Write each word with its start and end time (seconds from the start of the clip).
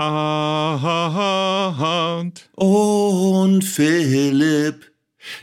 Arndt. 0.00 2.48
Und 2.54 3.62
Philipp. 3.62 4.89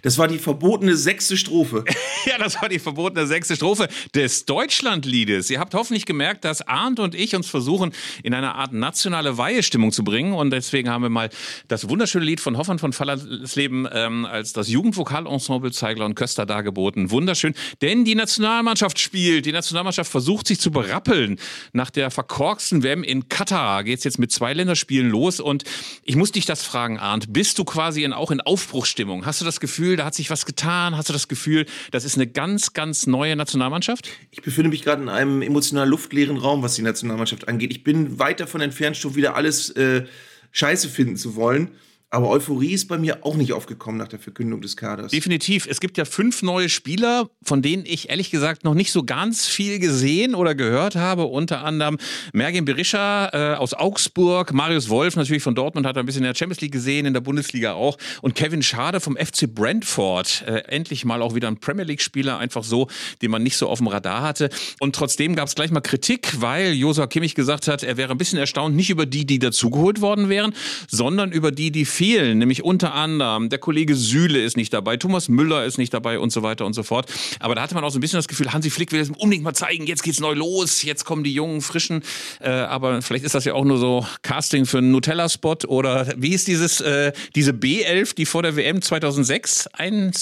Das 0.02 0.18
war 0.18 0.28
die 0.28 0.38
verbotene 0.38 0.96
sechste 0.96 1.38
Strophe. 1.38 1.84
ja, 2.26 2.38
das 2.38 2.62
war 2.62 2.70
die 2.70 2.80
verbotene 2.80 3.28
sechste 3.28 3.56
Strophe 3.56 3.88
des 4.14 4.46
Deutschlandliedes. 4.46 5.50
Ihr 5.50 5.60
habt 5.60 5.74
hoffentlich 5.74 6.06
gemerkt, 6.06 6.46
dass 6.46 6.62
Arndt 6.62 7.00
und 7.00 7.16
ich 7.16 7.36
uns 7.36 7.48
versuchen, 7.48 7.94
in 8.24 8.34
eine 8.34 8.56
Art 8.56 8.74
nationale 8.74 9.38
Weihestimmung 9.38 9.92
zu 9.92 10.04
bringen. 10.04 10.34
Und 10.34 10.52
deswegen 10.52 10.90
haben 10.90 11.04
wir 11.04 11.10
mal 11.10 11.30
das 11.68 11.90
wunderschöne 11.90 12.26
Lied 12.26 12.40
von 12.42 12.58
Hoffmann 12.58 12.80
von 12.80 12.94
Fallersleben 12.94 13.88
ähm, 13.92 14.26
als 14.26 14.54
das 14.54 14.70
Jugendvokalensemble 14.70 15.72
Zeigler 15.72 16.06
und 16.06 16.16
Köster 16.16 16.46
dargeboten. 16.46 17.12
Wunderschön. 17.12 17.54
Denn 17.82 18.06
die 18.06 18.16
Nationalmannschaft 18.16 19.00
spielt. 19.00 19.46
Die 19.46 19.52
Nationalmannschaft 19.52 20.12
versucht 20.12 20.48
sich 20.48 20.60
zu 20.60 20.72
berappeln. 20.72 21.40
Nach 21.74 21.90
der 21.90 22.12
verkorksten 22.12 22.84
WM 22.84 23.04
in 23.04 23.30
Katar 23.30 23.84
geht 23.84 24.00
es 24.00 24.04
jetzt 24.04 24.20
mit 24.20 24.32
zwei 24.32 24.54
Länderspielen 24.54 25.10
los. 25.10 25.40
Und 25.40 25.64
ich 26.04 26.16
muss 26.16 26.32
dich 26.32 26.46
das 26.46 26.64
fragen, 26.64 26.98
Arndt. 27.00 27.32
Bist 27.32 27.60
du 27.60 27.64
quasi 27.64 28.04
in, 28.04 28.14
auch 28.14 28.32
in 28.32 28.42
Aufbruchsstimmung? 28.42 29.26
Hast 29.26 29.42
du 29.42 29.46
das 29.46 29.60
Gefühl, 29.60 29.77
da 29.78 30.06
hat 30.06 30.16
sich 30.16 30.30
was 30.30 30.46
getan? 30.46 30.98
Hast 30.98 31.10
du 31.10 31.14
das 31.14 31.28
Gefühl, 31.28 31.66
das 31.92 32.04
ist 32.04 32.16
eine 32.16 32.28
ganz, 32.28 32.74
ganz 32.74 33.08
neue 33.08 33.36
Nationalmannschaft? 33.36 34.10
Ich 34.32 34.42
befinde 34.42 34.70
mich 34.70 34.84
gerade 34.84 35.02
in 35.02 35.10
einem 35.10 35.42
emotional 35.42 35.88
luftleeren 35.88 36.38
Raum, 36.38 36.64
was 36.64 36.76
die 36.76 36.82
Nationalmannschaft 36.82 37.48
angeht. 37.48 37.72
Ich 37.72 37.84
bin 37.84 38.20
weit 38.20 38.40
davon 38.40 38.62
entfernt, 38.62 38.98
schon 38.98 39.16
wieder 39.16 39.36
alles 39.36 39.70
äh, 39.72 40.06
scheiße 40.52 40.90
finden 40.90 41.18
zu 41.18 41.36
wollen. 41.36 41.72
Aber 42.10 42.30
Euphorie 42.30 42.72
ist 42.72 42.88
bei 42.88 42.98
mir 42.98 43.26
auch 43.26 43.36
nicht 43.36 43.52
aufgekommen 43.52 43.98
nach 43.98 44.08
der 44.08 44.20
Verkündung 44.20 44.62
des 44.62 44.78
Kaders. 44.78 45.12
Definitiv. 45.12 45.68
Es 45.70 45.82
gibt 45.82 45.98
ja 45.98 46.06
fünf 46.06 46.42
neue 46.42 46.70
Spieler, 46.70 47.30
von 47.44 47.62
denen 47.62 47.84
ich 47.86 48.10
ehrlich 48.10 48.32
gesagt 48.32 48.64
noch 48.64 48.76
nicht 48.76 48.94
so 48.94 49.04
ganz 49.04 49.46
viel 49.46 49.80
gesehen 49.80 50.34
oder 50.34 50.56
gehört 50.56 50.96
habe. 50.96 51.26
Unter 51.26 51.66
anderem 51.66 51.98
Mergin 52.32 52.64
Berisha 52.64 53.30
äh, 53.34 53.56
aus 53.58 53.74
Augsburg, 53.74 54.54
Marius 54.54 54.88
Wolf 54.88 55.18
natürlich 55.18 55.44
von 55.44 55.54
Dortmund 55.54 55.86
hat 55.86 55.98
er 55.98 56.04
ein 56.04 56.06
bisschen 56.06 56.24
in 56.24 56.30
der 56.30 56.36
Champions 56.36 56.62
League 56.62 56.72
gesehen, 56.72 57.06
in 57.06 57.14
der 57.14 57.20
Bundesliga 57.20 57.74
auch. 57.74 57.98
Und 58.22 58.36
Kevin 58.36 58.64
Schade 58.64 59.02
vom 59.02 59.18
FC 59.18 59.54
Brentford. 59.54 60.46
Äh, 60.48 60.60
endlich 60.70 61.04
mal 61.04 61.22
auch 61.22 61.36
wieder 61.36 61.50
ein 61.50 61.60
Premier 61.60 61.84
League-Spieler, 61.84 62.38
einfach 62.38 62.64
so, 62.64 62.88
den 63.22 63.32
man 63.32 63.44
nicht 63.44 63.58
so 63.58 63.68
auf 63.68 63.80
dem 63.80 63.88
Radar 63.88 64.22
hatte. 64.22 64.50
Und 64.80 64.96
trotzdem 64.96 65.36
gab 65.36 65.50
es 65.50 65.56
gleich 65.56 65.72
mal 65.72 65.82
Kritik, 65.82 66.40
weil 66.40 66.72
Josua 66.72 67.08
Kimmich 67.08 67.36
gesagt 67.36 67.68
hat, 67.68 67.84
er 67.84 67.98
wäre 67.98 68.12
ein 68.12 68.18
bisschen 68.18 68.40
erstaunt, 68.40 68.78
nicht 68.78 68.90
über 68.90 69.06
die, 69.06 69.26
die 69.26 69.40
dazugeholt 69.40 70.00
worden 70.00 70.30
wären, 70.30 70.54
sondern 70.88 71.34
über 71.34 71.52
die, 71.52 71.72
die 71.74 71.84
fehlen, 71.98 72.38
nämlich 72.38 72.64
unter 72.64 72.94
anderem 72.94 73.50
der 73.50 73.58
Kollege 73.58 73.96
Süle 73.96 74.40
ist 74.42 74.56
nicht 74.56 74.72
dabei, 74.72 74.98
Thomas 74.98 75.30
Müller 75.30 75.66
ist 75.66 75.78
nicht 75.78 75.94
dabei 75.94 76.20
und 76.20 76.32
so 76.32 76.44
weiter 76.44 76.66
und 76.66 76.74
so 76.74 76.84
fort. 76.84 77.12
Aber 77.40 77.56
da 77.56 77.64
hatte 77.64 77.74
man 77.74 77.84
auch 77.84 77.90
so 77.90 77.98
ein 77.98 78.02
bisschen 78.02 78.18
das 78.18 78.28
Gefühl, 78.28 78.54
Hansi 78.54 78.70
Flick 78.70 78.92
will 78.92 79.00
es 79.00 79.10
unbedingt 79.10 79.44
mal 79.44 79.54
zeigen, 79.54 79.88
jetzt 79.88 80.04
geht's 80.04 80.20
neu 80.20 80.34
los, 80.34 80.84
jetzt 80.84 81.06
kommen 81.06 81.24
die 81.24 81.34
jungen, 81.34 81.62
frischen. 81.62 82.04
Äh, 82.40 82.50
aber 82.50 83.02
vielleicht 83.02 83.26
ist 83.26 83.34
das 83.34 83.46
ja 83.46 83.54
auch 83.54 83.66
nur 83.66 83.80
so 83.80 84.06
Casting 84.22 84.66
für 84.66 84.78
einen 84.78 84.92
Nutella-Spot 84.92 85.58
oder 85.68 86.14
wie 86.18 86.34
ist 86.34 86.48
dieses, 86.48 86.82
äh, 86.82 87.14
diese 87.36 87.52
B11, 87.52 88.16
die 88.16 88.26
vor 88.26 88.44
der 88.44 88.56
WM 88.56 88.82
2006 88.82 89.68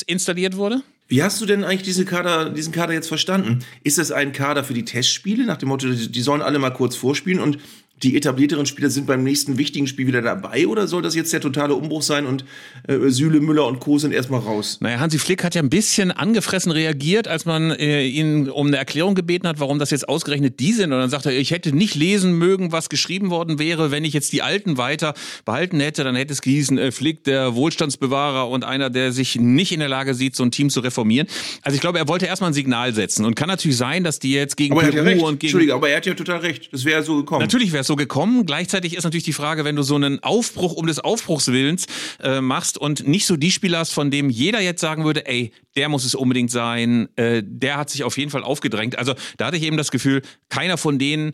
installiert 0.08 0.56
wurde? 0.56 0.82
Wie 1.08 1.22
hast 1.22 1.40
du 1.40 1.46
denn 1.46 1.64
eigentlich 1.64 1.84
diese 1.84 2.04
Kader, 2.04 2.50
diesen 2.50 2.74
Kader 2.74 2.94
jetzt 2.94 3.10
verstanden? 3.10 3.60
Ist 3.84 4.00
das 4.00 4.12
ein 4.12 4.32
Kader 4.32 4.64
für 4.64 4.74
die 4.74 4.86
Testspiele, 4.86 5.46
nach 5.46 5.58
dem 5.58 5.70
Motto, 5.70 5.88
die 5.88 6.22
sollen 6.22 6.42
alle 6.42 6.58
mal 6.58 6.72
kurz 6.72 6.96
vorspielen 6.96 7.40
und 7.40 7.60
die 8.04 8.18
etablierteren 8.18 8.66
Spieler 8.66 8.90
sind 8.90 9.08
beim 9.08 9.24
nächsten 9.24 9.58
wichtigen 9.58 9.88
Spiel 9.88 10.08
wieder 10.08 10.22
dabei 10.22 10.68
oder 10.68 10.88
soll 10.88 11.02
das 11.02 11.16
jetzt 11.16 11.32
der 11.32 11.40
totale 11.40 11.76
Umbruch 11.76 12.02
sein 12.02 12.26
und 12.26 12.44
äh, 12.88 13.10
Süle, 13.10 13.40
Müller 13.40 13.66
und 13.66 13.80
Co. 13.80 13.98
sind 13.98 14.14
erstmal 14.14 14.42
raus? 14.42 14.80
Naja, 14.82 15.00
Hansi 15.00 15.18
Flick 15.18 15.44
hat 15.44 15.56
ja 15.56 15.62
ein 15.62 15.70
bisschen 15.70 16.12
angefressen 16.12 16.72
reagiert, 16.72 17.30
als 17.30 17.46
man 17.46 17.72
äh, 17.72 18.06
ihn 18.06 18.50
um 18.50 18.68
eine 18.68 18.78
Erklärung 18.78 19.16
gebeten 19.16 19.48
hat, 19.48 19.62
warum 19.62 19.80
das 19.80 19.92
jetzt 19.92 20.10
ausgerechnet 20.10 20.60
die 20.60 20.74
sind. 20.74 20.92
Und 20.92 21.00
dann 21.00 21.10
sagt 21.10 21.26
er, 21.26 21.32
ich 21.32 21.52
hätte 21.52 21.74
nicht 21.74 21.96
lesen 21.96 22.34
mögen, 22.38 22.74
was 22.74 22.90
geschrieben 22.90 23.30
worden 23.30 23.60
wäre, 23.60 23.92
wenn 23.92 24.04
ich 24.04 24.14
jetzt 24.14 24.34
die 24.34 24.42
Alten 24.42 24.78
weiter 24.78 25.14
behalten 25.46 25.80
hätte, 25.80 26.04
dann 26.04 26.16
hätte 26.16 26.34
es 26.34 26.42
gehießen, 26.42 26.78
äh, 26.78 26.92
Flick, 26.92 27.24
der 27.24 27.56
Wohlstandsbewahrer 27.56 28.50
und 28.50 28.66
einer, 28.66 28.90
der 28.90 29.14
sich 29.14 29.38
nicht 29.38 29.72
in 29.72 29.80
der 29.80 29.90
Lage 29.90 30.14
sieht, 30.16 30.36
so 30.36 30.44
ein 30.44 30.52
Team 30.52 30.70
zu 30.70 30.82
reformieren. 30.82 31.28
Also 31.62 31.76
ich 31.76 31.82
glaube, 31.82 31.98
er 31.98 32.10
wollte 32.10 32.26
erstmal 32.26 32.50
ein 32.50 32.54
Signal 32.54 32.94
setzen. 32.94 33.24
Und 33.24 33.36
kann 33.36 33.48
natürlich 33.48 33.78
sein, 33.78 34.04
dass 34.04 34.20
die 34.20 34.34
jetzt 34.34 34.58
gegen 34.58 34.74
aber 34.78 34.90
Peru 34.90 34.98
ja 34.98 35.02
und 35.26 35.40
gegen... 35.40 35.48
Entschuldige, 35.48 35.74
aber 35.74 35.90
er 35.90 35.98
hat 35.98 36.06
ja 36.06 36.14
total 36.14 36.40
recht. 36.40 36.74
Das 36.74 36.84
wäre 36.84 37.02
so 37.02 37.18
gekommen. 37.18 37.42
Natürlich 37.42 37.72
wäre 37.72 37.85
so 37.86 37.96
gekommen. 37.96 38.46
Gleichzeitig 38.46 38.96
ist 38.96 39.04
natürlich 39.04 39.24
die 39.24 39.34
Frage, 39.34 39.66
wenn 39.66 39.76
du 39.76 39.84
so 39.84 39.96
einen 39.96 40.22
Aufbruch 40.24 40.74
um 40.74 40.88
des 40.88 41.00
Aufbruchswillens 41.00 41.86
äh, 42.22 42.42
machst 42.42 42.78
und 42.78 43.08
nicht 43.08 43.26
so 43.26 43.38
die 43.38 43.52
Spieler 43.52 43.80
hast, 43.80 43.94
von 43.94 44.12
dem 44.12 44.30
jeder 44.30 44.62
jetzt 44.62 44.82
sagen 44.82 45.06
würde, 45.06 45.26
ey, 45.28 45.52
der 45.76 45.90
muss 45.90 46.06
es 46.06 46.16
unbedingt 46.16 46.52
sein, 46.52 47.10
äh, 47.16 47.44
der 47.46 47.78
hat 47.78 47.90
sich 47.90 48.04
auf 48.04 48.18
jeden 48.18 48.32
Fall 48.32 48.44
aufgedrängt. 48.44 48.98
Also 48.98 49.14
da 49.38 49.48
hatte 49.48 49.58
ich 49.58 49.64
eben 49.64 49.78
das 49.78 49.92
Gefühl, 49.92 50.22
keiner 50.50 50.78
von 50.78 51.00
denen 51.00 51.34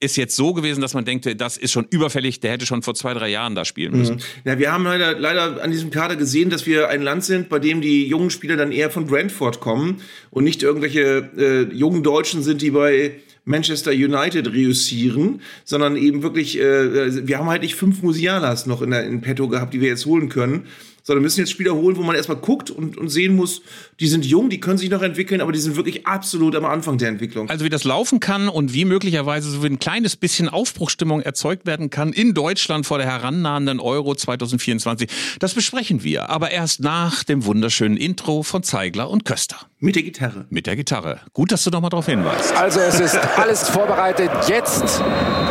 ist 0.00 0.16
jetzt 0.16 0.36
so 0.36 0.52
gewesen, 0.52 0.80
dass 0.80 0.94
man 0.94 1.04
denkt, 1.04 1.40
das 1.40 1.56
ist 1.56 1.72
schon 1.72 1.86
überfällig, 1.88 2.40
der 2.40 2.52
hätte 2.52 2.66
schon 2.66 2.82
vor 2.82 2.94
zwei, 2.94 3.14
drei 3.14 3.28
Jahren 3.28 3.54
da 3.54 3.64
spielen 3.64 3.96
müssen. 3.96 4.16
Mhm. 4.16 4.20
Ja, 4.44 4.58
wir 4.58 4.72
haben 4.72 4.84
leider, 4.84 5.18
leider 5.18 5.62
an 5.62 5.70
diesem 5.70 5.90
Kader 5.90 6.16
gesehen, 6.16 6.50
dass 6.50 6.66
wir 6.66 6.88
ein 6.88 7.02
Land 7.02 7.24
sind, 7.24 7.48
bei 7.48 7.58
dem 7.58 7.80
die 7.80 8.06
jungen 8.06 8.30
Spieler 8.30 8.56
dann 8.56 8.72
eher 8.72 8.90
von 8.90 9.06
Brentford 9.06 9.60
kommen 9.60 10.02
und 10.30 10.44
nicht 10.44 10.62
irgendwelche 10.62 11.30
äh, 11.36 11.74
jungen 11.74 12.02
Deutschen 12.02 12.42
sind, 12.42 12.60
die 12.60 12.70
bei 12.70 13.16
Manchester 13.44 13.90
United 13.90 14.52
reüssieren, 14.52 15.40
sondern 15.64 15.96
eben 15.96 16.22
wirklich, 16.22 16.58
äh, 16.58 17.26
wir 17.26 17.38
haben 17.38 17.48
halt 17.48 17.62
nicht 17.62 17.74
fünf 17.74 18.02
Musialas 18.02 18.66
noch 18.66 18.82
in, 18.82 18.90
der, 18.90 19.04
in 19.04 19.20
petto 19.20 19.48
gehabt, 19.48 19.74
die 19.74 19.80
wir 19.80 19.88
jetzt 19.88 20.06
holen 20.06 20.28
können, 20.28 20.66
sondern 21.04 21.22
müssen 21.22 21.40
jetzt 21.40 21.50
Spieler 21.50 21.74
holen, 21.74 21.96
wo 21.96 22.02
man 22.02 22.16
erstmal 22.16 22.38
guckt 22.38 22.70
und, 22.70 22.96
und 22.96 23.10
sehen 23.10 23.36
muss, 23.36 23.62
die 24.00 24.08
sind 24.08 24.24
jung, 24.24 24.48
die 24.48 24.58
können 24.58 24.78
sich 24.78 24.90
noch 24.90 25.02
entwickeln, 25.02 25.40
aber 25.40 25.52
die 25.52 25.60
sind 25.60 25.76
wirklich 25.76 26.06
absolut 26.06 26.56
am 26.56 26.64
Anfang 26.64 26.98
der 26.98 27.10
Entwicklung. 27.10 27.48
Also 27.50 27.64
wie 27.64 27.68
das 27.68 27.84
laufen 27.84 28.20
kann 28.20 28.48
und 28.48 28.72
wie 28.72 28.84
möglicherweise 28.84 29.50
so 29.50 29.62
ein 29.62 29.78
kleines 29.78 30.16
bisschen 30.16 30.48
Aufbruchstimmung 30.48 31.20
erzeugt 31.20 31.66
werden 31.66 31.90
kann 31.90 32.12
in 32.12 32.34
Deutschland 32.34 32.86
vor 32.86 32.98
der 32.98 33.06
herannahenden 33.06 33.80
Euro 33.80 34.14
2024, 34.14 35.08
das 35.38 35.54
besprechen 35.54 36.02
wir, 36.02 36.30
aber 36.30 36.50
erst 36.50 36.80
nach 36.80 37.22
dem 37.22 37.44
wunderschönen 37.44 37.98
Intro 37.98 38.42
von 38.42 38.62
Zeigler 38.62 39.10
und 39.10 39.24
Köster. 39.24 39.56
Mit 39.78 39.96
der 39.96 40.02
Gitarre. 40.02 40.46
Mit 40.48 40.66
der 40.66 40.76
Gitarre. 40.76 41.20
Gut, 41.34 41.52
dass 41.52 41.62
du 41.64 41.70
noch 41.70 41.82
mal 41.82 41.90
darauf 41.90 42.06
hinweist. 42.06 42.56
Also 42.56 42.80
es 42.80 42.98
ist 42.98 43.18
alles 43.36 43.68
vorbereitet. 43.68 44.30
Jetzt 44.48 45.02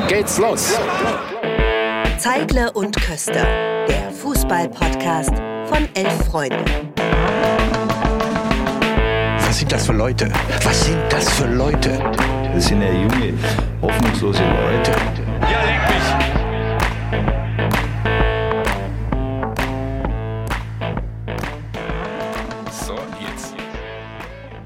geht's 0.08 0.40
los. 0.40 0.74
Zeigler 2.18 2.76
und 2.76 2.96
Köster, 2.96 3.46
der 3.88 4.12
Fußball-Podcast 4.12 5.32
von 5.66 5.88
elf 5.94 6.26
Freunden. 6.30 6.64
Was 9.40 9.60
sind 9.60 9.72
das 9.72 9.86
für 9.86 9.94
Leute? 9.94 10.32
Was 10.64 10.86
sind 10.86 11.00
das 11.10 11.30
für 11.30 11.48
Leute? 11.48 12.00
Das 12.54 12.68
sind 12.68 12.82
ja 12.82 12.92
junge, 12.92 13.34
hoffnungslose 13.82 14.44
Leute. 14.44 14.92
Ja, 15.42 15.73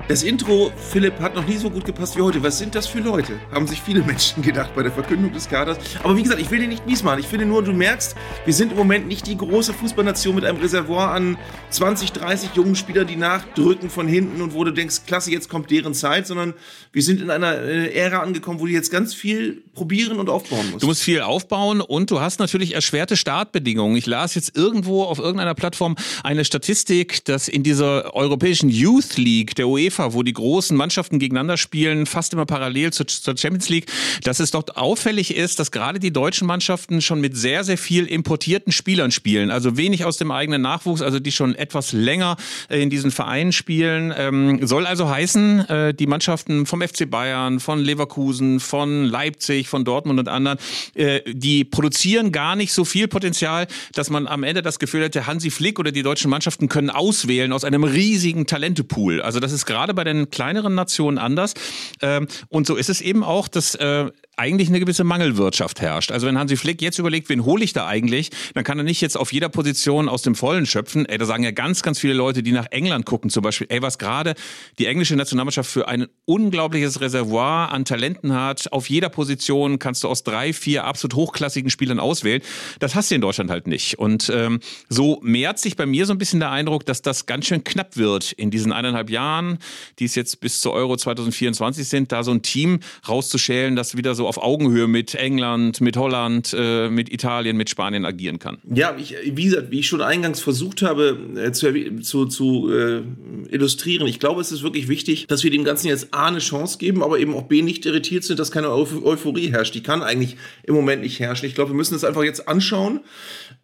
Das 0.07 0.23
Intro, 0.23 0.72
Philipp, 0.78 1.19
hat 1.19 1.35
noch 1.35 1.45
nie 1.45 1.57
so 1.57 1.69
gut 1.69 1.84
gepasst 1.84 2.16
wie 2.16 2.22
heute. 2.22 2.41
Was 2.41 2.57
sind 2.57 2.75
das 2.75 2.88
für 2.88 3.00
Leute? 3.00 3.41
Haben 3.51 3.68
sich 3.68 3.81
viele 3.81 4.01
Menschen 4.03 4.41
gedacht 4.41 4.73
bei 4.73 4.81
der 4.81 4.91
Verkündung 4.94 5.34
des 5.34 5.50
Kaders. 5.50 5.78
Aber 6.01 6.16
wie 6.16 6.23
gesagt, 6.23 6.40
ich 6.40 6.50
will 6.50 6.59
dir 6.62 6.69
nicht 6.69 6.88
mies 6.88 7.03
machen. 7.03 7.19
Ich 7.19 7.25
finde 7.25 7.45
nur, 7.45 7.62
du 7.62 7.73
merkst, 7.73 8.16
wir 8.46 8.53
sind 8.53 8.72
im 8.72 8.78
Moment 8.78 9.09
nicht 9.09 9.28
die 9.28 9.35
große 9.35 9.73
Fußballnation 9.73 10.34
mit 10.35 10.46
einem 10.46 10.59
Reservoir 10.59 11.12
an 11.12 11.38
20, 11.72 12.13
30 12.13 12.51
jungen 12.56 12.78
Spielern, 12.78 13.06
die 13.06 13.17
nachdrücken 13.17 13.90
von 13.90 14.07
hinten 14.07 14.41
und 14.41 14.53
wo 14.53 14.63
du 14.63 14.72
denkst, 14.72 15.01
klasse, 15.06 15.29
jetzt 15.29 15.50
kommt 15.50 15.72
deren 15.72 15.94
Zeit, 15.94 16.25
sondern 16.25 16.53
wir 16.94 17.03
sind 17.03 17.19
in 17.19 17.29
einer 17.29 17.62
äh, 17.62 17.94
Ära 17.94 18.19
angekommen, 18.19 18.62
wo 18.62 18.66
du 18.66 18.72
jetzt 18.72 18.91
ganz 18.91 19.13
viel 19.13 19.62
probieren 19.73 20.19
und 20.19 20.29
aufbauen 20.29 20.72
musst. 20.72 20.84
Du 20.84 20.88
musst 20.88 21.03
viel 21.03 21.19
aufbauen 21.19 21.81
und 21.81 22.12
du 22.12 22.22
hast 22.22 22.40
natürlich 22.40 22.75
erschwerte 22.75 23.17
Startbedingungen. 23.17 23.97
Ich 23.97 24.06
las 24.06 24.35
jetzt 24.35 24.56
irgendwo 24.56 25.03
auf 25.03 25.19
irgendeiner 25.19 25.53
Plattform 25.53 25.97
eine 26.23 26.46
Statistik, 26.46 27.25
dass 27.25 27.50
in 27.50 27.63
dieser 27.63 28.16
europäischen 28.16 28.69
Youth 28.69 29.17
League 29.17 29.53
der 29.56 29.67
UEFA 29.67 29.97
UEFA, 29.97 30.13
wo 30.13 30.24
die 30.24 30.34
großen 30.34 30.75
Mannschaften 30.75 31.19
gegeneinander 31.19 31.58
spielen, 31.58 32.06
fast 32.06 32.34
immer 32.34 32.46
parallel 32.46 32.94
zur, 32.94 33.08
zur 33.08 33.38
Champions 33.38 33.69
League, 33.69 33.88
dass 34.24 34.40
es 34.40 34.52
dort 34.52 34.78
auffällig 34.78 35.35
ist, 35.35 35.59
dass 35.59 35.72
gerade 35.72 36.00
die 36.00 36.12
deutschen 36.12 36.47
Mannschaften 36.47 37.02
schon 37.02 37.22
mit 37.22 37.35
sehr, 37.35 37.63
sehr 37.63 37.78
viel 37.78 38.05
importierten 38.05 38.72
Spielern 38.72 39.11
spielen. 39.11 39.52
Also 39.52 39.78
wenig 39.78 40.05
aus 40.05 40.17
dem 40.17 40.32
eigenen 40.32 40.61
Nachwuchs, 40.61 41.02
also 41.02 41.20
die 41.20 41.32
schon 41.32 41.55
etwas 41.55 41.94
länger 41.94 42.38
in 42.70 42.90
diesen 42.90 43.11
Vereinen 43.11 43.52
spielen. 43.52 44.14
Ähm, 44.16 44.66
soll 44.66 44.85
also 44.85 45.09
heißen, 45.09 45.70
äh, 45.70 45.94
die 45.94 46.08
Mannschaften 46.08 46.66
vom 46.66 46.82
FC 46.82 47.09
Bayern, 47.09 47.59
von 47.59 47.79
Leverkusen, 47.79 48.59
von 48.59 49.05
Leipzig, 49.05 49.67
von 49.67 49.85
Dortmund 49.85 50.20
und 50.20 50.28
anderen, 50.28 50.58
äh, 50.93 51.22
die 51.28 51.64
produzieren 51.64 52.32
gar 52.32 52.55
nicht 52.55 52.73
so 52.73 52.85
viel 52.85 53.08
Potenzial, 53.08 53.67
dass 53.93 54.09
man 54.09 54.28
am 54.28 54.43
Ende 54.43 54.61
das 54.61 54.79
Gefühl 54.79 55.03
hätte, 55.03 55.28
Hansi 55.28 55.50
Flick 55.50 55.79
oder 55.79 55.91
die 55.91 56.03
deutschen 56.03 56.29
Mannschaften 56.29 56.70
können 56.70 56.90
auswählen 56.90 57.52
aus 57.53 57.64
einem 57.64 57.84
riesigen 57.84 58.46
Talentepool. 58.46 59.22
Also 59.22 59.40
das 59.40 59.52
ist 59.52 59.66
gerade 59.66 59.86
bei 59.93 60.03
den 60.03 60.29
kleineren 60.29 60.75
Nationen 60.75 61.17
anders. 61.17 61.53
Ähm, 62.01 62.28
und 62.49 62.67
so 62.67 62.75
ist 62.75 62.89
es 62.89 63.01
eben 63.01 63.23
auch, 63.23 63.47
dass 63.47 63.75
äh, 63.75 64.11
eigentlich 64.37 64.69
eine 64.69 64.79
gewisse 64.79 65.03
Mangelwirtschaft 65.03 65.81
herrscht. 65.81 66.11
Also 66.11 66.28
wenn 66.28 66.37
Hansi 66.37 66.57
Flick 66.57 66.81
jetzt 66.81 66.99
überlegt, 66.99 67.28
wen 67.29 67.43
hole 67.43 67.63
ich 67.63 67.73
da 67.73 67.87
eigentlich, 67.87 68.29
dann 68.53 68.63
kann 68.63 68.78
er 68.78 68.84
nicht 68.84 69.01
jetzt 69.01 69.17
auf 69.17 69.34
jeder 69.34 69.49
Position 69.49 70.07
aus 70.07 70.22
dem 70.22 70.35
Vollen 70.35 70.67
schöpfen. 70.67 71.07
Ey, 71.07 71.17
da 71.17 71.25
sagen 71.25 71.43
ja 71.43 71.49
ganz, 71.51 71.81
ganz 71.81 71.99
viele 71.99 72.13
Leute, 72.13 72.43
die 72.43 72.51
nach 72.51 72.67
England 72.69 73.05
gucken 73.07 73.31
zum 73.31 73.41
Beispiel, 73.41 73.66
ey, 73.72 73.81
was 73.81 73.97
gerade 73.97 74.35
die 74.78 74.85
englische 74.85 75.16
Nationalmannschaft 75.16 75.69
für 75.69 75.87
ein 75.87 76.05
unglaubliches 76.25 77.01
Reservoir 77.01 77.72
an 77.72 77.83
Talenten 77.83 78.33
hat. 78.33 78.72
Auf 78.72 78.90
jeder 78.90 79.09
Position 79.09 79.79
kannst 79.79 80.03
du 80.03 80.07
aus 80.07 80.23
drei, 80.23 80.53
vier 80.53 80.83
absolut 80.83 81.16
hochklassigen 81.16 81.72
Spielern 81.72 81.99
auswählen. 81.99 82.43
Das 82.79 82.93
hast 82.93 83.09
du 83.09 83.16
in 83.16 83.22
Deutschland 83.22 83.49
halt 83.49 83.66
nicht. 83.66 83.97
Und 83.97 84.31
ähm, 84.33 84.59
so 84.87 85.19
mehrt 85.23 85.57
sich 85.57 85.75
bei 85.75 85.87
mir 85.87 86.05
so 86.05 86.13
ein 86.13 86.19
bisschen 86.19 86.40
der 86.40 86.51
Eindruck, 86.51 86.85
dass 86.85 87.01
das 87.01 87.25
ganz 87.25 87.47
schön 87.47 87.63
knapp 87.63 87.97
wird 87.97 88.33
in 88.33 88.51
diesen 88.51 88.72
eineinhalb 88.72 89.09
Jahren, 89.09 89.57
die 90.00 90.06
es 90.06 90.16
jetzt 90.16 90.40
bis 90.40 90.62
zur 90.62 90.74
Euro 90.74 90.97
2024 90.97 91.88
sind, 91.88 92.12
da 92.12 92.24
so 92.24 92.32
ein 92.32 92.41
Team 92.41 92.79
rauszuschälen, 93.08 93.76
das 93.76 93.97
wieder 93.97 94.16
so 94.16 94.28
auf 94.28 94.38
Augenhöhe 94.38 94.88
mit 94.88 95.16
England, 95.16 95.82
mit 95.82 95.97
Holland, 95.97 96.56
äh, 96.58 96.90
mit 96.90 97.12
Italien, 97.12 97.58
mit 97.58 97.70
Spanien 97.70 98.06
agieren 98.06 98.40
kann. 98.40 98.58
Ja, 98.74 98.96
ich, 98.97 99.16
wie 99.24 99.46
gesagt, 99.46 99.72
wie 99.72 99.79
ich 99.79 99.88
schon 99.88 100.02
eingangs 100.02 100.40
versucht 100.40 100.82
habe 100.82 101.18
äh, 101.35 101.52
zu, 101.52 101.72
zu, 102.02 102.26
zu 102.26 102.72
äh, 102.72 103.02
illustrieren, 103.50 104.08
ich 104.08 104.20
glaube, 104.20 104.41
es 104.41 104.52
ist 104.52 104.64
wirklich 104.64 104.88
wichtig, 104.88 105.28
dass 105.28 105.44
wir 105.44 105.52
dem 105.52 105.64
Ganzen 105.64 105.88
jetzt 105.88 106.14
A 106.14 106.28
eine 106.28 106.40
Chance 106.40 106.78
geben, 106.78 107.03
aber 107.03 107.20
eben 107.20 107.34
auch 107.34 107.44
B 107.44 107.62
nicht 107.62 107.85
irritiert 107.85 108.24
sind, 108.24 108.40
dass 108.40 108.52
keine 108.52 108.72
Euph 108.72 109.03
Euphorie 109.03 109.52
herrscht. 109.52 109.76
Die 109.76 109.84
kann 109.84 110.02
eigentlich 110.02 110.38
im 110.64 110.76
Moment 110.76 111.02
nicht 111.02 111.20
herrschen. 111.20 111.46
Ich 111.46 111.56
glaube, 111.56 111.72
wir 111.72 111.76
müssen 111.76 111.96
es 111.96 112.03
einfach 112.03 112.24
jetzt 112.24 112.47
anschauen 112.47 113.02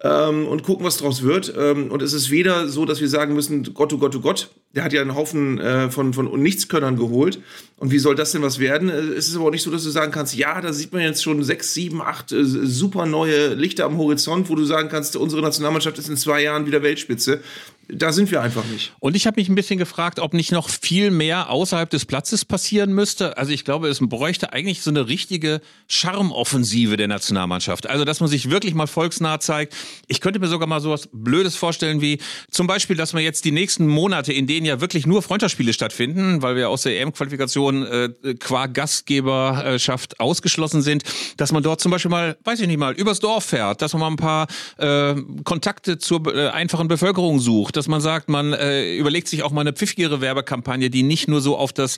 ähm, 0.02 0.48
und 0.48 0.64
gucken, 0.64 0.86
was 0.86 0.98
daraus 0.98 1.24
wird. 1.24 1.54
Ähm, 1.58 1.92
und 1.92 2.02
es 2.02 2.14
ist 2.14 2.30
weder 2.30 2.68
so, 2.68 2.86
dass 2.86 3.02
wir 3.02 3.08
sagen 3.08 3.34
müssen, 3.34 3.74
Gott, 3.74 3.94
oh 3.94 3.98
Gott, 3.98 4.16
oh 4.16 4.20
Gott, 4.20 4.50
der 4.76 4.84
hat 4.84 4.94
ja 4.94 5.02
einen 5.02 5.16
Haufen 5.16 5.60
äh, 5.60 5.90
von, 5.90 6.14
von 6.14 6.42
Nichtskönnern 6.42 6.98
geholt. 6.98 7.40
Und 7.78 7.92
wie 7.92 8.00
soll 8.00 8.16
das 8.16 8.32
denn 8.32 8.42
was 8.42 8.60
werden? 8.60 8.90
Äh, 8.90 8.94
es 8.94 9.28
ist 9.28 9.36
aber 9.36 9.46
auch 9.46 9.52
nicht 9.52 9.64
so, 9.64 9.72
dass 9.72 9.84
du 9.84 9.90
sagen 9.90 10.12
kannst, 10.12 10.36
ja, 10.36 10.60
da 10.62 10.74
sieht 10.74 10.92
man 10.92 11.02
jetzt 11.02 11.24
schon 11.24 11.44
sechs, 11.44 11.74
sieben, 11.74 12.02
acht 12.02 12.32
äh, 12.32 12.44
super 12.44 13.06
neue 13.06 13.54
Lichter 13.54 13.86
am 13.86 13.98
Horizont, 13.98 14.50
wo 14.50 14.56
du 14.56 14.66
sagen 14.66 14.90
kannst, 14.90 15.16
unsere 15.16 15.42
Nationalmannschaft 15.42 15.98
ist 15.98 16.10
in 16.10 16.18
zwei 16.18 16.42
Jahren 16.44 16.66
wieder 16.66 16.84
Weltspitze 16.84 17.42
da 17.90 18.14
sind 18.14 18.32
wir 18.32 18.42
einfach 18.42 18.64
nicht. 18.66 18.94
Und 19.00 19.16
ich 19.16 19.28
habe 19.28 19.40
mich 19.40 19.50
ein 19.50 19.56
bisschen 19.56 19.78
gefragt, 19.78 20.20
ob 20.20 20.34
nicht 20.34 20.52
noch 20.52 20.70
viel 20.70 21.12
mehr 21.12 21.50
außerhalb 21.50 21.90
des 21.90 22.06
Platzes 22.06 22.46
passieren 22.46 22.94
müsste. 22.94 23.38
Also 23.38 23.52
ich 23.52 23.66
glaube, 23.66 23.90
es 23.90 24.00
bräuchte 24.00 24.54
eigentlich 24.54 24.82
so 24.82 24.90
eine 24.90 25.08
richtige 25.10 25.62
Charmoffensive 25.88 26.96
der 26.96 27.10
Nationalmannschaft. 27.10 27.90
Also 27.90 28.06
dass 28.06 28.22
man 28.22 28.30
sich 28.30 28.50
wirklich 28.50 28.74
mal 28.74 28.88
volksnah 28.88 29.40
zeigt. 29.40 29.76
Ich 30.08 30.22
könnte 30.22 30.40
mir 30.40 30.48
sogar 30.48 30.68
mal 30.68 30.80
so 30.80 30.92
was 30.92 31.10
Blödes 31.12 31.56
vorstellen 31.56 32.00
wie 32.00 32.20
zum 32.52 32.68
Beispiel, 32.68 32.96
dass 32.96 33.12
man 33.14 33.22
jetzt 33.22 33.44
die 33.44 33.52
nächsten 33.52 33.88
Monate, 33.88 34.32
in 34.32 34.48
denen 34.48 34.66
ja 34.66 34.80
wirklich 34.80 35.06
nur 35.06 35.22
Freundschaftsspiele 35.22 35.74
stattfinden, 35.74 36.42
weil 36.42 36.56
wir 36.56 36.70
aus 36.70 36.84
der 36.84 37.00
EM-Qualifikation 37.02 37.86
äh, 37.86 38.10
qua 38.40 38.68
Gastgeberschaft 38.68 40.20
ausgeschlossen 40.22 40.82
sind, 40.82 41.04
dass 41.36 41.52
man 41.52 41.64
dort 41.64 41.82
zum 41.82 41.92
Beispiel 41.92 42.12
mal, 42.12 42.38
weiß 42.46 42.62
ich 42.62 42.68
nicht 42.68 42.80
mal, 42.80 42.94
übers 42.94 43.20
Dorf 43.20 43.44
fährt, 43.44 43.82
dass 43.82 43.92
man 43.94 44.02
mal 44.02 44.08
ein 44.08 44.16
paar 44.16 44.48
äh, 44.78 45.22
Kontakte 45.44 45.98
zur 45.98 46.34
äh, 46.34 46.48
einfachen 46.50 46.88
Bevölkerung 46.88 47.40
sucht 47.40 47.73
dass 47.76 47.88
man 47.88 48.02
sagt, 48.02 48.30
man 48.30 48.54
äh, 48.54 48.96
überlegt 48.96 49.28
sich 49.28 49.44
auch 49.44 49.52
mal 49.52 49.62
eine 49.62 49.74
pfiffigere 49.74 50.22
Werbekampagne, 50.22 50.90
die 50.90 51.04
nicht 51.04 51.28
nur 51.28 51.42
so 51.42 51.58
auf 51.58 51.74
das 51.74 51.98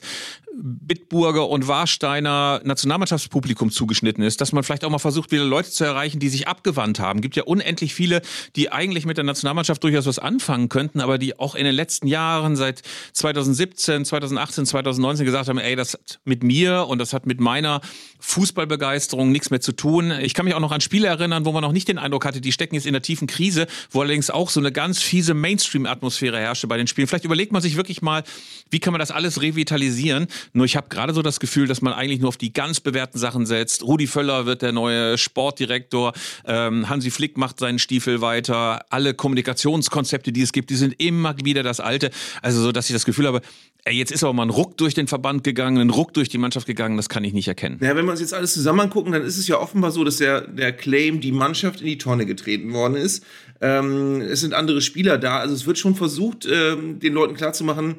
Bitburger 0.58 1.48
und 1.48 1.68
Warsteiner 1.68 2.60
Nationalmannschaftspublikum 2.64 3.70
zugeschnitten 3.70 4.24
ist, 4.24 4.40
dass 4.40 4.52
man 4.52 4.62
vielleicht 4.64 4.84
auch 4.84 4.90
mal 4.90 4.98
versucht, 4.98 5.30
wieder 5.30 5.44
Leute 5.44 5.70
zu 5.70 5.84
erreichen, 5.84 6.18
die 6.18 6.28
sich 6.28 6.48
abgewandt 6.48 6.98
haben. 6.98 7.20
Gibt 7.20 7.36
ja 7.36 7.42
unendlich 7.44 7.94
viele, 7.94 8.22
die 8.56 8.72
eigentlich 8.72 9.04
mit 9.04 9.16
der 9.16 9.24
Nationalmannschaft 9.24 9.82
durchaus 9.84 10.06
was 10.06 10.18
anfangen 10.18 10.68
könnten, 10.68 11.00
aber 11.00 11.18
die 11.18 11.38
auch 11.38 11.54
in 11.54 11.64
den 11.64 11.74
letzten 11.74 12.06
Jahren, 12.06 12.56
seit 12.56 12.82
2017, 13.12 14.04
2018, 14.04 14.66
2019 14.66 15.26
gesagt 15.26 15.48
haben, 15.48 15.58
ey, 15.58 15.76
das 15.76 15.94
hat 15.94 16.20
mit 16.24 16.42
mir 16.42 16.86
und 16.88 16.98
das 16.98 17.12
hat 17.12 17.26
mit 17.26 17.40
meiner 17.40 17.80
Fußballbegeisterung 18.20 19.30
nichts 19.30 19.50
mehr 19.50 19.60
zu 19.60 19.72
tun. 19.72 20.12
Ich 20.20 20.34
kann 20.34 20.44
mich 20.44 20.54
auch 20.54 20.60
noch 20.60 20.72
an 20.72 20.80
Spiele 20.80 21.08
erinnern, 21.08 21.44
wo 21.44 21.52
man 21.52 21.62
noch 21.62 21.72
nicht 21.72 21.88
den 21.88 21.98
Eindruck 21.98 22.24
hatte, 22.24 22.40
die 22.40 22.52
stecken 22.52 22.74
jetzt 22.74 22.86
in 22.86 22.92
der 22.92 23.02
tiefen 23.02 23.26
Krise, 23.26 23.66
wo 23.90 24.00
allerdings 24.00 24.30
auch 24.30 24.50
so 24.50 24.60
eine 24.60 24.72
ganz 24.72 25.02
fiese 25.02 25.34
Mainstream-Atmosphäre 25.34 26.38
herrschte 26.38 26.66
bei 26.66 26.76
den 26.76 26.86
Spielen. 26.86 27.06
Vielleicht 27.06 27.24
überlegt 27.24 27.52
man 27.52 27.62
sich 27.62 27.76
wirklich 27.76 28.02
mal, 28.02 28.24
wie 28.70 28.80
kann 28.80 28.92
man 28.92 29.00
das 29.00 29.10
alles 29.10 29.42
revitalisieren? 29.42 30.26
Nur 30.52 30.66
ich 30.66 30.76
habe 30.76 30.88
gerade 30.88 31.14
so 31.14 31.22
das 31.22 31.40
Gefühl, 31.40 31.66
dass 31.66 31.82
man 31.82 31.92
eigentlich 31.92 32.20
nur 32.20 32.28
auf 32.28 32.36
die 32.36 32.52
ganz 32.52 32.80
bewährten 32.80 33.18
Sachen 33.18 33.46
setzt. 33.46 33.82
Rudi 33.82 34.06
Völler 34.06 34.46
wird 34.46 34.62
der 34.62 34.72
neue 34.72 35.18
Sportdirektor. 35.18 36.12
Ähm, 36.44 36.88
Hansi 36.88 37.10
Flick 37.10 37.36
macht 37.36 37.58
seinen 37.58 37.78
Stiefel 37.78 38.20
weiter. 38.20 38.84
Alle 38.90 39.14
Kommunikationskonzepte, 39.14 40.32
die 40.32 40.42
es 40.42 40.52
gibt, 40.52 40.70
die 40.70 40.76
sind 40.76 40.94
immer 41.00 41.36
wieder 41.44 41.62
das 41.62 41.80
Alte. 41.80 42.10
Also 42.42 42.62
so, 42.62 42.72
dass 42.72 42.88
ich 42.88 42.94
das 42.94 43.04
Gefühl 43.04 43.26
habe, 43.26 43.40
ey, 43.84 43.94
jetzt 43.94 44.12
ist 44.12 44.24
aber 44.24 44.32
mal 44.32 44.44
ein 44.44 44.50
Ruck 44.50 44.76
durch 44.76 44.94
den 44.94 45.06
Verband 45.06 45.44
gegangen, 45.44 45.78
ein 45.78 45.90
Ruck 45.90 46.12
durch 46.12 46.28
die 46.28 46.38
Mannschaft 46.38 46.66
gegangen. 46.66 46.96
Das 46.96 47.08
kann 47.08 47.24
ich 47.24 47.32
nicht 47.32 47.48
erkennen. 47.48 47.78
Ja, 47.80 47.96
wenn 48.06 48.10
wir 48.10 48.12
uns 48.12 48.20
jetzt 48.20 48.34
alles 48.34 48.54
zusammen 48.54 48.80
angucken, 48.80 49.12
dann 49.12 49.22
ist 49.22 49.36
es 49.36 49.48
ja 49.48 49.58
offenbar 49.58 49.90
so, 49.90 50.04
dass 50.04 50.18
der, 50.18 50.42
der 50.42 50.72
Claim, 50.72 51.20
die 51.20 51.32
Mannschaft 51.32 51.80
in 51.80 51.86
die 51.86 51.98
Tonne 51.98 52.24
getreten 52.24 52.72
worden 52.72 52.94
ist. 52.94 53.24
Ähm, 53.60 54.20
es 54.20 54.40
sind 54.40 54.54
andere 54.54 54.80
Spieler 54.80 55.18
da. 55.18 55.38
Also 55.38 55.54
es 55.54 55.66
wird 55.66 55.78
schon 55.78 55.96
versucht, 55.96 56.46
ähm, 56.50 57.00
den 57.00 57.12
Leuten 57.12 57.34
klarzumachen, 57.34 57.96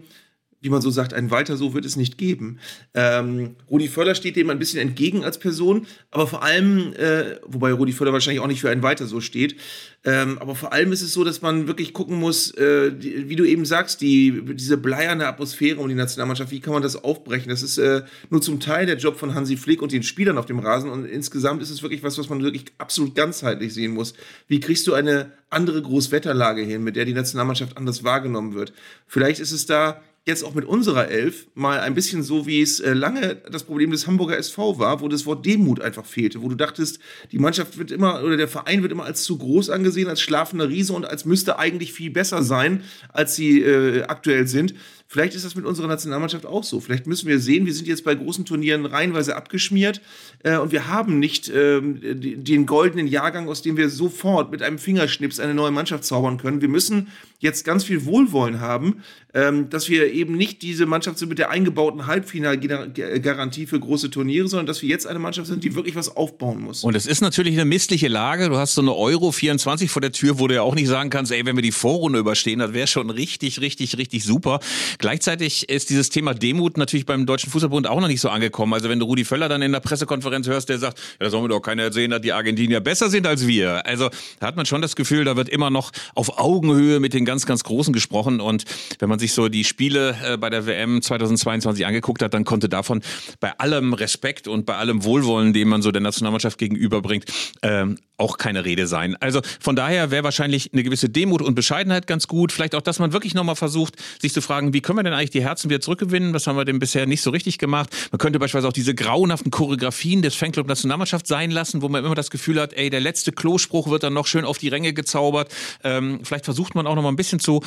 wie 0.59 0.69
man 0.69 0.81
so 0.81 0.89
sagt, 0.89 1.13
ein 1.13 1.29
weiter 1.29 1.55
so 1.55 1.73
wird 1.73 1.85
es 1.85 1.95
nicht 1.95 2.17
geben. 2.17 2.59
Ähm, 2.95 3.55
Rudi 3.69 3.87
Völler 3.87 4.15
steht 4.15 4.35
dem 4.35 4.49
ein 4.49 4.57
bisschen 4.57 4.79
entgegen 4.79 5.23
als 5.23 5.37
Person, 5.37 5.85
aber 6.09 6.25
vor 6.25 6.43
allem, 6.43 6.93
äh, 6.93 7.35
wobei 7.45 7.71
Rudi 7.71 7.91
Völler 7.91 8.11
wahrscheinlich 8.11 8.41
auch 8.41 8.47
nicht 8.47 8.61
für 8.61 8.71
ein 8.71 8.81
weiter 8.81 9.05
so 9.05 9.21
steht, 9.21 9.55
ähm, 10.03 10.37
aber 10.39 10.55
vor 10.55 10.73
allem 10.73 10.91
ist 10.91 11.01
es 11.01 11.13
so, 11.13 11.23
dass 11.23 11.41
man 11.41 11.67
wirklich 11.67 11.93
gucken 11.93 12.19
muss, 12.19 12.51
äh, 12.51 12.91
die, 12.91 13.29
wie 13.29 13.35
du 13.35 13.45
eben 13.45 13.65
sagst, 13.65 14.01
die, 14.01 14.41
diese 14.55 14.77
bleierne 14.77 15.27
Atmosphäre 15.27 15.79
um 15.79 15.89
die 15.89 15.95
Nationalmannschaft, 15.95 16.51
wie 16.51 16.59
kann 16.59 16.73
man 16.73 16.81
das 16.81 17.03
aufbrechen? 17.03 17.49
Das 17.49 17.61
ist 17.61 17.77
äh, 17.77 18.03
nur 18.29 18.41
zum 18.41 18.59
Teil 18.59 18.87
der 18.87 18.97
Job 18.97 19.17
von 19.17 19.35
Hansi 19.35 19.57
Flick 19.57 19.81
und 19.81 19.91
den 19.91 20.03
Spielern 20.03 20.39
auf 20.39 20.47
dem 20.47 20.59
Rasen 20.59 20.89
und 20.89 21.05
insgesamt 21.05 21.61
ist 21.61 21.69
es 21.69 21.83
wirklich 21.83 22.01
was, 22.01 22.17
was 22.17 22.29
man 22.29 22.41
wirklich 22.41 22.65
absolut 22.79 23.13
ganzheitlich 23.13 23.73
sehen 23.73 23.91
muss. 23.91 24.15
Wie 24.47 24.59
kriegst 24.59 24.87
du 24.87 24.93
eine 24.93 25.31
andere 25.49 25.81
Großwetterlage 25.83 26.63
hin, 26.63 26.83
mit 26.83 26.95
der 26.95 27.05
die 27.05 27.13
Nationalmannschaft 27.13 27.77
anders 27.77 28.03
wahrgenommen 28.03 28.55
wird? 28.55 28.73
Vielleicht 29.07 29.39
ist 29.39 29.51
es 29.51 29.65
da 29.65 30.01
jetzt 30.27 30.43
auch 30.43 30.53
mit 30.53 30.65
unserer 30.65 31.07
Elf 31.09 31.47
mal 31.55 31.79
ein 31.79 31.95
bisschen 31.95 32.21
so, 32.21 32.45
wie 32.45 32.61
es 32.61 32.79
äh, 32.79 32.93
lange 32.93 33.35
das 33.49 33.63
Problem 33.63 33.91
des 33.91 34.07
Hamburger 34.07 34.37
SV 34.37 34.77
war, 34.77 35.01
wo 35.01 35.07
das 35.07 35.25
Wort 35.25 35.45
Demut 35.45 35.81
einfach 35.81 36.05
fehlte, 36.05 36.41
wo 36.41 36.49
du 36.49 36.55
dachtest, 36.55 36.99
die 37.31 37.39
Mannschaft 37.39 37.77
wird 37.77 37.91
immer 37.91 38.21
oder 38.23 38.35
der 38.35 38.49
Verein 38.49 38.81
wird 38.81 38.91
immer 38.91 39.05
als 39.05 39.23
zu 39.23 39.37
groß 39.37 39.69
angesehen, 39.69 40.09
als 40.09 40.21
schlafender 40.21 40.67
Riese 40.69 40.93
und 40.93 41.05
als 41.05 41.25
müsste 41.25 41.57
eigentlich 41.59 41.93
viel 41.93 42.11
besser 42.11 42.43
sein, 42.43 42.83
als 43.13 43.35
sie 43.35 43.61
äh, 43.61 44.03
aktuell 44.03 44.47
sind. 44.47 44.75
Vielleicht 45.09 45.35
ist 45.35 45.45
das 45.45 45.55
mit 45.55 45.65
unserer 45.65 45.87
Nationalmannschaft 45.87 46.45
auch 46.45 46.65
so. 46.65 46.81
Vielleicht 46.81 47.07
müssen 47.07 47.29
wir 47.29 47.39
sehen, 47.39 47.65
wir 47.65 47.73
sind 47.73 47.87
jetzt 47.87 48.03
bei 48.03 48.13
großen 48.13 48.43
Turnieren 48.43 48.85
reihenweise 48.85 49.37
abgeschmiert 49.37 50.01
äh, 50.43 50.57
und 50.57 50.73
wir 50.73 50.89
haben 50.89 51.19
nicht 51.19 51.47
äh, 51.47 51.79
den 51.81 52.65
goldenen 52.65 53.07
Jahrgang, 53.07 53.47
aus 53.47 53.61
dem 53.61 53.77
wir 53.77 53.89
sofort 53.89 54.51
mit 54.51 54.61
einem 54.61 54.77
Fingerschnips 54.77 55.39
eine 55.39 55.53
neue 55.53 55.71
Mannschaft 55.71 56.03
zaubern 56.03 56.37
können. 56.37 56.61
Wir 56.61 56.67
müssen 56.67 57.07
jetzt 57.39 57.63
ganz 57.63 57.83
viel 57.83 58.05
Wohlwollen 58.05 58.59
haben, 58.59 59.03
ähm, 59.33 59.69
dass 59.69 59.89
wir 59.89 60.11
eben 60.11 60.35
nicht 60.35 60.61
diese 60.61 60.85
Mannschaft 60.85 61.19
sind 61.19 61.29
mit 61.29 61.37
der 61.37 61.51
eingebauten 61.51 62.07
Halbfinalgarantie 62.07 63.67
für 63.67 63.79
große 63.79 64.09
Turniere, 64.09 64.47
sondern 64.47 64.65
dass 64.65 64.81
wir 64.81 64.89
jetzt 64.89 65.05
eine 65.05 65.19
Mannschaft 65.19 65.47
sind, 65.47 65.63
die 65.63 65.75
wirklich 65.75 65.95
was 65.95 66.15
aufbauen 66.15 66.61
muss. 66.61 66.83
Und 66.83 66.95
es 66.95 67.05
ist 67.05 67.21
natürlich 67.21 67.53
eine 67.53 67.65
missliche 67.65 68.07
Lage. 68.07 68.49
Du 68.49 68.57
hast 68.57 68.73
so 68.73 68.81
eine 68.81 68.95
Euro 68.95 69.31
24 69.31 69.91
vor 69.91 70.01
der 70.01 70.11
Tür, 70.11 70.39
wo 70.39 70.47
du 70.47 70.55
ja 70.55 70.63
auch 70.63 70.75
nicht 70.75 70.87
sagen 70.87 71.09
kannst, 71.11 71.31
ey, 71.31 71.45
wenn 71.45 71.55
wir 71.55 71.61
die 71.61 71.71
Vorrunde 71.71 72.19
überstehen, 72.19 72.59
das 72.59 72.73
wäre 72.73 72.87
schon 72.87 73.09
richtig, 73.11 73.61
richtig, 73.61 73.97
richtig 73.97 74.23
super. 74.23 74.59
Gleichzeitig 74.97 75.69
ist 75.69 75.89
dieses 75.89 76.09
Thema 76.09 76.33
Demut 76.33 76.77
natürlich 76.77 77.05
beim 77.05 77.25
Deutschen 77.25 77.51
Fußballbund 77.51 77.87
auch 77.87 77.99
noch 77.99 78.07
nicht 78.07 78.21
so 78.21 78.29
angekommen. 78.29 78.73
Also 78.73 78.89
wenn 78.89 78.99
du 78.99 79.05
Rudi 79.05 79.25
Völler 79.25 79.49
dann 79.49 79.61
in 79.61 79.71
der 79.71 79.79
Pressekonferenz 79.79 80.47
hörst, 80.47 80.69
der 80.69 80.79
sagt, 80.79 80.99
ja, 80.99 81.25
da 81.25 81.29
soll 81.29 81.41
mir 81.41 81.49
doch 81.49 81.61
keiner 81.61 81.83
erzählen, 81.83 82.09
dass 82.11 82.21
die 82.21 82.33
Argentinier 82.33 82.79
besser 82.79 83.09
sind 83.09 83.27
als 83.27 83.47
wir. 83.47 83.85
Also 83.85 84.09
da 84.39 84.47
hat 84.47 84.55
man 84.55 84.65
schon 84.65 84.81
das 84.81 84.95
Gefühl, 84.95 85.25
da 85.25 85.35
wird 85.35 85.49
immer 85.49 85.69
noch 85.69 85.91
auf 86.15 86.39
Augenhöhe 86.39 86.99
mit 86.99 87.13
den 87.13 87.25
ganz, 87.25 87.45
ganz 87.45 87.63
Großen 87.63 87.93
gesprochen. 87.93 88.41
Und 88.41 88.65
wenn 88.99 89.09
man 89.09 89.19
sich 89.19 89.33
so 89.33 89.49
die 89.49 89.63
Spiele 89.63 90.15
äh, 90.23 90.37
bei 90.37 90.49
der 90.49 90.65
WM 90.65 91.01
2022 91.01 91.85
angeguckt 91.85 92.21
hat, 92.21 92.33
dann 92.33 92.45
konnte 92.45 92.69
davon 92.69 93.01
bei 93.39 93.57
allem 93.59 93.93
Respekt 93.93 94.47
und 94.47 94.65
bei 94.65 94.75
allem 94.75 95.03
Wohlwollen, 95.03 95.53
dem 95.53 95.69
man 95.69 95.81
so 95.81 95.91
der 95.91 96.01
Nationalmannschaft 96.01 96.57
gegenüberbringt, 96.57 97.25
ähm, 97.61 97.97
auch 98.17 98.37
keine 98.37 98.65
Rede 98.65 98.87
sein. 98.87 99.15
Also 99.19 99.41
von 99.59 99.75
daher 99.75 100.11
wäre 100.11 100.23
wahrscheinlich 100.23 100.73
eine 100.73 100.83
gewisse 100.83 101.09
Demut 101.09 101.41
und 101.41 101.55
Bescheidenheit 101.55 102.07
ganz 102.07 102.27
gut. 102.27 102.51
Vielleicht 102.51 102.75
auch, 102.75 102.81
dass 102.81 102.99
man 102.99 103.13
wirklich 103.13 103.35
nochmal 103.35 103.55
versucht, 103.55 103.95
sich 104.19 104.33
zu 104.33 104.41
fragen, 104.41 104.73
wie 104.73 104.81
können 104.87 104.99
wir 104.99 105.03
denn 105.03 105.13
eigentlich 105.13 105.31
die 105.31 105.43
Herzen 105.43 105.69
wieder 105.69 105.81
zurückgewinnen? 105.81 106.33
Was 106.33 106.47
haben 106.47 106.55
wir 106.55 106.63
denn 106.63 106.79
bisher 106.79 107.05
nicht 107.07 107.21
so 107.21 107.29
richtig 107.29 107.57
gemacht? 107.57 107.89
Man 108.11 108.19
könnte 108.19 108.39
beispielsweise 108.39 108.69
auch 108.69 108.73
diese 108.73 108.95
grauenhaften 108.95 109.51
Choreografien 109.51 110.21
des 110.21 110.33
Fanclub 110.33 110.65
Nationalmannschaft 110.65 111.27
sein 111.27 111.51
lassen, 111.51 111.81
wo 111.81 111.89
man 111.89 112.05
immer 112.05 112.15
das 112.15 112.31
Gefühl 112.31 112.61
hat, 112.61 112.71
ey, 112.71 112.89
der 112.89 113.01
letzte 113.01 113.33
Klospruch 113.33 113.89
wird 113.89 114.03
dann 114.03 114.13
noch 114.13 114.27
schön 114.27 114.45
auf 114.45 114.59
die 114.59 114.69
Ränge 114.69 114.93
gezaubert. 114.93 115.53
Ähm, 115.83 116.21
vielleicht 116.23 116.45
versucht 116.45 116.73
man 116.73 116.87
auch 116.87 116.95
nochmal 116.95 117.11
ein 117.11 117.17
bisschen 117.17 117.41
zu 117.41 117.63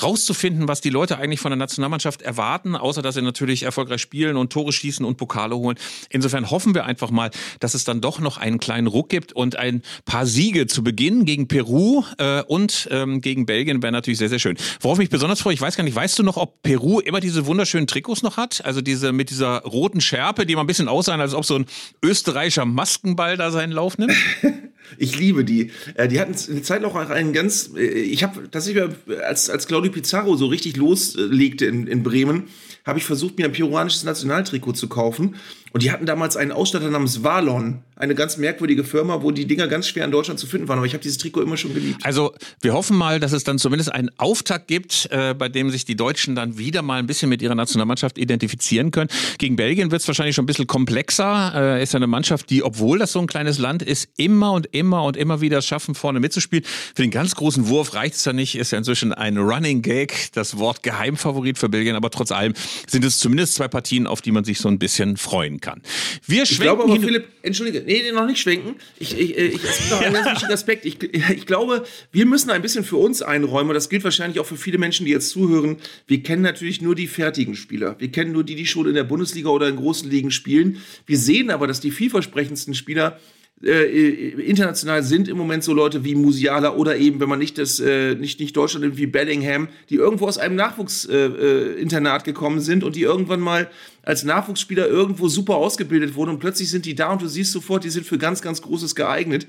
rauszufinden, 0.00 0.68
was 0.68 0.80
die 0.80 0.90
Leute 0.90 1.18
eigentlich 1.18 1.40
von 1.40 1.50
der 1.50 1.58
Nationalmannschaft 1.58 2.22
erwarten, 2.22 2.76
außer 2.76 3.02
dass 3.02 3.14
sie 3.14 3.22
natürlich 3.22 3.64
erfolgreich 3.64 4.00
spielen 4.00 4.36
und 4.36 4.52
Tore 4.52 4.72
schießen 4.72 5.04
und 5.04 5.16
Pokale 5.16 5.56
holen. 5.56 5.76
Insofern 6.08 6.50
hoffen 6.50 6.74
wir 6.74 6.84
einfach 6.86 7.10
mal, 7.10 7.30
dass 7.60 7.74
es 7.74 7.84
dann 7.84 8.00
doch 8.00 8.18
noch 8.18 8.38
einen 8.38 8.58
kleinen 8.58 8.86
Ruck 8.86 9.08
gibt 9.08 9.32
und 9.32 9.56
ein 9.56 9.82
paar 10.04 10.26
Siege 10.26 10.66
zu 10.66 10.82
Beginn 10.82 11.24
gegen 11.24 11.48
Peru 11.48 12.04
äh, 12.18 12.42
und 12.42 12.88
ähm, 12.90 13.20
gegen 13.20 13.44
Belgien 13.44 13.82
wäre 13.82 13.92
natürlich 13.92 14.18
sehr, 14.18 14.28
sehr 14.28 14.38
schön. 14.38 14.56
Worauf 14.80 14.98
mich 14.98 15.10
besonders 15.10 15.40
freue, 15.40 15.54
ich 15.54 15.60
weiß 15.60 15.76
gar 15.76 15.84
nicht, 15.84 15.94
weißt 15.94 16.18
du 16.18 16.22
noch, 16.22 16.36
ob 16.36 16.62
Peru 16.62 17.00
immer 17.00 17.20
diese 17.20 17.46
wunderschönen 17.46 17.86
Trikots 17.86 18.22
noch 18.22 18.36
hat? 18.36 18.64
Also 18.64 18.80
diese 18.80 19.12
mit 19.12 19.30
dieser 19.30 19.62
roten 19.62 20.00
Schärpe, 20.00 20.46
die 20.46 20.54
mal 20.54 20.62
ein 20.62 20.66
bisschen 20.66 20.88
aussehen, 20.88 21.20
als 21.20 21.34
ob 21.34 21.44
so 21.44 21.56
ein 21.56 21.66
österreichischer 22.02 22.64
Maskenball 22.64 23.36
da 23.36 23.50
seinen 23.50 23.72
Lauf 23.72 23.98
nimmt? 23.98 24.14
Ich 24.98 25.18
liebe 25.18 25.44
die. 25.44 25.70
Äh, 25.94 26.08
die 26.08 26.20
hatten 26.20 26.34
eine 26.50 26.62
Zeit 26.62 26.84
auch 26.84 26.94
einen 26.94 27.32
ganz. 27.32 27.70
Äh, 27.76 27.82
ich 27.82 28.22
habe 28.22 28.50
tatsächlich, 28.50 28.84
als, 29.24 29.50
als 29.50 29.66
Claudio 29.66 29.92
Pizarro 29.92 30.36
so 30.36 30.46
richtig 30.46 30.76
loslegte 30.76 31.66
in, 31.66 31.86
in 31.86 32.02
Bremen, 32.02 32.44
habe 32.84 32.98
ich 32.98 33.04
versucht, 33.04 33.38
mir 33.38 33.46
ein 33.46 33.52
peruanisches 33.52 34.04
Nationaltrikot 34.04 34.72
zu 34.72 34.88
kaufen. 34.88 35.36
Und 35.72 35.82
die 35.82 35.90
hatten 35.90 36.04
damals 36.04 36.36
einen 36.36 36.52
Ausstatter 36.52 36.90
namens 36.90 37.22
Valon, 37.22 37.78
eine 37.96 38.14
ganz 38.14 38.36
merkwürdige 38.36 38.84
Firma, 38.84 39.22
wo 39.22 39.30
die 39.30 39.46
Dinger 39.46 39.68
ganz 39.68 39.88
schwer 39.88 40.04
in 40.04 40.10
Deutschland 40.10 40.38
zu 40.38 40.46
finden 40.46 40.68
waren. 40.68 40.76
Aber 40.76 40.86
ich 40.86 40.92
habe 40.92 41.02
dieses 41.02 41.16
Trikot 41.16 41.40
immer 41.40 41.56
schon 41.56 41.72
geliebt. 41.72 42.04
Also 42.04 42.34
wir 42.60 42.74
hoffen 42.74 42.96
mal, 42.96 43.20
dass 43.20 43.32
es 43.32 43.44
dann 43.44 43.58
zumindest 43.58 43.90
einen 43.90 44.10
Auftakt 44.18 44.68
gibt, 44.68 45.08
äh, 45.10 45.34
bei 45.34 45.48
dem 45.48 45.70
sich 45.70 45.86
die 45.86 45.96
Deutschen 45.96 46.34
dann 46.34 46.58
wieder 46.58 46.82
mal 46.82 46.98
ein 46.98 47.06
bisschen 47.06 47.30
mit 47.30 47.40
ihrer 47.40 47.54
Nationalmannschaft 47.54 48.18
identifizieren 48.18 48.90
können. 48.90 49.08
Gegen 49.38 49.56
Belgien 49.56 49.90
wird 49.90 50.02
es 50.02 50.08
wahrscheinlich 50.08 50.34
schon 50.34 50.44
ein 50.44 50.46
bisschen 50.46 50.66
komplexer. 50.66 51.52
Äh, 51.54 51.82
ist 51.82 51.94
ja 51.94 51.98
eine 51.98 52.06
Mannschaft, 52.06 52.50
die, 52.50 52.62
obwohl 52.62 52.98
das 52.98 53.12
so 53.12 53.20
ein 53.20 53.26
kleines 53.26 53.58
Land 53.58 53.82
ist, 53.82 54.08
immer 54.18 54.52
und 54.52 54.66
immer 54.72 55.04
und 55.04 55.16
immer 55.16 55.40
wieder 55.40 55.62
schaffen, 55.62 55.94
vorne 55.94 56.20
mitzuspielen. 56.20 56.66
Für 56.94 57.02
den 57.02 57.10
ganz 57.10 57.34
großen 57.34 57.68
Wurf 57.68 57.94
reicht 57.94 58.16
es 58.16 58.24
ja 58.26 58.34
nicht. 58.34 58.56
Ist 58.56 58.72
ja 58.72 58.78
inzwischen 58.78 59.14
ein 59.14 59.38
Running 59.38 59.80
Gag, 59.80 60.32
das 60.32 60.58
Wort 60.58 60.82
Geheimfavorit 60.82 61.56
für 61.56 61.70
Belgien. 61.70 61.96
Aber 61.96 62.10
trotz 62.10 62.30
allem 62.30 62.52
sind 62.86 63.04
es 63.04 63.18
zumindest 63.18 63.54
zwei 63.54 63.68
Partien, 63.68 64.06
auf 64.06 64.20
die 64.20 64.32
man 64.32 64.44
sich 64.44 64.58
so 64.58 64.68
ein 64.68 64.78
bisschen 64.78 65.16
freuen 65.16 65.60
kann. 65.60 65.82
Wir 66.26 66.42
ich 66.44 66.60
glaube 66.60 66.84
aber, 66.84 67.00
Philipp, 67.00 67.26
entschuldige, 67.42 67.82
nee, 67.84 68.10
noch 68.12 68.26
nicht 68.26 68.40
schwenken. 68.40 68.76
Ich, 68.98 69.18
ich, 69.18 69.36
ich, 69.36 69.62
das 69.62 69.80
ist 69.80 69.90
noch 69.90 70.00
ein 70.00 70.12
ganz 70.12 70.26
wichtiger 70.30 70.54
Aspekt. 70.54 70.84
Ich, 70.84 71.02
ich 71.02 71.46
glaube, 71.46 71.84
wir 72.10 72.26
müssen 72.26 72.50
ein 72.50 72.62
bisschen 72.62 72.84
für 72.84 72.96
uns 72.96 73.22
einräumen, 73.22 73.70
und 73.70 73.74
das 73.74 73.88
gilt 73.88 74.04
wahrscheinlich 74.04 74.40
auch 74.40 74.46
für 74.46 74.56
viele 74.56 74.78
Menschen, 74.78 75.06
die 75.06 75.12
jetzt 75.12 75.30
zuhören. 75.30 75.76
Wir 76.06 76.22
kennen 76.22 76.42
natürlich 76.42 76.80
nur 76.82 76.94
die 76.94 77.06
fertigen 77.06 77.54
Spieler. 77.54 77.96
Wir 77.98 78.10
kennen 78.10 78.32
nur 78.32 78.44
die, 78.44 78.54
die 78.54 78.66
schon 78.66 78.86
in 78.86 78.94
der 78.94 79.04
Bundesliga 79.04 79.48
oder 79.48 79.68
in 79.68 79.76
großen 79.76 80.08
Ligen 80.08 80.30
spielen. 80.30 80.78
Wir 81.06 81.18
sehen 81.18 81.50
aber, 81.50 81.66
dass 81.66 81.80
die 81.80 81.90
vielversprechendsten 81.90 82.74
Spieler 82.74 83.18
äh, 83.64 84.28
international 84.30 85.02
sind 85.02 85.28
im 85.28 85.36
Moment 85.36 85.62
so 85.62 85.72
Leute 85.72 86.04
wie 86.04 86.14
Musiala 86.14 86.74
oder 86.74 86.96
eben, 86.96 87.20
wenn 87.20 87.28
man 87.28 87.38
nicht 87.38 87.58
das 87.58 87.80
äh, 87.80 88.14
nicht 88.14 88.40
nicht 88.40 88.56
Deutschland 88.56 88.84
nimmt, 88.84 88.96
wie 88.96 89.06
Bellingham, 89.06 89.68
die 89.88 89.96
irgendwo 89.96 90.26
aus 90.26 90.38
einem 90.38 90.56
Nachwuchsinternat 90.56 92.22
äh, 92.22 92.30
äh 92.30 92.32
gekommen 92.32 92.60
sind 92.60 92.82
und 92.82 92.96
die 92.96 93.02
irgendwann 93.02 93.40
mal 93.40 93.70
als 94.02 94.24
Nachwuchsspieler 94.24 94.88
irgendwo 94.88 95.28
super 95.28 95.56
ausgebildet 95.56 96.14
wurden 96.16 96.30
und 96.30 96.38
plötzlich 96.40 96.70
sind 96.70 96.86
die 96.86 96.94
da 96.94 97.12
und 97.12 97.22
du 97.22 97.28
siehst 97.28 97.52
sofort, 97.52 97.84
die 97.84 97.90
sind 97.90 98.04
für 98.06 98.18
ganz 98.18 98.42
ganz 98.42 98.62
Großes 98.62 98.94
geeignet 98.94 99.46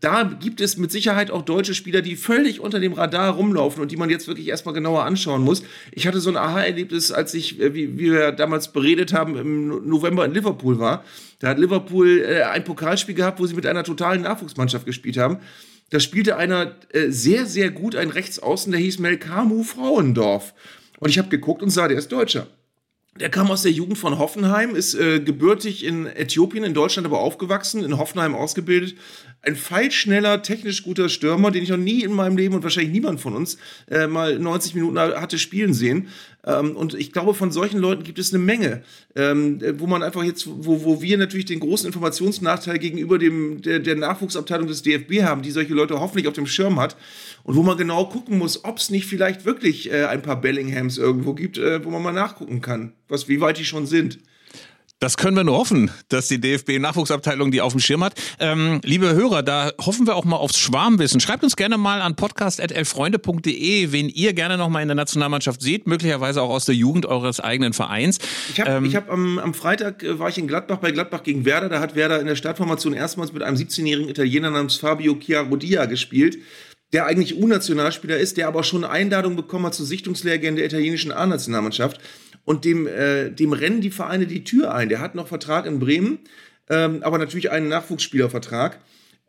da 0.00 0.22
gibt 0.22 0.62
es 0.62 0.78
mit 0.78 0.90
Sicherheit 0.90 1.30
auch 1.30 1.42
deutsche 1.42 1.74
Spieler, 1.74 2.00
die 2.00 2.16
völlig 2.16 2.60
unter 2.60 2.80
dem 2.80 2.94
Radar 2.94 3.34
rumlaufen 3.34 3.82
und 3.82 3.90
die 3.90 3.98
man 3.98 4.08
jetzt 4.08 4.28
wirklich 4.28 4.48
erstmal 4.48 4.74
genauer 4.74 5.04
anschauen 5.04 5.42
muss. 5.42 5.62
Ich 5.92 6.06
hatte 6.06 6.20
so 6.20 6.30
ein 6.30 6.38
Aha-Erlebnis, 6.38 7.12
als 7.12 7.34
ich, 7.34 7.60
äh, 7.60 7.74
wie, 7.74 7.98
wir 7.98 8.32
damals 8.32 8.72
beredet 8.72 9.12
haben, 9.12 9.36
im 9.36 9.88
November 9.88 10.24
in 10.24 10.32
Liverpool 10.32 10.78
war. 10.78 11.04
Da 11.38 11.48
hat 11.48 11.58
Liverpool 11.58 12.24
äh, 12.26 12.42
ein 12.44 12.64
Pokalspiel 12.64 13.14
gehabt, 13.14 13.40
wo 13.40 13.46
sie 13.46 13.54
mit 13.54 13.66
einer 13.66 13.84
totalen 13.84 14.22
Nachwuchsmannschaft 14.22 14.86
gespielt 14.86 15.18
haben. 15.18 15.38
Da 15.90 16.00
spielte 16.00 16.36
einer 16.36 16.76
äh, 16.92 17.10
sehr, 17.10 17.44
sehr 17.44 17.70
gut, 17.70 17.94
ein 17.94 18.08
Rechtsaußen, 18.10 18.72
der 18.72 18.80
hieß 18.80 19.00
Melkamu 19.00 19.64
Frauendorf. 19.64 20.54
Und 20.98 21.10
ich 21.10 21.18
habe 21.18 21.28
geguckt 21.28 21.62
und 21.62 21.70
sah, 21.70 21.88
der 21.88 21.98
ist 21.98 22.10
Deutscher. 22.10 22.46
Der 23.18 23.28
kam 23.28 23.50
aus 23.50 23.62
der 23.62 23.72
Jugend 23.72 23.98
von 23.98 24.18
Hoffenheim, 24.18 24.76
ist 24.76 24.94
äh, 24.94 25.20
gebürtig 25.20 25.84
in 25.84 26.06
Äthiopien, 26.06 26.62
in 26.62 26.74
Deutschland 26.74 27.06
aber 27.06 27.18
aufgewachsen, 27.18 27.84
in 27.84 27.98
Hoffenheim 27.98 28.36
ausgebildet. 28.36 28.96
Ein 29.42 29.56
feilschneller, 29.56 30.42
technisch 30.42 30.82
guter 30.82 31.08
Stürmer, 31.08 31.50
den 31.50 31.62
ich 31.62 31.70
noch 31.70 31.78
nie 31.78 32.02
in 32.02 32.12
meinem 32.12 32.36
Leben 32.36 32.54
und 32.54 32.62
wahrscheinlich 32.62 32.92
niemand 32.92 33.22
von 33.22 33.34
uns 33.34 33.56
äh, 33.90 34.06
mal 34.06 34.38
90 34.38 34.74
Minuten 34.74 34.98
hatte 34.98 35.38
spielen 35.38 35.72
sehen. 35.72 36.08
Ähm, 36.44 36.76
und 36.76 36.92
ich 36.92 37.10
glaube, 37.10 37.32
von 37.32 37.50
solchen 37.50 37.78
Leuten 37.78 38.02
gibt 38.02 38.18
es 38.18 38.34
eine 38.34 38.42
Menge, 38.42 38.82
ähm, 39.16 39.60
wo 39.78 39.86
man 39.86 40.02
einfach 40.02 40.22
jetzt, 40.24 40.46
wo, 40.46 40.84
wo 40.84 41.00
wir 41.00 41.16
natürlich 41.16 41.46
den 41.46 41.60
großen 41.60 41.86
Informationsnachteil 41.86 42.78
gegenüber 42.78 43.18
dem, 43.18 43.62
der, 43.62 43.78
der 43.78 43.96
Nachwuchsabteilung 43.96 44.66
des 44.66 44.82
DFB 44.82 45.22
haben, 45.22 45.40
die 45.40 45.50
solche 45.50 45.72
Leute 45.72 46.00
hoffentlich 46.00 46.28
auf 46.28 46.34
dem 46.34 46.46
Schirm 46.46 46.78
hat 46.78 46.96
und 47.42 47.56
wo 47.56 47.62
man 47.62 47.78
genau 47.78 48.04
gucken 48.06 48.36
muss, 48.36 48.64
ob 48.64 48.76
es 48.76 48.90
nicht 48.90 49.06
vielleicht 49.06 49.46
wirklich 49.46 49.90
äh, 49.90 50.04
ein 50.04 50.20
paar 50.20 50.40
Bellinghams 50.40 50.98
irgendwo 50.98 51.32
gibt, 51.32 51.56
äh, 51.56 51.82
wo 51.82 51.88
man 51.90 52.02
mal 52.02 52.12
nachgucken 52.12 52.60
kann, 52.60 52.92
was, 53.08 53.28
wie 53.28 53.40
weit 53.40 53.58
die 53.58 53.64
schon 53.64 53.86
sind. 53.86 54.18
Das 55.00 55.16
können 55.16 55.34
wir 55.34 55.44
nur 55.44 55.56
hoffen, 55.56 55.90
dass 56.08 56.28
die 56.28 56.38
DFB-Nachwuchsabteilung 56.38 57.50
die 57.50 57.62
auf 57.62 57.72
dem 57.72 57.80
Schirm 57.80 58.04
hat. 58.04 58.12
Ähm, 58.38 58.82
liebe 58.84 59.14
Hörer, 59.14 59.42
da 59.42 59.72
hoffen 59.80 60.06
wir 60.06 60.14
auch 60.14 60.26
mal 60.26 60.36
aufs 60.36 60.58
Schwarmwissen. 60.58 61.20
Schreibt 61.20 61.42
uns 61.42 61.56
gerne 61.56 61.78
mal 61.78 62.02
an 62.02 62.16
podcast.elfreunde.de, 62.16 63.92
wen 63.92 64.10
ihr 64.10 64.34
gerne 64.34 64.58
noch 64.58 64.68
mal 64.68 64.82
in 64.82 64.88
der 64.88 64.94
Nationalmannschaft 64.94 65.62
seht, 65.62 65.86
möglicherweise 65.86 66.42
auch 66.42 66.50
aus 66.50 66.66
der 66.66 66.74
Jugend 66.74 67.06
eures 67.06 67.40
eigenen 67.40 67.72
Vereins. 67.72 68.18
Ich 68.50 68.60
habe 68.60 68.72
ähm, 68.72 68.94
hab 68.94 69.10
am, 69.10 69.38
am 69.38 69.54
Freitag 69.54 70.02
äh, 70.02 70.18
war 70.18 70.28
ich 70.28 70.36
in 70.36 70.46
Gladbach 70.46 70.76
bei 70.76 70.90
Gladbach 70.90 71.22
gegen 71.22 71.46
Werder. 71.46 71.70
Da 71.70 71.80
hat 71.80 71.94
Werder 71.94 72.20
in 72.20 72.26
der 72.26 72.36
Startformation 72.36 72.92
erstmals 72.92 73.32
mit 73.32 73.42
einem 73.42 73.56
17-jährigen 73.56 74.10
Italiener 74.10 74.50
namens 74.50 74.76
Fabio 74.76 75.14
Chiarodia 75.18 75.86
gespielt 75.86 76.36
der 76.92 77.06
eigentlich 77.06 77.36
U-Nationalspieler 77.36 78.16
ist, 78.16 78.36
der 78.36 78.48
aber 78.48 78.64
schon 78.64 78.84
eine 78.84 78.92
Einladung 78.92 79.36
bekommen 79.36 79.66
hat 79.66 79.74
zu 79.74 79.84
Sichtungslehrgängen 79.84 80.56
der 80.56 80.66
italienischen 80.66 81.12
A-Nationalmannschaft. 81.12 82.00
Und 82.44 82.64
dem, 82.64 82.86
äh, 82.86 83.30
dem 83.30 83.52
rennen 83.52 83.80
die 83.80 83.90
Vereine 83.90 84.26
die 84.26 84.44
Tür 84.44 84.74
ein. 84.74 84.88
Der 84.88 85.00
hat 85.00 85.14
noch 85.14 85.28
Vertrag 85.28 85.66
in 85.66 85.78
Bremen, 85.78 86.18
ähm, 86.68 87.02
aber 87.02 87.18
natürlich 87.18 87.50
einen 87.50 87.68
Nachwuchsspielervertrag. 87.68 88.80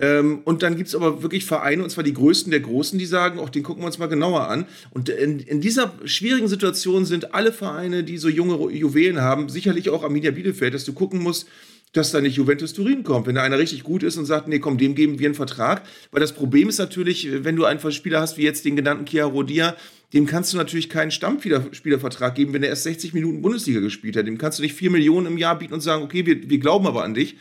Ähm, 0.01 0.41
und 0.45 0.63
dann 0.63 0.75
gibt 0.75 0.89
es 0.89 0.95
aber 0.95 1.21
wirklich 1.21 1.45
Vereine, 1.45 1.83
und 1.83 1.91
zwar 1.91 2.03
die 2.03 2.13
größten 2.13 2.49
der 2.49 2.61
Großen, 2.61 2.97
die 2.97 3.05
sagen, 3.05 3.39
auch 3.39 3.49
den 3.49 3.61
gucken 3.61 3.83
wir 3.83 3.87
uns 3.87 3.99
mal 3.99 4.07
genauer 4.07 4.47
an. 4.47 4.65
Und 4.89 5.09
in, 5.09 5.39
in 5.39 5.61
dieser 5.61 5.93
schwierigen 6.05 6.47
Situation 6.47 7.05
sind 7.05 7.35
alle 7.35 7.53
Vereine, 7.53 8.03
die 8.03 8.17
so 8.17 8.27
junge 8.27 8.71
Juwelen 8.73 9.21
haben, 9.21 9.47
sicherlich 9.47 9.91
auch 9.91 10.03
Arminia 10.03 10.31
Bielefeld, 10.31 10.73
dass 10.73 10.85
du 10.85 10.93
gucken 10.93 11.21
musst, 11.21 11.47
dass 11.93 12.11
da 12.11 12.21
nicht 12.21 12.37
Juventus 12.37 12.73
Turin 12.73 13.03
kommt. 13.03 13.27
Wenn 13.27 13.35
da 13.35 13.43
einer 13.43 13.59
richtig 13.59 13.83
gut 13.83 14.01
ist 14.01 14.17
und 14.17 14.25
sagt, 14.25 14.47
nee, 14.47 14.59
komm, 14.59 14.79
dem 14.79 14.95
geben 14.95 15.19
wir 15.19 15.27
einen 15.27 15.35
Vertrag. 15.35 15.83
Weil 16.11 16.21
das 16.21 16.33
Problem 16.33 16.69
ist 16.69 16.79
natürlich, 16.79 17.27
wenn 17.43 17.55
du 17.55 17.65
einen 17.65 17.79
Spieler 17.91 18.21
hast, 18.21 18.37
wie 18.37 18.43
jetzt 18.43 18.65
den 18.65 18.75
genannten 18.75 19.05
Chiaro 19.05 19.43
Dia, 19.43 19.75
dem 20.13 20.25
kannst 20.25 20.51
du 20.51 20.57
natürlich 20.57 20.89
keinen 20.89 21.11
Stammspielervertrag 21.11 22.35
geben, 22.35 22.53
wenn 22.53 22.63
er 22.63 22.69
erst 22.69 22.83
60 22.83 23.13
Minuten 23.13 23.41
Bundesliga 23.41 23.79
gespielt 23.79 24.17
hat. 24.17 24.27
Dem 24.27 24.37
kannst 24.37 24.59
du 24.59 24.63
nicht 24.63 24.75
4 24.75 24.91
Millionen 24.91 25.27
im 25.27 25.37
Jahr 25.37 25.57
bieten 25.57 25.73
und 25.73 25.81
sagen, 25.81 26.03
okay, 26.03 26.25
wir, 26.25 26.49
wir 26.49 26.59
glauben 26.59 26.85
aber 26.87 27.03
an 27.03 27.13
dich. 27.13 27.37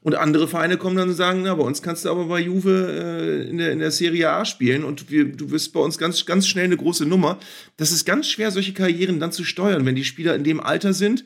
Und 0.00 0.14
andere 0.14 0.46
Vereine 0.48 0.76
kommen 0.76 0.96
dann 0.96 1.08
und 1.08 1.14
sagen, 1.14 1.42
na, 1.42 1.54
bei 1.54 1.64
uns 1.64 1.82
kannst 1.82 2.04
du 2.04 2.10
aber 2.10 2.26
bei 2.26 2.40
Juve 2.40 3.44
äh, 3.44 3.50
in, 3.50 3.58
der, 3.58 3.72
in 3.72 3.78
der 3.80 3.90
Serie 3.90 4.30
A 4.30 4.44
spielen 4.44 4.84
und 4.84 5.10
wir, 5.10 5.24
du 5.24 5.50
wirst 5.50 5.72
bei 5.72 5.80
uns 5.80 5.98
ganz, 5.98 6.24
ganz 6.24 6.46
schnell 6.46 6.66
eine 6.66 6.76
große 6.76 7.04
Nummer. 7.04 7.38
Das 7.76 7.90
ist 7.90 8.04
ganz 8.04 8.28
schwer, 8.28 8.50
solche 8.50 8.72
Karrieren 8.72 9.20
dann 9.20 9.32
zu 9.32 9.44
steuern, 9.44 9.86
wenn 9.86 9.96
die 9.96 10.04
Spieler 10.04 10.34
in 10.34 10.44
dem 10.44 10.60
Alter 10.60 10.92
sind 10.92 11.24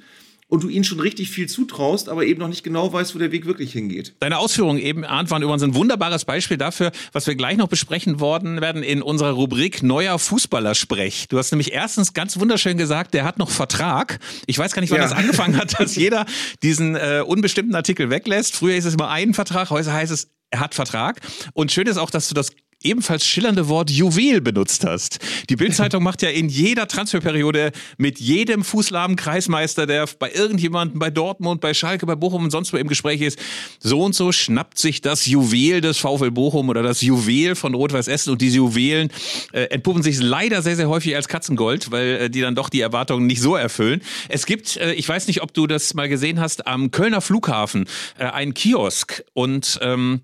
und 0.53 0.63
du 0.63 0.69
ihnen 0.69 0.85
schon 0.85 1.01
richtig 1.01 1.31
viel 1.31 1.49
zutraust, 1.49 2.11
aber 2.11 2.27
eben 2.27 2.39
noch 2.39 2.49
nicht 2.49 2.63
genau 2.63 2.93
weißt, 2.93 3.15
wo 3.15 3.19
der 3.19 3.33
Weg 3.33 3.47
wirklich 3.47 3.73
hingeht. 3.73 4.13
Deine 4.21 4.37
Ausführungen 4.37 4.79
eben, 4.79 5.03
Arndt, 5.03 5.31
waren 5.31 5.43
übrigens 5.43 5.63
ein 5.63 5.75
wunderbares 5.75 6.27
Beispiel 6.27 6.59
dafür, 6.59 6.93
was 7.13 7.27
wir 7.27 7.37
gleich 7.37 7.57
noch 7.57 7.69
besprechen 7.69 8.21
worden 8.21 8.61
werden 8.61 8.83
in 8.83 9.01
unserer 9.01 9.31
Rubrik 9.31 9.83
Neuer 9.83 10.19
Fußballersprech. 10.19 11.29
Du 11.31 11.39
hast 11.39 11.53
nämlich 11.53 11.73
erstens 11.73 12.13
ganz 12.13 12.39
wunderschön 12.39 12.77
gesagt, 12.77 13.15
der 13.15 13.25
hat 13.25 13.39
noch 13.39 13.49
Vertrag. 13.49 14.19
Ich 14.45 14.59
weiß 14.59 14.75
gar 14.75 14.83
nicht, 14.83 14.91
wann 14.91 14.99
ja. 14.99 15.05
das 15.05 15.15
angefangen 15.15 15.57
hat, 15.57 15.73
dass 15.81 15.97
jeder 15.97 16.27
diesen 16.63 16.97
äh, 16.97 17.23
unbestimmten 17.27 17.75
Artikel 17.75 18.11
weglässt. 18.11 18.55
Früher 18.55 18.75
hieß 18.75 18.85
es 18.85 18.93
immer 18.93 19.09
einen 19.09 19.33
Vertrag, 19.33 19.71
heute 19.71 19.91
heißt 19.91 20.13
es, 20.13 20.29
er 20.51 20.61
hat 20.61 20.75
Vertrag. 20.75 21.23
Und 21.55 21.73
schön 21.73 21.87
ist 21.87 21.97
auch, 21.97 22.11
dass 22.11 22.29
du 22.29 22.35
das 22.35 22.51
ebenfalls 22.85 23.27
schillernde 23.27 23.69
Wort 23.69 23.91
Juwel 23.91 24.41
benutzt 24.41 24.85
hast. 24.85 25.19
Die 25.49 25.57
Bildzeitung 25.57 26.03
macht 26.03 26.23
ja 26.23 26.29
in 26.31 26.49
jeder 26.49 26.89
Transferperiode 26.89 27.73
mit 27.99 28.21
jedem 28.21 28.65
fußlahmen 28.65 29.17
Kreismeister, 29.17 29.87
der 29.87 30.09
bei 30.19 30.31
irgendjemandem, 30.33 30.99
bei 30.99 31.11
Dortmund, 31.11 31.61
bei 31.61 31.75
Schalke, 31.75 32.07
bei 32.07 32.15
Bochum 32.15 32.45
und 32.45 32.51
sonst 32.51 32.73
wo 32.73 32.77
im 32.77 32.89
Gespräch 32.89 33.21
ist, 33.21 33.39
so 33.79 34.03
und 34.03 34.15
so 34.15 34.33
schnappt 34.33 34.79
sich 34.79 35.01
das 35.01 35.27
Juwel 35.27 35.81
des 35.81 35.99
VfL 35.99 36.31
Bochum 36.31 36.69
oder 36.69 36.83
das 36.83 37.01
Juwel 37.01 37.55
von 37.55 37.75
Rot-Weiß 37.75 38.09
Essen 38.09 38.31
und 38.31 38.43
diese 38.43 38.59
Juwelen 38.59 39.11
äh, 39.53 39.65
entpuppen 39.65 40.03
sich 40.03 40.21
leider 40.21 40.63
sehr, 40.63 40.77
sehr 40.77 40.89
häufig 40.89 41.17
als 41.17 41.29
Katzengold, 41.29 41.91
weil 41.91 42.07
äh, 42.07 42.31
die 42.31 42.41
dann 42.41 42.55
doch 42.55 42.69
die 42.69 42.81
Erwartungen 42.81 43.27
nicht 43.27 43.41
so 43.41 43.57
erfüllen. 43.57 44.03
Es 44.29 44.47
gibt, 44.47 44.77
äh, 44.77 44.93
ich 44.93 45.09
weiß 45.09 45.27
nicht, 45.27 45.43
ob 45.43 45.55
du 45.55 45.67
das 45.67 45.95
mal 45.95 46.09
gesehen 46.09 46.41
hast, 46.41 46.67
am 46.67 46.91
Kölner 46.91 47.21
Flughafen 47.21 47.87
äh, 48.19 48.25
einen 48.25 48.55
Kiosk 48.55 49.25
und 49.35 49.79
ähm, 49.83 50.23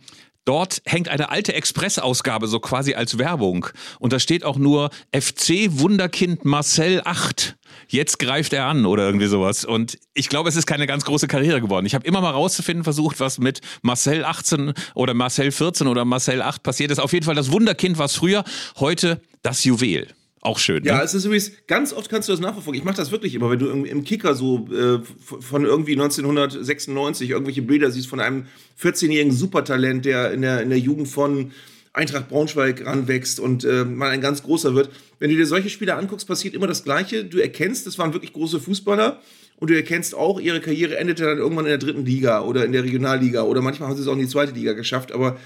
Dort 0.49 0.81
hängt 0.87 1.11
eine 1.11 1.29
alte 1.29 1.53
Express-Ausgabe 1.53 2.49
so 2.49 2.59
quasi 2.59 2.95
als 2.95 3.19
Werbung. 3.19 3.67
Und 3.99 4.15
da 4.15 4.19
steht 4.19 4.45
auch 4.45 4.57
nur 4.57 4.89
FC 5.15 5.69
Wunderkind 5.69 6.47
Marcel 6.47 7.03
8. 7.05 7.59
Jetzt 7.89 8.19
greift 8.19 8.55
er 8.55 8.65
an 8.65 8.87
oder 8.87 9.05
irgendwie 9.05 9.27
sowas. 9.27 9.67
Und 9.67 9.99
ich 10.15 10.31
glaube, 10.31 10.49
es 10.49 10.57
ist 10.57 10.65
keine 10.65 10.87
ganz 10.87 11.05
große 11.05 11.29
Karriere 11.29 11.61
geworden. 11.61 11.85
Ich 11.85 11.95
habe 11.95 12.07
immer 12.07 12.23
mal 12.23 12.31
rauszufinden 12.31 12.83
versucht, 12.83 13.21
was 13.21 13.37
mit 13.37 13.61
Marcel 13.83 14.25
18 14.25 14.73
oder 14.95 15.13
Marcel 15.13 15.53
14 15.53 15.87
oder 15.87 16.07
Marcel 16.07 16.41
8 16.41 16.63
passiert 16.63 16.91
ist. 16.93 16.99
Auf 16.99 17.13
jeden 17.13 17.27
Fall 17.27 17.35
das 17.35 17.53
Wunderkind 17.53 17.99
war 17.99 18.07
es 18.07 18.15
früher, 18.15 18.43
heute 18.79 19.21
das 19.43 19.65
Juwel. 19.65 20.09
Auch 20.41 20.59
schön. 20.59 20.85
Ja, 20.85 20.99
ne? 20.99 21.03
es 21.03 21.15
ist 21.15 21.25
übrigens, 21.25 21.53
ganz 21.67 21.93
oft 21.93 22.09
kannst 22.09 22.29
du 22.29 22.33
das 22.33 22.41
nachverfolgen. 22.41 22.79
Ich 22.79 22.85
mache 22.85 22.97
das 22.97 23.11
wirklich 23.11 23.35
immer, 23.35 23.51
wenn 23.51 23.59
du 23.59 23.71
im, 23.71 24.05
Kicker 24.05 24.35
so 24.35 24.69
äh, 24.73 25.01
von 25.25 25.65
irgendwie 25.65 25.93
1996 25.93 27.31
irgendwelche 27.31 27.63
Bilder 27.63 27.91
siehst 27.91 28.09
von 28.09 28.21
einem 28.21 28.47
14-jährigen 28.81 29.33
Supertalent, 29.33 30.05
der 30.05 30.33
in 30.33 30.43
der, 30.43 30.63
in 30.63 30.71
der 30.71 30.79
Jugend 30.79 31.09
von 31.09 31.53
Eintracht 31.93 32.29
Braunschweig 32.29 32.87
ranwächst 32.87 33.41
und 33.41 33.65
äh, 33.65 33.85
mal 33.85 34.11
ein 34.11 34.21
ganz 34.21 34.45
großer 34.45 34.75
wird. 34.75 34.91
Wenn 35.19 35.31
du 35.31 35.37
dir 35.37 35.47
solche 35.47 35.71
Spieler 35.71 35.99
anguckst, 35.99 36.29
passiert 36.29 36.55
immer 36.55 36.69
das 36.69 36.85
Gleiche. 36.85 37.25
Du 37.25 37.39
erkennst, 37.39 37.87
das 37.87 37.99
waren 37.99 38.13
wirklich 38.13 38.33
große 38.33 38.61
Fußballer 38.61 39.21
und 39.57 39.71
du 39.71 39.75
erkennst 39.75 40.15
auch, 40.15 40.39
ihre 40.39 40.61
Karriere 40.61 40.97
endete 40.97 41.25
dann 41.25 41.39
irgendwann 41.39 41.65
in 41.65 41.71
der 41.71 41.79
dritten 41.79 42.07
Liga 42.07 42.43
oder 42.43 42.65
in 42.65 42.71
der 42.71 42.85
Regionalliga 42.85 43.43
oder 43.43 43.61
manchmal 43.61 43.89
haben 43.89 43.97
sie 43.97 44.03
es 44.03 44.09
auch 44.09 44.13
in 44.13 44.21
die 44.21 44.29
zweite 44.29 44.53
Liga 44.53 44.75
geschafft, 44.75 45.11
aber 45.11 45.39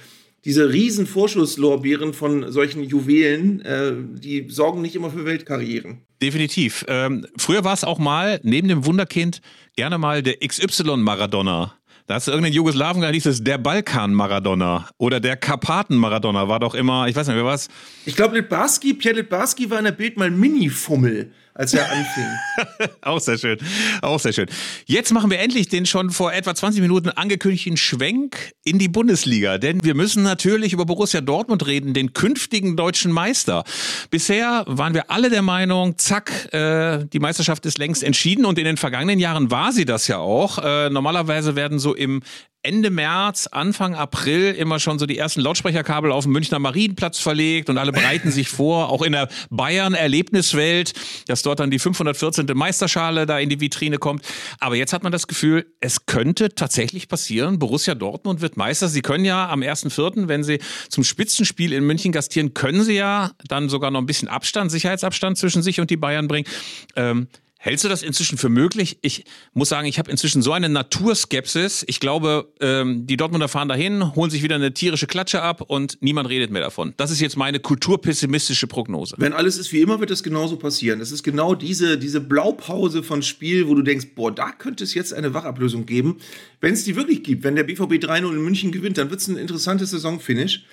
diese 0.44 0.72
riesen 0.72 1.06
Vorschusslorbeeren 1.06 2.14
von 2.14 2.50
solchen 2.50 2.82
Juwelen, 2.82 3.60
äh, 3.60 3.92
die 3.96 4.46
sorgen 4.48 4.82
nicht 4.82 4.96
immer 4.96 5.10
für 5.10 5.24
Weltkarrieren. 5.24 6.02
Definitiv. 6.20 6.84
Ähm, 6.88 7.26
früher 7.36 7.64
war 7.64 7.74
es 7.74 7.84
auch 7.84 7.98
mal, 7.98 8.40
neben 8.42 8.68
dem 8.68 8.84
Wunderkind, 8.84 9.40
gerne 9.76 9.98
mal 9.98 10.22
der 10.22 10.38
XY-Maradona. 10.46 11.74
Da 12.08 12.14
hast 12.14 12.26
du 12.26 12.32
irgendeinen 12.32 12.54
Jugoslawen, 12.54 13.00
da 13.00 13.10
hieß 13.10 13.26
es 13.26 13.44
der 13.44 13.58
Balkan-Maradona 13.58 14.88
oder 14.98 15.20
der 15.20 15.36
Karpaten-Maradona, 15.36 16.48
war 16.48 16.58
doch 16.58 16.74
immer, 16.74 17.06
ich 17.06 17.14
weiß 17.14 17.28
nicht, 17.28 17.36
wer 17.36 17.44
war's? 17.44 17.68
Ich 18.04 18.16
glaube, 18.16 18.36
Litbarski, 18.36 18.94
Pierre 18.94 19.18
Litbarski 19.18 19.70
war 19.70 19.78
in 19.78 19.84
der 19.84 19.92
Bild 19.92 20.16
mal 20.16 20.30
Mini-Fummel, 20.30 21.32
als 21.54 21.74
er 21.74 21.90
anfing. 21.90 22.88
Auch 23.02 23.20
sehr 23.20 23.38
schön. 23.38 23.58
Auch 24.00 24.18
sehr 24.18 24.32
schön. 24.32 24.46
Jetzt 24.86 25.12
machen 25.12 25.30
wir 25.30 25.38
endlich 25.38 25.68
den 25.68 25.86
schon 25.86 26.10
vor 26.10 26.32
etwa 26.32 26.54
20 26.54 26.80
Minuten 26.80 27.10
angekündigten 27.10 27.76
Schwenk 27.76 28.52
in 28.64 28.78
die 28.78 28.88
Bundesliga. 28.88 29.58
Denn 29.58 29.84
wir 29.84 29.94
müssen 29.94 30.22
natürlich 30.22 30.72
über 30.72 30.86
Borussia 30.86 31.20
Dortmund 31.20 31.66
reden, 31.66 31.94
den 31.94 32.12
künftigen 32.12 32.76
deutschen 32.76 33.12
Meister. 33.12 33.64
Bisher 34.10 34.64
waren 34.66 34.94
wir 34.94 35.10
alle 35.10 35.30
der 35.30 35.42
Meinung, 35.42 35.98
zack, 35.98 36.52
äh, 36.52 37.04
die 37.12 37.18
Meisterschaft 37.18 37.66
ist 37.66 37.78
längst 37.78 38.02
entschieden. 38.02 38.44
Und 38.44 38.58
in 38.58 38.64
den 38.64 38.76
vergangenen 38.76 39.18
Jahren 39.18 39.50
war 39.50 39.72
sie 39.72 39.84
das 39.84 40.08
ja 40.08 40.18
auch. 40.18 40.58
Äh, 40.58 40.90
normalerweise 40.90 41.56
werden 41.56 41.78
so 41.78 41.94
im 41.94 42.22
Ende 42.64 42.90
März, 42.90 43.48
Anfang 43.48 43.96
April 43.96 44.52
immer 44.52 44.78
schon 44.78 45.00
so 45.00 45.06
die 45.06 45.18
ersten 45.18 45.40
Lautsprecherkabel 45.40 46.12
auf 46.12 46.24
dem 46.24 46.32
Münchner 46.32 46.60
Marienplatz 46.60 47.18
verlegt 47.18 47.68
und 47.68 47.76
alle 47.76 47.90
bereiten 47.90 48.30
sich 48.30 48.48
vor, 48.50 48.90
auch 48.90 49.02
in 49.02 49.12
der 49.12 49.28
Bayern-Erlebniswelt, 49.50 50.92
dass 51.26 51.42
dort 51.42 51.58
dann 51.58 51.72
die 51.72 51.80
514. 51.80 52.46
Meisterschale 52.54 53.26
da 53.26 53.40
in 53.40 53.48
die 53.48 53.60
Vitrine 53.60 53.98
kommt. 53.98 54.24
Aber 54.60 54.76
jetzt 54.76 54.92
hat 54.92 55.02
man 55.02 55.10
das 55.10 55.26
Gefühl, 55.26 55.66
es 55.80 56.06
könnte 56.06 56.54
tatsächlich 56.54 57.08
passieren. 57.08 57.58
Borussia 57.58 57.96
Dortmund 57.96 58.40
wird 58.40 58.56
Meister. 58.56 58.88
Sie 58.88 59.02
können 59.02 59.24
ja 59.24 59.48
am 59.48 59.62
1.4., 59.62 60.28
wenn 60.28 60.44
sie 60.44 60.60
zum 60.88 61.02
Spitzenspiel 61.02 61.72
in 61.72 61.84
München 61.84 62.12
gastieren, 62.12 62.54
können 62.54 62.84
sie 62.84 62.94
ja 62.94 63.32
dann 63.48 63.68
sogar 63.70 63.90
noch 63.90 64.00
ein 64.00 64.06
bisschen 64.06 64.28
Abstand, 64.28 64.70
Sicherheitsabstand 64.70 65.36
zwischen 65.36 65.62
sich 65.62 65.80
und 65.80 65.90
die 65.90 65.96
Bayern 65.96 66.28
bringen. 66.28 66.48
Ähm, 66.94 67.26
Hältst 67.64 67.84
du 67.84 67.88
das 67.88 68.02
inzwischen 68.02 68.38
für 68.38 68.48
möglich? 68.48 68.98
Ich 69.02 69.24
muss 69.54 69.68
sagen, 69.68 69.86
ich 69.86 70.00
habe 70.00 70.10
inzwischen 70.10 70.42
so 70.42 70.50
eine 70.50 70.68
Naturskepsis. 70.68 71.84
Ich 71.86 72.00
glaube, 72.00 72.52
ähm, 72.60 73.06
die 73.06 73.16
Dortmunder 73.16 73.46
fahren 73.46 73.68
dahin, 73.68 74.16
holen 74.16 74.32
sich 74.32 74.42
wieder 74.42 74.56
eine 74.56 74.74
tierische 74.74 75.06
Klatsche 75.06 75.42
ab 75.42 75.60
und 75.68 75.96
niemand 76.00 76.28
redet 76.28 76.50
mehr 76.50 76.62
davon. 76.62 76.92
Das 76.96 77.12
ist 77.12 77.20
jetzt 77.20 77.36
meine 77.36 77.60
kulturpessimistische 77.60 78.66
Prognose. 78.66 79.14
Wenn 79.16 79.32
alles 79.32 79.58
ist 79.58 79.72
wie 79.72 79.80
immer, 79.80 80.00
wird 80.00 80.10
das 80.10 80.24
genauso 80.24 80.56
passieren. 80.56 80.98
Das 80.98 81.12
ist 81.12 81.22
genau 81.22 81.54
diese, 81.54 81.98
diese 81.98 82.20
Blaupause 82.20 83.04
von 83.04 83.22
Spiel, 83.22 83.68
wo 83.68 83.76
du 83.76 83.82
denkst, 83.82 84.08
boah, 84.16 84.34
da 84.34 84.50
könnte 84.50 84.82
es 84.82 84.94
jetzt 84.94 85.14
eine 85.14 85.32
Wachablösung 85.32 85.86
geben. 85.86 86.16
Wenn 86.60 86.72
es 86.74 86.82
die 86.82 86.96
wirklich 86.96 87.22
gibt, 87.22 87.44
wenn 87.44 87.54
der 87.54 87.62
BVB 87.62 87.92
3-0 88.04 88.28
in 88.28 88.42
München 88.42 88.72
gewinnt, 88.72 88.98
dann 88.98 89.10
wird 89.10 89.20
es 89.20 89.28
ein 89.28 89.36
interessantes 89.36 89.90
Saisonfinish. 89.90 90.64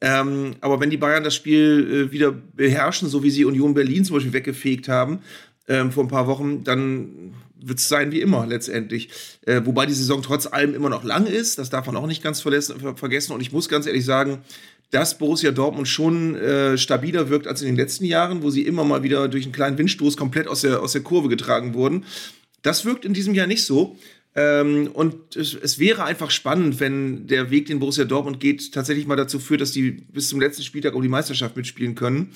Ähm, 0.00 0.54
aber 0.60 0.78
wenn 0.78 0.90
die 0.90 0.96
Bayern 0.96 1.24
das 1.24 1.34
Spiel 1.34 2.06
äh, 2.08 2.12
wieder 2.12 2.30
beherrschen, 2.30 3.08
so 3.08 3.24
wie 3.24 3.30
sie 3.30 3.44
Union 3.44 3.74
Berlin 3.74 4.04
zum 4.04 4.14
Beispiel 4.14 4.32
weggefegt 4.32 4.88
haben, 4.88 5.22
ähm, 5.68 5.92
vor 5.92 6.04
ein 6.04 6.08
paar 6.08 6.26
Wochen, 6.26 6.64
dann 6.64 7.34
wird 7.60 7.78
es 7.78 7.88
sein 7.88 8.12
wie 8.12 8.20
immer 8.20 8.46
letztendlich. 8.46 9.08
Äh, 9.46 9.62
wobei 9.64 9.86
die 9.86 9.92
Saison 9.92 10.22
trotz 10.22 10.46
allem 10.46 10.74
immer 10.74 10.88
noch 10.88 11.04
lang 11.04 11.26
ist, 11.26 11.58
das 11.58 11.70
darf 11.70 11.86
man 11.86 11.96
auch 11.96 12.06
nicht 12.06 12.22
ganz 12.22 12.40
vergessen. 12.40 13.32
Und 13.32 13.40
ich 13.40 13.52
muss 13.52 13.68
ganz 13.68 13.86
ehrlich 13.86 14.04
sagen, 14.04 14.38
dass 14.90 15.18
Borussia 15.18 15.50
Dortmund 15.50 15.88
schon 15.88 16.36
äh, 16.36 16.78
stabiler 16.78 17.28
wirkt 17.28 17.46
als 17.46 17.60
in 17.60 17.66
den 17.66 17.76
letzten 17.76 18.04
Jahren, 18.04 18.42
wo 18.42 18.50
sie 18.50 18.62
immer 18.62 18.84
mal 18.84 19.02
wieder 19.02 19.28
durch 19.28 19.44
einen 19.44 19.52
kleinen 19.52 19.78
Windstoß 19.78 20.16
komplett 20.16 20.46
aus 20.46 20.60
der, 20.60 20.80
aus 20.80 20.92
der 20.92 21.02
Kurve 21.02 21.28
getragen 21.28 21.74
wurden. 21.74 22.04
Das 22.62 22.84
wirkt 22.84 23.04
in 23.04 23.14
diesem 23.14 23.34
Jahr 23.34 23.46
nicht 23.46 23.64
so. 23.64 23.96
Ähm, 24.38 24.90
und 24.92 25.34
es, 25.34 25.54
es, 25.54 25.78
wäre 25.78 26.04
einfach 26.04 26.30
spannend, 26.30 26.78
wenn 26.78 27.26
der 27.26 27.50
Weg, 27.50 27.66
den 27.66 27.78
Borussia 27.78 28.04
Dortmund 28.04 28.38
geht, 28.38 28.70
tatsächlich 28.72 29.06
mal 29.06 29.16
dazu 29.16 29.38
führt, 29.38 29.62
dass 29.62 29.72
die 29.72 29.90
bis 29.90 30.28
zum 30.28 30.40
letzten 30.40 30.62
Spieltag 30.62 30.94
um 30.94 31.00
die 31.00 31.08
Meisterschaft 31.08 31.56
mitspielen 31.56 31.94
können. 31.94 32.32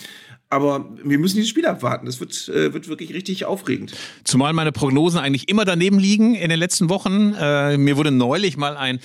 Aber 0.49 0.89
wir 1.05 1.19
müssen 1.19 1.37
dieses 1.37 1.51
Spiel 1.51 1.67
abwarten. 1.67 2.07
Das 2.07 2.19
wird, 2.19 2.49
äh, 2.49 2.73
wird 2.73 2.89
wirklich 2.89 3.13
richtig 3.13 3.45
aufregend. 3.45 3.93
Zumal 4.25 4.55
meine 4.55 4.73
Prognosen 4.73 5.21
eigentlich 5.21 5.51
immer 5.51 5.67
daneben 5.67 5.99
liegen 5.99 6.35
in 6.35 6.49
den 6.49 6.59
letzten 6.59 6.89
Wochen. 6.89 7.35
Äh, 7.39 7.77
mir 7.77 7.99
wurde 7.99 8.11
neulich 8.11 8.57
mal 8.57 8.79
ein 8.79 8.99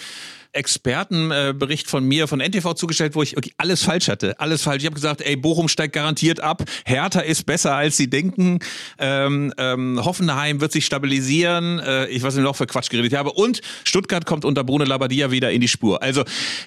Expertenbericht 0.56 1.90
von 1.90 2.04
mir 2.04 2.28
von 2.28 2.40
NTV 2.40 2.74
zugestellt, 2.74 3.16
wo 3.16 3.24
ich 3.24 3.36
alles 3.58 3.84
falsch 3.84 4.08
hatte. 4.08 4.40
Alles 4.40 4.64
falsch. 4.64 4.84
Ich 4.84 4.86
habe 4.86 4.96
gesagt, 4.96 5.22
ey, 5.22 5.36
Bochum 5.36 5.68
steigt 5.68 5.94
garantiert 5.94 6.40
ab. 6.40 6.64
Hertha 6.86 7.20
ist 7.20 7.46
besser, 7.46 7.76
als 7.76 7.98
sie 7.98 8.10
denken. 8.10 8.60
Ähm, 8.98 9.54
ähm, 9.58 10.00
Hoffenheim 10.04 10.62
wird 10.62 10.72
sich 10.72 10.86
stabilisieren. 10.86 11.80
Äh, 11.80 12.08
ich 12.08 12.24
weiß 12.24 12.36
nicht 12.36 12.44
noch 12.44 12.56
für 12.56 12.68
Quatsch 12.68 12.90
geredet 12.90 13.14
habe. 13.14 13.34
Und 13.34 13.62
Stuttgart 13.84 14.26
kommt 14.26 14.46
unter 14.46 14.64
Bruno 14.64 14.86
Labbadia 14.86 15.32
wieder 15.32 15.52
in 15.52 15.62
die 15.62 15.68
Spur. 15.68 16.02
Also 16.02 16.24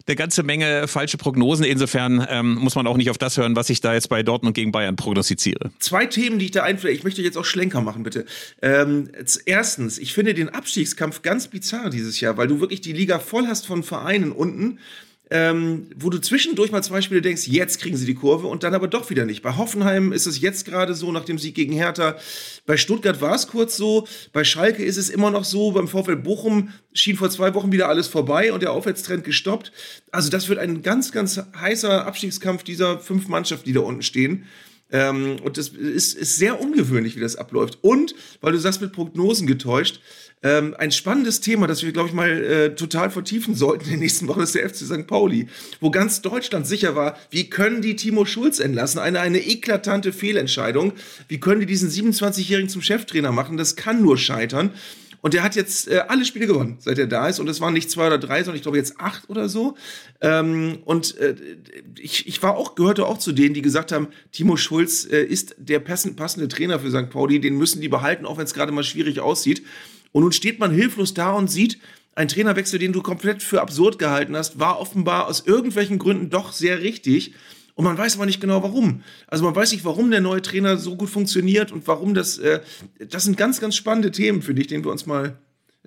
eine 0.06 0.16
ganze 0.16 0.42
Menge 0.42 0.88
falsche 0.88 1.18
Prognosen. 1.18 1.64
Insofern 1.64 2.26
ähm, 2.28 2.54
muss 2.54 2.74
man 2.74 2.86
auch 2.86 2.96
nicht 2.96 3.10
auf 3.10 3.18
das 3.18 3.36
hören, 3.36 3.56
was 3.56 3.70
ich 3.70 3.80
da 3.80 3.94
jetzt 3.94 4.08
bei 4.08 4.22
Dortmund 4.22 4.54
gegen 4.54 4.72
Bayern 4.72 4.96
prognostiziere. 4.96 5.70
Zwei 5.78 6.06
Themen, 6.06 6.38
die 6.38 6.46
ich 6.46 6.50
da 6.50 6.62
einfällt. 6.62 6.96
Ich 6.96 7.04
möchte 7.04 7.22
jetzt 7.22 7.36
auch 7.36 7.44
Schlenker 7.44 7.80
machen, 7.80 8.02
bitte. 8.02 8.24
Ähm, 8.62 9.10
erstens, 9.46 9.98
ich 9.98 10.12
finde 10.12 10.34
den 10.34 10.48
Abstiegskampf 10.48 11.22
ganz 11.22 11.48
bizarr 11.48 11.90
dieses 11.90 12.20
Jahr, 12.20 12.36
weil 12.36 12.48
du 12.48 12.60
wirklich 12.60 12.80
die 12.80 12.92
Liga 12.92 13.18
voll 13.18 13.46
hast 13.46 13.66
von 13.66 13.77
Vereinen 13.82 14.32
unten, 14.32 14.78
ähm, 15.30 15.90
wo 15.96 16.08
du 16.08 16.18
zwischendurch 16.18 16.72
mal 16.72 16.82
zwei 16.82 17.02
Spiele 17.02 17.20
denkst, 17.20 17.48
jetzt 17.48 17.80
kriegen 17.80 17.96
sie 17.96 18.06
die 18.06 18.14
Kurve 18.14 18.46
und 18.46 18.62
dann 18.62 18.74
aber 18.74 18.88
doch 18.88 19.10
wieder 19.10 19.26
nicht. 19.26 19.42
Bei 19.42 19.56
Hoffenheim 19.56 20.12
ist 20.12 20.26
es 20.26 20.40
jetzt 20.40 20.64
gerade 20.64 20.94
so, 20.94 21.12
nach 21.12 21.24
dem 21.24 21.38
Sieg 21.38 21.54
gegen 21.54 21.72
Hertha. 21.72 22.16
Bei 22.64 22.76
Stuttgart 22.78 23.20
war 23.20 23.34
es 23.34 23.46
kurz 23.46 23.76
so. 23.76 24.06
Bei 24.32 24.44
Schalke 24.44 24.82
ist 24.82 24.96
es 24.96 25.10
immer 25.10 25.30
noch 25.30 25.44
so. 25.44 25.72
Beim 25.72 25.86
VfL 25.86 26.16
Bochum 26.16 26.70
schien 26.94 27.16
vor 27.16 27.28
zwei 27.28 27.52
Wochen 27.54 27.72
wieder 27.72 27.88
alles 27.88 28.08
vorbei 28.08 28.52
und 28.52 28.62
der 28.62 28.72
Aufwärtstrend 28.72 29.24
gestoppt. 29.24 29.70
Also 30.12 30.30
das 30.30 30.48
wird 30.48 30.58
ein 30.58 30.82
ganz, 30.82 31.12
ganz 31.12 31.38
heißer 31.60 32.06
Abstiegskampf 32.06 32.62
dieser 32.62 32.98
fünf 32.98 33.28
Mannschaften, 33.28 33.66
die 33.66 33.74
da 33.74 33.80
unten 33.80 34.02
stehen. 34.02 34.46
Ähm, 34.90 35.37
und 35.42 35.59
das 35.59 35.68
ist, 35.68 36.14
ist 36.14 36.37
sehr 36.37 36.61
ungewöhnlich, 36.61 37.16
wie 37.16 37.20
das 37.20 37.37
abläuft. 37.37 37.79
Und, 37.83 38.14
weil 38.40 38.53
du 38.53 38.59
sagst, 38.59 38.81
mit 38.81 38.92
Prognosen 38.92 39.46
getäuscht, 39.46 40.01
ähm, 40.42 40.74
ein 40.79 40.92
spannendes 40.92 41.40
Thema, 41.40 41.66
das 41.66 41.83
wir, 41.83 41.90
glaube 41.92 42.09
ich, 42.09 42.14
mal 42.14 42.31
äh, 42.31 42.74
total 42.74 43.11
vertiefen 43.11 43.55
sollten 43.55 43.85
in 43.87 43.90
den 43.92 44.01
nächsten 44.01 44.29
Wochen, 44.29 44.40
ist 44.40 44.55
der 44.55 44.68
FC 44.68 44.77
St. 44.77 45.07
Pauli, 45.07 45.48
wo 45.81 45.90
ganz 45.90 46.22
Deutschland 46.22 46.66
sicher 46.66 46.94
war, 46.94 47.18
wie 47.31 47.51
können 47.51 47.83
die 47.83 47.96
Timo 47.96 48.24
Schulz 48.24 48.61
entlassen? 48.61 49.01
Eine, 49.01 49.20
eine 49.20 49.44
eklatante 49.44 50.12
Fehlentscheidung. 50.12 50.92
Wie 51.27 51.40
können 51.40 51.61
die 51.61 51.66
diesen 51.66 51.90
27-Jährigen 51.90 52.68
zum 52.68 52.83
Cheftrainer 52.83 53.33
machen? 53.33 53.57
Das 53.57 53.74
kann 53.74 54.01
nur 54.01 54.16
scheitern. 54.16 54.70
Und 55.20 55.35
der 55.35 55.42
hat 55.42 55.57
jetzt 55.57 55.88
äh, 55.88 56.04
alle 56.07 56.24
Spiele 56.24 56.46
gewonnen, 56.46 56.76
seit 56.78 56.98
er 56.98 57.07
da 57.07 57.28
ist. 57.28 57.40
Und 57.40 57.46
das 57.46 57.61
waren 57.61 57.74
nicht 57.74 57.90
zwei 57.90 58.07
oder 58.07 58.18
drei, 58.18 58.42
sondern 58.42 58.57
ich 58.57 58.62
glaube 58.62 58.76
jetzt 58.76 59.00
acht 59.00 59.28
oder 59.28 59.48
so. 59.48 59.76
Ähm, 60.20 60.78
und 60.85 61.16
äh, 61.18 61.35
ich, 61.98 62.28
ich 62.28 62.42
war 62.42 62.57
auch, 62.57 62.74
gehörte 62.74 63.07
auch 63.07 63.18
zu 63.18 63.33
denen, 63.33 63.54
die 63.54 63.62
gesagt 63.62 63.90
haben, 63.90 64.09
Timo 64.31 64.57
Schulz 64.57 65.04
äh, 65.04 65.22
ist 65.22 65.57
der 65.59 65.81
passende 65.81 66.48
Trainer 66.48 66.78
für 66.78 66.90
St. 66.90 67.11
Pauli, 67.11 67.40
den 67.40 67.57
müssen 67.57 67.81
die 67.81 67.88
behalten, 67.88 68.26
auch 68.26 68.38
wenn 68.38 68.44
es 68.44 68.54
gerade 68.54 68.72
mal 68.72 68.85
schwierig 68.85 69.20
aussieht. 69.20 69.64
Und 70.12 70.22
nun 70.22 70.33
steht 70.33 70.59
man 70.61 70.70
hilflos 70.70 71.14
da 71.14 71.33
und 71.33 71.50
sieht, 71.50 71.78
ein 72.14 72.28
Trainerwechsel, 72.28 72.81
den 72.81 72.92
du 72.92 73.00
komplett 73.00 73.44
für 73.44 73.61
absurd 73.61 73.98
gehalten 73.98 74.37
hast, 74.37 74.59
war 74.59 74.81
offenbar 74.81 75.28
aus 75.28 75.44
irgendwelchen 75.46 75.98
Gründen 75.98 76.31
doch 76.31 76.52
sehr 76.52 76.83
richtig. 76.83 77.33
Und 77.78 77.84
man 77.84 77.96
weiß 77.96 78.16
aber 78.16 78.26
nicht 78.26 78.40
genau 78.40 78.60
warum. 78.64 79.04
Also 79.28 79.44
man 79.44 79.54
weiß 79.54 79.70
nicht, 79.70 79.84
warum 79.84 80.10
der 80.10 80.20
neue 80.20 80.42
Trainer 80.42 80.78
so 80.78 80.96
gut 80.96 81.08
funktioniert 81.10 81.70
und 81.70 81.86
warum 81.86 82.12
das. 82.12 82.36
Äh, 82.36 82.58
das 82.98 83.22
sind 83.22 83.36
ganz, 83.36 83.60
ganz 83.60 83.76
spannende 83.76 84.10
Themen, 84.10 84.42
für 84.42 84.52
dich, 84.52 84.66
denen 84.66 84.84
wir 84.84 84.90
uns 84.90 85.06
mal 85.06 85.38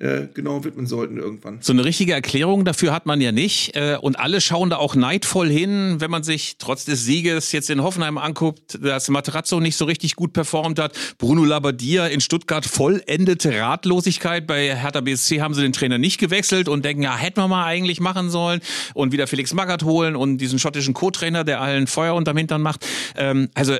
äh, 0.02 0.28
genau 0.34 0.64
widmen 0.64 0.88
sollten 0.88 1.18
irgendwann. 1.18 1.60
So 1.62 1.74
eine 1.74 1.86
richtige 1.86 2.14
Erklärung 2.14 2.66
dafür 2.66 2.92
hat 2.92 3.06
man 3.06 3.22
ja 3.22 3.32
nicht. 3.32 3.76
Äh, 3.76 3.98
und 4.02 4.18
alle 4.18 4.42
schauen 4.42 4.72
da 4.72 4.78
auch 4.78 4.96
neidvoll 4.96 5.48
hin, 5.48 5.98
wenn 6.00 6.10
man 6.10 6.24
sich 6.24 6.56
trotz 6.58 6.86
des 6.86 7.06
Sieges 7.06 7.52
jetzt 7.52 7.70
in 7.70 7.84
Hoffenheim 7.84 8.18
anguckt, 8.18 8.80
dass 8.84 9.10
Materazzo 9.10 9.60
nicht 9.60 9.76
so 9.78 9.86
richtig 9.86 10.16
gut 10.16 10.34
performt 10.34 10.80
hat. 10.80 10.98
Bruno 11.20 11.44
Labbadia 11.46 12.08
in 12.08 12.20
Stuttgart 12.20 12.66
vollendete 12.66 13.60
Ratlosigkeit. 13.60 14.48
Bei 14.48 14.76
Hertha 14.76 15.02
BSC 15.02 15.40
haben 15.40 15.54
sie 15.54 15.62
den 15.62 15.74
Trainer 15.74 16.00
nicht 16.00 16.20
gewechselt 16.20 16.68
und 16.68 16.84
denken, 16.84 17.04
ja, 17.04 17.16
hätten 17.16 17.40
wir 17.40 17.48
mal 17.48 17.66
eigentlich 17.66 18.00
machen 18.00 18.32
sollen. 18.32 18.62
Und 18.96 19.12
wieder 19.12 19.28
Felix 19.28 19.54
Magath 19.54 19.84
holen 19.84 20.16
und 20.16 20.40
diesen 20.40 20.58
schottischen 20.58 20.96
Co-Trainer, 20.96 21.44
der 21.44 21.62
allen 21.62 21.86
Feuer 21.86 22.16
unterm 22.16 22.38
Hintern 22.38 22.64
macht. 22.64 22.88
Ähm, 23.16 23.50
also 23.54 23.78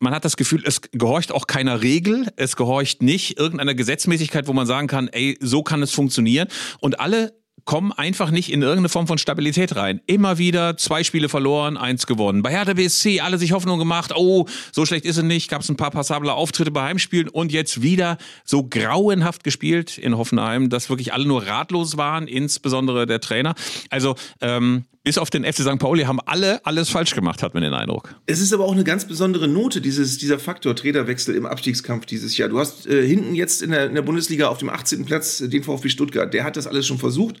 man 0.00 0.14
hat 0.14 0.24
das 0.24 0.36
Gefühl, 0.36 0.62
es 0.64 0.80
gehorcht 0.80 1.32
auch 1.32 1.46
keiner 1.46 1.82
Regel, 1.82 2.28
es 2.36 2.56
gehorcht 2.56 3.02
nicht 3.02 3.38
irgendeiner 3.38 3.74
Gesetzmäßigkeit, 3.74 4.46
wo 4.46 4.52
man 4.52 4.66
sagen 4.66 4.86
kann, 4.86 5.08
ey, 5.08 5.36
so 5.40 5.62
kann 5.62 5.82
es 5.82 5.92
funktionieren. 5.92 6.48
Und 6.80 7.00
alle 7.00 7.32
kommen 7.68 7.92
einfach 7.92 8.30
nicht 8.30 8.50
in 8.50 8.62
irgendeine 8.62 8.88
Form 8.88 9.06
von 9.06 9.18
Stabilität 9.18 9.76
rein. 9.76 10.00
Immer 10.06 10.38
wieder 10.38 10.78
zwei 10.78 11.04
Spiele 11.04 11.28
verloren, 11.28 11.76
eins 11.76 12.06
gewonnen. 12.06 12.42
Bei 12.42 12.50
Hertha 12.50 12.72
BSC 12.72 13.20
alle 13.20 13.36
sich 13.36 13.52
Hoffnung 13.52 13.78
gemacht, 13.78 14.14
oh, 14.16 14.46
so 14.72 14.86
schlecht 14.86 15.04
ist 15.04 15.18
es 15.18 15.22
nicht, 15.22 15.50
gab 15.50 15.60
es 15.60 15.68
ein 15.68 15.76
paar 15.76 15.90
passable 15.90 16.32
Auftritte 16.32 16.70
bei 16.70 16.84
Heimspielen 16.84 17.28
und 17.28 17.52
jetzt 17.52 17.82
wieder 17.82 18.16
so 18.42 18.66
grauenhaft 18.66 19.44
gespielt 19.44 19.98
in 19.98 20.16
Hoffenheim, 20.16 20.70
dass 20.70 20.88
wirklich 20.88 21.12
alle 21.12 21.26
nur 21.26 21.46
ratlos 21.46 21.98
waren, 21.98 22.26
insbesondere 22.26 23.04
der 23.04 23.20
Trainer. 23.20 23.54
Also 23.90 24.14
ähm, 24.40 24.86
bis 25.08 25.16
auf 25.16 25.30
den 25.30 25.42
FC 25.42 25.62
St. 25.62 25.78
Pauli 25.78 26.02
haben 26.02 26.20
alle 26.26 26.66
alles 26.66 26.90
falsch 26.90 27.14
gemacht, 27.14 27.42
hat 27.42 27.54
man 27.54 27.62
den 27.62 27.72
Eindruck. 27.72 28.14
Es 28.26 28.40
ist 28.40 28.52
aber 28.52 28.66
auch 28.66 28.72
eine 28.72 28.84
ganz 28.84 29.06
besondere 29.06 29.48
Note, 29.48 29.80
dieses, 29.80 30.18
dieser 30.18 30.38
Faktor 30.38 30.76
Trainerwechsel 30.76 31.34
im 31.34 31.46
Abstiegskampf 31.46 32.04
dieses 32.04 32.36
Jahr. 32.36 32.50
Du 32.50 32.58
hast 32.58 32.86
äh, 32.86 33.06
hinten 33.06 33.34
jetzt 33.34 33.62
in 33.62 33.70
der, 33.70 33.86
in 33.86 33.94
der 33.94 34.02
Bundesliga 34.02 34.48
auf 34.48 34.58
dem 34.58 34.68
18. 34.68 35.06
Platz 35.06 35.38
den 35.38 35.62
VfB 35.62 35.88
Stuttgart. 35.88 36.34
Der 36.34 36.44
hat 36.44 36.58
das 36.58 36.66
alles 36.66 36.86
schon 36.86 36.98
versucht. 36.98 37.36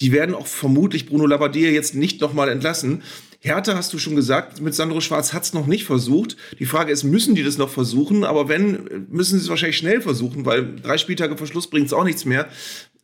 Die 0.00 0.12
werden 0.12 0.34
auch 0.34 0.46
vermutlich 0.46 1.06
Bruno 1.06 1.24
Labbadia 1.24 1.70
jetzt 1.70 1.94
nicht 1.94 2.20
nochmal 2.20 2.50
entlassen. 2.50 3.02
Hertha, 3.40 3.74
hast 3.74 3.94
du 3.94 3.98
schon 3.98 4.14
gesagt, 4.14 4.60
mit 4.60 4.74
Sandro 4.74 5.00
Schwarz 5.00 5.32
hat 5.32 5.44
es 5.44 5.54
noch 5.54 5.66
nicht 5.66 5.84
versucht. 5.84 6.36
Die 6.58 6.66
Frage 6.66 6.92
ist, 6.92 7.04
müssen 7.04 7.34
die 7.34 7.42
das 7.42 7.56
noch 7.56 7.70
versuchen? 7.70 8.24
Aber 8.24 8.50
wenn, 8.50 9.06
müssen 9.08 9.38
sie 9.38 9.44
es 9.44 9.48
wahrscheinlich 9.48 9.78
schnell 9.78 10.02
versuchen, 10.02 10.44
weil 10.44 10.76
drei 10.82 10.98
Spieltage 10.98 11.38
vor 11.38 11.46
Schluss 11.46 11.68
bringt 11.68 11.86
es 11.86 11.94
auch 11.94 12.04
nichts 12.04 12.26
mehr. 12.26 12.48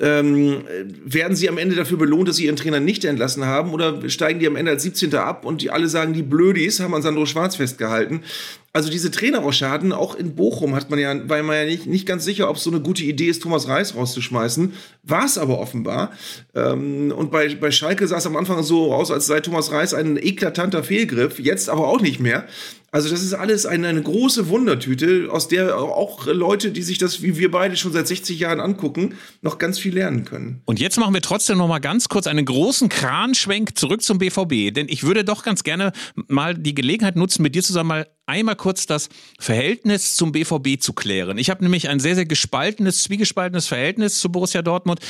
Ähm, 0.00 0.64
werden 1.04 1.36
sie 1.36 1.48
am 1.48 1.56
Ende 1.56 1.76
dafür 1.76 1.98
belohnt, 1.98 2.28
dass 2.28 2.36
sie 2.36 2.46
ihren 2.46 2.56
Trainer 2.56 2.80
nicht 2.80 3.04
entlassen 3.04 3.44
haben? 3.44 3.72
Oder 3.72 4.08
steigen 4.10 4.40
die 4.40 4.46
am 4.46 4.56
Ende 4.56 4.72
als 4.72 4.82
17. 4.82 5.14
ab 5.14 5.44
und 5.44 5.62
die 5.62 5.70
alle 5.70 5.88
sagen, 5.88 6.12
die 6.12 6.22
Blödis 6.22 6.80
haben 6.80 6.94
an 6.94 7.02
Sandro 7.02 7.26
Schwarz 7.26 7.56
festgehalten? 7.56 8.22
Also 8.72 8.90
diese 8.90 9.12
Trainerroschaden, 9.12 9.92
auch 9.92 10.16
in 10.16 10.34
Bochum 10.34 10.74
hat 10.74 10.90
man 10.90 10.98
ja, 10.98 11.28
war 11.28 11.40
man 11.44 11.56
ja 11.56 11.64
nicht, 11.64 11.86
nicht 11.86 12.06
ganz 12.06 12.24
sicher, 12.24 12.50
ob 12.50 12.56
es 12.56 12.64
so 12.64 12.70
eine 12.70 12.80
gute 12.80 13.04
Idee 13.04 13.28
ist, 13.28 13.40
Thomas 13.40 13.68
Reis 13.68 13.94
rauszuschmeißen. 13.94 14.72
War 15.04 15.24
es 15.24 15.38
aber 15.38 15.60
offenbar. 15.60 16.10
Ähm, 16.56 17.12
und 17.16 17.30
bei, 17.30 17.54
bei 17.54 17.70
Schalke 17.70 18.08
sah 18.08 18.16
es 18.16 18.26
am 18.26 18.36
Anfang 18.36 18.64
so 18.64 18.92
aus, 18.92 19.12
als 19.12 19.26
sei 19.26 19.38
Thomas 19.38 19.70
Reis 19.70 19.94
ein 19.94 20.16
eklatanter 20.16 20.82
Fehlgriff, 20.82 21.38
jetzt 21.38 21.70
aber 21.70 21.86
auch 21.86 22.00
nicht 22.00 22.18
mehr. 22.18 22.48
Also 22.94 23.08
das 23.08 23.24
ist 23.24 23.34
alles 23.34 23.66
eine, 23.66 23.88
eine 23.88 24.02
große 24.02 24.48
Wundertüte, 24.48 25.26
aus 25.28 25.48
der 25.48 25.76
auch 25.76 26.26
Leute, 26.26 26.70
die 26.70 26.82
sich 26.82 26.96
das 26.96 27.22
wie 27.22 27.36
wir 27.36 27.50
beide 27.50 27.76
schon 27.76 27.92
seit 27.92 28.06
60 28.06 28.38
Jahren 28.38 28.60
angucken, 28.60 29.16
noch 29.42 29.58
ganz 29.58 29.80
viel 29.80 29.94
lernen 29.94 30.24
können. 30.24 30.62
Und 30.64 30.78
jetzt 30.78 30.96
machen 30.96 31.12
wir 31.12 31.20
trotzdem 31.20 31.58
noch 31.58 31.66
mal 31.66 31.80
ganz 31.80 32.08
kurz 32.08 32.28
einen 32.28 32.44
großen 32.44 32.88
Kranschwenk 32.88 33.76
zurück 33.76 34.02
zum 34.02 34.18
BVB, 34.18 34.72
denn 34.72 34.86
ich 34.88 35.02
würde 35.02 35.24
doch 35.24 35.42
ganz 35.42 35.64
gerne 35.64 35.90
mal 36.28 36.54
die 36.54 36.72
Gelegenheit 36.72 37.16
nutzen, 37.16 37.42
mit 37.42 37.56
dir 37.56 37.64
zusammen 37.64 37.88
mal 37.88 38.06
einmal 38.26 38.54
kurz 38.54 38.86
das 38.86 39.08
Verhältnis 39.40 40.14
zum 40.14 40.30
BVB 40.30 40.80
zu 40.80 40.92
klären. 40.92 41.36
Ich 41.36 41.50
habe 41.50 41.64
nämlich 41.64 41.88
ein 41.88 41.98
sehr 41.98 42.14
sehr 42.14 42.26
gespaltenes, 42.26 43.02
zwiegespaltenes 43.02 43.66
Verhältnis 43.66 44.20
zu 44.20 44.30
Borussia 44.30 44.62
Dortmund. 44.62 45.00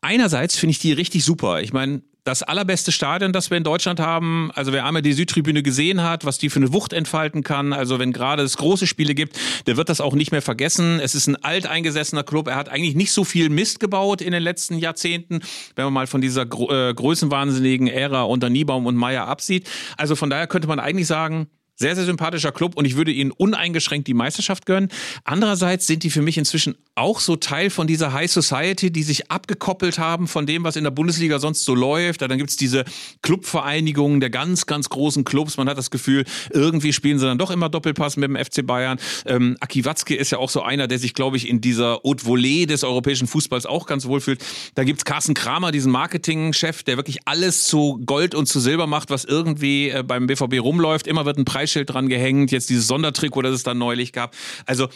Einerseits 0.00 0.56
finde 0.56 0.70
ich 0.70 0.78
die 0.78 0.94
richtig 0.94 1.24
super. 1.26 1.60
Ich 1.60 1.74
meine, 1.74 2.00
das 2.28 2.42
allerbeste 2.42 2.92
Stadion, 2.92 3.32
das 3.32 3.48
wir 3.48 3.56
in 3.56 3.64
Deutschland 3.64 4.00
haben. 4.00 4.50
Also 4.54 4.70
wer 4.74 4.84
einmal 4.84 5.00
die 5.00 5.14
Südtribüne 5.14 5.62
gesehen 5.62 6.02
hat, 6.02 6.26
was 6.26 6.36
die 6.36 6.50
für 6.50 6.58
eine 6.58 6.74
Wucht 6.74 6.92
entfalten 6.92 7.42
kann, 7.42 7.72
also 7.72 7.98
wenn 7.98 8.12
gerade 8.12 8.42
es 8.42 8.58
große 8.58 8.86
Spiele 8.86 9.14
gibt, 9.14 9.40
der 9.66 9.78
wird 9.78 9.88
das 9.88 10.02
auch 10.02 10.14
nicht 10.14 10.30
mehr 10.30 10.42
vergessen. 10.42 11.00
Es 11.00 11.14
ist 11.14 11.26
ein 11.26 11.36
alteingesessener 11.36 12.24
Club. 12.24 12.48
Er 12.48 12.56
hat 12.56 12.68
eigentlich 12.68 12.94
nicht 12.94 13.12
so 13.12 13.24
viel 13.24 13.48
Mist 13.48 13.80
gebaut 13.80 14.20
in 14.20 14.32
den 14.32 14.42
letzten 14.42 14.76
Jahrzehnten, 14.76 15.40
wenn 15.74 15.86
man 15.86 15.94
mal 15.94 16.06
von 16.06 16.20
dieser 16.20 16.42
äh, 16.42 16.92
größenwahnsinnigen 16.92 17.88
Ära 17.88 18.24
unter 18.24 18.50
Niebaum 18.50 18.84
und 18.84 18.96
Meier 18.96 19.26
absieht. 19.26 19.66
Also 19.96 20.14
von 20.14 20.28
daher 20.28 20.46
könnte 20.46 20.68
man 20.68 20.80
eigentlich 20.80 21.06
sagen, 21.06 21.48
sehr, 21.78 21.94
sehr 21.94 22.04
sympathischer 22.04 22.50
Club 22.50 22.76
und 22.76 22.84
ich 22.84 22.96
würde 22.96 23.12
ihnen 23.12 23.30
uneingeschränkt 23.30 24.08
die 24.08 24.14
Meisterschaft 24.14 24.66
gönnen. 24.66 24.90
Andererseits 25.24 25.86
sind 25.86 26.02
die 26.02 26.10
für 26.10 26.22
mich 26.22 26.36
inzwischen 26.36 26.76
auch 26.96 27.20
so 27.20 27.36
Teil 27.36 27.70
von 27.70 27.86
dieser 27.86 28.12
High 28.12 28.30
Society, 28.30 28.90
die 28.90 29.04
sich 29.04 29.30
abgekoppelt 29.30 29.98
haben 30.00 30.26
von 30.26 30.46
dem, 30.46 30.64
was 30.64 30.74
in 30.74 30.82
der 30.82 30.90
Bundesliga 30.90 31.38
sonst 31.38 31.64
so 31.64 31.76
läuft. 31.76 32.20
Dann 32.20 32.36
gibt's 32.36 32.56
diese 32.56 32.84
Clubvereinigungen 33.22 34.18
der 34.18 34.30
ganz, 34.30 34.66
ganz 34.66 34.88
großen 34.88 35.22
Clubs. 35.24 35.56
Man 35.56 35.68
hat 35.68 35.78
das 35.78 35.92
Gefühl, 35.92 36.24
irgendwie 36.50 36.92
spielen 36.92 37.20
sie 37.20 37.26
dann 37.26 37.38
doch 37.38 37.52
immer 37.52 37.68
Doppelpass 37.68 38.16
mit 38.16 38.28
dem 38.28 38.36
FC 38.36 38.66
Bayern. 38.66 38.98
Ähm, 39.24 39.56
Aki 39.60 39.84
Watzke 39.84 40.16
ist 40.16 40.30
ja 40.32 40.38
auch 40.38 40.50
so 40.50 40.62
einer, 40.62 40.88
der 40.88 40.98
sich, 40.98 41.14
glaube 41.14 41.36
ich, 41.36 41.48
in 41.48 41.60
dieser 41.60 42.00
Haute 42.04 42.24
Volée 42.24 42.66
des 42.66 42.82
europäischen 42.82 43.28
Fußballs 43.28 43.66
auch 43.66 43.86
ganz 43.86 44.06
wohl 44.06 44.20
fühlt. 44.20 44.44
Da 44.74 44.82
gibt's 44.82 45.04
Carsten 45.04 45.34
Kramer, 45.34 45.70
diesen 45.70 45.92
Marketingchef, 45.92 46.82
der 46.82 46.96
wirklich 46.96 47.20
alles 47.26 47.64
zu 47.64 48.00
Gold 48.04 48.34
und 48.34 48.46
zu 48.46 48.58
Silber 48.58 48.88
macht, 48.88 49.10
was 49.10 49.24
irgendwie 49.24 49.90
äh, 49.90 50.02
beim 50.02 50.26
BVB 50.26 50.60
rumläuft. 50.60 51.06
Immer 51.06 51.24
wird 51.24 51.38
ein 51.38 51.44
Preis 51.44 51.67
Preisschild 51.68 51.90
dran 51.90 52.08
gehängt, 52.08 52.50
jetzt 52.50 52.70
dieses 52.70 52.86
Sondertrikot, 52.86 53.42
das 53.42 53.54
es 53.54 53.62
dann 53.62 53.78
neulich 53.78 54.12
gab. 54.12 54.34
Also 54.66 54.88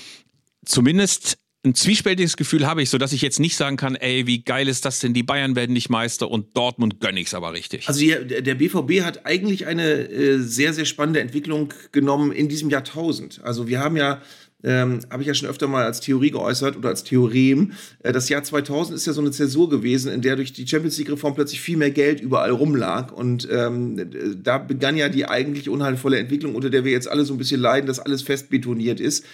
zumindest 0.65 1.37
ein 1.65 1.75
zwiespältiges 1.75 2.37
Gefühl 2.37 2.67
habe 2.67 2.83
ich, 2.83 2.91
so 2.91 2.99
dass 2.99 3.13
ich 3.13 3.23
jetzt 3.23 3.39
nicht 3.39 3.55
sagen 3.55 3.77
kann, 3.77 3.95
ey, 3.95 4.27
wie 4.27 4.43
geil 4.43 4.67
ist 4.67 4.85
das 4.85 4.99
denn, 4.99 5.15
die 5.15 5.23
Bayern 5.23 5.55
werden 5.55 5.75
nicht 5.75 5.91
Meister 5.91 6.29
und 6.29 6.57
Dortmund 6.57 6.99
gönne 6.99 7.21
ich's 7.21 7.35
aber 7.35 7.53
richtig. 7.53 7.87
Also 7.87 8.01
die, 8.01 8.43
der 8.43 8.55
BVB 8.57 9.05
hat 9.05 9.27
eigentlich 9.27 9.67
eine 9.67 10.09
äh, 10.09 10.39
sehr, 10.39 10.73
sehr 10.73 10.87
spannende 10.87 11.21
Entwicklung 11.21 11.73
genommen 11.93 12.33
in 12.33 12.49
diesem 12.49 12.69
Jahrtausend. 12.69 13.41
Also 13.45 13.69
wir 13.69 13.79
haben 13.79 13.97
ja 13.97 14.21
ähm, 14.65 15.01
habe 15.11 15.23
ich 15.23 15.29
ja 15.29 15.35
schon 15.35 15.49
öfter 15.49 15.67
mal 15.67 15.85
als 15.85 16.01
Theorie 16.01 16.31
geäußert 16.31 16.77
oder 16.77 16.89
als 16.89 17.05
Theorem. 17.05 17.73
Äh, 18.03 18.13
das 18.13 18.29
Jahr 18.29 18.43
2000 18.43 18.97
ist 18.97 19.07
ja 19.07 19.13
so 19.13 19.21
eine 19.21 19.31
Zäsur 19.31 19.69
gewesen, 19.69 20.13
in 20.13 20.23
der 20.23 20.37
durch 20.37 20.53
die 20.53 20.67
Champions 20.67 20.99
League-Reform 20.99 21.35
plötzlich 21.35 21.61
viel 21.61 21.77
mehr 21.77 21.91
Geld 21.91 22.21
überall 22.21 22.51
rumlag. 22.51 23.13
Und 23.13 23.49
ähm, 23.51 24.11
da 24.43 24.59
begann 24.59 24.97
ja 24.97 25.09
die 25.09 25.27
eigentlich 25.27 25.69
unheilvolle 25.69 26.19
Entwicklung, 26.19 26.55
unter 26.55 26.71
der 26.71 26.85
wir 26.85 26.93
jetzt 26.93 27.11
alle 27.11 27.25
so 27.25 27.35
ein 27.35 27.39
bisschen 27.39 27.61
leiden, 27.61 27.87
dass 27.87 27.99
alles 27.99 28.23
fest 28.23 28.51
betoniert 28.51 29.01
ist. 29.01 29.25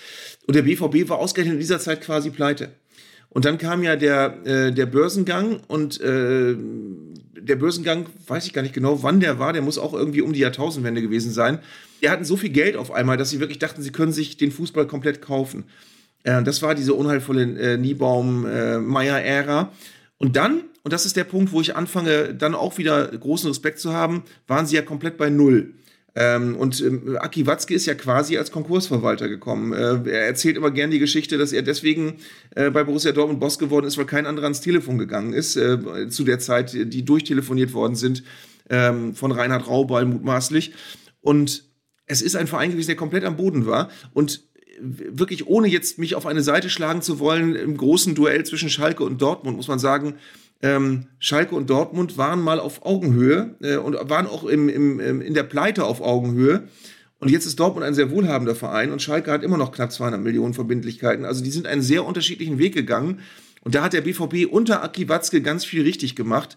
Und 0.46 0.54
der 0.54 0.62
BVB 0.62 1.08
war 1.08 1.18
ausgerechnet 1.18 1.54
in 1.54 1.60
dieser 1.60 1.78
Zeit 1.78 2.00
quasi 2.00 2.30
pleite. 2.30 2.70
Und 3.30 3.44
dann 3.44 3.58
kam 3.58 3.82
ja 3.82 3.96
der, 3.96 4.38
äh, 4.46 4.72
der 4.72 4.86
Börsengang 4.86 5.60
und 5.68 6.00
äh, 6.00 6.56
der 7.40 7.56
Börsengang, 7.56 8.06
weiß 8.26 8.46
ich 8.46 8.52
gar 8.52 8.62
nicht 8.62 8.74
genau, 8.74 9.02
wann 9.02 9.20
der 9.20 9.38
war, 9.38 9.52
der 9.52 9.62
muss 9.62 9.78
auch 9.78 9.92
irgendwie 9.92 10.22
um 10.22 10.32
die 10.32 10.40
Jahrtausendwende 10.40 11.02
gewesen 11.02 11.30
sein. 11.30 11.58
Die 12.00 12.10
hatten 12.10 12.24
so 12.24 12.36
viel 12.36 12.50
Geld 12.50 12.76
auf 12.76 12.90
einmal, 12.92 13.16
dass 13.16 13.30
sie 13.30 13.40
wirklich 13.40 13.58
dachten, 13.58 13.82
sie 13.82 13.92
können 13.92 14.12
sich 14.12 14.36
den 14.36 14.50
Fußball 14.50 14.86
komplett 14.86 15.20
kaufen. 15.22 15.64
Äh, 16.24 16.42
das 16.42 16.62
war 16.62 16.74
diese 16.74 16.94
unheilvolle 16.94 17.42
äh, 17.42 17.76
Niebaum-Meyer-Ära. 17.76 19.60
Äh, 19.62 19.66
und 20.18 20.36
dann, 20.36 20.62
und 20.82 20.92
das 20.92 21.06
ist 21.06 21.16
der 21.16 21.24
Punkt, 21.24 21.52
wo 21.52 21.60
ich 21.60 21.76
anfange, 21.76 22.34
dann 22.34 22.54
auch 22.54 22.78
wieder 22.78 23.06
großen 23.06 23.48
Respekt 23.48 23.78
zu 23.78 23.92
haben, 23.92 24.24
waren 24.46 24.66
sie 24.66 24.76
ja 24.76 24.82
komplett 24.82 25.16
bei 25.16 25.30
Null. 25.30 25.74
Ähm, 26.14 26.56
und 26.56 26.80
ähm, 26.80 27.16
Aki 27.20 27.46
Watzke 27.46 27.74
ist 27.74 27.86
ja 27.86 27.94
quasi 27.94 28.36
als 28.38 28.50
Konkursverwalter 28.50 29.28
gekommen. 29.28 29.72
Äh, 29.72 30.10
er 30.10 30.26
erzählt 30.26 30.56
immer 30.56 30.72
gern 30.72 30.90
die 30.90 30.98
Geschichte, 30.98 31.38
dass 31.38 31.52
er 31.52 31.62
deswegen 31.62 32.14
äh, 32.56 32.70
bei 32.70 32.82
Borussia 32.82 33.12
Dortmund 33.12 33.38
Boss 33.38 33.58
geworden 33.58 33.86
ist, 33.86 33.98
weil 33.98 34.06
kein 34.06 34.26
anderer 34.26 34.46
ans 34.46 34.60
Telefon 34.60 34.98
gegangen 34.98 35.32
ist, 35.32 35.56
äh, 35.56 36.08
zu 36.08 36.24
der 36.24 36.40
Zeit, 36.40 36.72
die 36.72 37.04
durchtelefoniert 37.04 37.72
worden 37.72 37.94
sind 37.94 38.24
ähm, 38.68 39.14
von 39.14 39.30
Reinhard 39.30 39.68
Raubal 39.68 40.06
mutmaßlich. 40.06 40.72
Und 41.20 41.67
es 42.08 42.22
ist 42.22 42.36
ein 42.36 42.46
Verein 42.46 42.70
gewesen, 42.70 42.88
der 42.88 42.96
komplett 42.96 43.24
am 43.24 43.36
Boden 43.36 43.66
war. 43.66 43.90
Und 44.12 44.42
wirklich 44.80 45.46
ohne 45.46 45.68
jetzt 45.68 45.98
mich 45.98 46.14
auf 46.14 46.26
eine 46.26 46.42
Seite 46.42 46.70
schlagen 46.70 47.02
zu 47.02 47.18
wollen, 47.18 47.54
im 47.54 47.76
großen 47.76 48.14
Duell 48.14 48.44
zwischen 48.44 48.70
Schalke 48.70 49.04
und 49.04 49.20
Dortmund, 49.20 49.56
muss 49.56 49.68
man 49.68 49.78
sagen, 49.78 50.14
ähm, 50.60 51.06
Schalke 51.20 51.54
und 51.54 51.70
Dortmund 51.70 52.18
waren 52.18 52.40
mal 52.40 52.58
auf 52.58 52.84
Augenhöhe 52.84 53.54
äh, 53.60 53.76
und 53.76 53.94
waren 54.08 54.26
auch 54.26 54.44
im, 54.44 54.68
im, 54.68 54.98
im, 54.98 55.20
in 55.20 55.34
der 55.34 55.44
Pleite 55.44 55.84
auf 55.84 56.00
Augenhöhe. 56.00 56.64
Und 57.20 57.30
jetzt 57.30 57.46
ist 57.46 57.58
Dortmund 57.58 57.84
ein 57.84 57.94
sehr 57.94 58.10
wohlhabender 58.10 58.54
Verein 58.54 58.92
und 58.92 59.02
Schalke 59.02 59.30
hat 59.30 59.42
immer 59.42 59.56
noch 59.56 59.72
knapp 59.72 59.92
200 59.92 60.20
Millionen 60.20 60.54
Verbindlichkeiten. 60.54 61.24
Also 61.24 61.42
die 61.42 61.50
sind 61.50 61.66
einen 61.66 61.82
sehr 61.82 62.04
unterschiedlichen 62.04 62.58
Weg 62.58 62.74
gegangen. 62.74 63.20
Und 63.62 63.74
da 63.74 63.82
hat 63.82 63.92
der 63.92 64.02
BVB 64.02 64.50
unter 64.50 64.82
Aki 64.82 65.08
Watzke 65.08 65.42
ganz 65.42 65.64
viel 65.64 65.82
richtig 65.82 66.14
gemacht. 66.14 66.56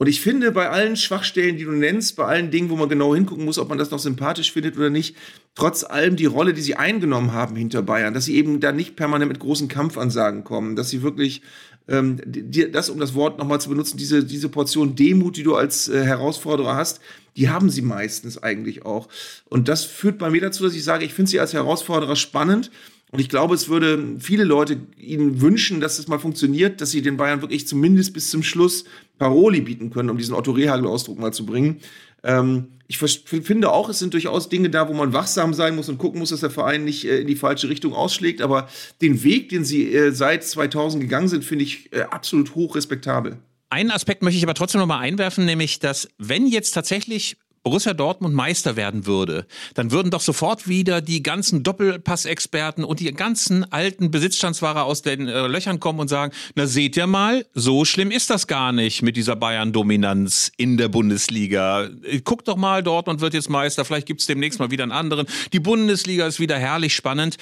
Und 0.00 0.06
ich 0.06 0.22
finde, 0.22 0.50
bei 0.50 0.70
allen 0.70 0.96
Schwachstellen, 0.96 1.58
die 1.58 1.64
du 1.64 1.72
nennst, 1.72 2.16
bei 2.16 2.24
allen 2.24 2.50
Dingen, 2.50 2.70
wo 2.70 2.76
man 2.76 2.88
genau 2.88 3.14
hingucken 3.14 3.44
muss, 3.44 3.58
ob 3.58 3.68
man 3.68 3.76
das 3.76 3.90
noch 3.90 3.98
sympathisch 3.98 4.50
findet 4.50 4.78
oder 4.78 4.88
nicht, 4.88 5.14
trotz 5.54 5.84
allem 5.84 6.16
die 6.16 6.24
Rolle, 6.24 6.54
die 6.54 6.62
sie 6.62 6.74
eingenommen 6.74 7.34
haben 7.34 7.54
hinter 7.54 7.82
Bayern, 7.82 8.14
dass 8.14 8.24
sie 8.24 8.36
eben 8.36 8.60
da 8.60 8.72
nicht 8.72 8.96
permanent 8.96 9.30
mit 9.30 9.40
großen 9.40 9.68
Kampfansagen 9.68 10.42
kommen, 10.42 10.74
dass 10.74 10.88
sie 10.88 11.02
wirklich 11.02 11.42
ähm, 11.86 12.16
die, 12.24 12.70
das, 12.70 12.88
um 12.88 12.98
das 12.98 13.12
Wort 13.12 13.36
nochmal 13.38 13.60
zu 13.60 13.68
benutzen, 13.68 13.98
diese, 13.98 14.24
diese 14.24 14.48
Portion 14.48 14.94
Demut, 14.94 15.36
die 15.36 15.42
du 15.42 15.54
als 15.54 15.88
äh, 15.88 16.02
Herausforderer 16.02 16.76
hast, 16.76 17.00
die 17.36 17.50
haben 17.50 17.68
sie 17.68 17.82
meistens 17.82 18.42
eigentlich 18.42 18.86
auch. 18.86 19.06
Und 19.50 19.68
das 19.68 19.84
führt 19.84 20.16
bei 20.16 20.30
mir 20.30 20.40
dazu, 20.40 20.62
dass 20.62 20.74
ich 20.74 20.82
sage, 20.82 21.04
ich 21.04 21.12
finde 21.12 21.30
sie 21.30 21.40
als 21.40 21.52
Herausforderer 21.52 22.16
spannend. 22.16 22.70
Und 23.12 23.18
ich 23.18 23.28
glaube, 23.28 23.54
es 23.54 23.68
würde 23.68 24.16
viele 24.18 24.44
Leute 24.44 24.78
ihnen 24.96 25.40
wünschen, 25.40 25.80
dass 25.80 25.98
es 25.98 26.06
mal 26.06 26.20
funktioniert, 26.20 26.80
dass 26.80 26.92
sie 26.92 27.02
den 27.02 27.16
Bayern 27.16 27.42
wirklich 27.42 27.66
zumindest 27.66 28.14
bis 28.14 28.30
zum 28.30 28.42
Schluss 28.42 28.84
Paroli 29.18 29.60
bieten 29.60 29.90
können, 29.90 30.10
um 30.10 30.16
diesen 30.16 30.34
Otto 30.34 30.52
Rehagel-Ausdruck 30.52 31.18
mal 31.18 31.32
zu 31.32 31.44
bringen. 31.44 31.80
Ähm, 32.22 32.68
ich 32.86 32.98
finde 32.98 33.70
auch, 33.70 33.88
es 33.88 33.98
sind 33.98 34.14
durchaus 34.14 34.48
Dinge 34.48 34.70
da, 34.70 34.88
wo 34.88 34.92
man 34.92 35.12
wachsam 35.12 35.54
sein 35.54 35.76
muss 35.76 35.88
und 35.88 35.98
gucken 35.98 36.20
muss, 36.20 36.30
dass 36.30 36.40
der 36.40 36.50
Verein 36.50 36.84
nicht 36.84 37.04
äh, 37.04 37.20
in 37.20 37.26
die 37.26 37.36
falsche 37.36 37.68
Richtung 37.68 37.94
ausschlägt. 37.94 38.42
Aber 38.42 38.68
den 39.00 39.22
Weg, 39.24 39.48
den 39.48 39.64
sie 39.64 39.92
äh, 39.92 40.12
seit 40.12 40.44
2000 40.44 41.02
gegangen 41.02 41.28
sind, 41.28 41.44
finde 41.44 41.64
ich 41.64 41.92
äh, 41.92 42.02
absolut 42.02 42.54
hoch 42.54 42.76
respektabel. 42.76 43.38
Einen 43.70 43.92
Aspekt 43.92 44.22
möchte 44.22 44.38
ich 44.38 44.42
aber 44.42 44.54
trotzdem 44.54 44.80
noch 44.80 44.88
mal 44.88 44.98
einwerfen, 44.98 45.44
nämlich, 45.44 45.78
dass 45.78 46.08
wenn 46.18 46.46
jetzt 46.46 46.72
tatsächlich 46.72 47.36
Borussia 47.62 47.92
Dortmund 47.92 48.34
Meister 48.34 48.76
werden 48.76 49.04
würde, 49.04 49.46
dann 49.74 49.90
würden 49.90 50.10
doch 50.10 50.22
sofort 50.22 50.66
wieder 50.66 51.02
die 51.02 51.22
ganzen 51.22 51.62
Doppelpassexperten 51.62 52.84
und 52.84 53.00
die 53.00 53.12
ganzen 53.12 53.70
alten 53.70 54.10
Besitzstandswahrer 54.10 54.84
aus 54.84 55.02
den 55.02 55.28
äh, 55.28 55.46
Löchern 55.46 55.78
kommen 55.78 56.00
und 56.00 56.08
sagen, 56.08 56.32
na 56.54 56.66
seht 56.66 56.96
ihr 56.96 57.06
mal, 57.06 57.44
so 57.52 57.84
schlimm 57.84 58.10
ist 58.10 58.30
das 58.30 58.46
gar 58.46 58.72
nicht 58.72 59.02
mit 59.02 59.16
dieser 59.16 59.36
Bayern-Dominanz 59.36 60.52
in 60.56 60.78
der 60.78 60.88
Bundesliga. 60.88 61.90
Guckt 62.24 62.48
doch 62.48 62.56
mal, 62.56 62.82
Dortmund 62.82 63.20
wird 63.20 63.34
jetzt 63.34 63.50
Meister, 63.50 63.84
vielleicht 63.84 64.06
gibt 64.06 64.20
es 64.20 64.26
demnächst 64.26 64.58
mal 64.58 64.70
wieder 64.70 64.84
einen 64.84 64.92
anderen. 64.92 65.26
Die 65.52 65.60
Bundesliga 65.60 66.26
ist 66.26 66.40
wieder 66.40 66.58
herrlich 66.58 66.94
spannend. 66.94 67.36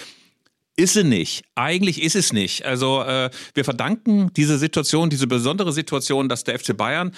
Ist 0.78 0.94
sie 0.94 1.02
nicht. 1.02 1.42
Eigentlich 1.56 2.00
ist 2.02 2.14
es 2.14 2.32
nicht. 2.32 2.64
Also 2.64 3.02
äh, 3.02 3.30
wir 3.54 3.64
verdanken 3.64 4.30
diese 4.36 4.58
Situation, 4.58 5.10
diese 5.10 5.26
besondere 5.26 5.72
Situation, 5.72 6.28
dass 6.28 6.44
der 6.44 6.56
FC 6.56 6.76
Bayern 6.76 7.12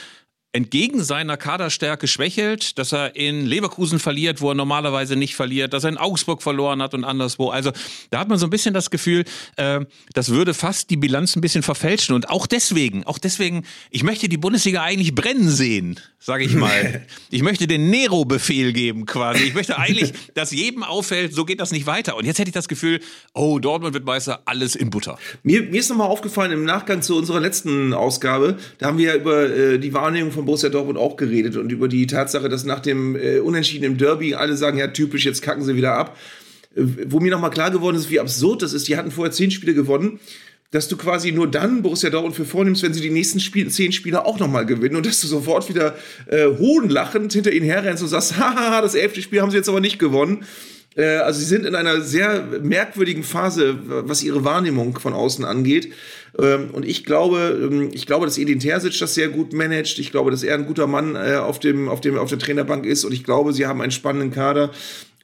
entgegen 0.52 1.04
seiner 1.04 1.36
Kaderstärke 1.36 2.08
schwächelt, 2.08 2.76
dass 2.78 2.92
er 2.92 3.14
in 3.14 3.46
Leverkusen 3.46 4.00
verliert, 4.00 4.40
wo 4.40 4.50
er 4.50 4.54
normalerweise 4.54 5.14
nicht 5.14 5.36
verliert, 5.36 5.72
dass 5.72 5.84
er 5.84 5.90
in 5.90 5.96
Augsburg 5.96 6.42
verloren 6.42 6.82
hat 6.82 6.92
und 6.92 7.04
anderswo. 7.04 7.50
Also 7.50 7.70
da 8.10 8.18
hat 8.18 8.28
man 8.28 8.38
so 8.38 8.46
ein 8.46 8.50
bisschen 8.50 8.74
das 8.74 8.90
Gefühl, 8.90 9.24
äh, 9.56 9.80
das 10.12 10.30
würde 10.30 10.52
fast 10.52 10.90
die 10.90 10.96
Bilanz 10.96 11.36
ein 11.36 11.40
bisschen 11.40 11.62
verfälschen. 11.62 12.16
Und 12.16 12.30
auch 12.30 12.48
deswegen, 12.48 13.04
auch 13.04 13.18
deswegen, 13.18 13.64
ich 13.90 14.02
möchte 14.02 14.28
die 14.28 14.38
Bundesliga 14.38 14.82
eigentlich 14.82 15.14
brennen 15.14 15.48
sehen, 15.48 16.00
sage 16.22 16.44
ich 16.44 16.54
mal. 16.54 17.06
ich 17.30 17.42
möchte 17.42 17.66
den 17.66 17.88
Nero-Befehl 17.88 18.72
geben 18.72 19.06
quasi. 19.06 19.42
Ich 19.44 19.54
möchte 19.54 19.78
eigentlich, 19.78 20.12
dass 20.34 20.52
jedem 20.52 20.82
auffällt, 20.82 21.34
so 21.34 21.46
geht 21.46 21.60
das 21.60 21.72
nicht 21.72 21.86
weiter. 21.86 22.16
Und 22.16 22.26
jetzt 22.26 22.38
hätte 22.38 22.50
ich 22.50 22.54
das 22.54 22.68
Gefühl, 22.68 23.00
oh, 23.34 23.58
Dortmund 23.58 23.94
wird 23.94 24.04
Meister, 24.04 24.42
alles 24.44 24.76
in 24.76 24.90
Butter. 24.90 25.18
Mir, 25.42 25.62
mir 25.62 25.80
ist 25.80 25.88
nochmal 25.88 26.08
aufgefallen 26.08 26.52
im 26.52 26.64
Nachgang 26.64 27.00
zu 27.00 27.16
unserer 27.16 27.40
letzten 27.40 27.94
Ausgabe, 27.94 28.58
da 28.78 28.86
haben 28.86 28.98
wir 28.98 29.06
ja 29.06 29.16
über 29.16 29.48
äh, 29.48 29.78
die 29.78 29.94
Wahrnehmung 29.94 30.30
von 30.30 30.44
Borussia 30.44 30.68
Dortmund 30.68 30.98
auch 30.98 31.16
geredet 31.16 31.56
und 31.56 31.72
über 31.72 31.88
die 31.88 32.06
Tatsache, 32.06 32.50
dass 32.50 32.64
nach 32.64 32.80
dem 32.80 33.16
äh, 33.16 33.38
Unentschieden 33.38 33.84
im 33.84 33.96
Derby 33.96 34.34
alle 34.34 34.56
sagen, 34.56 34.78
ja 34.78 34.88
typisch, 34.88 35.24
jetzt 35.24 35.40
kacken 35.40 35.64
sie 35.64 35.74
wieder 35.74 35.94
ab. 35.94 36.18
Äh, 36.76 36.82
wo 37.06 37.20
mir 37.20 37.30
nochmal 37.30 37.50
klar 37.50 37.70
geworden 37.70 37.96
ist, 37.96 38.10
wie 38.10 38.20
absurd 38.20 38.60
das 38.60 38.74
ist. 38.74 38.88
Die 38.88 38.96
hatten 38.98 39.10
vorher 39.10 39.32
zehn 39.32 39.50
Spiele 39.50 39.72
gewonnen 39.72 40.20
dass 40.70 40.88
du 40.88 40.96
quasi 40.96 41.32
nur 41.32 41.48
dann 41.48 41.82
Borussia 41.82 42.10
Dortmund 42.10 42.36
für 42.36 42.44
vornimmst, 42.44 42.82
wenn 42.82 42.94
sie 42.94 43.00
die 43.00 43.10
nächsten 43.10 43.40
Spiel 43.40 43.68
zehn 43.70 43.92
Spiele 43.92 44.24
auch 44.24 44.38
nochmal 44.38 44.66
gewinnen 44.66 44.96
und 44.96 45.06
dass 45.06 45.20
du 45.20 45.26
sofort 45.26 45.68
wieder 45.68 45.96
äh, 46.26 46.46
hohnlachend 46.46 47.32
hinter 47.32 47.52
ihnen 47.52 47.66
herrennst 47.66 48.02
und 48.02 48.08
sagst, 48.08 48.36
haha, 48.38 48.80
das 48.80 48.94
elfte 48.94 49.22
Spiel 49.22 49.40
haben 49.40 49.50
sie 49.50 49.56
jetzt 49.56 49.68
aber 49.68 49.80
nicht 49.80 49.98
gewonnen. 49.98 50.44
Äh, 50.96 51.16
also 51.16 51.40
sie 51.40 51.46
sind 51.46 51.66
in 51.66 51.74
einer 51.74 52.00
sehr 52.00 52.42
merkwürdigen 52.62 53.22
Phase, 53.22 53.78
was 53.84 54.22
ihre 54.22 54.44
Wahrnehmung 54.44 54.98
von 54.98 55.12
außen 55.12 55.44
angeht. 55.44 55.92
Ähm, 56.38 56.70
und 56.72 56.84
ich 56.84 57.04
glaube, 57.04 57.68
ähm, 57.70 57.90
ich 57.92 58.06
glaube, 58.06 58.26
dass 58.26 58.38
Edin 58.38 58.60
Terzic 58.60 58.98
das 58.98 59.14
sehr 59.14 59.28
gut 59.28 59.52
managt. 59.52 59.98
Ich 59.98 60.10
glaube, 60.10 60.30
dass 60.30 60.42
er 60.42 60.54
ein 60.54 60.66
guter 60.66 60.86
Mann 60.86 61.16
äh, 61.16 61.36
auf, 61.36 61.58
dem, 61.58 61.88
auf, 61.88 62.00
dem, 62.00 62.16
auf 62.16 62.28
der 62.28 62.38
Trainerbank 62.38 62.86
ist. 62.86 63.04
Und 63.04 63.12
ich 63.12 63.24
glaube, 63.24 63.52
sie 63.52 63.66
haben 63.66 63.80
einen 63.80 63.92
spannenden 63.92 64.30
Kader. 64.30 64.70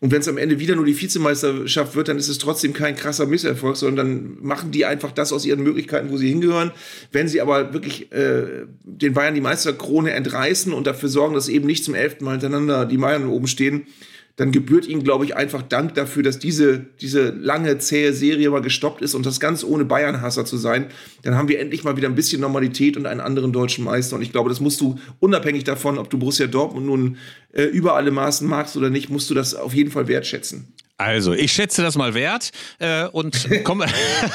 Und 0.00 0.10
wenn 0.10 0.20
es 0.20 0.28
am 0.28 0.36
Ende 0.36 0.58
wieder 0.58 0.76
nur 0.76 0.84
die 0.84 1.00
Vizemeisterschaft 1.00 1.96
wird, 1.96 2.08
dann 2.08 2.18
ist 2.18 2.28
es 2.28 2.36
trotzdem 2.36 2.74
kein 2.74 2.96
krasser 2.96 3.24
Misserfolg, 3.24 3.76
sondern 3.76 4.06
dann 4.06 4.46
machen 4.46 4.70
die 4.70 4.84
einfach 4.84 5.10
das 5.10 5.32
aus 5.32 5.46
ihren 5.46 5.62
Möglichkeiten, 5.62 6.10
wo 6.10 6.18
sie 6.18 6.28
hingehören. 6.28 6.70
Wenn 7.12 7.28
sie 7.28 7.40
aber 7.40 7.72
wirklich 7.72 8.12
äh, 8.12 8.66
den 8.84 9.14
Bayern 9.14 9.34
die 9.34 9.40
Meisterkrone 9.40 10.10
entreißen 10.10 10.74
und 10.74 10.86
dafür 10.86 11.08
sorgen, 11.08 11.34
dass 11.34 11.48
eben 11.48 11.66
nicht 11.66 11.82
zum 11.82 11.94
elften 11.94 12.24
Mal 12.24 12.32
hintereinander 12.32 12.84
die 12.84 12.98
Bayern 12.98 13.26
oben 13.26 13.46
stehen, 13.46 13.86
dann 14.36 14.52
gebührt 14.52 14.86
ihnen, 14.86 15.02
glaube 15.02 15.24
ich, 15.24 15.34
einfach 15.34 15.62
Dank 15.62 15.94
dafür, 15.94 16.22
dass 16.22 16.38
diese, 16.38 16.84
diese 17.00 17.30
lange, 17.30 17.78
zähe 17.78 18.12
Serie 18.12 18.50
mal 18.50 18.60
gestoppt 18.60 19.00
ist 19.00 19.14
und 19.14 19.24
das 19.24 19.40
ganz 19.40 19.64
ohne 19.64 19.86
Bayern-Hasser 19.86 20.44
zu 20.44 20.58
sein. 20.58 20.86
Dann 21.22 21.36
haben 21.36 21.48
wir 21.48 21.58
endlich 21.58 21.84
mal 21.84 21.96
wieder 21.96 22.08
ein 22.08 22.14
bisschen 22.14 22.42
Normalität 22.42 22.98
und 22.98 23.06
einen 23.06 23.20
anderen 23.20 23.52
deutschen 23.52 23.84
Meister. 23.84 24.16
Und 24.16 24.22
ich 24.22 24.32
glaube, 24.32 24.50
das 24.50 24.60
musst 24.60 24.80
du, 24.82 24.98
unabhängig 25.20 25.64
davon, 25.64 25.96
ob 25.96 26.10
du 26.10 26.18
Borussia 26.18 26.46
Dortmund 26.46 26.84
nun 26.86 27.16
äh, 27.52 27.64
über 27.64 27.96
alle 27.96 28.10
Maßen 28.10 28.46
magst 28.46 28.76
oder 28.76 28.90
nicht, 28.90 29.08
musst 29.08 29.30
du 29.30 29.34
das 29.34 29.54
auf 29.54 29.74
jeden 29.74 29.90
Fall 29.90 30.06
wertschätzen. 30.06 30.68
Also, 30.98 31.34
ich 31.34 31.52
schätze 31.52 31.82
das 31.82 31.96
mal 31.96 32.14
wert 32.14 32.52
äh, 32.78 33.04
und 33.08 33.46
komme 33.64 33.86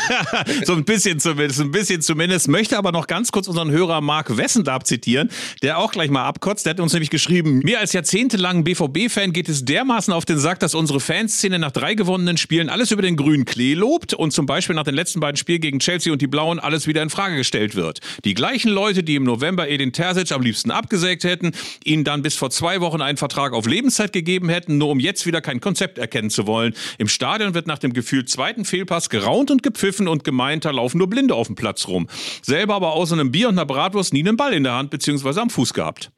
so 0.65 0.73
ein 0.73 0.85
bisschen 0.85 1.19
zumindest, 1.19 1.59
ein 1.59 1.71
bisschen 1.71 2.01
zumindest, 2.03 2.49
möchte 2.49 2.77
aber 2.77 2.91
noch 2.91 3.07
ganz 3.07 3.31
kurz 3.31 3.47
unseren 3.47 3.71
Hörer 3.71 3.99
Marc 3.99 4.37
Wessendab 4.37 4.85
zitieren, 4.85 5.31
der 5.63 5.79
auch 5.79 5.91
gleich 5.91 6.11
mal 6.11 6.23
abkotzt. 6.23 6.67
Der 6.67 6.71
hat 6.71 6.79
uns 6.79 6.93
nämlich 6.93 7.09
geschrieben, 7.09 7.61
mir 7.63 7.79
als 7.79 7.93
jahrzehntelangen 7.93 8.63
BVB-Fan 8.63 9.33
geht 9.33 9.49
es 9.49 9.65
dermaßen 9.65 10.13
auf 10.13 10.25
den 10.25 10.37
Sack, 10.37 10.59
dass 10.59 10.75
unsere 10.75 10.99
Fanszene 10.99 11.57
nach 11.57 11.71
drei 11.71 11.95
gewonnenen 11.95 12.37
Spielen 12.37 12.69
alles 12.69 12.91
über 12.91 13.01
den 13.01 13.15
grünen 13.15 13.45
Klee 13.45 13.73
lobt 13.73 14.13
und 14.13 14.29
zum 14.29 14.45
Beispiel 14.45 14.75
nach 14.75 14.83
den 14.83 14.93
letzten 14.93 15.19
beiden 15.19 15.37
Spielen 15.37 15.61
gegen 15.61 15.79
Chelsea 15.79 16.13
und 16.13 16.21
die 16.21 16.27
Blauen 16.27 16.59
alles 16.59 16.85
wieder 16.85 17.01
in 17.01 17.09
Frage 17.09 17.37
gestellt 17.37 17.73
wird. 17.73 18.01
Die 18.23 18.35
gleichen 18.35 18.69
Leute, 18.69 19.01
die 19.01 19.15
im 19.15 19.23
November 19.23 19.67
Edin 19.67 19.93
Terzic 19.93 20.31
am 20.31 20.43
liebsten 20.43 20.69
abgesägt 20.69 21.23
hätten, 21.23 21.53
ihnen 21.83 22.03
dann 22.03 22.21
bis 22.21 22.35
vor 22.35 22.51
zwei 22.51 22.81
Wochen 22.81 23.01
einen 23.01 23.17
Vertrag 23.17 23.53
auf 23.53 23.65
Lebenszeit 23.65 24.13
gegeben 24.13 24.47
hätten, 24.47 24.77
nur 24.77 24.89
um 24.89 24.99
jetzt 24.99 25.25
wieder 25.25 25.41
kein 25.41 25.59
Konzept 25.59 25.97
erkennen 25.97 26.29
zu 26.29 26.45
wollen 26.45 26.50
wollen. 26.51 26.73
Im 26.97 27.07
Stadion 27.07 27.53
wird 27.53 27.65
nach 27.65 27.79
dem 27.79 27.93
Gefühl 27.93 28.25
zweiten 28.25 28.65
Fehlpass 28.65 29.09
geraunt 29.09 29.49
und 29.49 29.63
gepfiffen 29.63 30.07
und 30.07 30.25
gemeint, 30.25 30.65
da 30.65 30.71
laufen 30.71 30.97
nur 30.97 31.09
Blinde 31.09 31.33
auf 31.33 31.47
dem 31.47 31.55
Platz 31.55 31.87
rum. 31.87 32.07
Selber 32.41 32.75
aber 32.75 32.91
außer 32.91 33.13
einem 33.13 33.31
Bier 33.31 33.47
und 33.47 33.55
einer 33.55 33.65
Bratwurst 33.65 34.13
nie 34.13 34.19
einen 34.19 34.37
Ball 34.37 34.53
in 34.53 34.63
der 34.63 34.73
Hand 34.73 34.89
bzw. 34.91 35.39
am 35.39 35.49
Fuß 35.49 35.73
gehabt. 35.73 36.11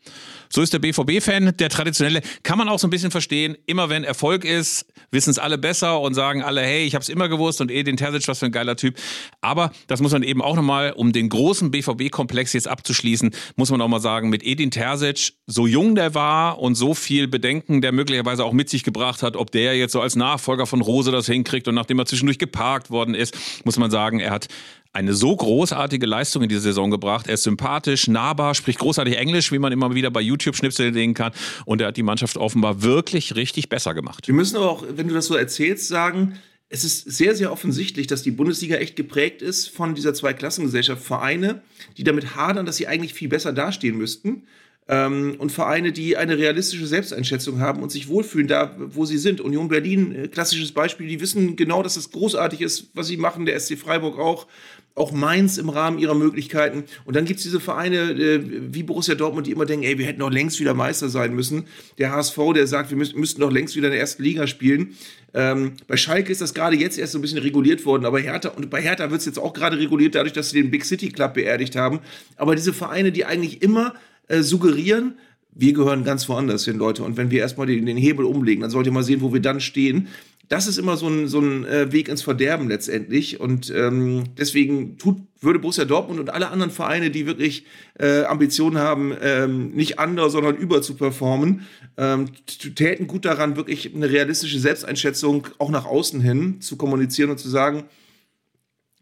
So 0.53 0.61
ist 0.61 0.71
der 0.71 0.77
BVB-Fan, 0.77 1.57
der 1.57 1.69
traditionelle, 1.69 2.21
kann 2.43 2.59
man 2.59 2.69
auch 2.69 2.77
so 2.77 2.85
ein 2.85 2.91
bisschen 2.91 3.09
verstehen. 3.09 3.57
Immer 3.65 3.89
wenn 3.89 4.03
Erfolg 4.03 4.45
ist, 4.45 4.85
wissen 5.09 5.31
es 5.31 5.39
alle 5.39 5.57
besser 5.57 5.99
und 5.99 6.13
sagen 6.13 6.43
alle, 6.43 6.61
hey, 6.61 6.85
ich 6.85 6.93
habe 6.93 7.01
es 7.01 7.09
immer 7.09 7.27
gewusst 7.27 7.59
und 7.59 7.71
Edin 7.71 7.97
Terzic, 7.97 8.27
was 8.27 8.37
für 8.37 8.45
ein 8.45 8.51
geiler 8.51 8.75
Typ. 8.75 8.99
Aber 9.41 9.71
das 9.87 9.99
muss 9.99 10.11
man 10.11 10.21
eben 10.21 10.43
auch 10.43 10.55
nochmal, 10.55 10.91
um 10.91 11.11
den 11.11 11.29
großen 11.29 11.71
BVB-Komplex 11.71 12.53
jetzt 12.53 12.67
abzuschließen, 12.67 13.31
muss 13.55 13.71
man 13.71 13.81
auch 13.81 13.87
mal 13.87 13.99
sagen, 13.99 14.29
mit 14.29 14.43
Edin 14.43 14.69
Terzic, 14.69 15.33
so 15.47 15.65
jung 15.65 15.95
der 15.95 16.13
war 16.13 16.59
und 16.59 16.75
so 16.75 16.93
viel 16.93 17.27
Bedenken, 17.27 17.81
der 17.81 17.91
möglicherweise 17.91 18.45
auch 18.45 18.53
mit 18.53 18.69
sich 18.69 18.83
gebracht 18.83 19.23
hat, 19.23 19.35
ob 19.35 19.49
der 19.49 19.75
jetzt 19.75 19.93
so 19.93 20.01
als 20.01 20.15
Nachfolger 20.15 20.67
von 20.67 20.81
Rose 20.81 21.11
das 21.11 21.25
hinkriegt 21.25 21.67
und 21.67 21.73
nachdem 21.73 21.97
er 21.97 22.05
zwischendurch 22.05 22.37
geparkt 22.37 22.91
worden 22.91 23.15
ist, 23.15 23.35
muss 23.65 23.79
man 23.79 23.89
sagen, 23.89 24.19
er 24.19 24.29
hat 24.29 24.49
eine 24.93 25.13
so 25.13 25.36
großartige 25.36 26.06
Leistung 26.06 26.43
in 26.43 26.49
diese 26.49 26.62
Saison 26.62 26.91
gebracht. 26.91 27.27
Er 27.27 27.34
ist 27.34 27.43
sympathisch, 27.43 28.08
nahbar, 28.08 28.53
spricht 28.53 28.79
großartig 28.79 29.17
Englisch, 29.17 29.51
wie 29.51 29.60
man 29.60 29.73
immer 29.73 29.95
wieder 29.95 30.12
bei 30.12 30.21
YouTube-Schnipseln 30.21 30.93
sehen 30.93 31.15
kann. 31.15 31.34
Und 31.65 31.82
er 31.82 31.88
hat 31.88 31.97
die 31.97 32.03
Mannschaft 32.03 32.38
offenbar 32.38 32.84
wirklich 32.84 33.36
richtig 33.36 33.69
besser 33.69 33.95
gemacht. 33.95 34.27
Wir 34.27 34.36
müssen 34.36 34.56
aber 34.56 34.69
auch, 34.69 34.86
wenn 34.88 35.08
du 35.08 35.15
das 35.15 35.25
so 35.25 35.36
erzählst, 35.36 35.88
sagen, 35.88 36.38
es 36.69 36.84
ist 36.84 37.12
sehr, 37.12 37.36
sehr 37.36 37.51
offensichtlich, 37.51 38.08
dass 38.08 38.23
die 38.23 38.32
Bundesliga 38.32 38.77
echt 38.77 38.95
geprägt 38.95 39.41
ist 39.41 39.69
von 39.69 39.95
dieser 39.95 40.13
Zweiklassengesellschaft. 40.13 41.03
Vereine, 41.03 41.62
die 41.97 42.03
damit 42.03 42.36
hadern, 42.36 42.65
dass 42.65 42.77
sie 42.77 42.88
eigentlich 42.88 43.13
viel 43.13 43.29
besser 43.29 43.51
dastehen 43.51 43.97
müssten. 43.97 44.43
Ähm, 44.88 45.36
und 45.38 45.51
Vereine, 45.51 45.91
die 45.91 46.17
eine 46.17 46.38
realistische 46.38 46.88
Selbsteinschätzung 46.88 47.60
haben 47.60 47.82
und 47.82 47.91
sich 47.91 48.10
wohlfühlen 48.10 48.47
da, 48.47 48.75
wo 48.77 49.06
sie 49.06 49.17
sind. 49.17 49.39
Union 49.39 49.69
Berlin, 49.69 50.13
äh, 50.13 50.27
klassisches 50.27 50.71
Beispiel, 50.71 51.08
die 51.08 51.21
wissen 51.21 51.56
genau, 51.56 51.84
dass 51.84 51.95
es 51.95 52.12
großartig 52.12 52.62
ist, 52.62 52.89
was 52.93 53.08
sie 53.08 53.17
machen, 53.17 53.45
der 53.45 53.60
SC 53.60 53.77
Freiburg 53.77 54.19
auch 54.19 54.47
auch 54.95 55.12
Mainz 55.12 55.58
im 55.58 55.69
Rahmen 55.69 55.97
ihrer 55.97 56.13
Möglichkeiten. 56.13 56.84
Und 57.06 57.15
dann 57.15 57.25
gibt 57.25 57.39
es 57.39 57.43
diese 57.43 57.60
Vereine 57.60 58.12
äh, 58.12 58.41
wie 58.71 58.84
Borussia 58.84 59.15
Dortmund, 59.15 59.47
die 59.47 59.51
immer 59.51 59.65
denken, 59.65 59.86
ey, 59.86 59.97
wir 59.97 60.06
hätten 60.06 60.19
doch 60.19 60.29
längst 60.29 60.60
wieder 60.60 60.75
Meister 60.75 61.10
sein 61.10 61.34
müssen. 61.34 61.65
Der 61.97 62.12
HSV, 62.12 62.38
der 62.53 62.67
sagt, 62.67 62.91
wir 62.91 62.97
müß, 62.97 63.15
müssten 63.15 63.41
doch 63.41 63.51
längst 63.51 63.75
wieder 63.75 63.88
in 63.88 63.93
der 63.93 63.99
ersten 63.99 64.21
Liga 64.21 64.45
spielen. 64.45 64.95
Ähm, 65.34 65.73
bei 65.88 65.97
Schalke 65.97 66.32
ist 66.32 66.41
das 66.41 66.53
gerade 66.53 66.75
jetzt 66.75 66.99
erst 66.99 67.13
so 67.13 67.17
ein 67.17 67.23
bisschen 67.23 67.39
reguliert 67.39 67.86
worden, 67.86 68.06
aber 68.06 68.19
Hertha, 68.19 68.49
und 68.49 68.69
bei 68.69 68.82
Hertha 68.82 69.10
wird 69.10 69.19
es 69.19 69.25
jetzt 69.25 69.39
auch 69.39 69.53
gerade 69.53 69.79
reguliert, 69.79 70.13
dadurch, 70.13 70.34
dass 70.34 70.51
sie 70.51 70.62
den 70.62 70.69
Big 70.69 70.86
City 70.86 71.10
Club 71.10 71.34
beerdigt 71.34 71.75
haben. 71.75 71.99
Aber 72.38 72.56
diese 72.56 72.71
Vereine, 72.71 73.12
die 73.12 73.25
eigentlich 73.25 73.63
immer 73.63 73.95
äh, 74.27 74.41
suggerieren, 74.41 75.15
wir 75.56 75.73
gehören 75.73 76.03
ganz 76.03 76.27
woanders 76.29 76.65
hin, 76.65 76.77
Leute. 76.77 77.03
Und 77.03 77.17
wenn 77.17 77.32
wir 77.32 77.39
erstmal 77.39 77.67
den, 77.67 77.86
den 77.86 77.97
Hebel 77.97 78.25
umlegen, 78.25 78.62
dann 78.62 78.71
sollt 78.71 78.86
ihr 78.86 78.91
mal 78.91 79.03
sehen, 79.03 79.21
wo 79.21 79.34
wir 79.34 79.41
dann 79.41 79.60
stehen 79.60 80.08
das 80.53 80.67
ist 80.67 80.77
immer 80.77 80.97
so 80.97 81.07
ein, 81.07 81.27
so 81.27 81.39
ein 81.39 81.65
äh, 81.65 81.91
Weg 81.91 82.07
ins 82.07 82.21
Verderben 82.21 82.69
letztendlich. 82.69 83.39
Und 83.39 83.71
ähm, 83.75 84.35
deswegen 84.37 84.99
tut, 84.99 85.17
würde 85.41 85.57
Borussia 85.57 85.83
Dortmund 85.83 86.19
und 86.19 86.29
alle 86.29 86.49
anderen 86.49 86.71
Vereine, 86.71 87.09
die 87.09 87.25
wirklich 87.25 87.65
äh, 87.99 88.21
Ambitionen 88.25 88.77
haben, 88.77 89.15
ähm, 89.19 89.71
nicht 89.71 89.99
under, 89.99 90.29
sondern 90.29 90.55
über 90.55 90.83
zu 90.83 90.93
performen, 90.93 91.65
ähm, 91.97 92.29
täten 92.75 93.07
gut 93.07 93.25
daran, 93.25 93.55
wirklich 93.55 93.95
eine 93.95 94.11
realistische 94.11 94.59
Selbsteinschätzung 94.59 95.47
auch 95.57 95.71
nach 95.71 95.85
außen 95.85 96.21
hin 96.21 96.61
zu 96.61 96.77
kommunizieren 96.77 97.31
und 97.31 97.39
zu 97.39 97.49
sagen, 97.49 97.85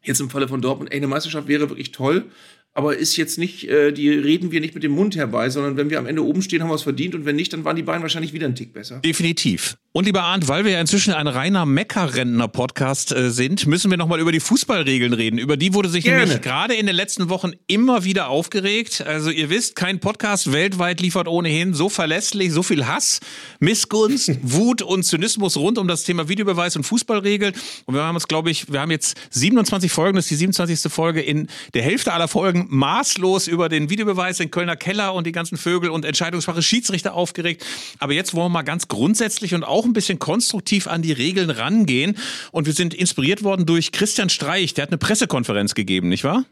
jetzt 0.03 0.21
im 0.21 0.29
Falle 0.29 0.47
von 0.47 0.61
Dortmund, 0.61 0.93
ey, 0.93 0.99
eine 0.99 1.07
Meisterschaft 1.07 1.49
wäre 1.49 1.67
wirklich 1.69 1.91
toll, 1.91 2.31
aber 2.73 2.97
ist 2.97 3.17
jetzt 3.17 3.37
nicht, 3.37 3.67
äh, 3.67 3.91
die 3.91 4.09
reden 4.09 4.51
wir 4.51 4.61
nicht 4.61 4.73
mit 4.73 4.83
dem 4.83 4.93
Mund 4.93 5.15
herbei, 5.17 5.49
sondern 5.49 5.75
wenn 5.75 5.89
wir 5.89 5.99
am 5.99 6.05
Ende 6.05 6.23
oben 6.23 6.41
stehen, 6.41 6.63
haben 6.63 6.69
wir 6.69 6.75
es 6.75 6.83
verdient 6.83 7.15
und 7.15 7.25
wenn 7.25 7.35
nicht, 7.35 7.51
dann 7.51 7.65
waren 7.65 7.75
die 7.75 7.83
beiden 7.83 8.01
wahrscheinlich 8.01 8.31
wieder 8.31 8.45
einen 8.45 8.55
Tick 8.55 8.71
besser. 8.71 8.99
Definitiv. 8.99 9.75
Und 9.93 10.05
lieber 10.05 10.23
Arndt, 10.23 10.47
weil 10.47 10.63
wir 10.63 10.71
ja 10.71 10.79
inzwischen 10.79 11.13
ein 11.13 11.27
reiner 11.27 11.65
Mecker-Rentner-Podcast 11.65 13.11
äh, 13.11 13.29
sind, 13.29 13.67
müssen 13.67 13.91
wir 13.91 13.97
nochmal 13.97 14.21
über 14.21 14.31
die 14.31 14.39
Fußballregeln 14.39 15.11
reden. 15.11 15.37
Über 15.37 15.57
die 15.57 15.73
wurde 15.73 15.89
sich 15.89 16.05
Gerne. 16.05 16.21
nämlich 16.21 16.41
gerade 16.41 16.75
in 16.75 16.85
den 16.85 16.95
letzten 16.95 17.27
Wochen 17.27 17.51
immer 17.67 18.05
wieder 18.05 18.29
aufgeregt. 18.29 19.03
Also 19.05 19.31
ihr 19.31 19.49
wisst, 19.49 19.75
kein 19.75 19.99
Podcast 19.99 20.53
weltweit 20.53 21.01
liefert 21.01 21.27
ohnehin 21.27 21.73
so 21.73 21.89
verlässlich, 21.89 22.53
so 22.53 22.63
viel 22.63 22.87
Hass, 22.87 23.19
Missgunst, 23.59 24.31
Wut 24.43 24.81
und 24.81 25.03
Zynismus 25.03 25.57
rund 25.57 25.77
um 25.77 25.89
das 25.89 26.03
Thema 26.03 26.29
Videobeweis 26.29 26.77
und 26.77 26.83
Fußballregeln. 26.83 27.53
Und 27.85 27.93
wir 27.93 28.03
haben 28.03 28.15
uns, 28.15 28.29
glaube 28.29 28.49
ich, 28.49 28.71
wir 28.71 28.79
haben 28.79 28.91
jetzt 28.91 29.17
27 29.31 29.91
Folgen, 29.91 30.15
das 30.15 30.23
ist 30.23 30.31
die 30.31 30.35
27. 30.35 30.89
Folge. 30.89 31.19
In 31.19 31.47
der 31.73 31.81
Hälfte 31.81 32.13
aller 32.13 32.29
Folgen 32.29 32.60
Tagen 32.61 32.67
maßlos 32.69 33.47
über 33.47 33.69
den 33.69 33.89
Videobeweis, 33.89 34.37
den 34.37 34.51
Kölner 34.51 34.75
Keller 34.75 35.13
und 35.13 35.27
die 35.27 35.31
ganzen 35.31 35.57
Vögel 35.57 35.89
und 35.89 36.05
entscheidungsfache 36.05 36.61
Schiedsrichter 36.61 37.13
aufgeregt. 37.13 37.65
Aber 37.99 38.13
jetzt 38.13 38.33
wollen 38.33 38.45
wir 38.45 38.49
mal 38.49 38.61
ganz 38.63 38.87
grundsätzlich 38.87 39.53
und 39.53 39.63
auch 39.63 39.85
ein 39.85 39.93
bisschen 39.93 40.19
konstruktiv 40.19 40.87
an 40.87 41.01
die 41.01 41.11
Regeln 41.11 41.49
rangehen. 41.49 42.17
Und 42.51 42.65
wir 42.65 42.73
sind 42.73 42.93
inspiriert 42.93 43.43
worden 43.43 43.65
durch 43.65 43.91
Christian 43.91 44.29
Streich. 44.29 44.73
Der 44.73 44.83
hat 44.83 44.89
eine 44.89 44.97
Pressekonferenz 44.97 45.75
gegeben, 45.75 46.09
nicht 46.09 46.23
wahr? 46.23 46.45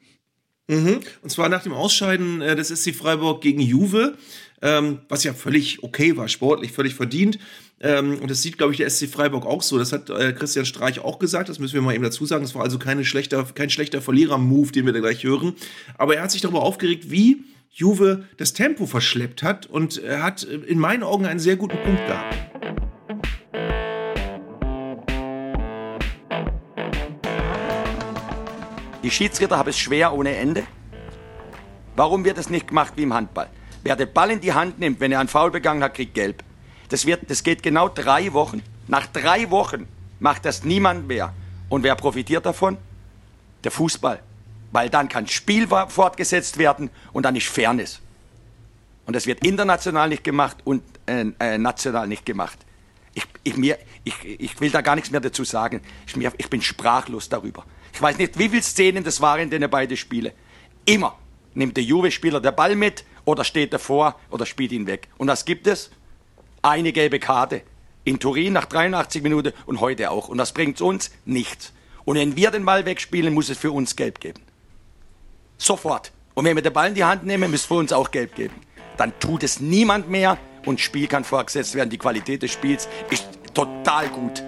Mhm. 0.67 0.99
Und 1.23 1.29
zwar 1.29 1.49
nach 1.49 1.63
dem 1.63 1.73
Ausscheiden 1.73 2.41
äh, 2.41 2.55
des 2.55 2.67
SC 2.67 2.93
Freiburg 2.93 3.41
gegen 3.41 3.59
Juve, 3.59 4.17
ähm, 4.61 4.99
was 5.09 5.23
ja 5.23 5.33
völlig 5.33 5.83
okay 5.83 6.15
war, 6.15 6.27
sportlich 6.27 6.71
völlig 6.71 6.93
verdient. 6.93 7.39
Ähm, 7.81 8.19
und 8.19 8.29
das 8.29 8.41
sieht, 8.41 8.57
glaube 8.57 8.73
ich, 8.73 8.77
der 8.77 8.89
SC 8.89 9.07
Freiburg 9.07 9.45
auch 9.45 9.61
so. 9.61 9.77
Das 9.77 9.93
hat 9.93 10.09
äh, 10.09 10.33
Christian 10.33 10.65
Streich 10.65 10.99
auch 10.99 11.19
gesagt. 11.19 11.49
Das 11.49 11.59
müssen 11.59 11.75
wir 11.75 11.81
mal 11.81 11.93
eben 11.93 12.03
dazu 12.03 12.25
sagen. 12.25 12.43
Es 12.43 12.55
war 12.55 12.63
also 12.63 12.77
keine 12.77 13.05
schlechter, 13.05 13.45
kein 13.55 13.69
schlechter 13.69 14.01
Verlierer-Move, 14.01 14.71
den 14.71 14.85
wir 14.85 14.93
da 14.93 14.99
gleich 14.99 15.23
hören. 15.23 15.53
Aber 15.97 16.15
er 16.15 16.23
hat 16.23 16.31
sich 16.31 16.41
darüber 16.41 16.61
aufgeregt, 16.61 17.09
wie 17.09 17.45
Juve 17.71 18.25
das 18.37 18.53
Tempo 18.53 18.85
verschleppt 18.85 19.43
hat 19.43 19.67
und 19.67 20.01
er 20.01 20.23
hat 20.23 20.43
in 20.43 20.79
meinen 20.79 21.03
Augen 21.03 21.25
einen 21.25 21.39
sehr 21.39 21.55
guten 21.55 21.77
Punkt 21.77 22.05
gehabt. 22.07 22.35
Die 29.03 29.11
Schiedsrichter 29.11 29.57
haben 29.57 29.69
es 29.69 29.79
schwer 29.79 30.13
ohne 30.13 30.35
Ende. 30.35 30.63
Warum 31.95 32.25
wird 32.25 32.37
es 32.37 32.49
nicht 32.49 32.67
gemacht 32.67 32.93
wie 32.95 33.03
im 33.03 33.13
Handball? 33.13 33.49
Wer 33.83 33.95
den 33.95 34.11
Ball 34.11 34.31
in 34.31 34.41
die 34.41 34.53
Hand 34.53 34.79
nimmt, 34.79 34.99
wenn 34.99 35.11
er 35.11 35.19
einen 35.19 35.29
Foul 35.29 35.51
begangen 35.51 35.81
hat, 35.83 35.93
kriegt 35.93 36.13
gelb. 36.13 36.43
Das, 36.89 37.05
wird, 37.05 37.29
das 37.29 37.43
geht 37.43 37.63
genau 37.63 37.87
drei 37.87 38.33
Wochen. 38.33 38.61
Nach 38.87 39.05
drei 39.07 39.49
Wochen 39.49 39.87
macht 40.19 40.45
das 40.45 40.63
niemand 40.63 41.07
mehr. 41.07 41.33
Und 41.69 41.83
wer 41.83 41.95
profitiert 41.95 42.45
davon? 42.45 42.77
Der 43.63 43.71
Fußball. 43.71 44.19
Weil 44.71 44.89
dann 44.89 45.07
kann 45.07 45.27
Spiel 45.27 45.67
fortgesetzt 45.67 46.57
werden 46.57 46.89
und 47.13 47.23
dann 47.23 47.35
ist 47.35 47.47
Fairness. 47.47 47.99
Und 49.05 49.15
das 49.15 49.25
wird 49.25 49.45
international 49.45 50.09
nicht 50.09 50.23
gemacht 50.23 50.57
und 50.63 50.83
äh, 51.07 51.25
äh, 51.39 51.57
national 51.57 52.07
nicht 52.07 52.25
gemacht. 52.25 52.59
Ich, 53.13 53.25
ich, 53.43 53.57
mir, 53.57 53.77
ich, 54.03 54.13
ich 54.23 54.61
will 54.61 54.69
da 54.69 54.81
gar 54.81 54.95
nichts 54.95 55.09
mehr 55.09 55.19
dazu 55.19 55.43
sagen. 55.43 55.81
Ich, 56.05 56.15
mir, 56.15 56.31
ich 56.37 56.49
bin 56.49 56.61
sprachlos 56.61 57.27
darüber. 57.27 57.65
Ich 57.93 58.01
weiß 58.01 58.17
nicht, 58.17 58.37
wie 58.37 58.49
viele 58.49 58.61
Szenen 58.61 59.03
das 59.03 59.19
waren 59.19 59.51
in 59.51 59.61
den 59.61 59.69
beiden 59.69 59.97
Spiele. 59.97 60.33
Immer 60.85 61.17
nimmt 61.55 61.75
der 61.75 61.83
Juve-Spieler 61.83 62.39
den 62.39 62.55
Ball 62.55 62.75
mit 62.75 63.03
oder 63.25 63.43
steht 63.43 63.73
davor 63.73 64.19
oder 64.29 64.45
spielt 64.45 64.71
ihn 64.71 64.85
weg. 64.85 65.07
Und 65.17 65.27
was 65.27 65.43
gibt 65.43 65.65
es? 65.67 65.89
Eine 66.61 66.91
gelbe 66.91 67.19
Karte. 67.19 67.61
In 68.03 68.19
Turin 68.19 68.53
nach 68.53 68.65
83 68.65 69.21
Minuten 69.21 69.53
und 69.65 69.81
heute 69.81 70.11
auch. 70.11 70.29
Und 70.29 70.37
das 70.37 70.53
bringt 70.53 70.81
uns 70.81 71.11
nichts. 71.25 71.73
Und 72.05 72.17
wenn 72.17 72.35
wir 72.35 72.51
den 72.51 72.65
Ball 72.65 72.85
wegspielen, 72.85 73.33
muss 73.33 73.49
es 73.49 73.57
für 73.57 73.71
uns 73.71 73.95
gelb 73.95 74.19
geben. 74.19 74.41
Sofort. 75.57 76.11
Und 76.33 76.45
wenn 76.45 76.55
wir 76.55 76.63
den 76.63 76.73
Ball 76.73 76.89
in 76.89 76.95
die 76.95 77.03
Hand 77.03 77.25
nehmen, 77.25 77.51
muss 77.51 77.61
es 77.61 77.65
für 77.65 77.75
uns 77.75 77.93
auch 77.93 78.11
gelb 78.11 78.35
geben. 78.35 78.55
Dann 78.97 79.17
tut 79.19 79.43
es 79.43 79.59
niemand 79.59 80.09
mehr 80.09 80.37
und 80.65 80.79
Spiel 80.79 81.07
kann 81.07 81.23
vorgesetzt 81.23 81.75
werden. 81.75 81.89
Die 81.89 81.97
Qualität 81.97 82.41
des 82.41 82.51
Spiels 82.51 82.87
ist 83.09 83.27
total 83.53 84.07
gut. 84.09 84.43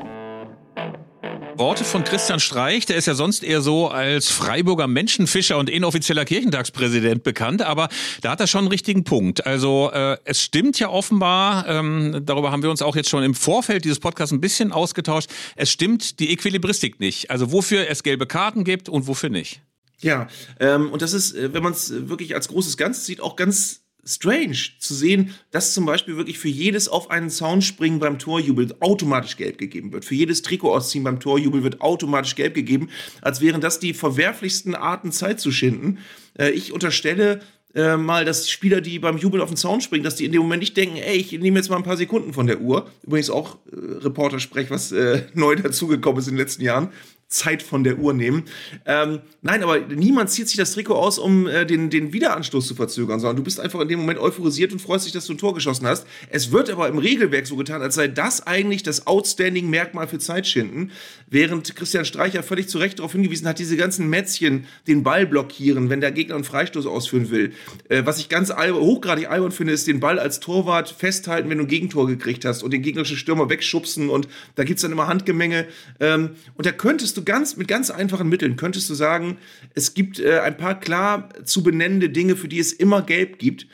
Worte 1.62 1.84
von 1.84 2.04
Christian 2.04 2.40
Streich, 2.40 2.88
der 2.88 2.96
ist 2.96 3.06
ja 3.06 3.14
sonst 3.14 3.44
eher 3.44 3.62
so 3.62 3.88
als 3.88 4.32
Freiburger 4.32 4.88
Menschenfischer 4.88 5.60
und 5.60 5.70
inoffizieller 5.70 6.26
Kirchentagspräsident 6.26 7.22
bekannt, 7.22 7.62
aber 7.62 7.88
da 8.22 8.32
hat 8.32 8.40
er 8.40 8.48
schon 8.48 8.62
einen 8.62 8.70
richtigen 8.70 9.04
Punkt. 9.04 9.46
Also 9.46 9.92
äh, 9.94 10.18
es 10.24 10.42
stimmt 10.42 10.80
ja 10.80 10.90
offenbar, 10.90 11.68
ähm, 11.68 12.24
darüber 12.26 12.52
haben 12.52 12.64
wir 12.64 12.72
uns 12.72 12.82
auch 12.82 12.96
jetzt 12.96 13.10
schon 13.12 13.22
im 13.22 13.36
Vorfeld 13.36 13.86
dieses 13.86 14.00
Podcasts 14.00 14.34
ein 14.34 14.42
bisschen 14.42 14.72
ausgetauscht, 14.72 15.30
es 15.56 15.70
stimmt 15.70 16.20
die 16.20 16.32
Equilibristik 16.32 17.00
nicht. 17.00 17.30
Also 17.30 17.52
wofür 17.52 17.88
es 17.88 18.02
gelbe 18.02 18.26
Karten 18.26 18.64
gibt 18.64 18.90
und 18.90 19.06
wofür 19.06 19.30
nicht. 19.30 19.62
Ja, 20.00 20.30
ähm, 20.60 20.90
und 20.90 21.04
das 21.04 21.14
ist, 21.14 21.36
äh, 21.36 21.54
wenn 21.54 21.62
man 21.62 21.74
es 21.74 21.92
wirklich 22.10 22.34
als 22.34 22.48
großes 22.48 22.76
Ganzes 22.76 23.06
sieht, 23.06 23.22
auch 23.22 23.36
ganz 23.36 23.82
strange 24.04 24.58
zu 24.80 24.94
sehen, 24.94 25.34
dass 25.52 25.74
zum 25.74 25.86
Beispiel 25.86 26.18
wirklich 26.18 26.40
für 26.40 26.50
jedes 26.50 26.88
auf 26.88 27.12
einen 27.12 27.30
Zaun 27.30 27.62
springen 27.62 28.00
beim 28.00 28.20
Torjubel 28.20 28.76
automatisch 28.80 29.38
gelb 29.38 29.58
gegeben 29.58 29.94
wird. 29.94 30.06
Für 30.06 30.16
jedes 30.16 30.42
Trikot 30.42 30.74
ausziehen 30.74 31.04
beim 31.04 31.20
Torjubel 31.20 31.64
wird 31.64 31.82
automatisch 31.82 32.36
gelb 32.36 32.56
gegeben, 32.56 32.90
als 33.22 33.42
wären 33.42 33.62
das 33.62 33.80
die 33.80 33.94
verwerflichsten 33.94 34.76
Arten, 34.76 35.12
Zeit 35.12 35.40
zu 35.40 35.52
schinden. 35.52 36.00
Äh, 36.38 36.52
ich 36.52 36.74
unterstelle 36.74 37.42
äh, 37.74 37.96
mal, 37.96 38.26
dass 38.26 38.50
Spieler, 38.50 38.82
die 38.82 39.00
beim 39.00 39.18
Jubel 39.18 39.42
auf 39.42 39.50
den 39.50 39.58
Zaun 39.58 39.82
springen, 39.82 40.04
dass 40.04 40.16
die 40.16 40.26
in 40.26 40.32
dem 40.32 40.42
Moment 40.42 40.62
nicht 40.62 40.76
denken, 40.76 40.98
ey, 40.98 41.16
ich 41.16 41.32
nehme 41.32 41.58
jetzt 41.58 41.70
mal 41.70 41.78
ein 41.78 41.84
paar 41.84 41.98
Sekunden 41.98 42.34
von 42.34 42.48
der 42.48 42.60
Uhr. 42.60 42.90
Übrigens 43.04 43.30
auch 43.30 43.60
äh, 43.72 43.76
Reporter-Sprech, 43.76 44.70
was 44.70 44.92
äh, 44.92 45.24
neu 45.34 45.56
dazugekommen 45.56 46.20
ist 46.20 46.28
in 46.28 46.34
den 46.34 46.40
letzten 46.40 46.64
Jahren. 46.64 46.90
Zeit 47.32 47.64
von 47.64 47.84
der 47.84 47.98
Uhr 47.98 48.14
nehmen. 48.14 48.44
Ähm, 48.86 49.22
nein, 49.42 49.64
aber 49.64 49.80
niemand 49.80 50.30
zieht 50.30 50.50
sich 50.50 50.58
das 50.58 50.74
Trikot 50.74 50.96
aus, 50.96 51.18
um 51.18 51.48
äh, 51.48 51.66
den, 51.66 51.90
den 51.90 52.12
Wiederanstoß 52.12 52.68
zu 52.68 52.76
verzögern, 52.76 53.20
sondern 53.20 53.38
du 53.38 53.44
bist 53.44 53.60
einfach 53.60 53.80
in 53.80 53.88
dem 53.88 54.00
Moment 54.00 54.20
euphorisiert 54.20 54.74
und 54.74 54.80
freust 54.80 55.06
dich, 55.06 55.14
dass 55.14 55.26
du 55.26 55.34
ein 55.34 55.38
Tor 55.38 55.54
geschossen 55.54 55.88
hast. 55.88 56.06
Es 56.30 56.52
wird 56.52 56.70
aber 56.70 56.90
im 56.90 56.98
Regelwerk 56.98 57.48
so 57.48 57.56
getan, 57.56 57.82
als 57.82 57.96
sei 57.96 58.10
das 58.10 58.46
eigentlich 58.46 58.84
das 58.84 59.08
Outstanding-Merkmal 59.08 60.10
für 60.10 60.20
Zeitschinden, 60.20 60.92
während 61.28 61.74
Christian 61.76 62.04
Streicher 62.04 62.44
völlig 62.44 62.68
zu 62.68 62.78
Recht 62.78 63.00
darauf 63.00 63.14
hingewiesen 63.14 63.48
hat, 63.48 63.60
diese 63.60 63.78
ganzen 63.78 64.10
Mätzchen 64.10 64.66
den 64.88 65.04
Ball 65.04 65.26
blockieren, 65.26 65.90
wenn 65.90 66.02
der 66.02 66.12
Gegner 66.12 66.36
einen 66.36 66.44
Freistoß 66.44 66.86
ausführen 66.86 67.32
will. 67.32 67.54
Äh, 67.88 68.06
was 68.06 68.20
ich 68.20 68.28
ganz 68.28 68.52
albern, 68.52 68.82
hochgradig 68.82 69.30
albern 69.30 69.52
finde, 69.52 69.72
ist 69.72 69.88
den 69.88 70.02
Ball 70.02 70.20
als 70.20 70.42
Torwart 70.42 70.90
festhalten, 70.90 71.50
wenn 71.50 71.60
du 71.60 71.64
ein 71.64 71.70
Gegentor 71.70 72.08
gekriegt 72.08 72.44
hast 72.44 72.62
und 72.62 72.72
den 72.72 72.82
gegnerischen 72.82 73.16
Stürmer 73.16 73.50
wegschubsen 73.50 74.10
und 74.10 74.28
da 74.56 74.66
gibt 74.66 74.78
es 74.78 74.82
dann 74.82 74.92
immer 74.92 75.08
Handgemenge. 75.08 75.68
Ähm, 76.02 76.32
und 76.56 76.66
da 76.66 76.74
könntest 76.74 77.16
du 77.16 77.21
du 77.22 77.26
ganz, 77.26 77.56
mit 77.56 77.68
ganz 77.68 77.90
einfachen 77.90 78.28
Mitteln 78.30 78.56
könntest 78.56 78.90
du 78.90 78.94
sagen, 78.94 79.38
es 79.76 79.94
gibt 79.94 80.20
äh, 80.20 80.40
ein 80.40 80.58
paar 80.58 80.80
klar 80.80 81.30
zu 81.44 81.64
benennende 81.64 82.10
Dinge, 82.10 82.36
für 82.36 82.48
die 82.48 82.60
es 82.60 82.74
immer 82.74 83.02
gelb 83.02 83.40
gibt. 83.40 83.68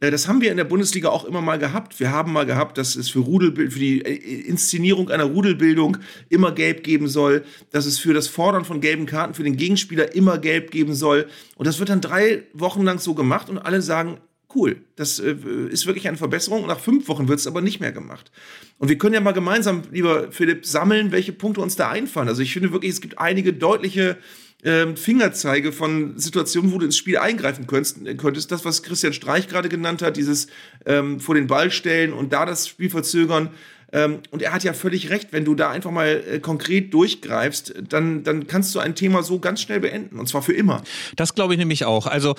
Äh, 0.00 0.10
das 0.10 0.26
haben 0.28 0.40
wir 0.40 0.50
in 0.50 0.56
der 0.56 0.64
Bundesliga 0.64 1.08
auch 1.08 1.24
immer 1.24 1.40
mal 1.40 1.58
gehabt. 1.58 2.00
Wir 2.00 2.10
haben 2.10 2.32
mal 2.32 2.46
gehabt, 2.46 2.78
dass 2.78 2.96
es 2.96 3.10
für, 3.10 3.20
Rudelbild, 3.20 3.72
für 3.72 3.78
die 3.78 4.00
äh, 4.02 4.40
Inszenierung 4.48 5.10
einer 5.10 5.24
Rudelbildung 5.24 5.98
immer 6.28 6.52
gelb 6.52 6.82
geben 6.82 7.08
soll, 7.08 7.44
dass 7.70 7.86
es 7.86 7.98
für 7.98 8.14
das 8.14 8.28
Fordern 8.28 8.64
von 8.64 8.80
gelben 8.80 9.06
Karten 9.06 9.34
für 9.34 9.44
den 9.44 9.56
Gegenspieler 9.56 10.14
immer 10.14 10.38
gelb 10.38 10.70
geben 10.70 10.94
soll. 10.94 11.28
Und 11.56 11.66
das 11.66 11.78
wird 11.78 11.88
dann 11.90 12.00
drei 12.00 12.44
Wochen 12.52 12.82
lang 12.82 12.98
so 12.98 13.14
gemacht 13.14 13.48
und 13.48 13.58
alle 13.58 13.82
sagen, 13.82 14.18
cool, 14.54 14.76
das 14.96 15.18
äh, 15.18 15.34
ist 15.70 15.86
wirklich 15.86 16.08
eine 16.08 16.16
Verbesserung. 16.16 16.66
Nach 16.66 16.80
fünf 16.80 17.08
Wochen 17.08 17.28
wird 17.28 17.38
es 17.38 17.46
aber 17.46 17.60
nicht 17.60 17.80
mehr 17.80 17.92
gemacht. 17.92 18.30
Und 18.78 18.88
wir 18.88 18.98
können 18.98 19.14
ja 19.14 19.20
mal 19.20 19.32
gemeinsam, 19.32 19.82
lieber 19.90 20.30
Philipp, 20.32 20.66
sammeln, 20.66 21.12
welche 21.12 21.32
Punkte 21.32 21.60
uns 21.60 21.76
da 21.76 21.90
einfallen. 21.90 22.28
Also 22.28 22.42
ich 22.42 22.52
finde 22.52 22.72
wirklich, 22.72 22.92
es 22.92 23.00
gibt 23.00 23.18
einige 23.18 23.52
deutliche 23.52 24.18
äh, 24.62 24.96
Fingerzeige 24.96 25.72
von 25.72 26.18
Situationen, 26.18 26.72
wo 26.72 26.78
du 26.78 26.86
ins 26.86 26.96
Spiel 26.96 27.18
eingreifen 27.18 27.66
könntest. 27.66 27.98
könntest. 28.18 28.50
Das, 28.50 28.64
was 28.64 28.82
Christian 28.82 29.12
Streich 29.12 29.48
gerade 29.48 29.68
genannt 29.68 30.02
hat, 30.02 30.16
dieses 30.16 30.46
ähm, 30.86 31.20
vor 31.20 31.34
den 31.34 31.46
Ball 31.46 31.70
stellen 31.70 32.12
und 32.12 32.32
da 32.32 32.46
das 32.46 32.68
Spiel 32.68 32.90
verzögern. 32.90 33.50
Ähm, 33.92 34.20
und 34.30 34.42
er 34.42 34.52
hat 34.52 34.64
ja 34.64 34.72
völlig 34.72 35.10
recht, 35.10 35.28
wenn 35.32 35.44
du 35.44 35.54
da 35.54 35.70
einfach 35.70 35.90
mal 35.90 36.22
äh, 36.28 36.40
konkret 36.40 36.92
durchgreifst, 36.92 37.74
dann, 37.88 38.24
dann 38.24 38.46
kannst 38.46 38.74
du 38.74 38.80
ein 38.80 38.94
Thema 38.94 39.22
so 39.22 39.38
ganz 39.38 39.60
schnell 39.60 39.80
beenden. 39.80 40.18
Und 40.18 40.28
zwar 40.28 40.42
für 40.42 40.52
immer. 40.52 40.82
Das 41.14 41.34
glaube 41.34 41.54
ich 41.54 41.58
nämlich 41.58 41.84
auch. 41.84 42.06
Also 42.06 42.34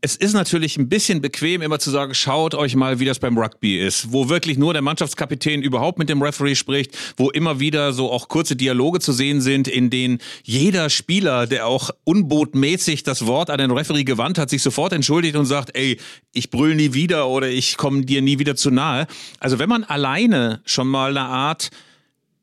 es 0.00 0.14
ist 0.14 0.32
natürlich 0.32 0.76
ein 0.76 0.88
bisschen 0.88 1.20
bequem, 1.20 1.60
immer 1.60 1.80
zu 1.80 1.90
sagen, 1.90 2.14
schaut 2.14 2.54
euch 2.54 2.76
mal, 2.76 3.00
wie 3.00 3.04
das 3.04 3.18
beim 3.18 3.36
Rugby 3.36 3.78
ist, 3.78 4.12
wo 4.12 4.28
wirklich 4.28 4.56
nur 4.56 4.72
der 4.72 4.82
Mannschaftskapitän 4.82 5.60
überhaupt 5.60 5.98
mit 5.98 6.08
dem 6.08 6.22
Referee 6.22 6.54
spricht, 6.54 6.96
wo 7.16 7.30
immer 7.30 7.58
wieder 7.58 7.92
so 7.92 8.12
auch 8.12 8.28
kurze 8.28 8.54
Dialoge 8.54 9.00
zu 9.00 9.12
sehen 9.12 9.40
sind, 9.40 9.66
in 9.66 9.90
denen 9.90 10.18
jeder 10.44 10.88
Spieler, 10.88 11.48
der 11.48 11.66
auch 11.66 11.90
unbotmäßig 12.04 13.02
das 13.02 13.26
Wort 13.26 13.50
an 13.50 13.58
den 13.58 13.72
Referee 13.72 14.04
gewandt 14.04 14.38
hat, 14.38 14.50
sich 14.50 14.62
sofort 14.62 14.92
entschuldigt 14.92 15.34
und 15.34 15.46
sagt, 15.46 15.74
ey, 15.74 15.98
ich 16.32 16.50
brüll 16.50 16.76
nie 16.76 16.94
wieder 16.94 17.28
oder 17.28 17.48
ich 17.48 17.76
komme 17.76 18.04
dir 18.04 18.22
nie 18.22 18.38
wieder 18.38 18.54
zu 18.54 18.70
nahe. 18.70 19.08
Also 19.40 19.58
wenn 19.58 19.68
man 19.68 19.82
alleine 19.82 20.60
schon 20.64 20.86
mal 20.86 21.10
eine 21.10 21.26
Art 21.26 21.70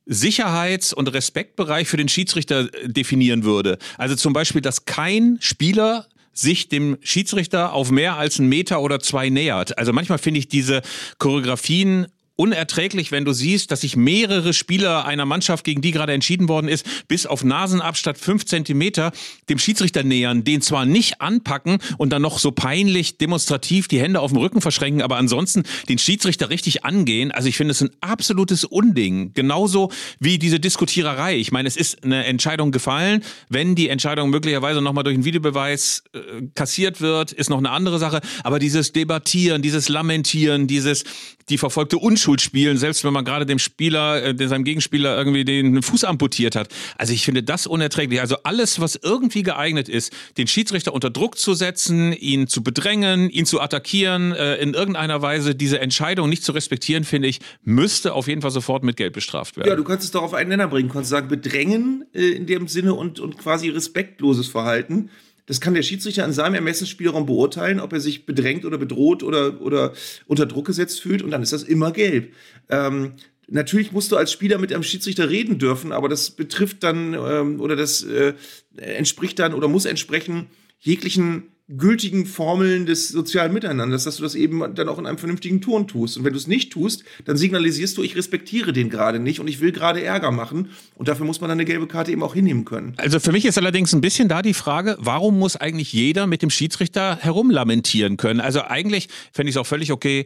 Sicherheits- 0.08 0.94
und 0.94 1.12
Respektbereich 1.12 1.88
für 1.88 1.98
den 1.98 2.10
Schiedsrichter 2.10 2.65
definieren 2.84 3.44
würde. 3.44 3.80
Also 3.98 4.15
zum 4.15 4.34
Beispiel, 4.34 4.62
dass 4.62 4.86
kein 4.86 5.38
Spieler 5.39 6.06
sich 6.36 6.69
dem 6.69 6.98
Schiedsrichter 7.02 7.74
auf 7.74 7.89
mehr 7.89 8.17
als 8.17 8.39
einen 8.39 8.50
Meter 8.50 8.82
oder 8.82 9.00
zwei 9.00 9.30
nähert. 9.30 9.78
Also 9.78 9.93
manchmal 9.93 10.17
finde 10.19 10.39
ich 10.39 10.48
diese 10.48 10.82
Choreografien 11.17 12.08
unerträglich, 12.36 13.12
wenn 13.12 13.26
du 13.26 13.34
siehst, 13.34 13.71
dass 13.71 13.82
sich 13.82 13.95
mehrere 13.95 14.54
Spieler 14.54 15.06
einer 15.06 15.26
Mannschaft, 15.26 15.63
gegen 15.63 15.82
die 15.82 15.91
gerade 15.91 16.13
entschieden 16.13 16.50
worden 16.50 16.67
ist, 16.67 16.86
bis 17.08 17.26
auf 17.26 17.43
Nasenabstand 17.43 18.17
fünf 18.17 18.45
Zentimeter 18.45 19.12
dem 19.50 19.58
Schiedsrichter 19.58 20.04
nähern, 20.04 20.43
den 20.43 20.62
zwar 20.62 20.86
nicht 20.86 21.21
anpacken 21.21 21.78
und 21.98 22.10
dann 22.12 22.21
noch 22.21 22.39
so 22.39 22.52
peinlich 22.52 23.17
demonstrativ 23.17 23.88
die 23.88 24.00
Hände 24.00 24.19
auf 24.19 24.32
dem 24.32 24.39
Rücken 24.39 24.62
verschränken, 24.62 25.02
aber 25.02 25.17
ansonsten 25.17 25.63
den 25.88 25.98
Schiedsrichter 25.98 26.50
richtig 26.50 26.84
angehen. 26.84 27.32
Also 27.32 27.48
ich 27.48 27.58
finde 27.58 27.71
es 27.71 27.82
ein 27.82 27.91
absolutes 28.02 28.65
Unding. 28.65 29.34
Genauso 29.34 29.91
wie 30.19 30.38
diese 30.38 30.60
Diskutiererei. 30.60 31.38
Ich 31.38 31.52
meine, 31.52 31.67
es 31.67 31.78
ist 31.78 32.04
eine 32.04 32.26
Entscheidung 32.26 32.71
gefallen. 32.71 33.24
Wenn 33.50 33.76
die 33.76 33.89
Entscheidung 33.89 34.30
möglicherweise 34.30 34.82
nochmal 34.82 35.04
durch 35.04 35.15
einen 35.15 35.26
Videobeweis 35.26 36.04
äh, 36.13 36.19
kassiert 36.54 37.02
wird, 37.02 37.32
ist 37.32 37.50
noch 37.50 37.58
eine 37.58 37.71
andere 37.71 38.00
Sache. 38.00 38.21
Aber 38.43 38.60
dieses 38.60 38.91
Debattieren, 38.91 39.62
dieses 39.62 39.89
Lamentieren, 39.89 40.67
dieses 40.67 41.04
die 41.50 41.58
verfolgte 41.60 42.00
Unschuld 42.00 42.24
Unschuld 42.27 42.79
selbst 42.79 43.03
wenn 43.03 43.13
man 43.13 43.25
gerade 43.25 43.45
dem 43.45 43.59
Spieler, 43.59 44.23
äh, 44.23 44.47
seinem 44.47 44.63
Gegenspieler 44.63 45.17
irgendwie 45.17 45.45
den 45.45 45.81
Fuß 45.81 46.03
amputiert 46.05 46.55
hat. 46.55 46.69
Also 46.97 47.13
ich 47.13 47.23
finde 47.23 47.43
das 47.43 47.67
unerträglich. 47.67 48.21
Also 48.21 48.38
alles, 48.43 48.79
was 48.79 48.95
irgendwie 48.95 49.43
geeignet 49.43 49.89
ist, 49.89 50.11
den 50.38 50.47
Schiedsrichter 50.47 50.93
unter 50.93 51.09
Druck 51.09 51.38
zu 51.38 51.53
setzen, 51.53 52.13
ihn 52.13 52.47
zu 52.47 52.63
bedrängen, 52.63 53.29
ihn 53.29 53.45
zu 53.45 53.61
attackieren, 53.61 54.31
äh, 54.31 54.55
in 54.55 54.73
irgendeiner 54.73 55.21
Weise 55.21 55.55
diese 55.55 55.79
Entscheidung 55.79 56.29
nicht 56.29 56.43
zu 56.43 56.51
respektieren, 56.51 57.03
finde 57.03 57.27
ich, 57.27 57.39
müsste 57.63 58.13
auf 58.13 58.27
jeden 58.27 58.41
Fall 58.41 58.51
sofort 58.51 58.83
mit 58.83 58.97
Geld 58.97 59.13
bestraft 59.13 59.57
werden. 59.57 59.69
Ja, 59.69 59.75
du 59.75 59.83
kannst 59.83 60.05
es 60.05 60.11
doch 60.11 60.23
auf 60.23 60.33
einen 60.33 60.49
Nenner 60.49 60.67
bringen. 60.67 60.88
Du 60.89 60.93
kannst 60.95 61.09
sagen, 61.09 61.27
bedrängen 61.27 62.05
äh, 62.13 62.29
in 62.29 62.45
dem 62.45 62.67
Sinne 62.67 62.93
und, 62.93 63.19
und 63.19 63.38
quasi 63.38 63.69
respektloses 63.69 64.47
Verhalten. 64.47 65.09
Das 65.45 65.62
kann 65.62 65.73
der 65.73 65.84
Schiedsrichter 65.84 66.26
in 66.26 66.34
seinem 66.34 66.55
Ermessensspielraum 66.55 67.26
beurteilen, 67.26 67.80
ob 67.80 67.93
er 67.93 67.99
sich 67.99 68.26
bedrängt 68.26 68.65
oder 68.65 68.78
bedroht 68.78 69.22
oder, 69.22 69.61
oder 69.61 69.93
unter 70.26 70.45
Druck 70.45 70.65
gesetzt 70.65 71.01
fühlt. 71.01 71.22
Und 71.22 71.32
dann 71.32 71.43
ist 71.43 71.53
das 71.53 71.63
immer 71.63 71.91
gelb. 71.91 72.34
Ähm, 72.70 73.13
Natürlich 73.47 73.91
musst 73.91 74.11
du 74.11 74.17
als 74.17 74.32
Spieler 74.32 74.57
mit 74.57 74.74
einem 74.74 74.84
Schiedsrichter 74.84 75.30
reden 75.30 75.59
dürfen, 75.59 75.91
aber 75.91 76.09
das 76.09 76.32
betrifft 76.32 76.84
dann 76.84 77.13
ähm, 77.13 77.61
oder 77.61 77.76
das 77.76 78.03
äh, 78.03 78.34
entspricht 78.76 79.38
dann 79.38 79.53
oder 79.53 79.67
muss 79.67 79.86
entsprechen 79.86 80.47
jeglichen 80.80 81.43
gültigen 81.68 82.28
Formeln 82.28 82.86
des 82.86 83.09
sozialen 83.09 83.51
Miteinanders, 83.51 84.03
dass 84.03 84.18
du 84.18 84.24
das 84.24 84.36
eben 84.36 84.76
dann 84.76 84.88
auch 84.88 84.99
in 84.99 85.07
einem 85.07 85.18
vernünftigen 85.18 85.61
Ton 85.61 85.88
tust. 85.88 86.16
Und 86.16 86.24
wenn 86.24 86.34
du 86.34 86.38
es 86.38 86.45
nicht 86.45 86.72
tust, 86.72 87.03
dann 87.26 87.38
signalisierst 87.38 87.97
du, 87.97 88.03
ich 88.03 88.16
respektiere 88.16 88.72
den 88.72 88.89
gerade 88.89 89.20
nicht 89.20 89.39
und 89.39 89.47
ich 89.47 89.61
will 89.61 89.72
gerade 89.72 90.03
Ärger 90.03 90.32
machen. 90.32 90.70
Und 90.93 91.07
dafür 91.07 91.26
muss 91.26 91.41
man 91.41 91.49
dann 91.49 91.57
eine 91.57 91.66
gelbe 91.66 91.88
Karte 91.88 92.11
eben 92.11 92.22
auch 92.22 92.36
hinnehmen 92.36 92.66
können. 92.66 92.93
Also 92.97 93.20
für 93.20 93.32
mich 93.32 93.45
ist 93.45 93.57
allerdings 93.57 93.93
ein 93.93 94.01
bisschen 94.01 94.28
da 94.28 94.43
die 94.43 94.53
Frage, 94.53 94.95
warum 94.99 95.39
muss 95.39 95.55
eigentlich 95.55 95.91
jeder 95.91 96.28
mit 96.28 96.43
dem 96.43 96.51
Schiedsrichter 96.51 97.18
herumlamentieren 97.18 98.18
können? 98.18 98.41
Also 98.41 98.61
eigentlich 98.61 99.09
fände 99.32 99.49
ich 99.49 99.55
es 99.55 99.59
auch 99.59 99.66
völlig 99.66 99.91
okay, 99.91 100.26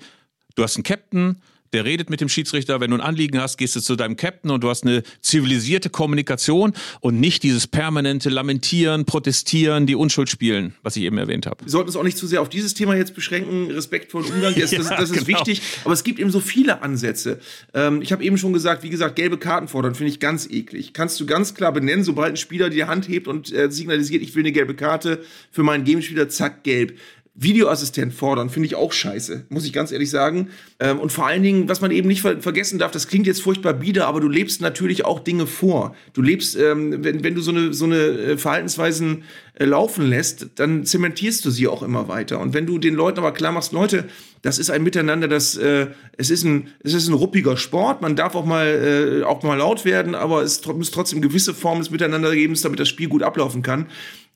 du 0.55 0.63
hast 0.63 0.75
einen 0.75 0.83
Captain, 0.83 1.37
der 1.73 1.85
redet 1.85 2.09
mit 2.09 2.21
dem 2.21 2.29
Schiedsrichter. 2.29 2.79
Wenn 2.79 2.91
du 2.91 2.97
ein 2.97 3.01
Anliegen 3.01 3.39
hast, 3.39 3.57
gehst 3.57 3.75
du 3.75 3.81
zu 3.81 3.95
deinem 3.95 4.15
Captain 4.15 4.51
und 4.51 4.63
du 4.63 4.69
hast 4.69 4.83
eine 4.83 5.03
zivilisierte 5.21 5.89
Kommunikation 5.89 6.73
und 6.99 7.19
nicht 7.19 7.43
dieses 7.43 7.67
permanente 7.67 8.29
Lamentieren, 8.29 9.05
Protestieren, 9.05 9.85
die 9.85 9.95
Unschuld 9.95 10.29
spielen, 10.29 10.73
was 10.83 10.95
ich 10.95 11.03
eben 11.03 11.17
erwähnt 11.17 11.45
habe. 11.45 11.65
Wir 11.65 11.71
sollten 11.71 11.89
uns 11.89 11.95
auch 11.95 12.03
nicht 12.03 12.17
zu 12.17 12.27
sehr 12.27 12.41
auf 12.41 12.49
dieses 12.49 12.73
Thema 12.73 12.95
jetzt 12.95 13.15
beschränken. 13.15 13.71
Respektvollen 13.71 14.31
Umgang, 14.31 14.53
das, 14.55 14.71
das, 14.71 14.89
das 14.89 15.11
ist 15.11 15.25
genau. 15.25 15.27
wichtig. 15.27 15.61
Aber 15.83 15.93
es 15.93 16.03
gibt 16.03 16.19
eben 16.19 16.31
so 16.31 16.39
viele 16.39 16.81
Ansätze. 16.81 17.39
Ähm, 17.73 18.01
ich 18.01 18.11
habe 18.11 18.23
eben 18.23 18.37
schon 18.37 18.53
gesagt, 18.53 18.83
wie 18.83 18.89
gesagt, 18.89 19.15
gelbe 19.15 19.37
Karten 19.37 19.67
fordern, 19.67 19.95
finde 19.95 20.11
ich 20.11 20.19
ganz 20.19 20.47
eklig. 20.49 20.93
Kannst 20.93 21.19
du 21.19 21.25
ganz 21.25 21.53
klar 21.53 21.71
benennen, 21.71 22.03
sobald 22.03 22.33
ein 22.33 22.37
Spieler 22.37 22.69
die 22.69 22.83
Hand 22.85 23.07
hebt 23.07 23.27
und 23.27 23.51
äh, 23.51 23.71
signalisiert, 23.71 24.21
ich 24.21 24.35
will 24.35 24.43
eine 24.43 24.51
gelbe 24.51 24.75
Karte 24.75 25.23
für 25.51 25.63
meinen 25.63 25.83
Gegenspieler, 25.83 26.29
zack, 26.29 26.63
gelb. 26.63 26.97
Videoassistent 27.41 28.13
fordern, 28.13 28.49
finde 28.49 28.67
ich 28.67 28.75
auch 28.75 28.91
scheiße, 28.91 29.45
muss 29.47 29.65
ich 29.65 29.71
ganz 29.71 29.93
ehrlich 29.93 30.09
sagen. 30.09 30.49
Ähm, 30.79 30.99
und 30.99 31.11
vor 31.11 31.25
allen 31.25 31.41
Dingen, 31.41 31.69
was 31.69 31.79
man 31.79 31.89
eben 31.91 32.09
nicht 32.09 32.21
ver 32.21 32.41
vergessen 32.41 32.79
darf, 32.79 32.91
das 32.91 33.07
klingt 33.07 33.27
jetzt 33.27 33.41
furchtbar 33.41 33.73
bieder, 33.73 34.07
aber 34.07 34.19
du 34.19 34.27
lebst 34.27 34.61
natürlich 34.61 35.05
auch 35.05 35.21
Dinge 35.21 35.47
vor. 35.47 35.95
Du 36.13 36.21
lebst, 36.21 36.57
ähm, 36.57 37.01
wenn, 37.03 37.23
wenn 37.23 37.35
du 37.35 37.41
so 37.41 37.51
eine, 37.51 37.73
so 37.73 37.85
eine 37.85 37.97
äh, 37.97 38.37
Verhaltensweisen 38.37 39.23
äh, 39.53 39.63
laufen 39.63 40.05
lässt, 40.05 40.47
dann 40.55 40.83
zementierst 40.83 41.45
du 41.45 41.49
sie 41.49 41.69
auch 41.69 41.81
immer 41.81 42.09
weiter. 42.09 42.39
Und 42.39 42.53
wenn 42.53 42.65
du 42.65 42.77
den 42.77 42.95
Leuten 42.95 43.19
aber 43.19 43.31
klar 43.31 43.53
machst, 43.53 43.71
Leute, 43.71 44.05
das 44.41 44.57
ist 44.57 44.69
ein 44.69 44.83
Miteinander, 44.83 45.27
das 45.27 45.55
äh, 45.57 45.87
es 46.17 46.29
ist 46.29 46.43
ein 46.43 46.69
es 46.83 46.93
ist 46.93 47.07
ein 47.07 47.13
ruppiger 47.13 47.57
Sport. 47.57 48.01
Man 48.01 48.15
darf 48.15 48.35
auch 48.35 48.45
mal 48.45 49.21
äh, 49.21 49.23
auch 49.23 49.43
mal 49.43 49.57
laut 49.57 49.85
werden, 49.85 50.15
aber 50.15 50.43
es 50.43 50.65
muss 50.65 50.91
trotzdem 50.91 51.21
gewisse 51.21 51.53
Formen 51.53 51.81
des 51.81 51.91
Miteinandergebens, 51.91 52.61
damit 52.61 52.79
das 52.79 52.87
Spiel 52.87 53.09
gut 53.09 53.23
ablaufen 53.23 53.61
kann. 53.61 53.87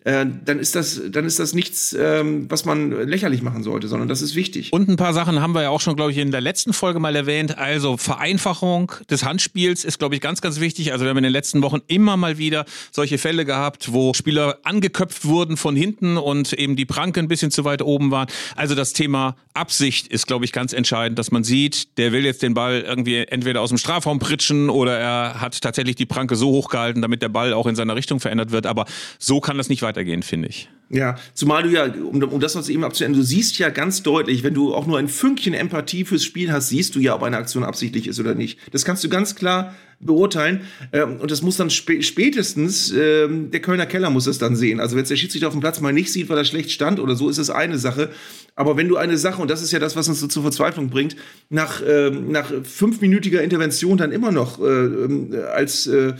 Äh, 0.03 0.25
dann 0.45 0.59
ist 0.59 0.75
das, 0.75 1.01
dann 1.09 1.25
ist 1.25 1.39
das 1.39 1.53
nichts, 1.53 1.95
ähm, 1.97 2.49
was 2.49 2.65
man 2.65 2.91
lächerlich 3.07 3.41
machen 3.41 3.63
sollte, 3.63 3.87
sondern 3.87 4.09
das 4.09 4.21
ist 4.21 4.35
wichtig. 4.35 4.73
Und 4.73 4.89
ein 4.89 4.97
paar 4.97 5.13
Sachen 5.13 5.41
haben 5.41 5.53
wir 5.53 5.61
ja 5.61 5.69
auch 5.69 5.81
schon, 5.81 5.95
glaube 5.95 6.11
ich, 6.11 6.17
in 6.17 6.31
der 6.31 6.41
letzten 6.41 6.73
Folge 6.73 6.99
mal 6.99 7.15
erwähnt. 7.15 7.57
Also 7.57 7.97
Vereinfachung 7.97 8.91
des 9.09 9.23
Handspiels 9.23 9.85
ist, 9.85 9.99
glaube 9.99 10.15
ich, 10.15 10.21
ganz, 10.21 10.41
ganz 10.41 10.59
wichtig. 10.59 10.91
Also 10.91 11.05
wir 11.05 11.09
haben 11.09 11.17
in 11.17 11.23
den 11.23 11.31
letzten 11.31 11.61
Wochen 11.61 11.79
immer 11.87 12.17
mal 12.17 12.37
wieder 12.37 12.65
solche 12.91 13.17
Fälle 13.17 13.45
gehabt, 13.45 13.93
wo 13.93 14.13
Spieler 14.13 14.59
angeköpft 14.63 15.25
wurden 15.25 15.57
von 15.57 15.75
hinten 15.75 16.17
und 16.17 16.53
eben 16.53 16.75
die 16.75 16.85
Pranke 16.85 17.19
ein 17.19 17.27
bisschen 17.27 17.51
zu 17.51 17.63
weit 17.63 17.81
oben 17.81 18.11
waren. 18.11 18.27
Also 18.55 18.75
das 18.75 18.93
Thema 18.93 19.35
Absicht 19.53 20.07
ist, 20.07 20.27
glaube 20.27 20.45
ich, 20.45 20.51
ganz 20.51 20.73
entscheidend, 20.73 21.17
dass 21.19 21.31
man 21.31 21.43
sieht, 21.43 21.97
der 21.97 22.11
will 22.11 22.25
jetzt 22.25 22.41
den 22.41 22.53
Ball 22.53 22.81
irgendwie 22.81 23.17
entweder 23.17 23.61
aus 23.61 23.69
dem 23.69 23.77
Strafraum 23.77 24.19
pritschen 24.19 24.69
oder 24.69 24.97
er 24.97 25.41
hat 25.41 25.61
tatsächlich 25.61 25.95
die 25.95 26.05
Pranke 26.05 26.35
so 26.35 26.49
hochgehalten, 26.49 27.01
damit 27.01 27.21
der 27.21 27.29
Ball 27.29 27.53
auch 27.53 27.67
in 27.67 27.75
seiner 27.75 27.95
Richtung 27.95 28.19
verändert 28.19 28.51
wird. 28.51 28.65
Aber 28.65 28.85
so 29.19 29.39
kann 29.39 29.57
das 29.57 29.69
nicht 29.69 29.81
weiter 29.81 29.92
weitergehen, 29.93 30.23
finde 30.23 30.49
ich. 30.49 30.69
Ja, 30.89 31.15
zumal 31.33 31.63
du 31.63 31.69
ja, 31.69 31.85
um, 31.85 32.21
um 32.21 32.39
das 32.39 32.55
was 32.55 32.69
eben 32.69 32.83
abzuenden, 32.83 33.19
du 33.19 33.25
siehst 33.25 33.57
ja 33.57 33.69
ganz 33.69 34.03
deutlich, 34.03 34.43
wenn 34.43 34.53
du 34.53 34.75
auch 34.75 34.85
nur 34.85 34.99
ein 34.99 35.07
Fünkchen 35.07 35.55
Empathie 35.55 36.05
fürs 36.05 36.23
Spiel 36.23 36.51
hast, 36.51 36.69
siehst 36.69 36.93
du 36.93 36.99
ja, 36.99 37.15
ob 37.15 37.23
eine 37.23 37.37
Aktion 37.37 37.63
absichtlich 37.63 38.07
ist 38.07 38.19
oder 38.19 38.35
nicht. 38.35 38.59
Das 38.71 38.85
kannst 38.85 39.03
du 39.03 39.09
ganz 39.09 39.35
klar 39.35 39.73
beurteilen. 39.99 40.61
Ähm, 40.91 41.17
und 41.19 41.31
das 41.31 41.41
muss 41.41 41.57
dann 41.57 41.71
spä 41.71 42.03
spätestens, 42.03 42.91
ähm, 42.91 43.49
der 43.49 43.61
Kölner 43.61 43.87
Keller 43.87 44.11
muss 44.11 44.27
es 44.27 44.37
dann 44.37 44.55
sehen. 44.55 44.79
Also 44.79 44.95
wenn 44.95 45.03
es 45.03 45.09
der 45.09 45.15
Schiedsrichter 45.15 45.47
auf 45.47 45.53
dem 45.53 45.61
Platz 45.61 45.81
mal 45.81 45.93
nicht 45.93 46.11
sieht, 46.11 46.29
weil 46.29 46.37
er 46.37 46.45
schlecht 46.45 46.69
stand 46.69 46.99
oder 46.99 47.15
so, 47.15 47.27
ist 47.27 47.39
es 47.39 47.49
eine 47.49 47.79
Sache. 47.79 48.11
Aber 48.55 48.77
wenn 48.77 48.87
du 48.87 48.97
eine 48.97 49.17
Sache, 49.17 49.41
und 49.41 49.49
das 49.49 49.63
ist 49.63 49.71
ja 49.71 49.79
das, 49.79 49.95
was 49.95 50.07
uns 50.07 50.19
so 50.19 50.27
zur 50.27 50.43
Verzweiflung 50.43 50.89
bringt, 50.89 51.15
nach, 51.49 51.81
ähm, 51.87 52.31
nach 52.31 52.51
fünfminütiger 52.63 53.41
Intervention 53.41 53.97
dann 53.97 54.11
immer 54.11 54.31
noch 54.31 54.59
äh, 54.59 54.63
ähm, 54.63 55.35
als 55.55 55.87
äh, 55.87 56.13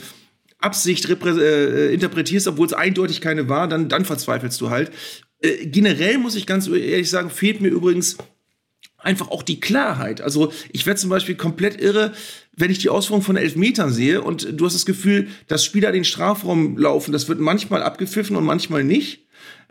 Absicht 0.64 1.10
äh, 1.10 1.94
interpretierst, 1.94 2.48
obwohl 2.48 2.68
es 2.68 2.74
eindeutig 2.74 3.22
keine 3.22 3.50
war, 3.50 3.68
dann, 3.68 3.90
dann 3.90 4.06
verzweifelst 4.06 4.60
du 4.62 4.70
halt. 4.70 4.92
Äh, 5.40 5.68
generell 5.68 6.18
muss 6.18 6.36
ich 6.36 6.46
ganz 6.46 6.68
ehrlich 6.68 7.10
sagen, 7.10 7.30
fehlt 7.30 7.62
mir 7.62 7.70
übrigens 7.70 8.18
einfach 8.98 9.30
auch 9.30 9.44
die 9.44 9.60
Klarheit. 9.60 10.22
Also 10.22 10.52
ich 10.72 10.86
werde 10.86 11.00
zum 11.00 11.10
Beispiel 11.10 11.36
komplett 11.36 11.80
irre, 11.82 12.14
wenn 12.56 12.72
ich 12.72 12.80
die 12.80 12.90
Ausführung 12.90 13.22
von 13.22 13.36
Elfmetern 13.36 13.92
sehe 13.92 14.22
und 14.22 14.48
du 14.52 14.66
hast 14.66 14.74
das 14.74 14.86
Gefühl, 14.86 15.28
dass 15.48 15.66
Spieler 15.66 15.92
den 15.92 16.06
Strafraum 16.06 16.78
laufen, 16.78 17.12
das 17.12 17.28
wird 17.28 17.40
manchmal 17.40 17.84
abgepfiffen 17.84 18.36
und 18.36 18.46
manchmal 18.46 18.84
nicht. 18.84 19.23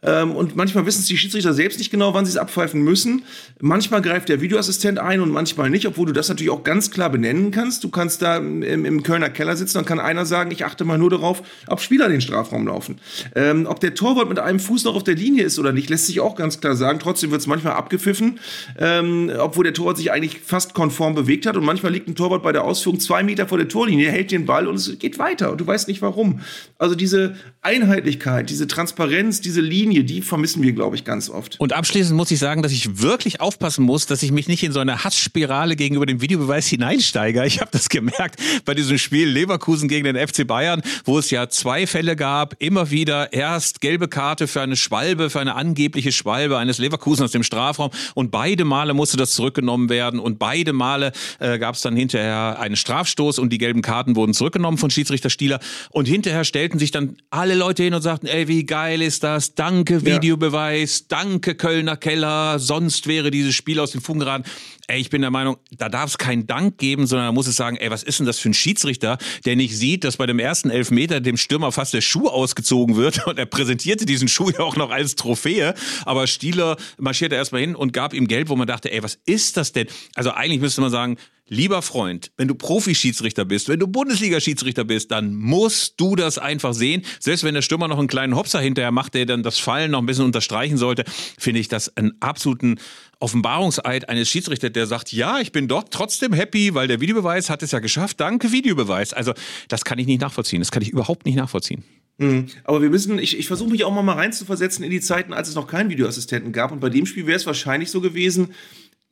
Ähm, 0.02 0.32
und 0.32 0.56
manchmal 0.56 0.84
wissen 0.86 1.00
es 1.00 1.06
die 1.06 1.16
Schiedsrichter 1.16 1.54
selbst 1.54 1.78
nicht 1.78 1.90
genau, 1.90 2.12
wann 2.14 2.24
sie 2.24 2.30
es 2.30 2.36
abpfeifen 2.36 2.82
müssen. 2.82 3.24
Manchmal 3.60 4.02
greift 4.02 4.28
der 4.28 4.40
Videoassistent 4.40 4.98
ein 4.98 5.20
und 5.20 5.30
manchmal 5.30 5.70
nicht, 5.70 5.86
obwohl 5.86 6.06
du 6.06 6.12
das 6.12 6.28
natürlich 6.28 6.50
auch 6.50 6.64
ganz 6.64 6.90
klar 6.90 7.10
benennen 7.10 7.50
kannst. 7.52 7.84
Du 7.84 7.88
kannst 7.88 8.22
da 8.22 8.38
im, 8.38 8.62
im 8.62 9.02
Kölner 9.02 9.30
Keller 9.30 9.56
sitzen 9.56 9.78
und 9.78 9.86
kann 9.86 10.00
einer 10.00 10.26
sagen, 10.26 10.50
ich 10.50 10.64
achte 10.64 10.84
mal 10.84 10.98
nur 10.98 11.10
darauf, 11.10 11.42
ob 11.68 11.80
Spieler 11.80 12.08
den 12.08 12.20
Strafraum 12.20 12.66
laufen. 12.66 12.98
Ähm, 13.36 13.66
ob 13.66 13.78
der 13.80 13.94
Torwart 13.94 14.28
mit 14.28 14.38
einem 14.38 14.58
Fuß 14.58 14.84
noch 14.84 14.96
auf 14.96 15.04
der 15.04 15.14
Linie 15.14 15.44
ist 15.44 15.58
oder 15.58 15.72
nicht, 15.72 15.88
lässt 15.88 16.06
sich 16.06 16.20
auch 16.20 16.34
ganz 16.34 16.60
klar 16.60 16.74
sagen. 16.74 16.98
Trotzdem 16.98 17.30
wird 17.30 17.40
es 17.40 17.46
manchmal 17.46 17.74
abgepfiffen, 17.74 18.40
ähm, 18.78 19.30
obwohl 19.38 19.64
der 19.64 19.74
Torwart 19.74 19.98
sich 19.98 20.10
eigentlich 20.10 20.40
fast 20.40 20.74
konform 20.74 21.14
bewegt 21.14 21.46
hat. 21.46 21.56
Und 21.56 21.64
manchmal 21.64 21.92
liegt 21.92 22.08
ein 22.08 22.16
Torwart 22.16 22.42
bei 22.42 22.50
der 22.50 22.64
Ausführung 22.64 22.98
zwei 22.98 23.22
Meter 23.22 23.46
vor 23.46 23.58
der 23.58 23.68
Torlinie, 23.68 24.10
hält 24.10 24.32
den 24.32 24.46
Ball 24.46 24.66
und 24.66 24.74
es 24.74 24.98
geht 24.98 25.18
weiter. 25.18 25.52
Und 25.52 25.60
du 25.60 25.66
weißt 25.66 25.86
nicht 25.86 26.02
warum. 26.02 26.40
Also 26.78 26.96
diese 26.96 27.36
Einheitlichkeit, 27.60 28.50
diese 28.50 28.66
Transparenz, 28.66 29.40
diese 29.40 29.60
Linie, 29.60 29.91
Linie, 29.92 30.04
die 30.04 30.22
vermissen 30.22 30.62
wir, 30.62 30.72
glaube 30.72 30.96
ich, 30.96 31.04
ganz 31.04 31.28
oft. 31.28 31.60
Und 31.60 31.72
abschließend 31.72 32.16
muss 32.16 32.30
ich 32.30 32.38
sagen, 32.38 32.62
dass 32.62 32.72
ich 32.72 33.02
wirklich 33.02 33.40
aufpassen 33.40 33.84
muss, 33.84 34.06
dass 34.06 34.22
ich 34.22 34.32
mich 34.32 34.48
nicht 34.48 34.62
in 34.62 34.72
so 34.72 34.80
eine 34.80 35.04
Hassspirale 35.04 35.76
gegenüber 35.76 36.06
dem 36.06 36.20
Videobeweis 36.20 36.66
hineinsteige. 36.66 37.44
Ich 37.44 37.60
habe 37.60 37.70
das 37.72 37.88
gemerkt 37.88 38.40
bei 38.64 38.74
diesem 38.74 38.98
Spiel 38.98 39.28
Leverkusen 39.28 39.88
gegen 39.88 40.04
den 40.04 40.16
FC 40.16 40.46
Bayern, 40.46 40.82
wo 41.04 41.18
es 41.18 41.30
ja 41.30 41.48
zwei 41.48 41.86
Fälle 41.86 42.16
gab, 42.16 42.54
immer 42.58 42.90
wieder 42.90 43.32
erst 43.32 43.80
gelbe 43.80 44.08
Karte 44.08 44.46
für 44.46 44.62
eine 44.62 44.76
Schwalbe, 44.76 45.28
für 45.28 45.40
eine 45.40 45.54
angebliche 45.54 46.12
Schwalbe 46.12 46.56
eines 46.56 46.78
Leverkusen 46.78 47.24
aus 47.24 47.32
dem 47.32 47.42
Strafraum. 47.42 47.90
Und 48.14 48.30
beide 48.30 48.64
Male 48.64 48.94
musste 48.94 49.16
das 49.16 49.32
zurückgenommen 49.32 49.90
werden. 49.90 50.20
Und 50.20 50.38
beide 50.38 50.72
Male 50.72 51.12
äh, 51.38 51.58
gab 51.58 51.74
es 51.74 51.82
dann 51.82 51.96
hinterher 51.96 52.58
einen 52.58 52.76
Strafstoß 52.76 53.38
und 53.38 53.52
die 53.52 53.58
gelben 53.58 53.82
Karten 53.82 54.16
wurden 54.16 54.32
zurückgenommen 54.32 54.78
von 54.78 54.90
Schiedsrichter 54.90 55.30
Stieler. 55.30 55.60
Und 55.90 56.08
hinterher 56.08 56.44
stellten 56.44 56.78
sich 56.78 56.90
dann 56.90 57.16
alle 57.30 57.54
Leute 57.54 57.82
hin 57.82 57.94
und 57.94 58.02
sagten, 58.02 58.26
ey, 58.26 58.48
wie 58.48 58.64
geil 58.64 59.02
ist 59.02 59.22
das, 59.22 59.54
danke 59.54 59.81
Danke 59.84 60.04
Videobeweis, 60.04 61.00
ja. 61.00 61.16
danke 61.18 61.56
Kölner 61.56 61.96
Keller, 61.96 62.60
sonst 62.60 63.08
wäre 63.08 63.32
dieses 63.32 63.54
Spiel 63.54 63.80
aus 63.80 63.90
den 63.90 64.00
Fugen 64.00 64.20
geraten. 64.20 64.44
Ey, 64.88 65.00
ich 65.00 65.10
bin 65.10 65.22
der 65.22 65.30
Meinung, 65.30 65.58
da 65.70 65.88
darf 65.88 66.10
es 66.10 66.18
keinen 66.18 66.46
Dank 66.46 66.76
geben, 66.78 67.06
sondern 67.06 67.28
da 67.28 67.32
muss 67.32 67.46
es 67.46 67.56
sagen, 67.56 67.76
ey, 67.76 67.90
was 67.90 68.02
ist 68.02 68.18
denn 68.18 68.26
das 68.26 68.38
für 68.38 68.50
ein 68.50 68.54
Schiedsrichter, 68.54 69.16
der 69.44 69.54
nicht 69.54 69.76
sieht, 69.76 70.02
dass 70.02 70.16
bei 70.16 70.26
dem 70.26 70.40
ersten 70.40 70.70
Elfmeter 70.70 71.20
dem 71.20 71.36
Stürmer 71.36 71.70
fast 71.70 71.94
der 71.94 72.00
Schuh 72.00 72.28
ausgezogen 72.28 72.96
wird 72.96 73.26
und 73.26 73.38
er 73.38 73.46
präsentierte 73.46 74.06
diesen 74.06 74.28
Schuh 74.28 74.50
ja 74.50 74.60
auch 74.60 74.76
noch 74.76 74.90
als 74.90 75.14
Trophäe, 75.14 75.74
aber 76.04 76.26
Stieler 76.26 76.76
marschierte 76.98 77.36
erstmal 77.36 77.60
hin 77.60 77.76
und 77.76 77.92
gab 77.92 78.12
ihm 78.12 78.26
Geld, 78.26 78.48
wo 78.48 78.56
man 78.56 78.66
dachte, 78.66 78.92
ey, 78.92 79.02
was 79.02 79.18
ist 79.24 79.56
das 79.56 79.72
denn? 79.72 79.86
Also 80.14 80.32
eigentlich 80.32 80.60
müsste 80.60 80.80
man 80.80 80.90
sagen, 80.90 81.16
Lieber 81.48 81.82
Freund, 81.82 82.30
wenn 82.38 82.48
du 82.48 82.54
Profi-Schiedsrichter 82.54 83.44
bist, 83.44 83.68
wenn 83.68 83.78
du 83.78 83.86
Bundesliga-Schiedsrichter 83.86 84.84
bist, 84.84 85.10
dann 85.10 85.34
musst 85.34 86.00
du 86.00 86.16
das 86.16 86.38
einfach 86.38 86.72
sehen. 86.72 87.02
Selbst 87.20 87.44
wenn 87.44 87.52
der 87.52 87.60
Stürmer 87.60 87.88
noch 87.88 87.98
einen 87.98 88.08
kleinen 88.08 88.36
Hopser 88.36 88.58
hinterher 88.58 88.90
macht, 88.90 89.12
der 89.12 89.26
dann 89.26 89.42
das 89.42 89.58
Fallen 89.58 89.90
noch 89.90 89.98
ein 89.98 90.06
bisschen 90.06 90.24
unterstreichen 90.24 90.78
sollte, 90.78 91.04
finde 91.38 91.60
ich 91.60 91.68
das 91.68 91.94
einen 91.94 92.12
absoluten 92.20 92.78
Offenbarungseid 93.22 94.08
eines 94.08 94.28
Schiedsrichters, 94.28 94.72
der 94.72 94.86
sagt, 94.86 95.12
ja, 95.12 95.40
ich 95.40 95.52
bin 95.52 95.68
dort 95.68 95.92
trotzdem 95.92 96.32
happy, 96.32 96.74
weil 96.74 96.88
der 96.88 97.00
Videobeweis 97.00 97.50
hat 97.50 97.62
es 97.62 97.70
ja 97.70 97.78
geschafft. 97.78 98.20
Danke, 98.20 98.52
Videobeweis. 98.52 99.12
Also, 99.12 99.32
das 99.68 99.84
kann 99.84 99.98
ich 99.98 100.06
nicht 100.06 100.20
nachvollziehen. 100.20 100.60
Das 100.60 100.70
kann 100.70 100.82
ich 100.82 100.90
überhaupt 100.90 101.24
nicht 101.24 101.36
nachvollziehen. 101.36 101.84
Mhm. 102.18 102.46
Aber 102.64 102.82
wir 102.82 102.90
müssen, 102.90 103.18
ich, 103.18 103.38
ich 103.38 103.46
versuche 103.46 103.70
mich 103.70 103.84
auch 103.84 104.02
mal 104.02 104.12
rein 104.14 104.32
zu 104.32 104.44
versetzen 104.44 104.82
in 104.82 104.90
die 104.90 105.00
Zeiten, 105.00 105.32
als 105.32 105.48
es 105.48 105.54
noch 105.54 105.66
keinen 105.66 105.88
Videoassistenten 105.88 106.52
gab. 106.52 106.72
Und 106.72 106.80
bei 106.80 106.90
dem 106.90 107.06
Spiel 107.06 107.26
wäre 107.26 107.36
es 107.36 107.46
wahrscheinlich 107.46 107.90
so 107.90 108.00
gewesen, 108.00 108.54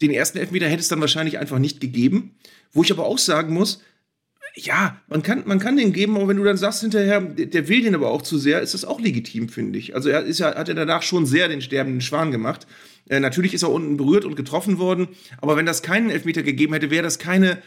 Den 0.02 0.10
ersten 0.10 0.38
Elfmeter 0.38 0.66
hätte 0.66 0.80
es 0.80 0.88
dann 0.88 1.00
wahrscheinlich 1.00 1.38
einfach 1.38 1.58
nicht 1.58 1.80
gegeben. 1.80 2.34
Wo 2.72 2.82
ich 2.82 2.90
aber 2.90 3.04
auch 3.04 3.18
sagen 3.18 3.52
muss, 3.52 3.82
ja, 4.64 5.00
man 5.08 5.22
kann, 5.22 5.42
man 5.46 5.58
kann 5.58 5.76
den 5.76 5.92
geben, 5.92 6.16
aber 6.16 6.28
wenn 6.28 6.36
du 6.36 6.44
dann 6.44 6.56
sagst 6.56 6.80
hinterher, 6.80 7.20
der 7.20 7.68
will 7.68 7.82
den 7.82 7.94
aber 7.94 8.10
auch 8.10 8.22
zu 8.22 8.38
sehr, 8.38 8.60
ist 8.60 8.74
das 8.74 8.84
auch 8.84 9.00
legitim, 9.00 9.48
finde 9.48 9.78
ich. 9.78 9.94
Also 9.94 10.08
er 10.08 10.22
ist 10.22 10.40
ja, 10.40 10.54
hat 10.54 10.68
er 10.68 10.74
danach 10.74 11.02
schon 11.02 11.26
sehr 11.26 11.48
den 11.48 11.62
sterbenden 11.62 12.00
Schwan 12.00 12.30
gemacht. 12.30 12.66
Äh, 13.08 13.20
natürlich 13.20 13.54
ist 13.54 13.62
er 13.62 13.70
unten 13.70 13.96
berührt 13.96 14.24
und 14.24 14.36
getroffen 14.36 14.78
worden, 14.78 15.08
aber 15.40 15.56
wenn 15.56 15.66
das 15.66 15.82
keinen 15.82 16.10
Elfmeter 16.10 16.42
gegeben 16.42 16.72
hätte, 16.74 16.90
wäre 16.90 17.02
das 17.02 17.18
keine 17.18 17.58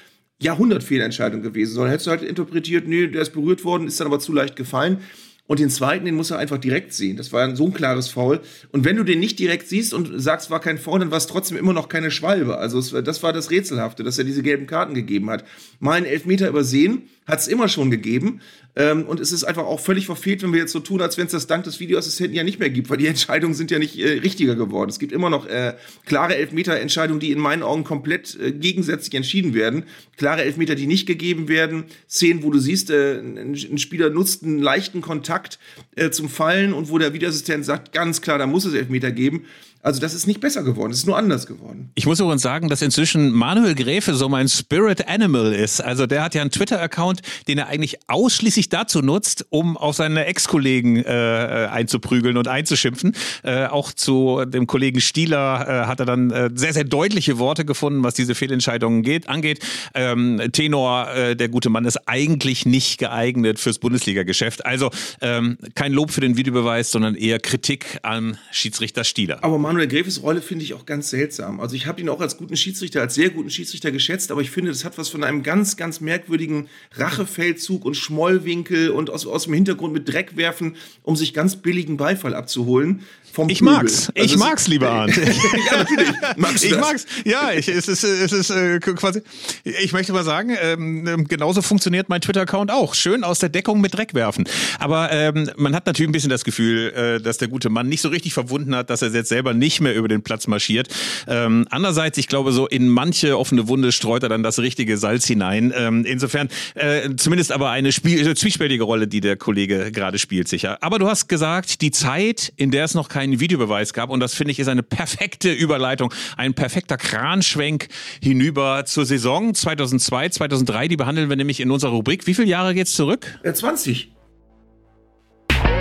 Jahrhundertfehlentscheidung 0.42 1.42
gewesen, 1.42 1.74
sondern 1.74 1.92
hättest 1.92 2.08
du 2.08 2.12
halt 2.12 2.22
interpretiert, 2.22 2.88
nee, 2.88 3.08
der 3.08 3.22
ist 3.22 3.34
berührt 3.34 3.64
worden, 3.64 3.88
ist 3.88 4.00
dann 4.00 4.08
aber 4.08 4.20
zu 4.20 4.34
leicht 4.34 4.56
gefallen. 4.56 4.98
Und 5.46 5.60
den 5.60 5.70
zweiten, 5.70 6.06
den 6.06 6.16
muss 6.16 6.32
er 6.32 6.38
einfach 6.38 6.58
direkt 6.58 6.94
sehen. 6.94 7.18
Das 7.18 7.34
war 7.34 7.54
so 7.56 7.66
ein 7.66 7.74
klares 7.74 8.08
Foul. 8.08 8.40
Und 8.72 8.86
wenn 8.86 8.96
du 8.96 9.04
den 9.04 9.20
nicht 9.20 9.40
direkt 9.40 9.68
siehst 9.68 9.94
und 9.94 10.10
sagst, 10.22 10.50
war 10.50 10.62
kein 10.62 10.78
Foul, 10.78 11.00
dann 11.00 11.12
war 11.12 11.18
es 11.18 11.28
trotzdem 11.28 11.58
immer 11.58 11.74
noch 11.74 11.90
keine 11.90 12.12
Schwalbe. 12.12 12.58
Also 12.58 12.80
es, 12.80 12.92
das 12.92 13.24
war 13.24 13.34
das 13.34 13.52
Rätselhafte, 13.52 14.04
dass 14.04 14.18
er 14.18 14.24
diese 14.24 14.42
gelben 14.42 14.68
Karten 14.68 14.94
gegeben 14.94 15.30
hat. 15.30 15.44
Mal 15.80 15.98
einen 15.98 16.06
Elfmeter 16.06 16.48
übersehen, 16.48 17.10
hat 17.26 17.40
es 17.40 17.48
immer 17.48 17.68
schon 17.68 17.92
gegeben. 17.92 18.42
Ähm, 18.76 19.04
und 19.04 19.20
es 19.20 19.32
ist 19.32 19.44
einfach 19.44 19.66
auch 19.66 19.80
völlig 19.80 20.08
verfehlt, 20.08 20.42
wenn 20.42 20.52
wir 20.52 20.60
jetzt 20.60 20.72
so 20.72 20.80
tun, 20.80 21.02
als 21.02 21.18
wenn 21.18 21.28
es 21.28 21.32
das 21.32 21.46
dank 21.46 21.64
des 21.64 21.80
Videoassistenten 21.80 22.36
ja 22.36 22.44
nicht 22.44 22.60
mehr 22.60 22.72
gibt, 22.72 22.90
weil 22.90 22.98
die 22.98 23.08
Entscheidungen 23.14 23.54
sind 23.54 23.70
ja 23.70 23.78
nicht 23.78 24.00
äh, 24.00 24.20
richtiger 24.20 24.56
geworden. 24.56 24.90
Es 24.90 24.98
gibt 24.98 25.12
immer 25.12 25.30
noch 25.30 25.46
äh, 25.46 25.76
klare 26.06 26.36
Elfmeter-Entscheidungen, 26.36 27.20
die 27.20 27.32
in 27.32 27.40
meinen 27.40 27.62
Augen 27.62 27.84
komplett 27.84 28.38
äh, 28.40 28.52
gegensätzlich 28.52 29.14
entschieden 29.14 29.54
werden. 29.54 29.84
Klare 30.18 30.44
Elfmeter, 30.44 30.76
die 30.76 30.88
nicht 30.88 31.06
gegeben 31.06 31.48
werden. 31.48 31.86
Szenen, 32.10 32.44
wo 32.44 32.50
du 32.50 32.60
siehst, 32.60 32.90
äh, 32.90 33.20
ein, 33.20 33.54
ein, 33.54 33.78
Spieler 33.78 34.10
nutzt 34.10 34.44
einen 34.44 34.60
leichten 34.60 35.02
Kontakt 35.02 35.60
äh, 35.96 36.10
zum 36.10 36.28
Fallen 36.28 36.74
und 36.74 36.90
wo 36.90 36.98
der 36.98 37.14
Videoassistent 37.14 37.66
sagt, 37.66 37.94
ganz 37.94 38.22
klar, 38.22 38.40
da 38.40 38.48
muss 38.48 38.66
es 38.66 38.74
Elfmeter 38.74 39.12
geben. 39.12 39.46
Also 39.84 40.00
das 40.00 40.14
ist 40.14 40.28
nicht 40.28 40.40
besser 40.40 40.64
geworden, 40.64 40.94
es 40.94 41.00
ist 41.00 41.08
nur 41.08 41.18
anders 41.18 41.46
geworden. 41.46 41.92
Ich 41.96 42.06
muss 42.06 42.18
übrigens 42.22 42.42
sagen, 42.42 42.70
dass 42.70 42.82
inzwischen 42.82 43.34
Manuel 43.34 43.76
Gräfe 43.76 44.14
so 44.14 44.30
mein 44.30 44.48
Spirit 44.48 45.10
Animal 45.10 45.52
ist. 45.52 45.82
Also 45.82 46.08
der 46.08 46.24
hat 46.24 46.36
ja 46.36 46.42
einen 46.42 46.52
Twitter-Account, 46.52 47.22
den 47.50 47.58
er 47.58 47.68
eigentlich 47.68 47.98
ausschließlich 48.08 48.70
dazu 48.70 49.02
nutzt, 49.02 49.46
um 49.50 49.76
auf 49.76 49.98
seine 49.98 50.26
Ex-Kollegen 50.26 51.04
äh, 51.04 51.68
einzuprügeln 51.70 52.38
und 52.38 52.48
einzuschimpfen. 52.48 53.14
Äh, 53.44 53.66
auch 53.66 53.92
zu 53.92 54.46
dem 54.46 54.68
Kollegen 54.68 55.02
Stieler 55.02 55.84
äh, 55.84 55.86
hat 55.86 56.00
er 56.00 56.06
dann 56.06 56.32
äh, 56.32 56.50
sehr, 56.56 56.72
sehr 56.72 56.86
deutliche 56.86 57.38
Worte 57.38 57.66
gefunden, 57.66 58.06
was 58.06 58.14
diese 58.14 58.36
Fehlentscheidungen 58.36 59.04
geht, 59.04 59.28
angeht. 59.28 59.60
Ähm, 59.94 60.42
Tenor, 60.54 61.14
äh, 61.14 61.36
der 61.36 61.50
gute 61.50 61.70
Mann, 61.70 61.84
ist 61.84 62.08
eigentlich 62.08 62.66
nicht 62.66 63.00
geeignet 63.00 63.60
fürs 63.60 63.80
Bundesliga-Geschäft. 63.80 64.66
Also 64.66 64.92
ähm, 65.20 65.58
kein 65.76 65.92
Lob 65.92 66.12
für 66.12 66.22
den 66.22 66.38
Videobeweis, 66.38 66.90
sondern 66.90 67.16
eher 67.16 67.40
Kritik 67.40 68.00
an 68.04 68.38
Schiedsrichter 68.50 69.04
Stieler. 69.04 69.40
Aber 69.44 69.58
Manuel 69.74 69.88
Gräfes 69.88 70.22
Rolle 70.22 70.44
finde 70.44 70.64
ich 70.64 70.76
auch 70.76 70.86
ganz 70.86 71.10
seltsam. 71.10 71.60
Also 71.60 71.76
ich 71.76 71.88
habe 71.88 72.00
ihn 72.00 72.08
auch 72.08 72.22
als 72.22 72.38
guten 72.38 72.56
Schiedsrichter, 72.56 73.02
als 73.02 73.16
sehr 73.16 73.32
guten 73.32 73.50
Schiedsrichter 73.50 73.92
geschätzt, 73.92 74.32
aber 74.32 74.42
ich 74.42 74.52
finde, 74.52 74.70
das 74.70 74.86
hat 74.86 75.00
was 75.00 75.10
von 75.10 75.24
einem 75.24 75.42
ganz, 75.42 75.78
ganz 75.78 76.00
merkwürdigen 76.00 76.68
Rachefeldzug 76.92 77.84
und 77.84 77.96
Schmollwinkel 77.96 78.92
und 78.92 79.10
aus, 79.10 79.26
aus 79.26 79.46
dem 79.46 79.54
Hintergrund 79.56 79.92
mit 79.92 80.08
Dreck 80.08 80.38
werfen, 80.38 80.76
um 81.02 81.16
sich 81.16 81.34
ganz 81.34 81.56
billigen 81.56 81.98
Beifall 81.98 82.36
abzuholen 82.36 83.02
Ich 83.48 83.60
Pöbel. 83.60 83.74
mag's. 83.74 84.10
Also 84.16 84.26
ich 84.26 84.38
mag's, 84.38 84.68
lieber 84.68 84.90
Arndt. 84.92 85.18
ja, 85.18 85.78
natürlich. 85.78 86.10
Magst 86.38 86.64
du 86.64 86.68
ich 86.68 86.74
das? 86.74 86.82
mag's. 86.82 87.06
Ja, 87.26 87.52
ich, 87.52 87.68
es 87.68 87.88
ist, 87.88 88.04
es 88.04 88.32
ist 88.32 88.50
äh, 88.50 88.80
quasi. 88.80 89.22
Ich 89.64 89.94
möchte 89.94 90.14
mal 90.14 90.24
sagen, 90.24 90.56
ähm, 90.62 91.08
ähm, 91.08 91.28
genauso 91.28 91.62
funktioniert 91.62 92.10
mein 92.10 92.22
Twitter-Account 92.22 92.72
auch. 92.72 92.96
Schön 92.96 93.24
aus 93.24 93.40
der 93.40 93.50
Deckung 93.50 93.82
mit 93.82 93.96
Dreck 93.96 94.14
werfen. 94.14 94.46
Aber 94.80 95.12
ähm, 95.12 95.50
man 95.58 95.76
hat 95.76 95.86
natürlich 95.86 96.10
ein 96.10 96.14
bisschen 96.14 96.30
das 96.30 96.44
Gefühl, 96.44 96.92
äh, 96.94 97.22
dass 97.22 97.38
der 97.38 97.48
gute 97.48 97.70
Mann 97.70 97.88
nicht 97.88 98.02
so 98.02 98.10
richtig 98.10 98.34
verwunden 98.34 98.76
hat, 98.76 98.90
dass 98.90 99.02
er 99.02 99.10
jetzt 99.10 99.30
selber 99.30 99.54
nicht 99.54 99.82
mehr 99.82 99.96
über 99.96 100.08
den 100.08 100.22
Platz 100.22 100.48
marschiert. 100.48 100.88
Ähm, 101.28 101.68
andererseits, 101.70 102.18
ich 102.18 102.28
glaube, 102.28 102.52
so 102.52 102.68
in 102.68 102.90
manche 102.90 103.38
offene 103.38 103.68
Wunde 103.68 103.92
streut 103.92 104.24
er 104.24 104.30
dann 104.30 104.44
das 104.44 104.60
richtige 104.60 104.98
Salz 104.98 105.26
hinein. 105.26 105.74
Ähm, 105.76 106.06
insofern 106.06 106.50
äh, 106.76 107.10
zumindest 107.18 107.52
aber 107.52 107.70
eine 107.70 107.92
Spiel 107.92 108.28
äh, 108.28 108.36
zwiespältige 108.36 108.84
Rolle, 108.84 109.08
die 109.08 109.22
der 109.22 109.38
Kollege 109.38 109.92
gerade 109.92 110.20
spielt, 110.20 110.48
sicher. 110.48 110.78
Aber 110.82 111.00
du 111.00 111.08
hast 111.08 111.28
gesagt, 111.28 111.82
die 111.82 111.92
Zeit, 111.92 112.54
in 112.58 112.72
der 112.72 112.86
es 112.86 112.94
noch 112.94 113.10
kein 113.10 113.23
keinen 113.24 113.40
Videobeweis 113.40 113.94
gab. 113.94 114.10
Und 114.10 114.20
das 114.20 114.34
finde 114.34 114.52
ich 114.52 114.60
ist 114.60 114.68
eine 114.68 114.84
perfekte 114.84 115.52
Überleitung, 115.52 116.14
ein 116.36 116.54
perfekter 116.54 116.98
Kranschwenk 116.98 117.88
hinüber 118.22 118.84
zur 118.86 119.06
Saison 119.06 119.54
2002, 119.54 120.30
2003. 120.30 120.88
Die 120.90 120.98
behandeln 120.98 121.30
wir 121.30 121.38
nämlich 121.38 121.60
in 121.62 121.72
unserer 121.72 121.92
Rubrik. 121.92 122.28
Wie 122.28 122.34
viele 122.34 122.48
Jahre 122.48 122.74
geht's 122.74 122.94
zurück? 122.96 123.40
20. 123.52 124.12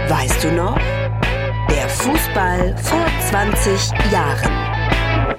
Weißt 0.09 0.45
du 0.45 0.53
noch? 0.53 0.79
Der 1.69 1.89
Fußball 1.89 2.77
vor 2.79 3.07
20 3.31 4.13
Jahren. 4.13 5.39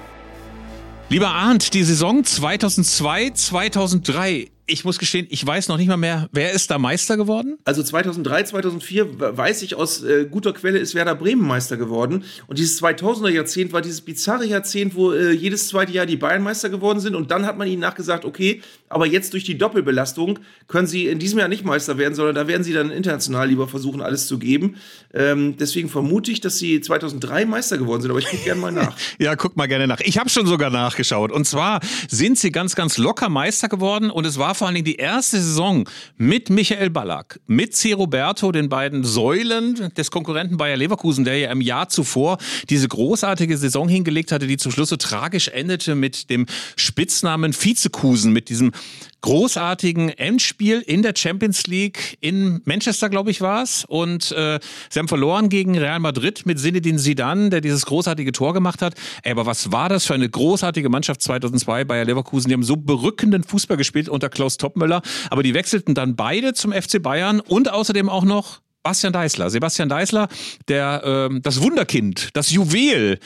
Lieber 1.10 1.30
Arndt, 1.30 1.74
die 1.74 1.84
Saison 1.84 2.24
2002, 2.24 3.30
2003 3.32 4.53
ich 4.66 4.86
muss 4.86 4.98
gestehen, 4.98 5.28
ich 5.30 5.46
weiß 5.46 5.68
noch 5.68 5.78
nicht 5.78 5.90
mal 5.90 5.98
mehr, 5.98 6.30
wer 6.32 6.52
ist 6.54 6.72
da 6.72 6.78
Meister 6.78 7.18
geworden? 7.18 7.58
Also 7.66 7.84
2003, 7.84 8.44
2004 8.44 9.38
weiß 9.38 9.62
ich 9.62 9.76
aus 9.76 10.04
äh, 10.04 10.26
guter 10.30 10.54
Quelle 10.54 10.80
ist 10.80 10.96
Werder 10.96 11.16
Bremen 11.16 11.46
Meister 11.46 11.76
geworden. 11.76 12.24
Und 12.48 12.60
dieses 12.60 12.82
2000er 12.82 13.30
Jahrzehnt 13.30 13.74
war 13.74 13.82
dieses 13.82 14.02
bizarre 14.02 14.46
Jahrzehnt, 14.46 14.96
wo 14.96 15.12
äh, 15.12 15.32
jedes 15.32 15.68
zweite 15.68 15.92
Jahr 15.92 16.06
die 16.06 16.16
Bayern 16.16 16.44
Meister 16.44 16.70
geworden 16.70 17.02
sind. 17.02 17.16
Und 17.16 17.30
dann 17.30 17.46
hat 17.46 17.58
man 17.58 17.68
ihnen 17.68 17.82
nachgesagt, 17.82 18.24
okay, 18.24 18.62
aber 18.88 19.06
jetzt 19.06 19.34
durch 19.34 19.44
die 19.44 19.58
Doppelbelastung 19.58 20.40
können 20.68 20.88
sie 20.88 21.08
in 21.08 21.20
diesem 21.20 21.40
Jahr 21.40 21.50
nicht 21.50 21.66
Meister 21.66 21.98
werden, 21.98 22.16
sondern 22.16 22.36
da 22.36 22.48
werden 22.48 22.64
sie 22.64 22.74
dann 22.74 22.90
international 22.90 23.50
lieber 23.50 23.68
versuchen, 23.68 24.02
alles 24.02 24.28
zu 24.28 24.40
geben. 24.40 24.78
Ähm, 25.14 25.58
deswegen 25.58 25.90
vermute 25.90 26.32
ich, 26.32 26.40
dass 26.40 26.58
sie 26.58 26.80
2003 26.80 27.46
Meister 27.46 27.78
geworden 27.78 28.02
sind. 28.02 28.12
Aber 28.12 28.20
ich 28.20 28.28
gucke 28.28 28.44
gerne 28.44 28.62
mal 28.62 28.72
nach. 28.72 28.96
ja, 29.20 29.36
guck 29.36 29.58
mal 29.58 29.68
gerne 29.68 29.88
nach. 29.88 30.00
Ich 30.00 30.18
habe 30.18 30.30
schon 30.30 30.46
sogar 30.46 30.70
nachgeschaut. 30.70 31.32
Und 31.32 31.46
zwar 31.46 31.82
sind 32.08 32.38
sie 32.38 32.52
ganz, 32.52 32.76
ganz 32.76 32.98
locker 32.98 33.28
Meister 33.28 33.68
geworden. 33.68 34.10
Und 34.10 34.26
es 34.26 34.38
war 34.38 34.53
war 34.54 34.56
vor 34.56 34.68
allen 34.68 34.76
Dingen 34.76 34.86
die 34.86 34.98
erste 34.98 35.42
Saison 35.42 35.90
mit 36.16 36.52
Michael 36.52 36.92
Ballack, 36.92 37.40
mit 37.48 37.76
C. 37.76 37.94
Roberto, 37.94 38.52
den 38.52 38.70
beiden 38.70 39.04
Säulen 39.04 39.92
des 39.98 40.12
Konkurrenten 40.12 40.58
Bayer 40.58 40.78
Leverkusen, 40.78 41.26
der 41.26 41.40
ja 41.40 41.52
im 41.52 41.60
Jahr 41.60 41.90
zuvor 41.90 42.38
diese 42.70 42.88
großartige 42.88 43.58
Saison 43.58 43.90
hingelegt 43.90 44.32
hatte, 44.32 44.46
die 44.46 44.58
zum 44.58 44.72
Schluss 44.72 44.90
so 44.90 44.96
tragisch 44.96 45.48
endete 45.48 45.96
mit 45.96 46.30
dem 46.30 46.46
Spitznamen 46.76 47.52
Vizekusen, 47.52 48.32
mit 48.32 48.50
diesem 48.50 48.74
großartigen 49.24 50.10
Endspiel 50.10 50.82
in 50.82 51.02
der 51.02 51.14
Champions 51.16 51.66
League 51.66 52.18
in 52.20 52.62
Manchester, 52.66 53.10
glaube 53.10 53.32
ich, 53.32 53.40
war 53.40 53.64
es. 53.64 53.86
Und 53.86 54.32
äh, 54.34 54.60
sie 54.90 55.00
haben 55.00 55.08
verloren 55.08 55.48
gegen 55.48 55.78
Real 55.78 56.00
Madrid 56.00 56.46
mit 56.46 56.60
Zinedine 56.60 57.00
Zidane, 57.00 57.50
der 57.50 57.62
dieses 57.62 57.86
großartige 57.86 58.34
Tor 58.34 58.54
gemacht 58.54 58.82
hat. 58.82 58.96
Ey, 59.24 59.32
aber 59.32 59.46
was 59.46 59.72
war 59.72 59.88
das 59.88 60.06
für 60.06 60.14
eine 60.14 60.30
großartige 60.30 60.90
Mannschaft 60.90 61.22
2002 61.22 61.86
bei 61.86 62.04
Leverkusen? 62.04 62.50
Die 62.50 62.54
haben 62.54 62.64
so 62.64 62.76
berückenden 62.76 63.44
Fußball 63.44 63.78
gespielt 63.78 64.10
unter 64.10 64.30
Klaus 64.30 64.58
Toppmöller. 64.58 65.02
Aber 65.30 65.42
die 65.42 65.54
wechselten 65.54 65.96
dann 65.96 66.18
beide 66.18 66.54
zum 66.54 66.74
FC 66.74 67.02
Bayern 67.02 67.40
und 67.40 67.72
außerdem 67.72 68.10
auch 68.10 68.26
noch 68.26 68.63
Bastian 68.84 69.14
Deißler. 69.14 69.50
Sebastian 69.50 69.88
Deißler, 69.88 70.28
der 70.68 71.30
äh, 71.32 71.40
das 71.40 71.62
Wunderkind, 71.62 72.30
das 72.34 72.52
Juwel, 72.52 73.18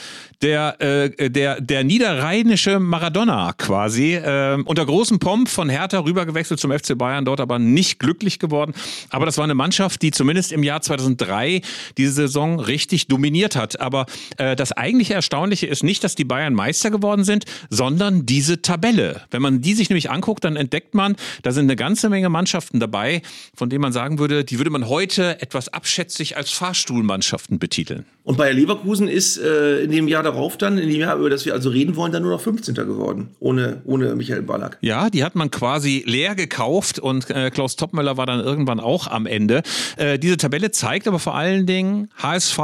der 0.43 0.79
äh, 0.79 1.31
der 1.31 1.59
der 1.59 1.83
niederrheinische 1.83 2.79
Maradona 2.79 3.53
quasi 3.53 4.13
äh, 4.13 4.61
unter 4.63 4.85
großem 4.85 5.17
Pomp 5.17 5.49
von 5.49 5.67
Hertha 5.67 5.97
rübergewechselt 5.99 6.59
zum 6.59 6.71
FC 6.71 6.95
Bayern, 6.95 7.25
dort 7.25 7.39
aber 7.39 7.57
nicht 7.57 7.99
glücklich 7.99 8.37
geworden. 8.37 8.73
Aber 9.09 9.25
das 9.25 9.37
war 9.37 9.45
eine 9.45 9.55
Mannschaft, 9.55 10.03
die 10.03 10.11
zumindest 10.11 10.51
im 10.51 10.61
Jahr 10.61 10.81
2003 10.81 11.61
diese 11.97 12.13
Saison 12.13 12.59
richtig 12.59 13.07
dominiert 13.07 13.55
hat. 13.55 13.79
Aber 13.79 14.05
äh, 14.37 14.55
das 14.55 14.73
eigentliche 14.73 15.15
Erstaunliche 15.15 15.65
ist 15.65 15.83
nicht, 15.83 16.03
dass 16.03 16.13
die 16.13 16.25
Bayern 16.25 16.53
Meister 16.53 16.91
geworden 16.91 17.23
sind, 17.23 17.45
sondern 17.71 18.27
diese 18.27 18.61
Tabelle. 18.61 19.23
Wenn 19.31 19.41
man 19.41 19.61
die 19.61 19.73
sich 19.73 19.89
nämlich 19.89 20.11
anguckt, 20.11 20.43
dann 20.43 20.55
entdeckt 20.55 20.93
man, 20.93 21.15
da 21.41 21.51
sind 21.51 21.65
eine 21.65 21.75
ganze 21.75 22.09
Menge 22.09 22.29
Mannschaften 22.29 22.79
dabei, 22.79 23.23
von 23.55 23.71
denen 23.71 23.81
man 23.81 23.91
sagen 23.91 24.19
würde, 24.19 24.45
die 24.45 24.59
würde 24.59 24.69
man 24.69 24.87
heute 24.87 25.41
etwas 25.47 25.69
abschätzig 25.69 26.35
als 26.35 26.51
Fahrstuhlmannschaften 26.51 27.57
betiteln. 27.57 28.05
Und 28.23 28.37
Bayer 28.37 28.53
Leverkusen 28.53 29.07
ist 29.07 29.37
äh, 29.37 29.79
in 29.79 29.91
dem 29.91 30.07
Jahr 30.09 30.23
darauf 30.23 30.57
dann, 30.57 30.77
in 30.77 30.89
dem 30.89 30.99
Jahr, 30.99 31.17
über 31.17 31.29
das 31.29 31.45
wir 31.45 31.53
also 31.53 31.69
reden 31.69 31.95
wollen, 31.95 32.11
dann 32.11 32.23
nur 32.23 32.31
noch 32.31 32.41
15. 32.41 32.75
geworden, 32.75 33.29
ohne, 33.39 33.81
ohne 33.85 34.15
Michael 34.15 34.41
Ballack. 34.41 34.77
Ja, 34.81 35.09
die 35.09 35.23
hat 35.23 35.35
man 35.35 35.49
quasi 35.49 36.03
leer 36.05 36.35
gekauft 36.35 36.99
und 36.99 37.29
äh, 37.29 37.49
Klaus 37.49 37.77
Toppmöller 37.77 38.17
war 38.17 38.25
dann 38.25 38.41
irgendwann 38.41 38.81
auch 38.81 39.07
am 39.07 39.25
Ende. 39.25 39.63
Äh, 39.95 40.19
diese 40.19 40.35
Tabelle 40.35 40.71
zeigt 40.71 41.07
aber 41.07 41.19
vor 41.19 41.35
allen 41.35 41.65
Dingen 41.65 42.09
HSV, 42.21 42.59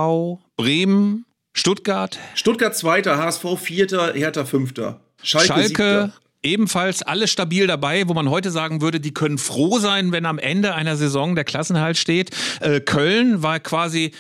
Bremen, 0.58 1.26
Stuttgart. 1.54 2.20
Stuttgart 2.36 2.76
Zweiter, 2.76 3.18
HSV 3.18 3.46
Vierter, 3.58 4.14
Hertha 4.14 4.44
Fünfter. 4.44 5.00
Schalke, 5.22 5.48
Schalke 5.48 6.14
ebenfalls 6.44 7.02
alle 7.02 7.28
stabil 7.28 7.68
dabei, 7.68 8.08
wo 8.08 8.14
man 8.14 8.30
heute 8.30 8.52
sagen 8.52 8.82
würde, 8.82 9.00
die 9.00 9.14
können 9.14 9.38
froh 9.38 9.80
sein, 9.80 10.12
wenn 10.12 10.26
am 10.26 10.40
Ende 10.40 10.76
einer 10.76 10.96
Saison 10.96 11.36
der 11.36 11.46
Klassenhalt 11.46 11.98
steht. 11.98 12.32
Äh, 12.60 12.82
Köln 12.82 13.42
war 13.42 13.60
quasi 13.60 14.12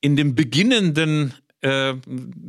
in 0.00 0.16
dem 0.16 0.34
beginnenden 0.34 1.34
äh, 1.64 1.94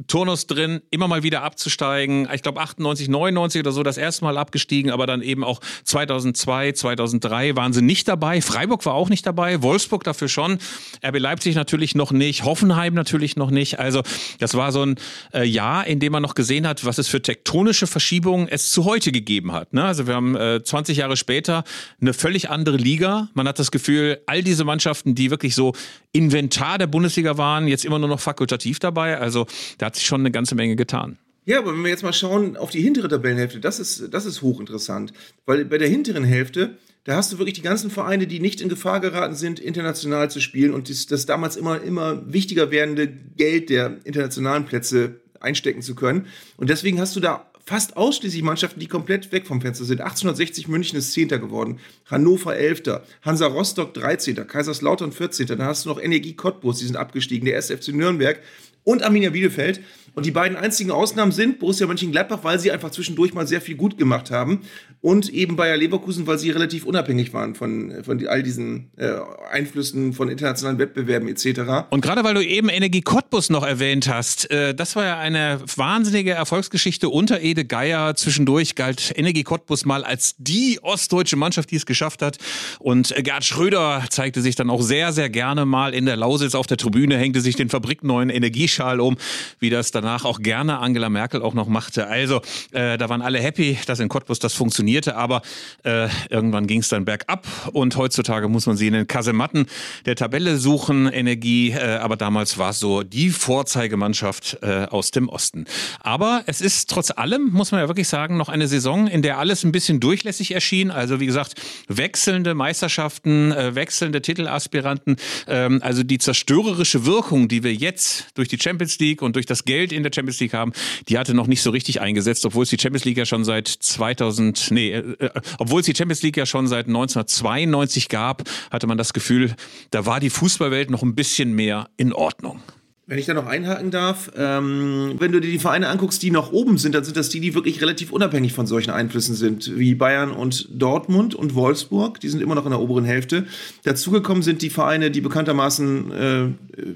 Turnus 0.07 0.45
drin, 0.45 0.81
immer 0.91 1.07
mal 1.07 1.23
wieder 1.23 1.41
abzusteigen. 1.43 2.27
Ich 2.33 2.41
glaube 2.41 2.59
98, 2.59 3.07
99 3.07 3.61
oder 3.61 3.71
so 3.71 3.81
das 3.81 3.97
erste 3.97 4.25
Mal 4.25 4.37
abgestiegen, 4.37 4.91
aber 4.91 5.07
dann 5.07 5.21
eben 5.21 5.43
auch 5.43 5.61
2002, 5.85 6.73
2003 6.73 7.55
waren 7.55 7.71
sie 7.71 7.81
nicht 7.81 8.09
dabei. 8.09 8.41
Freiburg 8.41 8.85
war 8.85 8.93
auch 8.93 9.09
nicht 9.09 9.25
dabei, 9.25 9.61
Wolfsburg 9.61 10.03
dafür 10.03 10.27
schon, 10.27 10.59
RB 11.05 11.19
Leipzig 11.19 11.55
natürlich 11.55 11.95
noch 11.95 12.11
nicht, 12.11 12.43
Hoffenheim 12.43 12.93
natürlich 12.93 13.37
noch 13.37 13.51
nicht. 13.51 13.79
Also 13.79 14.03
das 14.39 14.53
war 14.55 14.73
so 14.73 14.85
ein 14.85 14.95
äh, 15.33 15.43
Jahr, 15.43 15.87
in 15.87 16.01
dem 16.01 16.11
man 16.11 16.21
noch 16.21 16.35
gesehen 16.35 16.67
hat, 16.67 16.83
was 16.83 16.97
es 16.97 17.07
für 17.07 17.21
tektonische 17.21 17.87
Verschiebungen 17.87 18.49
es 18.49 18.69
zu 18.69 18.83
heute 18.83 19.13
gegeben 19.13 19.53
hat. 19.53 19.73
Ne? 19.73 19.85
Also 19.85 20.07
wir 20.07 20.15
haben 20.15 20.35
äh, 20.35 20.61
20 20.61 20.97
Jahre 20.97 21.15
später 21.15 21.63
eine 22.01 22.13
völlig 22.13 22.49
andere 22.49 22.75
Liga. 22.75 23.29
Man 23.33 23.47
hat 23.47 23.59
das 23.59 23.71
Gefühl, 23.71 24.19
all 24.25 24.43
diese 24.43 24.65
Mannschaften, 24.65 25.15
die 25.15 25.31
wirklich 25.31 25.55
so 25.55 25.73
Inventar 26.11 26.77
der 26.77 26.87
Bundesliga 26.87 27.37
waren, 27.37 27.67
jetzt 27.67 27.85
immer 27.85 27.99
nur 27.99 28.09
noch 28.09 28.19
fakultativ 28.19 28.79
dabei. 28.79 29.04
Also 29.13 29.45
da 29.77 29.87
hat 29.87 29.95
sich 29.95 30.05
schon 30.05 30.21
eine 30.21 30.31
ganze 30.31 30.55
Menge 30.55 30.75
getan. 30.75 31.17
Ja, 31.45 31.59
aber 31.59 31.73
wenn 31.73 31.83
wir 31.83 31.91
jetzt 31.91 32.03
mal 32.03 32.13
schauen 32.13 32.57
auf 32.57 32.71
die 32.71 32.81
hintere 32.81 33.07
Tabellenhälfte, 33.07 33.59
das 33.59 33.79
ist, 33.79 34.11
das 34.11 34.25
ist 34.25 34.41
hochinteressant. 34.41 35.13
Weil 35.45 35.65
bei 35.65 35.77
der 35.77 35.87
hinteren 35.87 36.23
Hälfte, 36.23 36.77
da 37.03 37.15
hast 37.15 37.31
du 37.31 37.37
wirklich 37.37 37.53
die 37.53 37.61
ganzen 37.61 37.91
Vereine, 37.91 38.25
die 38.25 38.39
nicht 38.39 38.61
in 38.61 38.69
Gefahr 38.69 38.99
geraten 38.99 39.35
sind, 39.35 39.59
international 39.59 40.31
zu 40.31 40.39
spielen 40.41 40.73
und 40.73 40.89
das, 40.89 41.05
das 41.05 41.27
damals 41.27 41.55
immer, 41.55 41.81
immer 41.81 42.21
wichtiger 42.25 42.71
werdende 42.71 43.07
Geld 43.07 43.69
der 43.69 43.97
internationalen 44.05 44.65
Plätze 44.65 45.21
einstecken 45.39 45.83
zu 45.83 45.93
können. 45.93 46.25
Und 46.57 46.71
deswegen 46.71 46.99
hast 46.99 47.15
du 47.15 47.19
da 47.19 47.51
fast 47.65 47.97
ausschließlich 47.97 48.43
Mannschaften, 48.43 48.79
die 48.79 48.87
komplett 48.87 49.31
weg 49.31 49.47
vom 49.47 49.61
Fenster 49.61 49.85
sind. 49.85 50.01
1860 50.01 50.67
München 50.67 50.97
ist 50.97 51.13
Zehnter 51.13 51.39
geworden, 51.39 51.79
Hannover 52.05 52.55
Elfter, 52.55 53.03
Hansa 53.23 53.47
Rostock 53.47 53.93
13., 53.95 54.47
Kaiserslautern 54.47 55.11
14., 55.11 55.47
dann 55.47 55.63
hast 55.63 55.85
du 55.85 55.89
noch 55.89 55.99
Energie 55.99 56.33
Cottbus, 56.33 56.79
die 56.79 56.85
sind 56.85 56.95
abgestiegen, 56.95 57.45
der 57.45 57.57
SFC 57.57 57.89
Nürnberg 57.89 58.39
und 58.85 59.03
Arminia 59.03 59.31
Bielefeld. 59.31 59.81
Und 60.13 60.25
die 60.25 60.31
beiden 60.31 60.55
einzigen 60.55 60.91
Ausnahmen 60.91 61.33
sind 61.33 61.59
Borussia 61.59 61.87
Mönchengladbach, 61.87 62.39
weil 62.43 62.57
sie 62.57 62.71
einfach 62.71 62.89
zwischendurch 62.89 63.33
mal 63.33 63.45
sehr 63.45 63.59
viel 63.59 63.75
gut 63.75 63.97
gemacht 63.97 64.31
haben 64.31 64.61
und 65.01 65.27
eben 65.27 65.57
Bayer 65.57 65.75
Leverkusen, 65.75 66.25
weil 66.25 66.39
sie 66.39 66.51
relativ 66.51 66.85
unabhängig 66.85 67.33
waren 67.33 67.53
von, 67.53 68.01
von 68.01 68.25
all 68.25 68.41
diesen 68.41 68.91
äh, 68.95 69.11
Einflüssen 69.51 70.13
von 70.13 70.29
internationalen 70.29 70.79
Wettbewerben 70.79 71.27
etc. 71.27 71.87
Und 71.89 71.99
gerade 71.99 72.23
weil 72.23 72.33
du 72.33 72.45
eben 72.45 72.69
Energie 72.69 73.01
Cottbus 73.01 73.49
noch 73.49 73.65
erwähnt 73.65 74.07
hast, 74.07 74.49
äh, 74.51 74.73
das 74.73 74.95
war 74.95 75.03
ja 75.03 75.19
eine 75.19 75.59
wahnsinnige 75.75 76.31
Erfolgsgeschichte 76.31 77.09
unter 77.09 77.41
Ede 77.55 77.63
Geier. 77.63 78.15
Zwischendurch 78.15 78.75
galt 78.75 79.13
Energie 79.15 79.43
Cottbus 79.43 79.85
mal 79.85 80.03
als 80.03 80.35
die 80.37 80.77
ostdeutsche 80.81 81.37
Mannschaft, 81.37 81.71
die 81.71 81.77
es 81.77 81.85
geschafft 81.85 82.21
hat. 82.21 82.37
Und 82.79 83.15
Gerd 83.17 83.45
Schröder 83.45 84.03
zeigte 84.09 84.41
sich 84.41 84.55
dann 84.55 84.69
auch 84.69 84.81
sehr, 84.81 85.13
sehr 85.13 85.29
gerne 85.29 85.65
mal 85.65 85.93
in 85.93 86.05
der 86.05 86.17
Lausitz 86.17 86.53
auf 86.53 86.67
der 86.67 86.75
Tribüne, 86.75 87.17
hängte 87.17 87.39
sich 87.39 87.55
den 87.55 87.69
fabrikneuen 87.69 88.29
Energieschal 88.29 88.99
um, 88.99 89.15
wie 89.59 89.69
das 89.69 89.91
danach 89.91 90.25
auch 90.25 90.39
gerne 90.39 90.79
Angela 90.79 91.07
Merkel 91.07 91.41
auch 91.41 91.53
noch 91.53 91.69
machte. 91.69 92.07
Also 92.07 92.41
äh, 92.73 92.97
da 92.97 93.07
waren 93.07 93.21
alle 93.21 93.39
happy, 93.39 93.77
dass 93.85 94.01
in 94.01 94.09
Cottbus 94.09 94.39
das 94.39 94.53
funktionierte, 94.53 95.15
aber 95.15 95.41
äh, 95.83 96.09
irgendwann 96.29 96.67
ging 96.67 96.81
es 96.81 96.89
dann 96.89 97.05
bergab 97.05 97.47
und 97.71 97.95
heutzutage 97.95 98.49
muss 98.49 98.65
man 98.65 98.75
sie 98.75 98.87
in 98.87 98.93
den 98.93 99.07
Kasematten 99.07 99.67
der 100.05 100.17
Tabelle 100.17 100.57
suchen, 100.57 101.07
Energie, 101.07 101.69
äh, 101.69 101.99
aber 102.01 102.17
damals 102.17 102.57
war 102.57 102.71
es 102.71 102.79
so 102.79 103.03
die 103.03 103.29
Vorzeigemannschaft 103.29 104.57
äh, 104.61 104.87
aus 104.89 105.11
dem 105.11 105.29
Osten. 105.29 105.63
Aber 106.01 106.43
es 106.47 106.59
ist 106.59 106.89
trotz 106.89 107.11
allem, 107.11 107.44
muss 107.51 107.71
man 107.71 107.81
ja 107.81 107.87
wirklich 107.87 108.07
sagen, 108.07 108.37
noch 108.37 108.49
eine 108.49 108.67
Saison, 108.67 109.07
in 109.07 109.21
der 109.21 109.37
alles 109.37 109.63
ein 109.63 109.71
bisschen 109.71 109.99
durchlässig 109.99 110.53
erschien. 110.53 110.91
Also 110.91 111.19
wie 111.19 111.25
gesagt, 111.25 111.55
wechselnde 111.87 112.53
Meisterschaften, 112.55 113.51
äh, 113.51 113.75
wechselnde 113.75 114.21
Titelaspiranten, 114.21 115.17
ähm, 115.47 115.79
also 115.83 116.03
die 116.03 116.17
zerstörerische 116.17 117.05
Wirkung, 117.05 117.47
die 117.47 117.63
wir 117.63 117.73
jetzt 117.73 118.27
durch 118.35 118.47
die 118.47 118.59
Champions 118.59 118.99
League 118.99 119.21
und 119.21 119.35
durch 119.35 119.45
das 119.45 119.65
Geld 119.65 119.91
in 119.91 120.03
der 120.03 120.11
Champions 120.13 120.39
League 120.39 120.53
haben, 120.53 120.73
die 121.07 121.17
hatte 121.17 121.33
noch 121.33 121.47
nicht 121.47 121.61
so 121.61 121.69
richtig 121.69 122.01
eingesetzt, 122.01 122.45
obwohl 122.45 122.63
es 122.63 122.69
die 122.69 122.77
Champions 122.79 123.05
League 123.05 123.17
ja 123.17 123.25
schon 123.25 123.43
seit 123.43 123.67
2000, 123.67 124.71
nee, 124.71 124.91
äh, 124.91 125.15
äh, 125.19 125.29
obwohl 125.57 125.81
es 125.81 125.85
die 125.85 125.95
Champions 125.95 126.21
League 126.21 126.37
ja 126.37 126.45
schon 126.45 126.67
seit 126.67 126.87
1992 126.87 128.09
gab, 128.09 128.43
hatte 128.71 128.87
man 128.87 128.97
das 128.97 129.13
Gefühl, 129.13 129.55
da 129.91 130.05
war 130.05 130.19
die 130.19 130.29
Fußballwelt 130.29 130.89
noch 130.89 131.03
ein 131.03 131.15
bisschen 131.15 131.53
mehr 131.53 131.89
in 131.97 132.13
Ordnung. 132.13 132.61
Wenn 133.07 133.19
ich 133.19 133.27
da 133.27 133.35
noch 133.35 133.45
einhaken 133.45 133.91
darf, 133.91 134.31
ähm, 134.35 135.13
wenn 135.19 135.31
du 135.31 135.39
dir 135.39 135.51
die 135.51 135.59
Vereine 135.59 135.89
anguckst, 135.89 136.23
die 136.23 136.31
noch 136.31 136.51
oben 136.51 136.79
sind, 136.79 136.95
dann 136.95 137.03
sind 137.03 137.15
das 137.15 137.29
die, 137.29 137.39
die 137.39 137.53
wirklich 137.53 137.79
relativ 137.79 138.11
unabhängig 138.11 138.53
von 138.53 138.65
solchen 138.65 138.89
Einflüssen 138.89 139.35
sind, 139.35 139.77
wie 139.77 139.93
Bayern 139.93 140.31
und 140.31 140.67
Dortmund 140.71 141.35
und 141.35 141.53
Wolfsburg. 141.53 142.19
Die 142.19 142.29
sind 142.29 142.41
immer 142.41 142.55
noch 142.55 142.65
in 142.65 142.71
der 142.71 142.79
oberen 142.79 143.05
Hälfte. 143.05 143.45
Dazugekommen 143.83 144.41
sind 144.41 144.63
die 144.63 144.71
Vereine, 144.71 145.11
die 145.11 145.21
bekanntermaßen 145.21 146.11
äh, 146.11 146.47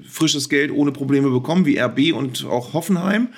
frisches 0.02 0.48
Geld 0.48 0.72
ohne 0.72 0.90
Probleme 0.90 1.30
bekommen, 1.30 1.64
wie 1.64 1.78
RB 1.78 2.12
und 2.12 2.44
auch 2.44 2.74
Hoffenheim, 2.74 3.28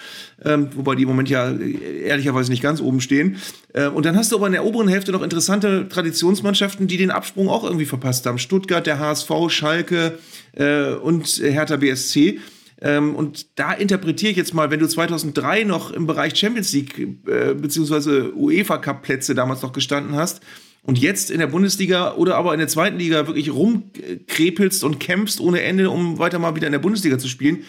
ähm, 0.43 0.68
wobei 0.75 0.95
die 0.95 1.03
im 1.03 1.09
Moment 1.09 1.29
ja 1.29 1.53
ehrlicherweise 1.53 2.51
nicht 2.51 2.62
ganz 2.62 2.81
oben 2.81 3.03
stehen. 3.03 3.37
Äh, 3.75 3.89
und 3.89 4.07
dann 4.07 4.16
hast 4.16 4.33
du 4.33 4.37
aber 4.37 4.47
in 4.47 4.55
der 4.55 4.64
oberen 4.64 4.89
Hälfte 4.89 5.12
noch 5.12 5.23
interessante 5.23 5.91
Traditionsmannschaften, 5.91 6.87
die 6.87 6.97
den 6.97 7.11
Absprung 7.11 7.51
auch 7.51 7.64
irgendwie 7.64 7.85
verpasst 7.85 8.25
haben. 8.25 8.39
Stuttgart, 8.39 8.87
der 8.87 8.99
HSV, 8.99 9.31
Schalke 9.49 10.18
äh, 10.55 10.93
und 10.95 11.27
Hertha 11.27 11.77
BSC. 11.77 12.41
Ähm, 12.83 13.14
und 13.14 13.59
da 13.59 13.72
interpretiere 13.72 14.33
ich 14.33 14.37
jetzt 14.37 14.55
mal, 14.55 14.70
wenn 14.70 14.80
du 14.80 14.89
2003 14.89 15.62
noch 15.64 15.93
im 15.93 16.07
Bereich 16.07 16.37
Champions 16.37 16.72
League 16.72 16.99
äh, 17.28 17.55
bzw. 17.55 18.33
UEFA 18.35 18.78
Cup 18.78 19.03
Plätze 19.03 19.35
damals 19.35 19.62
noch 19.62 19.72
gestanden 19.72 20.16
hast 20.16 20.43
und 20.83 20.99
jetzt 20.99 21.30
in 21.30 21.39
der 21.39 21.47
Bundesliga 21.47 22.14
oder 22.14 22.37
aber 22.37 22.53
in 22.53 22.59
der 22.59 22.66
zweiten 22.66 22.99
Liga 22.99 23.28
wirklich 23.28 23.53
rumkrepelst 23.53 24.83
und 24.83 24.99
kämpfst 24.99 25.41
ohne 25.41 25.62
Ende, 25.62 25.91
um 25.91 26.18
weiter 26.18 26.41
mal 26.41 26.57
wieder 26.57 26.66
in 26.66 26.72
der 26.72 26.80
Bundesliga 26.80 27.18
zu 27.18 27.28
spielen, 27.28 27.62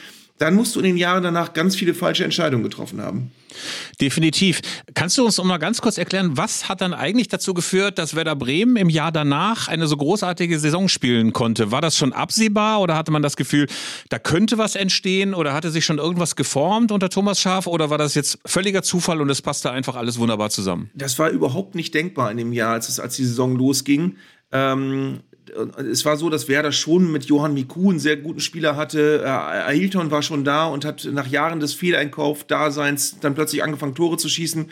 dann 0.43 0.55
musst 0.55 0.75
du 0.75 0.81
in 0.81 0.85
den 0.87 0.97
Jahren 0.97 1.23
danach 1.23 1.53
ganz 1.53 1.73
viele 1.73 1.93
falsche 1.93 2.25
Entscheidungen 2.25 2.63
getroffen 2.63 2.99
haben. 2.99 3.31
Definitiv. 4.01 4.59
Kannst 4.93 5.17
du 5.17 5.23
uns 5.23 5.37
noch 5.37 5.45
mal 5.45 5.57
ganz 5.57 5.79
kurz 5.79 5.97
erklären, 5.97 6.35
was 6.35 6.67
hat 6.67 6.81
dann 6.81 6.93
eigentlich 6.93 7.29
dazu 7.29 7.53
geführt, 7.53 7.97
dass 7.97 8.13
Werder 8.13 8.35
Bremen 8.35 8.75
im 8.75 8.89
Jahr 8.89 9.13
danach 9.13 9.69
eine 9.69 9.87
so 9.87 9.95
großartige 9.95 10.59
Saison 10.59 10.89
spielen 10.89 11.31
konnte? 11.31 11.71
War 11.71 11.79
das 11.79 11.95
schon 11.95 12.11
absehbar 12.11 12.81
oder 12.81 12.97
hatte 12.97 13.09
man 13.09 13.21
das 13.21 13.37
Gefühl, 13.37 13.67
da 14.09 14.19
könnte 14.19 14.57
was 14.57 14.75
entstehen 14.75 15.33
oder 15.33 15.53
hatte 15.53 15.71
sich 15.71 15.85
schon 15.85 15.97
irgendwas 15.97 16.35
geformt 16.35 16.91
unter 16.91 17.07
Thomas 17.07 17.39
Schaf 17.39 17.65
oder 17.65 17.89
war 17.89 17.97
das 17.97 18.13
jetzt 18.13 18.39
völliger 18.45 18.83
Zufall 18.83 19.21
und 19.21 19.29
es 19.29 19.41
passte 19.41 19.71
einfach 19.71 19.95
alles 19.95 20.19
wunderbar 20.19 20.49
zusammen? 20.49 20.89
Das 20.93 21.17
war 21.19 21.29
überhaupt 21.29 21.73
nicht 21.73 21.93
denkbar 21.93 22.31
in 22.31 22.37
dem 22.37 22.51
Jahr, 22.51 22.73
als, 22.73 22.89
es, 22.89 22.99
als 22.99 23.15
die 23.15 23.23
Saison 23.23 23.55
losging. 23.55 24.17
Ähm, 24.51 25.21
es 25.77 26.05
war 26.05 26.17
so, 26.17 26.29
dass 26.29 26.47
Werder 26.47 26.71
schon 26.71 27.11
mit 27.11 27.25
Johann 27.25 27.53
Miku 27.53 27.89
einen 27.89 27.99
sehr 27.99 28.17
guten 28.17 28.39
Spieler 28.39 28.75
hatte. 28.75 29.21
Äh, 29.23 29.27
Ailton 29.27 30.11
war 30.11 30.21
schon 30.21 30.43
da 30.43 30.65
und 30.65 30.85
hat 30.85 31.07
nach 31.11 31.27
Jahren 31.27 31.59
des 31.59 31.73
Fehleinkauf-Daseins 31.73 33.19
dann 33.19 33.35
plötzlich 33.35 33.63
angefangen, 33.63 33.95
Tore 33.95 34.17
zu 34.17 34.29
schießen. 34.29 34.69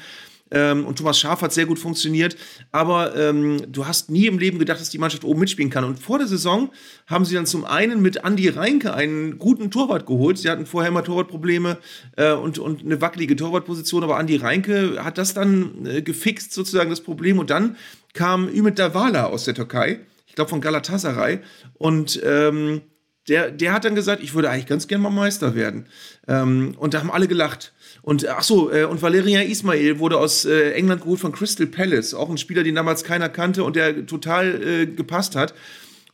Ähm, 0.51 0.86
und 0.86 0.97
Thomas 0.97 1.19
Schaf 1.19 1.41
hat 1.41 1.53
sehr 1.53 1.65
gut 1.65 1.79
funktioniert. 1.79 2.36
Aber 2.71 3.15
ähm, 3.15 3.61
du 3.71 3.88
hast 3.88 4.09
nie 4.09 4.27
im 4.27 4.38
Leben 4.38 4.59
gedacht, 4.59 4.79
dass 4.79 4.89
die 4.89 4.97
Mannschaft 4.97 5.23
oben 5.23 5.39
mitspielen 5.39 5.71
kann. 5.71 5.84
Und 5.84 5.99
vor 5.99 6.17
der 6.17 6.27
Saison 6.27 6.69
haben 7.07 7.25
sie 7.25 7.36
dann 7.36 7.45
zum 7.45 7.65
einen 7.65 8.01
mit 8.01 8.25
Andi 8.25 8.49
Reinke 8.49 8.93
einen 8.93 9.39
guten 9.39 9.71
Torwart 9.71 10.05
geholt. 10.05 10.38
Sie 10.38 10.49
hatten 10.49 10.65
vorher 10.65 10.89
immer 10.89 11.03
Torwartprobleme 11.03 11.77
äh, 12.17 12.34
und, 12.34 12.59
und 12.59 12.82
eine 12.82 13.01
wackelige 13.01 13.36
Torwartposition. 13.36 14.03
Aber 14.03 14.17
Andi 14.17 14.36
Reinke 14.36 15.03
hat 15.03 15.17
das 15.17 15.34
dann 15.34 15.86
äh, 15.86 16.01
gefixt, 16.01 16.53
sozusagen 16.53 16.89
das 16.89 17.01
Problem. 17.01 17.39
Und 17.39 17.49
dann 17.49 17.77
kam 18.13 18.49
Ümit 18.49 18.77
Davala 18.77 19.25
aus 19.25 19.45
der 19.45 19.55
Türkei 19.55 20.01
ich 20.32 20.36
glaube 20.36 20.49
von 20.49 20.61
Galatasaray. 20.61 21.39
Und 21.73 22.21
ähm, 22.23 22.84
der, 23.27 23.51
der 23.51 23.73
hat 23.73 23.84
dann 23.84 23.95
gesagt, 23.95 24.23
ich 24.23 24.34
würde 24.34 24.49
eigentlich 24.49 24.65
ganz 24.65 24.88
gerne 24.88 25.03
mal 25.03 25.09
Meister 25.09 25.55
werden. 25.55 25.88
Ähm, 26.25 26.73
und 26.77 26.93
da 26.93 26.99
haben 26.99 27.11
alle 27.11 27.27
gelacht. 27.27 27.73
Und 28.01 28.25
ach 28.29 28.43
so, 28.43 28.71
äh, 28.71 28.86
und 28.86 29.01
Valeria 29.01 29.41
Ismail 29.41 29.99
wurde 29.99 30.17
aus 30.17 30.45
äh, 30.45 30.71
England 30.71 31.01
geholt 31.01 31.19
von 31.19 31.34
Crystal 31.34 31.67
Palace, 31.67 32.13
auch 32.13 32.29
ein 32.29 32.38
Spieler, 32.38 32.63
den 32.63 32.75
damals 32.75 33.03
keiner 33.03 33.27
kannte 33.27 33.65
und 33.65 33.75
der 33.75 34.05
total 34.05 34.63
äh, 34.63 34.86
gepasst 34.86 35.36
hat. 35.36 35.53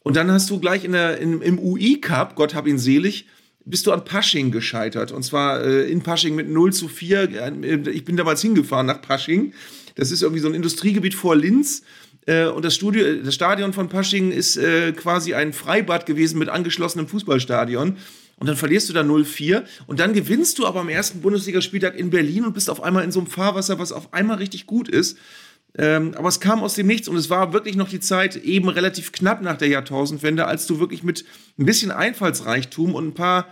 Und 0.02 0.16
dann 0.16 0.32
hast 0.32 0.50
du 0.50 0.60
gleich 0.60 0.84
in 0.84 0.94
der, 0.94 1.20
in, 1.20 1.44
im 1.44 1.60
UI 1.60 2.02
Cup, 2.02 2.36
Gott 2.36 2.56
hab 2.56 2.66
ihn 2.66 2.80
selig, 2.80 3.28
bist 3.66 3.86
du 3.86 3.92
an 3.92 4.04
Pasching 4.04 4.50
gescheitert. 4.50 5.12
Und 5.12 5.22
zwar 5.22 5.64
äh, 5.64 5.92
in 5.92 6.02
Pasching 6.02 6.34
mit 6.34 6.50
0 6.50 6.74
zu 6.74 6.88
4. 6.88 7.54
Äh, 7.62 7.90
ich 7.92 8.04
bin 8.04 8.18
damals 8.18 8.42
hingefahren 8.42 8.88
nach 8.88 9.00
Pasching. 9.00 9.54
Das 9.94 10.10
ist 10.10 10.24
irgendwie 10.24 10.42
so 10.42 10.48
ein 10.48 10.56
Industriegebiet 10.56 11.14
vor 11.14 11.36
Linz. 11.36 11.84
Äh, 12.28 12.46
und 12.46 12.64
das, 12.64 12.76
Studio, 12.76 13.24
das 13.24 13.34
Stadion 13.34 13.74
von 13.74 13.90
Pasching 13.90 14.32
ist 14.32 14.58
äh, 14.58 14.92
quasi 14.92 15.34
ein 15.34 15.54
Freibad 15.54 16.06
gewesen 16.06 16.38
mit 16.38 16.50
angeschlossenem 16.50 17.08
Fußballstadion. 17.08 17.98
Und 18.40 18.48
dann 18.48 18.56
verlierst 18.56 18.88
du 18.88 18.94
da 18.94 19.02
0-4 19.02 19.64
und 19.88 20.00
dann 20.00 20.14
gewinnst 20.14 20.60
du 20.60 20.68
aber 20.68 20.82
am 20.82 20.90
ersten 20.90 21.22
Bundesligaspieltag 21.22 21.98
in 21.98 22.12
Berlin 22.12 22.46
und 22.46 22.54
bist 22.54 22.70
auf 22.70 22.84
einmal 22.84 23.04
in 23.04 23.12
so 23.12 23.20
einem 23.20 23.28
Fahrwasser, 23.28 23.80
was 23.80 23.92
auf 23.92 24.14
einmal 24.14 24.38
richtig 24.38 24.68
gut 24.68 24.88
ist. 24.88 25.18
Ähm, 25.76 26.14
aber 26.16 26.30
es 26.30 26.40
kam 26.40 26.62
aus 26.62 26.76
dem 26.76 26.86
Nichts 26.86 27.08
und 27.08 27.18
es 27.18 27.32
war 27.32 27.54
wirklich 27.54 27.76
noch 27.76 27.90
die 27.90 28.00
Zeit 28.00 28.36
eben 28.36 28.70
relativ 28.70 29.12
knapp 29.12 29.42
nach 29.42 29.58
der 29.58 29.70
Jahrtausendwende, 29.70 30.46
als 30.46 30.68
du 30.68 30.80
wirklich 30.80 31.04
mit 31.04 31.26
ein 31.58 31.66
bisschen 31.66 31.90
Einfallsreichtum 31.90 32.94
und 32.94 33.08
ein 33.08 33.14
paar 33.16 33.48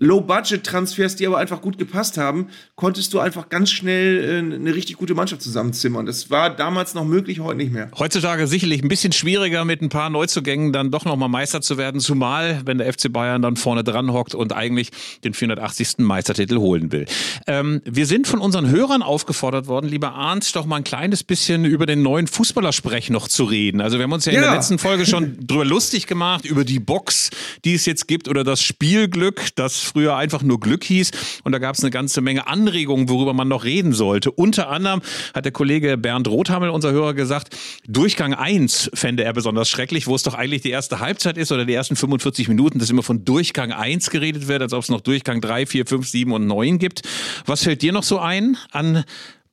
Low-Budget-Transfers, 0.00 1.16
die 1.16 1.26
aber 1.26 1.36
einfach 1.38 1.60
gut 1.60 1.76
gepasst 1.76 2.16
haben, 2.16 2.48
konntest 2.74 3.12
du 3.12 3.20
einfach 3.20 3.50
ganz 3.50 3.70
schnell 3.70 4.24
äh, 4.24 4.54
eine 4.54 4.74
richtig 4.74 4.96
gute 4.96 5.14
Mannschaft 5.14 5.42
zusammenzimmern. 5.42 6.06
Das 6.06 6.30
war 6.30 6.48
damals 6.48 6.94
noch 6.94 7.04
möglich, 7.04 7.40
heute 7.40 7.58
nicht 7.58 7.70
mehr. 7.70 7.90
Heutzutage 7.98 8.46
sicherlich 8.46 8.82
ein 8.82 8.88
bisschen 8.88 9.12
schwieriger, 9.12 9.66
mit 9.66 9.82
ein 9.82 9.90
paar 9.90 10.08
Neuzugängen 10.08 10.72
dann 10.72 10.90
doch 10.90 11.04
nochmal 11.04 11.28
Meister 11.28 11.60
zu 11.60 11.76
werden, 11.76 12.00
zumal 12.00 12.62
wenn 12.64 12.78
der 12.78 12.90
FC 12.90 13.12
Bayern 13.12 13.42
dann 13.42 13.56
vorne 13.56 13.84
dran 13.84 14.10
hockt 14.10 14.34
und 14.34 14.54
eigentlich 14.54 14.88
den 15.22 15.34
480. 15.34 15.98
Meistertitel 15.98 16.56
holen 16.56 16.92
will. 16.92 17.04
Ähm, 17.46 17.82
wir 17.84 18.06
sind 18.06 18.26
von 18.26 18.40
unseren 18.40 18.70
Hörern 18.70 19.02
aufgefordert 19.02 19.66
worden, 19.66 19.86
lieber 19.86 20.14
Arndt, 20.14 20.56
doch 20.56 20.64
mal 20.64 20.76
ein 20.76 20.84
kleines 20.84 21.22
bisschen 21.22 21.66
über 21.66 21.84
den 21.84 22.02
neuen 22.02 22.26
Fußballersprech 22.26 23.10
noch 23.10 23.28
zu 23.28 23.44
reden. 23.44 23.82
Also 23.82 23.98
wir 23.98 24.04
haben 24.04 24.12
uns 24.12 24.24
ja, 24.24 24.32
ja. 24.32 24.38
in 24.38 24.44
der 24.44 24.54
letzten 24.54 24.78
Folge 24.78 25.04
schon 25.04 25.36
drüber 25.46 25.66
lustig 25.66 26.06
gemacht, 26.06 26.46
über 26.46 26.64
die 26.64 26.80
Box, 26.80 27.28
die 27.66 27.74
es 27.74 27.84
jetzt 27.84 28.08
gibt 28.08 28.28
oder 28.28 28.44
das 28.44 28.62
Spielglück, 28.62 29.54
das 29.56 29.89
früher 29.90 30.16
einfach 30.16 30.42
nur 30.42 30.60
Glück 30.60 30.84
hieß. 30.84 31.10
Und 31.44 31.52
da 31.52 31.58
gab 31.58 31.74
es 31.74 31.82
eine 31.82 31.90
ganze 31.90 32.20
Menge 32.20 32.46
Anregungen, 32.46 33.08
worüber 33.08 33.34
man 33.34 33.48
noch 33.48 33.64
reden 33.64 33.92
sollte. 33.92 34.30
Unter 34.30 34.68
anderem 34.68 35.02
hat 35.34 35.44
der 35.44 35.52
Kollege 35.52 35.96
Bernd 35.96 36.28
Rothammel, 36.28 36.70
unser 36.70 36.92
Hörer, 36.92 37.14
gesagt, 37.14 37.56
Durchgang 37.86 38.34
1 38.34 38.90
fände 38.94 39.24
er 39.24 39.32
besonders 39.32 39.68
schrecklich, 39.68 40.06
wo 40.06 40.14
es 40.14 40.22
doch 40.22 40.34
eigentlich 40.34 40.62
die 40.62 40.70
erste 40.70 41.00
Halbzeit 41.00 41.36
ist 41.36 41.52
oder 41.52 41.64
die 41.64 41.74
ersten 41.74 41.96
45 41.96 42.48
Minuten, 42.48 42.78
dass 42.78 42.90
immer 42.90 43.02
von 43.02 43.24
Durchgang 43.24 43.72
1 43.72 44.10
geredet 44.10 44.48
wird, 44.48 44.62
als 44.62 44.72
ob 44.72 44.82
es 44.82 44.88
noch 44.88 45.00
Durchgang 45.00 45.40
3, 45.40 45.66
4, 45.66 45.86
5, 45.86 46.08
7 46.08 46.32
und 46.32 46.46
9 46.46 46.78
gibt. 46.78 47.02
Was 47.46 47.64
fällt 47.64 47.82
dir 47.82 47.92
noch 47.92 48.02
so 48.02 48.18
ein 48.18 48.56
an 48.72 49.04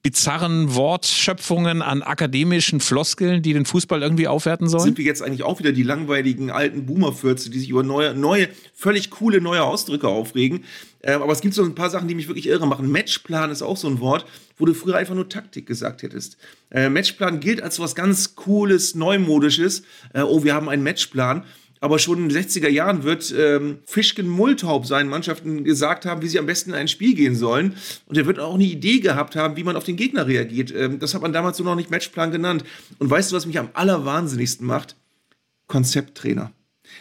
bizarren 0.03 0.73
Wortschöpfungen, 0.73 1.81
an 1.81 2.01
akademischen 2.01 2.79
Floskeln, 2.79 3.41
die 3.41 3.53
den 3.53 3.65
Fußball 3.65 4.01
irgendwie 4.01 4.27
aufwerten 4.27 4.69
sollen? 4.69 4.83
Sind 4.83 4.97
wir 4.97 5.05
jetzt 5.05 5.21
eigentlich 5.21 5.43
auch 5.43 5.59
wieder 5.59 5.71
die 5.71 5.83
langweiligen 5.83 6.49
alten 6.49 6.85
Boomerfürze, 6.85 7.49
die 7.49 7.59
sich 7.59 7.69
über 7.69 7.83
neue, 7.83 8.13
neue, 8.13 8.47
völlig 8.73 9.09
coole 9.09 9.41
neue 9.41 9.63
Ausdrücke 9.63 10.07
aufregen? 10.07 10.63
Ähm, 11.03 11.21
aber 11.21 11.33
es 11.33 11.41
gibt 11.41 11.53
so 11.53 11.63
ein 11.63 11.75
paar 11.75 11.89
Sachen, 11.89 12.07
die 12.07 12.15
mich 12.15 12.27
wirklich 12.27 12.47
irre 12.47 12.67
machen. 12.67 12.91
Matchplan 12.91 13.51
ist 13.51 13.61
auch 13.61 13.77
so 13.77 13.87
ein 13.87 13.99
Wort, 13.99 14.25
wo 14.57 14.65
du 14.65 14.73
früher 14.73 14.95
einfach 14.95 15.15
nur 15.15 15.29
Taktik 15.29 15.65
gesagt 15.65 16.03
hättest. 16.03 16.37
Äh, 16.71 16.89
Matchplan 16.89 17.39
gilt 17.39 17.61
als 17.61 17.79
was 17.79 17.95
ganz 17.95 18.35
Cooles, 18.35 18.95
Neumodisches. 18.95 19.83
Äh, 20.13 20.21
oh, 20.21 20.43
wir 20.43 20.53
haben 20.53 20.69
einen 20.69 20.83
Matchplan 20.83 21.43
aber 21.79 21.99
schon 21.99 22.17
in 22.17 22.29
den 22.29 22.43
60er 22.43 22.69
Jahren 22.69 23.03
wird 23.03 23.33
ähm, 23.37 23.79
Fischken 23.85 24.27
Multaub 24.27 24.85
seinen 24.85 25.09
Mannschaften 25.09 25.63
gesagt 25.63 26.05
haben, 26.05 26.21
wie 26.21 26.27
sie 26.27 26.39
am 26.39 26.45
besten 26.45 26.71
in 26.71 26.75
ein 26.75 26.87
Spiel 26.87 27.15
gehen 27.15 27.35
sollen. 27.35 27.75
Und 28.05 28.17
er 28.17 28.25
wird 28.25 28.39
auch 28.39 28.55
eine 28.55 28.63
Idee 28.63 28.99
gehabt 28.99 29.35
haben, 29.35 29.55
wie 29.55 29.63
man 29.63 29.75
auf 29.75 29.83
den 29.83 29.95
Gegner 29.95 30.27
reagiert. 30.27 30.73
Ähm, 30.75 30.99
das 30.99 31.13
hat 31.13 31.21
man 31.21 31.33
damals 31.33 31.57
so 31.57 31.63
noch 31.63 31.75
nicht 31.75 31.91
Matchplan 31.91 32.31
genannt. 32.31 32.63
Und 32.99 33.09
weißt 33.09 33.31
du, 33.31 33.35
was 33.35 33.45
mich 33.45 33.59
am 33.59 33.69
allerwahnsinnigsten 33.73 34.65
macht? 34.65 34.95
Konzepttrainer 35.67 36.51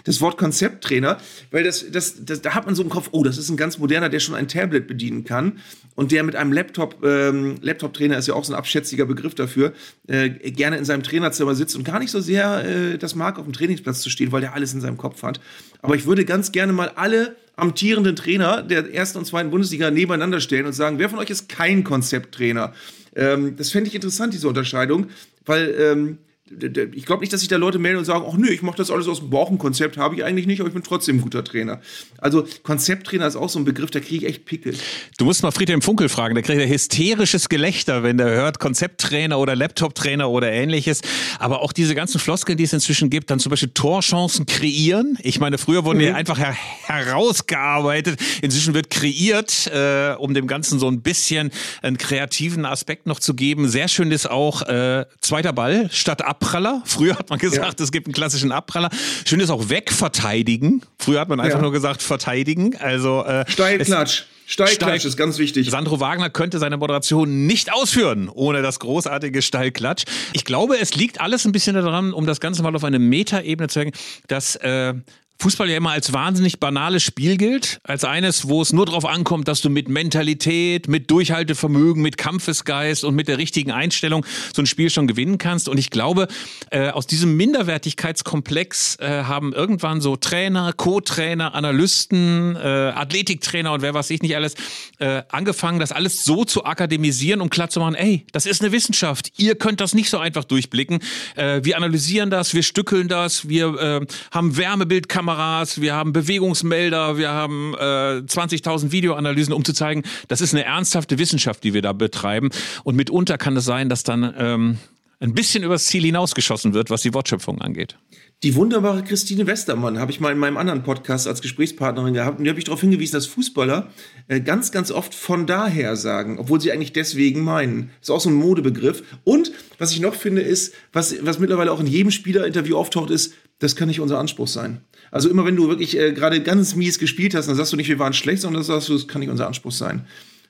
das 0.04 0.20
Wort 0.20 0.36
Konzepttrainer, 0.36 1.18
weil 1.50 1.64
das, 1.64 1.90
das, 1.90 2.24
das, 2.24 2.42
da 2.42 2.54
hat 2.54 2.66
man 2.66 2.74
so 2.74 2.82
im 2.82 2.88
Kopf, 2.88 3.08
oh, 3.12 3.22
das 3.22 3.38
ist 3.38 3.48
ein 3.48 3.56
ganz 3.56 3.78
moderner, 3.78 4.08
der 4.08 4.20
schon 4.20 4.34
ein 4.34 4.48
Tablet 4.48 4.86
bedienen 4.86 5.24
kann 5.24 5.60
und 5.96 6.12
der 6.12 6.22
mit 6.22 6.36
einem 6.36 6.52
Laptop, 6.52 7.04
ähm, 7.04 7.56
Laptop-Trainer 7.60 8.16
ist 8.16 8.28
ja 8.28 8.34
auch 8.34 8.44
so 8.44 8.52
ein 8.52 8.58
abschätziger 8.58 9.06
Begriff 9.06 9.34
dafür, 9.34 9.72
äh, 10.06 10.28
gerne 10.30 10.76
in 10.76 10.84
seinem 10.84 11.02
Trainerzimmer 11.02 11.54
sitzt 11.54 11.74
und 11.74 11.84
gar 11.84 11.98
nicht 11.98 12.12
so 12.12 12.20
sehr 12.20 12.64
äh, 12.64 12.98
das 12.98 13.16
mag, 13.16 13.38
auf 13.38 13.44
dem 13.44 13.52
Trainingsplatz 13.52 14.02
zu 14.02 14.10
stehen, 14.10 14.30
weil 14.30 14.42
der 14.42 14.54
alles 14.54 14.72
in 14.72 14.80
seinem 14.80 14.98
Kopf 14.98 15.22
hat. 15.22 15.40
Aber 15.82 15.96
ich 15.96 16.06
würde 16.06 16.24
ganz 16.24 16.52
gerne 16.52 16.72
mal 16.72 16.92
alle 16.94 17.34
amtierenden 17.56 18.14
Trainer 18.14 18.62
der 18.62 18.92
ersten 18.94 19.18
und 19.18 19.24
zweiten 19.24 19.50
Bundesliga 19.50 19.90
nebeneinander 19.90 20.40
stellen 20.40 20.66
und 20.66 20.74
sagen, 20.74 20.98
wer 20.98 21.08
von 21.08 21.18
euch 21.18 21.30
ist 21.30 21.48
kein 21.48 21.82
Konzepttrainer? 21.82 22.74
Ähm, 23.14 23.56
das 23.56 23.70
fände 23.70 23.88
ich 23.88 23.94
interessant, 23.94 24.34
diese 24.34 24.46
Unterscheidung, 24.46 25.06
weil 25.46 25.74
ähm, 25.80 26.18
ich 26.48 27.04
glaube 27.04 27.22
nicht, 27.22 27.32
dass 27.32 27.40
sich 27.40 27.48
da 27.48 27.56
Leute 27.56 27.80
melden 27.80 27.98
und 27.98 28.04
sagen, 28.04 28.24
ach 28.28 28.36
nö, 28.36 28.48
ich 28.48 28.62
mache 28.62 28.76
das 28.76 28.92
alles 28.92 29.08
aus 29.08 29.18
dem 29.18 29.30
Bauch, 29.30 29.50
ein 29.50 29.58
Konzept 29.58 29.96
habe 29.96 30.14
ich 30.14 30.22
eigentlich 30.22 30.46
nicht, 30.46 30.60
aber 30.60 30.68
ich 30.68 30.74
bin 30.74 30.84
trotzdem 30.84 31.16
ein 31.16 31.20
guter 31.20 31.42
Trainer. 31.42 31.80
Also 32.18 32.46
Konzepttrainer 32.62 33.26
ist 33.26 33.34
auch 33.34 33.48
so 33.48 33.58
ein 33.58 33.64
Begriff, 33.64 33.90
da 33.90 33.98
kriege 33.98 34.24
ich 34.24 34.30
echt 34.32 34.44
Pickel. 34.44 34.76
Du 35.18 35.24
musst 35.24 35.42
mal 35.42 35.50
Friedhelm 35.50 35.82
Funkel 35.82 36.08
fragen, 36.08 36.36
der 36.36 36.44
kriegt 36.44 36.60
ja 36.60 36.66
hysterisches 36.66 37.48
Gelächter, 37.48 38.04
wenn 38.04 38.16
der 38.16 38.28
hört 38.28 38.60
Konzepttrainer 38.60 39.40
oder 39.40 39.56
Laptop-Trainer 39.56 40.30
oder 40.30 40.52
ähnliches. 40.52 41.00
Aber 41.40 41.62
auch 41.62 41.72
diese 41.72 41.96
ganzen 41.96 42.20
Floskeln, 42.20 42.56
die 42.56 42.64
es 42.64 42.72
inzwischen 42.72 43.10
gibt, 43.10 43.30
dann 43.30 43.40
zum 43.40 43.50
Beispiel 43.50 43.70
Torchancen 43.74 44.46
kreieren. 44.46 45.18
Ich 45.22 45.40
meine, 45.40 45.58
früher 45.58 45.84
wurden 45.84 45.98
mhm. 45.98 46.02
die 46.02 46.10
einfach 46.10 46.38
her 46.38 46.56
herausgearbeitet. 46.86 48.20
Inzwischen 48.40 48.72
wird 48.72 48.90
kreiert, 48.90 49.66
äh, 49.66 50.14
um 50.16 50.32
dem 50.32 50.46
Ganzen 50.46 50.78
so 50.78 50.86
ein 50.86 51.02
bisschen 51.02 51.50
einen 51.82 51.98
kreativen 51.98 52.64
Aspekt 52.66 53.06
noch 53.06 53.18
zu 53.18 53.34
geben. 53.34 53.68
Sehr 53.68 53.88
schön 53.88 54.12
ist 54.12 54.30
auch 54.30 54.62
äh, 54.62 55.06
zweiter 55.20 55.52
Ball 55.52 55.90
statt 55.90 56.22
ab 56.22 56.35
Abpraller. 56.36 56.82
Früher 56.84 57.18
hat 57.18 57.30
man 57.30 57.38
gesagt, 57.38 57.80
ja. 57.80 57.84
es 57.84 57.90
gibt 57.90 58.06
einen 58.06 58.14
klassischen 58.14 58.52
Abpraller. 58.52 58.90
Schön 59.24 59.40
ist 59.40 59.50
auch 59.50 59.68
wegverteidigen. 59.70 60.82
Früher 60.98 61.20
hat 61.20 61.28
man 61.28 61.40
einfach 61.40 61.58
ja. 61.58 61.62
nur 61.62 61.72
gesagt 61.72 62.02
verteidigen. 62.02 62.76
Also 62.76 63.24
äh, 63.24 63.44
Steilklatsch. 63.48 64.24
Steilklatsch 64.48 65.04
ist 65.04 65.16
ganz 65.16 65.38
wichtig. 65.38 65.70
Sandro 65.70 65.98
Wagner 65.98 66.30
könnte 66.30 66.58
seine 66.58 66.76
Moderation 66.76 67.46
nicht 67.46 67.72
ausführen 67.72 68.28
ohne 68.28 68.62
das 68.62 68.78
großartige 68.78 69.42
Steilklatsch. 69.42 70.04
Ich 70.34 70.44
glaube, 70.44 70.78
es 70.78 70.94
liegt 70.94 71.20
alles 71.20 71.46
ein 71.46 71.52
bisschen 71.52 71.74
daran, 71.74 72.12
um 72.12 72.26
das 72.26 72.38
Ganze 72.38 72.62
mal 72.62 72.76
auf 72.76 72.84
eine 72.84 73.00
Metaebene 73.00 73.68
zu 73.68 73.80
hängen, 73.80 73.92
dass 74.28 74.54
äh, 74.56 74.94
Fußball 75.38 75.68
ja 75.68 75.76
immer 75.76 75.90
als 75.90 76.12
wahnsinnig 76.14 76.60
banales 76.60 77.02
Spiel 77.02 77.36
gilt, 77.36 77.78
als 77.82 78.04
eines, 78.04 78.48
wo 78.48 78.62
es 78.62 78.72
nur 78.72 78.86
darauf 78.86 79.04
ankommt, 79.04 79.48
dass 79.48 79.60
du 79.60 79.68
mit 79.68 79.88
Mentalität, 79.88 80.88
mit 80.88 81.10
Durchhaltevermögen, 81.10 82.02
mit 82.02 82.16
Kampfesgeist 82.16 83.04
und 83.04 83.14
mit 83.14 83.28
der 83.28 83.36
richtigen 83.36 83.70
Einstellung 83.70 84.24
so 84.54 84.62
ein 84.62 84.66
Spiel 84.66 84.88
schon 84.88 85.06
gewinnen 85.06 85.36
kannst. 85.36 85.68
Und 85.68 85.76
ich 85.76 85.90
glaube, 85.90 86.28
äh, 86.70 86.88
aus 86.88 87.06
diesem 87.06 87.36
Minderwertigkeitskomplex 87.36 88.96
äh, 88.96 89.24
haben 89.24 89.52
irgendwann 89.52 90.00
so 90.00 90.16
Trainer, 90.16 90.72
Co-Trainer, 90.72 91.54
Analysten, 91.54 92.56
äh, 92.56 92.58
Athletiktrainer 92.58 93.72
und 93.72 93.82
wer 93.82 93.92
weiß 93.92 94.08
ich 94.10 94.22
nicht 94.22 94.36
alles 94.36 94.54
äh, 94.98 95.22
angefangen, 95.28 95.80
das 95.80 95.92
alles 95.92 96.24
so 96.24 96.46
zu 96.46 96.64
akademisieren, 96.64 97.42
um 97.42 97.50
klar 97.50 97.68
zu 97.68 97.80
machen, 97.80 97.94
ey, 97.94 98.24
das 98.32 98.46
ist 98.46 98.62
eine 98.62 98.72
Wissenschaft. 98.72 99.32
Ihr 99.36 99.54
könnt 99.54 99.82
das 99.82 99.94
nicht 99.94 100.08
so 100.08 100.16
einfach 100.16 100.44
durchblicken. 100.44 101.00
Äh, 101.34 101.60
wir 101.62 101.76
analysieren 101.76 102.30
das, 102.30 102.54
wir 102.54 102.62
stückeln 102.62 103.08
das, 103.08 103.48
wir 103.50 104.00
äh, 104.00 104.06
haben 104.30 104.56
Wärmebildkameras 104.56 105.25
Kameras, 105.26 105.80
wir 105.80 105.92
haben 105.92 106.12
Bewegungsmelder, 106.12 107.18
wir 107.18 107.30
haben 107.30 107.74
äh, 107.74 108.22
20.000 108.22 108.92
Videoanalysen, 108.92 109.52
um 109.52 109.64
zu 109.64 109.72
zeigen, 109.72 110.04
das 110.28 110.40
ist 110.40 110.54
eine 110.54 110.64
ernsthafte 110.64 111.18
Wissenschaft, 111.18 111.64
die 111.64 111.74
wir 111.74 111.82
da 111.82 111.92
betreiben. 111.92 112.50
Und 112.84 112.94
mitunter 112.94 113.36
kann 113.36 113.56
es 113.56 113.64
sein, 113.64 113.88
dass 113.88 114.04
dann 114.04 114.32
ähm, 114.38 114.78
ein 115.18 115.34
bisschen 115.34 115.64
übers 115.64 115.86
Ziel 115.86 116.04
hinausgeschossen 116.04 116.74
wird, 116.74 116.90
was 116.90 117.02
die 117.02 117.12
Wortschöpfung 117.12 117.60
angeht. 117.60 117.98
Die 118.44 118.54
wunderbare 118.54 119.02
Christine 119.02 119.48
Westermann 119.48 119.98
habe 119.98 120.12
ich 120.12 120.20
mal 120.20 120.30
in 120.30 120.38
meinem 120.38 120.58
anderen 120.58 120.84
Podcast 120.84 121.26
als 121.26 121.42
Gesprächspartnerin 121.42 122.14
gehabt 122.14 122.38
und 122.38 122.44
die 122.44 122.50
habe 122.50 122.60
ich 122.60 122.66
darauf 122.66 122.82
hingewiesen, 122.82 123.14
dass 123.14 123.26
Fußballer 123.26 123.90
äh, 124.28 124.40
ganz, 124.40 124.70
ganz 124.70 124.92
oft 124.92 125.12
von 125.12 125.48
daher 125.48 125.96
sagen, 125.96 126.38
obwohl 126.38 126.60
sie 126.60 126.70
eigentlich 126.70 126.92
deswegen 126.92 127.40
meinen. 127.40 127.90
Das 127.98 128.10
ist 128.10 128.14
auch 128.14 128.20
so 128.20 128.30
ein 128.30 128.34
Modebegriff. 128.34 129.02
Und 129.24 129.50
was 129.78 129.90
ich 129.90 129.98
noch 129.98 130.14
finde, 130.14 130.42
ist, 130.42 130.72
was, 130.92 131.16
was 131.22 131.40
mittlerweile 131.40 131.72
auch 131.72 131.80
in 131.80 131.88
jedem 131.88 132.12
Spielerinterview 132.12 132.76
auftaucht, 132.76 133.10
ist, 133.10 133.32
das 133.58 133.74
kann 133.74 133.88
nicht 133.88 134.00
unser 134.00 134.18
Anspruch 134.18 134.48
sein. 134.48 134.82
Also 135.10 135.28
immer 135.28 135.44
wenn 135.44 135.56
du 135.56 135.68
wirklich 135.68 135.98
äh, 135.98 136.12
gerade 136.12 136.42
ganz 136.42 136.74
mies 136.74 136.98
gespielt 136.98 137.34
hast, 137.34 137.48
dann 137.48 137.56
sagst 137.56 137.72
du 137.72 137.76
nicht, 137.76 137.88
wir 137.88 137.98
waren 137.98 138.12
schlecht, 138.12 138.42
sondern 138.42 138.60
das 138.60 138.66
sagst 138.66 138.88
du, 138.88 138.92
das 138.92 139.08
kann 139.08 139.20
nicht 139.20 139.30
unser 139.30 139.46
Anspruch 139.46 139.72
sein. 139.72 140.06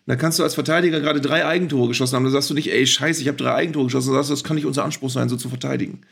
Da 0.07 0.15
kannst 0.15 0.39
du 0.39 0.45
als 0.45 0.55
Verteidiger 0.55 1.01
gerade 1.01 1.21
drei 1.21 1.45
Eigentore 1.45 1.89
geschossen 1.89 2.15
haben, 2.15 2.25
dann 2.25 2.33
sagst 2.33 2.49
du 2.49 2.55
nicht, 2.55 2.73
ey, 2.73 2.87
scheiße, 2.87 3.21
ich 3.23 3.29
habe 3.29 3.37
drei 3.37 3.55
Eigentore 3.55 3.87
geschossen, 3.87 4.09
dann 4.09 4.17
sagst 4.17 4.31
du, 4.31 4.35
das 4.35 4.45
kann 4.45 4.55
nicht 4.55 4.67
unser 4.67 4.85
Anspruch 4.85 5.11
sein, 5.11 5.29
so 5.29 5.37
zu 5.37 5.49
verteidigen. 5.49 6.03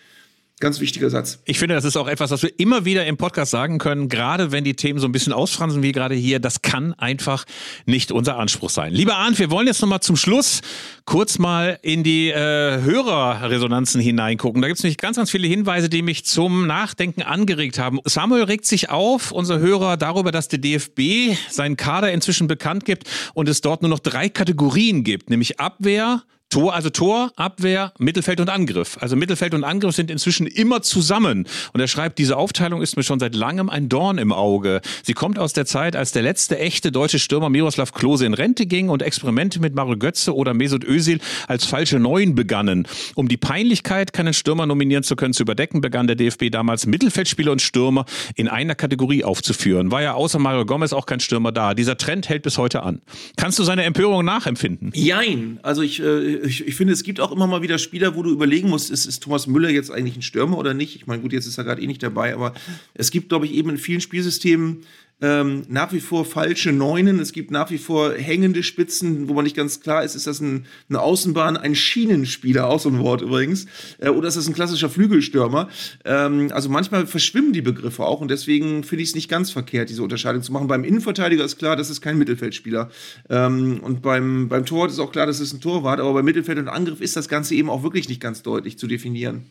Ganz 0.61 0.79
wichtiger 0.79 1.11
Satz. 1.11 1.41
Ich 1.47 1.59
finde, 1.59 1.75
das 1.75 1.85
ist 1.85 1.97
auch 1.97 2.07
etwas, 2.07 2.31
was 2.31 2.45
wir 2.45 2.61
immer 2.61 2.85
wieder 2.85 3.05
im 3.07 3.17
Podcast 3.17 3.51
sagen 3.51 3.79
können, 3.79 4.09
gerade 4.09 4.53
wenn 4.53 4.63
die 4.63 4.77
Themen 4.77 5.01
so 5.01 5.09
ein 5.09 5.13
bisschen 5.13 5.33
ausfransen 5.33 5.83
wie 5.83 5.91
gerade 5.91 6.15
hier. 6.15 6.39
Das 6.39 6.63
kann 6.63 6.93
einfach 6.95 7.45
nicht 7.87 8.13
unser 8.13 8.37
Anspruch 8.39 8.71
sein. 8.71 8.93
Lieber 8.93 9.17
Arndt, 9.17 9.41
wir 9.41 9.51
wollen 9.51 9.67
jetzt 9.67 9.83
nochmal 9.83 9.99
zum 9.99 10.15
Schluss 10.15 10.61
kurz 11.07 11.39
mal 11.39 11.81
in 11.83 12.05
die 12.05 12.31
äh, 12.31 12.81
Hörerresonanzen 12.83 14.01
hineingucken. 14.01 14.63
Da 14.63 14.69
gibt 14.69 14.79
es 14.79 14.85
nämlich 14.85 14.99
ganz, 14.99 15.17
ganz 15.17 15.33
viele 15.33 15.49
Hinweise, 15.49 15.89
die 15.89 16.03
mich 16.03 16.25
zum 16.25 16.69
Nachdenken 16.69 17.23
angeregt 17.23 17.81
haben. 17.81 17.99
Samuel 18.05 18.45
regt 18.45 18.65
sich 18.65 18.91
auf, 18.91 19.33
unser 19.33 19.59
Hörer, 19.59 19.97
darüber, 19.97 20.31
dass 20.31 20.47
der 20.47 20.61
DFB 20.61 21.37
seinen 21.51 21.77
Kader 21.77 22.13
inzwischen 22.13 22.47
bekannt 22.47 22.85
gibt 22.85 23.11
und 23.35 23.49
es 23.49 23.61
dort 23.61 23.83
nur 23.83 23.89
noch 23.89 23.99
drei 23.99 24.29
Kategorien 24.29 25.03
gibt, 25.03 25.31
nämlich 25.31 25.59
Abwehr, 25.59 26.23
Tor, 26.55 26.73
also 26.73 26.89
Tor, 26.89 27.33
Abwehr, 27.35 27.93
Mittelfeld 27.99 28.39
und 28.39 28.49
Angriff. 28.49 28.97
Also 29.01 29.17
Mittelfeld 29.17 29.55
und 29.55 29.65
Angriff 29.65 29.97
sind 29.97 30.09
inzwischen 30.09 30.47
immer 30.47 30.83
zusammen. 30.83 31.49
Und 31.73 31.81
er 31.81 31.89
schreibt, 31.89 32.17
diese 32.21 32.37
Aufteilung 32.37 32.81
ist 32.81 32.97
mir 32.97 33.03
schon 33.03 33.19
seit 33.19 33.35
langem 33.35 33.69
ein 33.69 33.89
Dorn 33.89 34.19
im 34.19 34.33
Auge. 34.33 34.81
Sie 35.03 35.15
kommt 35.15 35.37
aus 35.37 35.53
der 35.53 35.67
Zeit, 35.67 35.97
als 35.97 36.13
der 36.13 36.23
letzte 36.23 36.57
echte 36.57 36.93
deutsche 36.93 37.19
Stürmer 37.19 37.51
Miroslav 37.51 37.93
Klose 37.93 38.25
in 38.25 38.35
Rente 38.35 38.67
ging 38.67 38.89
und 38.89 39.03
Experimente 39.03 39.59
mit 39.59 39.75
Mario 39.75 39.97
Götze 39.97 40.33
oder 40.33 40.55
Mesut 40.55 40.85
Özil 40.85 41.19
als 41.49 41.65
falsche 41.65 41.99
Neun 41.99 42.37
begannen. 42.37 42.87
Um 43.17 43.27
die 43.27 43.37
Peinlichkeit, 43.37 44.13
keinen 44.13 44.33
Stürmer 44.33 44.67
nominieren 44.67 45.03
zu 45.03 45.17
können, 45.17 45.35
zu 45.35 45.43
überdecken, 45.43 45.81
begann 45.81 46.07
der 46.07 46.15
DFB 46.15 46.51
damals 46.53 46.87
Mittelfeldspieler 46.87 47.51
und 47.51 47.63
Stürmer 47.63 48.05
in 48.37 48.47
einer 48.47 48.77
Kategorie 48.77 49.25
aufzuführen. 49.25 49.91
War 49.91 50.03
ja 50.03 50.15
außer 50.15 50.39
Mario 50.39 50.67
Gomez 50.67 50.93
auch 50.93 51.07
kein 51.07 51.19
Stürmer 51.19 51.51
da. 51.51 51.75
Dieser 51.75 51.97
Trend 51.97 52.29
hält 52.29 52.45
bis 52.45 52.59
heute 52.59 52.85
an. 52.85 53.03
Kannst 53.37 53.59
du 53.59 53.65
seine 53.65 53.83
Empörung 53.83 54.25
nachempfinden? 54.25 54.93
Jein. 54.95 55.59
Also 55.65 55.83
ich, 55.83 56.01
äh, 56.01 56.44
ich, 56.45 56.67
ich, 56.67 56.75
finde, 56.75 56.93
es 56.93 57.03
gibt 57.03 57.21
auch 57.21 57.33
immer 57.33 57.47
mal 57.47 57.63
wieder 57.63 57.79
Spieler, 57.79 58.17
wo 58.17 58.23
du 58.23 58.31
überlegen 58.31 58.69
musst, 58.69 58.91
ist, 58.91 59.07
ist 59.07 59.23
Thomas 59.23 59.47
Müller 59.47 59.71
jetzt 59.71 59.91
eigentlich 59.91 60.17
ein 60.17 60.23
Stürmer 60.23 60.59
oder 60.59 60.75
nicht? 60.75 60.97
Ich 60.97 61.07
meine, 61.07 61.23
gut, 61.23 61.33
jetzt 61.33 61.47
ist 61.47 61.59
er 61.59 61.65
gerade 61.65 61.83
eh 61.83 61.87
nicht 61.87 62.03
dabei, 62.03 62.35
aber 62.35 62.55
es 62.95 63.11
gibt, 63.11 63.31
glaube 63.31 63.47
ich, 63.47 63.55
eben 63.55 63.71
in 63.71 63.79
vielen 63.79 64.01
Spielsystemen 64.01 64.83
ähm, 65.21 65.63
nach 65.69 65.93
wie 65.93 66.01
vor 66.01 66.25
falsche 66.25 66.73
Neunen. 66.73 67.19
Es 67.19 67.33
gibt 67.33 67.51
nach 67.51 67.71
wie 67.71 67.79
vor 67.79 68.15
hängende 68.15 68.63
Spitzen, 68.63 69.29
wo 69.29 69.35
man 69.35 69.45
nicht 69.45 69.57
ganz 69.57 69.81
klar 69.81 70.03
ist, 70.03 70.15
ist 70.15 70.27
das 70.27 70.41
ein, 70.41 70.67
eine 70.89 71.01
Außenbahn, 71.01 71.57
ein 71.57 71.75
Schienenspieler, 71.75 72.67
auch 72.67 72.81
so 72.81 72.89
ein 72.89 72.99
Wort 72.99 73.23
übrigens, 73.23 73.67
äh, 73.99 74.09
oder 74.09 74.29
ist 74.29 74.37
das 74.37 74.49
ein 74.49 74.55
klassischer 74.55 74.91
Flügelstürmer? 74.91 75.69
Ähm, 76.05 76.51
also 76.53 76.69
manchmal 76.69 77.07
verschwimmen 77.07 77.53
die 77.53 77.63
Begriffe 77.63 78.05
auch 78.05 78.21
und 78.21 78.31
deswegen 78.31 78.85
finde 78.85 79.03
ich 79.03 79.11
es 79.11 79.15
nicht 79.15 79.29
ganz 79.29 79.51
verkehrt, 79.51 79.89
diese 79.89 80.03
Unterscheidung 80.03 80.43
zu 80.43 80.53
machen. 80.53 80.67
Beim 80.67 80.85
Innenverteidiger 80.85 81.45
ist 81.45 81.59
klar, 81.59 81.77
das 81.77 81.91
ist 81.91 82.01
kein 82.01 82.19
Mittelfeldspieler. 82.19 82.91
Ähm, 83.31 83.81
und 83.83 84.03
beim, 84.03 84.49
beim 84.49 84.67
Tor 84.67 84.89
ist 84.89 84.99
auch 84.99 85.13
klar, 85.13 85.27
das 85.27 85.41
ist 85.41 85.53
ein 85.53 85.61
Torwart, 85.61 86.01
aber 86.01 86.13
beim 86.15 86.25
Mittelfeld 86.25 86.59
und 86.59 86.69
Angriff 86.69 87.01
ist 87.01 87.17
das 87.17 87.29
Ganze 87.29 87.55
eben 87.55 87.71
auch 87.71 87.83
wirklich 87.83 88.09
nicht 88.09 88.21
ganz 88.21 88.43
deutlich 88.43 88.79
zu 88.79 88.87
definieren. 88.87 89.47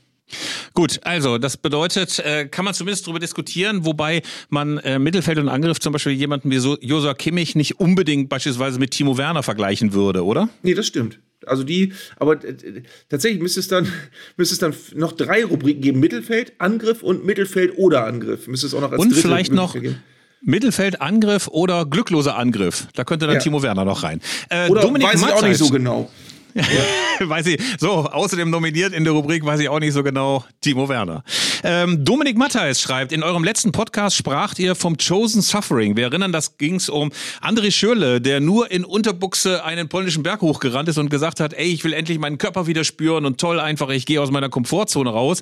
Gut, 0.73 0.99
also 1.03 1.37
das 1.37 1.57
bedeutet, 1.57 2.19
äh, 2.19 2.47
kann 2.47 2.65
man 2.65 2.73
zumindest 2.73 3.05
darüber 3.05 3.19
diskutieren, 3.19 3.85
wobei 3.85 4.21
man 4.49 4.79
äh, 4.79 4.97
Mittelfeld 4.97 5.37
und 5.37 5.49
Angriff 5.49 5.79
zum 5.79 5.93
Beispiel 5.93 6.13
jemanden 6.13 6.49
wie 6.49 6.57
so 6.57 6.77
Josua 6.81 7.13
Kimmich 7.13 7.55
nicht 7.55 7.79
unbedingt 7.79 8.29
beispielsweise 8.29 8.79
mit 8.79 8.91
Timo 8.91 9.17
Werner 9.17 9.43
vergleichen 9.43 9.93
würde, 9.93 10.23
oder? 10.25 10.49
Nee, 10.63 10.73
das 10.73 10.87
stimmt. 10.87 11.19
Also 11.45 11.63
die, 11.63 11.93
aber 12.17 12.43
äh, 12.43 12.83
tatsächlich 13.09 13.41
müsste 13.41 13.59
es 13.59 13.67
dann, 13.67 13.87
müsste 14.37 14.53
es 14.53 14.59
dann 14.59 14.73
noch 14.95 15.11
drei 15.11 15.43
Rubriken 15.43 15.81
geben: 15.81 15.99
Mittelfeld, 15.99 16.53
Angriff 16.57 17.03
und 17.03 17.25
Mittelfeld 17.25 17.77
oder 17.77 18.05
Angriff. 18.05 18.47
Müsste 18.47 18.67
es 18.67 18.73
auch 18.73 18.81
noch 18.81 18.91
als 18.91 19.01
Und 19.01 19.13
vielleicht 19.13 19.51
noch 19.51 19.73
geben. 19.73 20.01
Mittelfeld, 20.41 21.01
Angriff 21.01 21.47
oder 21.47 21.85
glückloser 21.85 22.37
Angriff. 22.37 22.87
Da 22.95 23.05
könnte 23.05 23.27
dann 23.27 23.35
ja. 23.35 23.41
Timo 23.41 23.63
Werner 23.63 23.85
noch 23.85 24.03
rein. 24.03 24.19
Äh, 24.49 24.69
oder 24.69 24.81
Dominik 24.81 25.07
weiß 25.07 25.21
Matzeit, 25.21 25.37
ich 25.37 25.43
auch 25.43 25.47
nicht 25.47 25.57
so 25.57 25.69
genau. 25.69 26.11
Weiß 27.19 27.47
ich, 27.47 27.59
so, 27.79 27.91
außerdem 27.91 28.49
nominiert 28.49 28.93
in 28.93 29.03
der 29.03 29.13
Rubrik, 29.13 29.45
weiß 29.45 29.59
ich 29.59 29.69
auch 29.69 29.79
nicht 29.79 29.93
so 29.93 30.03
genau, 30.03 30.43
Timo 30.61 30.87
Werner. 30.89 31.23
Ähm, 31.63 32.03
Dominik 32.03 32.37
Matthijs 32.37 32.81
schreibt, 32.81 33.13
in 33.13 33.23
eurem 33.23 33.45
letzten 33.45 33.71
Podcast 33.71 34.17
spracht 34.17 34.59
ihr 34.59 34.75
vom 34.75 34.97
Chosen 34.97 35.41
Suffering. 35.41 35.95
Wir 35.95 36.05
erinnern, 36.05 36.33
das 36.33 36.57
ging 36.57 36.75
es 36.75 36.89
um 36.89 37.11
André 37.41 37.71
Schürle, 37.71 38.19
der 38.19 38.41
nur 38.41 38.69
in 38.69 38.83
Unterbuchse 38.83 39.63
einen 39.63 39.87
polnischen 39.87 40.23
Berg 40.23 40.41
hochgerannt 40.41 40.89
ist 40.89 40.97
und 40.97 41.09
gesagt 41.09 41.39
hat, 41.39 41.53
ey, 41.53 41.67
ich 41.67 41.85
will 41.85 41.93
endlich 41.93 42.19
meinen 42.19 42.37
Körper 42.37 42.67
wieder 42.67 42.83
spüren 42.83 43.25
und 43.25 43.39
toll 43.39 43.61
einfach, 43.61 43.89
ich 43.89 44.05
gehe 44.05 44.19
aus 44.19 44.29
meiner 44.29 44.49
Komfortzone 44.49 45.09
raus. 45.09 45.41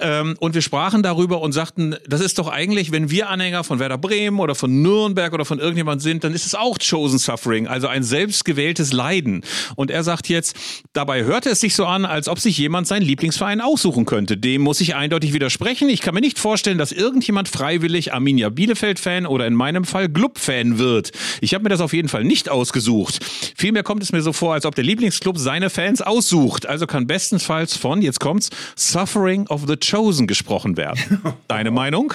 Ähm, 0.00 0.34
und 0.40 0.54
wir 0.54 0.62
sprachen 0.62 1.04
darüber 1.04 1.40
und 1.42 1.52
sagten, 1.52 1.94
das 2.08 2.20
ist 2.20 2.40
doch 2.40 2.48
eigentlich, 2.48 2.90
wenn 2.90 3.10
wir 3.10 3.28
Anhänger 3.28 3.62
von 3.62 3.78
Werder 3.78 3.98
Bremen 3.98 4.40
oder 4.40 4.56
von 4.56 4.82
Nürnberg 4.82 5.32
oder 5.32 5.44
von 5.44 5.60
irgendjemand 5.60 6.02
sind, 6.02 6.24
dann 6.24 6.34
ist 6.34 6.44
es 6.44 6.56
auch 6.56 6.76
Chosen 6.78 7.20
Suffering, 7.20 7.68
also 7.68 7.86
ein 7.86 8.02
selbstgewähltes 8.02 8.92
Leiden. 8.92 9.44
Und 9.76 9.92
er 9.92 10.02
sagt 10.02 10.28
jetzt, 10.28 10.56
dabei 10.92 11.22
hörte 11.22 11.50
es 11.50 11.60
sich 11.60 11.76
so 11.76 11.86
an, 11.86 12.04
als 12.04 12.26
ob 12.26 12.40
sich 12.40 12.58
jemand 12.58 12.88
seinen 12.88 13.02
Lieblingsverein 13.02 13.60
aussuchen 13.60 14.06
könnte. 14.06 14.36
Dem 14.36 14.62
muss 14.62 14.80
ich 14.80 14.96
eindeutig 14.96 15.32
widersprechen. 15.32 15.51
Ich 15.60 16.00
kann 16.00 16.14
mir 16.14 16.20
nicht 16.20 16.38
vorstellen, 16.38 16.78
dass 16.78 16.92
irgendjemand 16.92 17.48
freiwillig 17.48 18.14
Arminia 18.14 18.48
Bielefeld-Fan 18.48 19.26
oder 19.26 19.46
in 19.46 19.54
meinem 19.54 19.84
Fall 19.84 20.08
Club-Fan 20.08 20.78
wird. 20.78 21.12
Ich 21.40 21.52
habe 21.52 21.64
mir 21.64 21.68
das 21.68 21.80
auf 21.80 21.92
jeden 21.92 22.08
Fall 22.08 22.24
nicht 22.24 22.48
ausgesucht. 22.48 23.20
Vielmehr 23.56 23.82
kommt 23.82 24.02
es 24.02 24.12
mir 24.12 24.22
so 24.22 24.32
vor, 24.32 24.54
als 24.54 24.64
ob 24.64 24.74
der 24.74 24.84
Lieblingsclub 24.84 25.36
seine 25.36 25.68
Fans 25.68 26.00
aussucht. 26.00 26.66
Also 26.66 26.86
kann 26.86 27.06
bestenfalls 27.06 27.76
von, 27.76 28.00
jetzt 28.00 28.18
kommt's, 28.18 28.50
Suffering 28.76 29.46
of 29.48 29.64
the 29.66 29.76
Chosen 29.76 30.26
gesprochen 30.26 30.76
werden. 30.76 31.20
Deine 31.48 31.70
Meinung? 31.70 32.14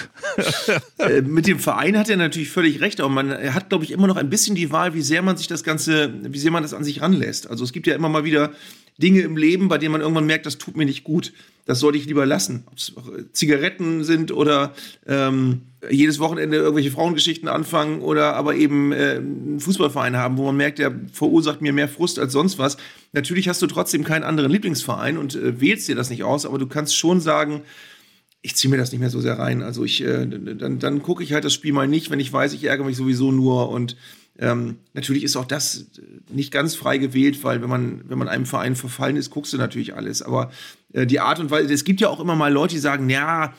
äh, 0.98 1.22
mit 1.22 1.46
dem 1.46 1.60
Verein 1.60 1.96
hat 1.96 2.08
er 2.08 2.16
natürlich 2.16 2.50
völlig 2.50 2.80
recht, 2.80 3.00
aber 3.00 3.08
man 3.08 3.30
hat, 3.54 3.68
glaube 3.68 3.84
ich, 3.84 3.92
immer 3.92 4.08
noch 4.08 4.16
ein 4.16 4.30
bisschen 4.30 4.56
die 4.56 4.72
Wahl, 4.72 4.94
wie 4.94 5.02
sehr 5.02 5.22
man 5.22 5.36
sich 5.36 5.46
das 5.46 5.62
Ganze, 5.62 6.12
wie 6.22 6.38
sehr 6.38 6.50
man 6.50 6.62
das 6.62 6.74
an 6.74 6.82
sich 6.82 7.02
ranlässt. 7.02 7.48
Also 7.48 7.64
es 7.64 7.72
gibt 7.72 7.86
ja 7.86 7.94
immer 7.94 8.08
mal 8.08 8.24
wieder 8.24 8.50
Dinge 8.98 9.20
im 9.20 9.36
Leben, 9.36 9.68
bei 9.68 9.78
denen 9.78 9.92
man 9.92 10.00
irgendwann 10.00 10.26
merkt, 10.26 10.44
das 10.44 10.58
tut 10.58 10.76
mir 10.76 10.84
nicht 10.84 11.04
gut. 11.04 11.32
Das 11.64 11.80
sollte 11.80 11.98
ich 11.98 12.06
lieber 12.06 12.26
lassen. 12.26 12.64
Ob 12.66 12.78
es 12.78 12.92
Zigaretten 13.32 14.02
sind 14.02 14.32
oder 14.32 14.74
ähm, 15.06 15.62
jedes 15.90 16.18
Wochenende 16.18 16.56
irgendwelche 16.56 16.90
Frauengeschichten 16.90 17.48
anfangen 17.48 18.00
oder 18.00 18.34
aber 18.34 18.56
eben 18.56 18.90
äh, 18.92 19.16
einen 19.16 19.60
Fußballverein 19.60 20.16
haben, 20.16 20.38
wo 20.38 20.46
man 20.46 20.56
merkt, 20.56 20.78
der 20.78 20.92
verursacht 21.12 21.60
mir 21.60 21.72
mehr 21.72 21.88
Frust 21.88 22.18
als 22.18 22.32
sonst 22.32 22.58
was. 22.58 22.76
Natürlich 23.12 23.48
hast 23.48 23.62
du 23.62 23.66
trotzdem 23.66 24.02
keinen 24.02 24.24
anderen 24.24 24.50
Lieblingsverein 24.50 25.18
und 25.18 25.36
äh, 25.36 25.60
wählst 25.60 25.88
dir 25.88 25.94
das 25.94 26.10
nicht 26.10 26.24
aus, 26.24 26.46
aber 26.46 26.58
du 26.58 26.66
kannst 26.66 26.96
schon 26.96 27.20
sagen, 27.20 27.62
ich 28.40 28.56
ziehe 28.56 28.70
mir 28.70 28.78
das 28.78 28.90
nicht 28.90 29.00
mehr 29.00 29.10
so 29.10 29.20
sehr 29.20 29.38
rein. 29.38 29.62
Also 29.62 29.84
ich, 29.84 30.02
äh, 30.02 30.26
dann, 30.26 30.78
dann 30.78 31.02
gucke 31.02 31.22
ich 31.22 31.32
halt 31.32 31.44
das 31.44 31.54
Spiel 31.54 31.72
mal 31.72 31.86
nicht, 31.86 32.10
wenn 32.10 32.20
ich 32.20 32.32
weiß, 32.32 32.52
ich 32.54 32.64
ärgere 32.64 32.86
mich 32.86 32.96
sowieso 32.96 33.30
nur 33.30 33.68
und 33.68 33.96
ähm, 34.38 34.76
natürlich 34.94 35.24
ist 35.24 35.36
auch 35.36 35.44
das 35.44 35.86
nicht 36.30 36.52
ganz 36.52 36.76
frei 36.76 36.98
gewählt, 36.98 37.42
weil 37.42 37.60
wenn 37.60 37.68
man, 37.68 38.02
wenn 38.08 38.18
man 38.18 38.28
einem 38.28 38.46
Verein 38.46 38.76
verfallen 38.76 39.16
ist, 39.16 39.30
guckst 39.30 39.52
du 39.52 39.56
natürlich 39.56 39.96
alles. 39.96 40.22
Aber 40.22 40.52
äh, 40.92 41.06
die 41.06 41.20
Art 41.20 41.40
und 41.40 41.50
Weise, 41.50 41.72
es 41.72 41.84
gibt 41.84 42.00
ja 42.00 42.08
auch 42.08 42.20
immer 42.20 42.36
mal 42.36 42.52
Leute, 42.52 42.74
die 42.74 42.80
sagen, 42.80 43.10
ja, 43.10 43.54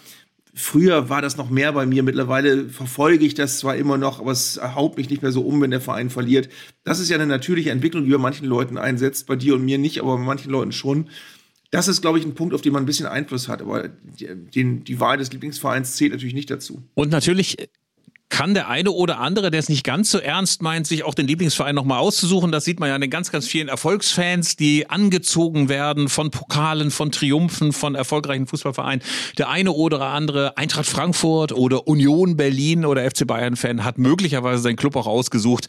früher 0.54 1.10
war 1.10 1.22
das 1.22 1.36
noch 1.36 1.50
mehr 1.50 1.74
bei 1.74 1.86
mir, 1.86 2.02
mittlerweile 2.02 2.70
verfolge 2.70 3.26
ich 3.26 3.34
das 3.34 3.60
zwar 3.60 3.76
immer 3.76 3.98
noch, 3.98 4.20
aber 4.20 4.32
es 4.32 4.60
haut 4.62 4.98
mich 4.98 5.10
nicht 5.10 5.22
mehr 5.22 5.32
so 5.32 5.42
um, 5.42 5.62
wenn 5.62 5.72
der 5.72 5.82
Verein 5.82 6.10
verliert. 6.10 6.50
Das 6.86 7.00
ist 7.00 7.10
ja 7.10 7.16
eine 7.16 7.28
natürliche 7.28 7.72
Entwicklung, 7.72 8.06
die 8.06 8.12
bei 8.12 8.18
manchen 8.18 8.48
Leuten 8.48 8.78
einsetzt, 8.78 9.28
bei 9.28 9.36
dir 9.36 9.56
und 9.56 9.66
mir 9.66 9.78
nicht, 9.78 10.00
aber 10.00 10.18
bei 10.18 10.24
manchen 10.24 10.52
Leuten 10.52 10.72
schon. 10.72 11.10
Das 11.72 11.88
ist, 11.88 12.02
glaube 12.02 12.18
ich, 12.18 12.26
ein 12.26 12.34
Punkt, 12.34 12.56
auf 12.56 12.62
den 12.62 12.74
man 12.74 12.84
ein 12.84 12.88
bisschen 12.88 13.06
Einfluss 13.06 13.48
hat. 13.48 13.62
Aber 13.62 13.90
die, 13.90 14.84
die 14.84 15.00
Wahl 15.00 15.18
des 15.18 15.32
Lieblingsvereins 15.32 15.98
zählt 15.98 16.14
natürlich 16.14 16.34
nicht 16.34 16.50
dazu. 16.50 16.82
Und 16.96 17.12
natürlich 17.12 17.58
kann 18.30 18.54
der 18.54 18.70
eine 18.70 18.92
oder 18.92 19.20
andere, 19.20 19.52
der 19.52 19.60
es 19.60 19.70
nicht 19.70 19.84
ganz 19.84 20.12
so 20.12 20.20
ernst 20.20 20.62
meint, 20.62 20.88
sich 20.88 21.04
auch 21.04 21.14
den 21.14 21.28
Lieblingsverein 21.28 21.76
nochmal 21.76 22.00
auszusuchen. 22.00 22.52
Das 22.52 22.64
sieht 22.64 22.80
man 22.80 22.90
ja 22.90 22.96
in 22.96 23.02
den 23.02 23.10
ganz, 23.10 23.32
ganz 23.32 23.48
vielen 23.48 23.68
Erfolgsfans, 23.68 24.56
die 24.56 24.90
angezogen 24.90 25.68
werden 25.68 26.10
von 26.10 26.32
Pokalen, 26.32 26.92
von 26.92 27.12
Triumphen, 27.12 27.74
von 27.74 27.96
erfolgreichen 27.96 28.48
Fußballvereinen. 28.48 29.04
Der 29.38 29.50
eine 29.50 29.72
oder 29.72 30.02
andere 30.02 30.58
Eintracht 30.58 30.86
Frankfurt 30.86 31.52
oder 31.52 31.88
Union 31.88 32.38
Berlin 32.38 32.86
oder 32.86 33.10
FC 33.10 33.26
Bayern-Fan 33.26 33.84
hat 33.84 33.98
möglicherweise 33.98 34.62
seinen 34.62 34.76
Club 34.76 34.96
auch 34.96 35.08
ausgesucht, 35.08 35.68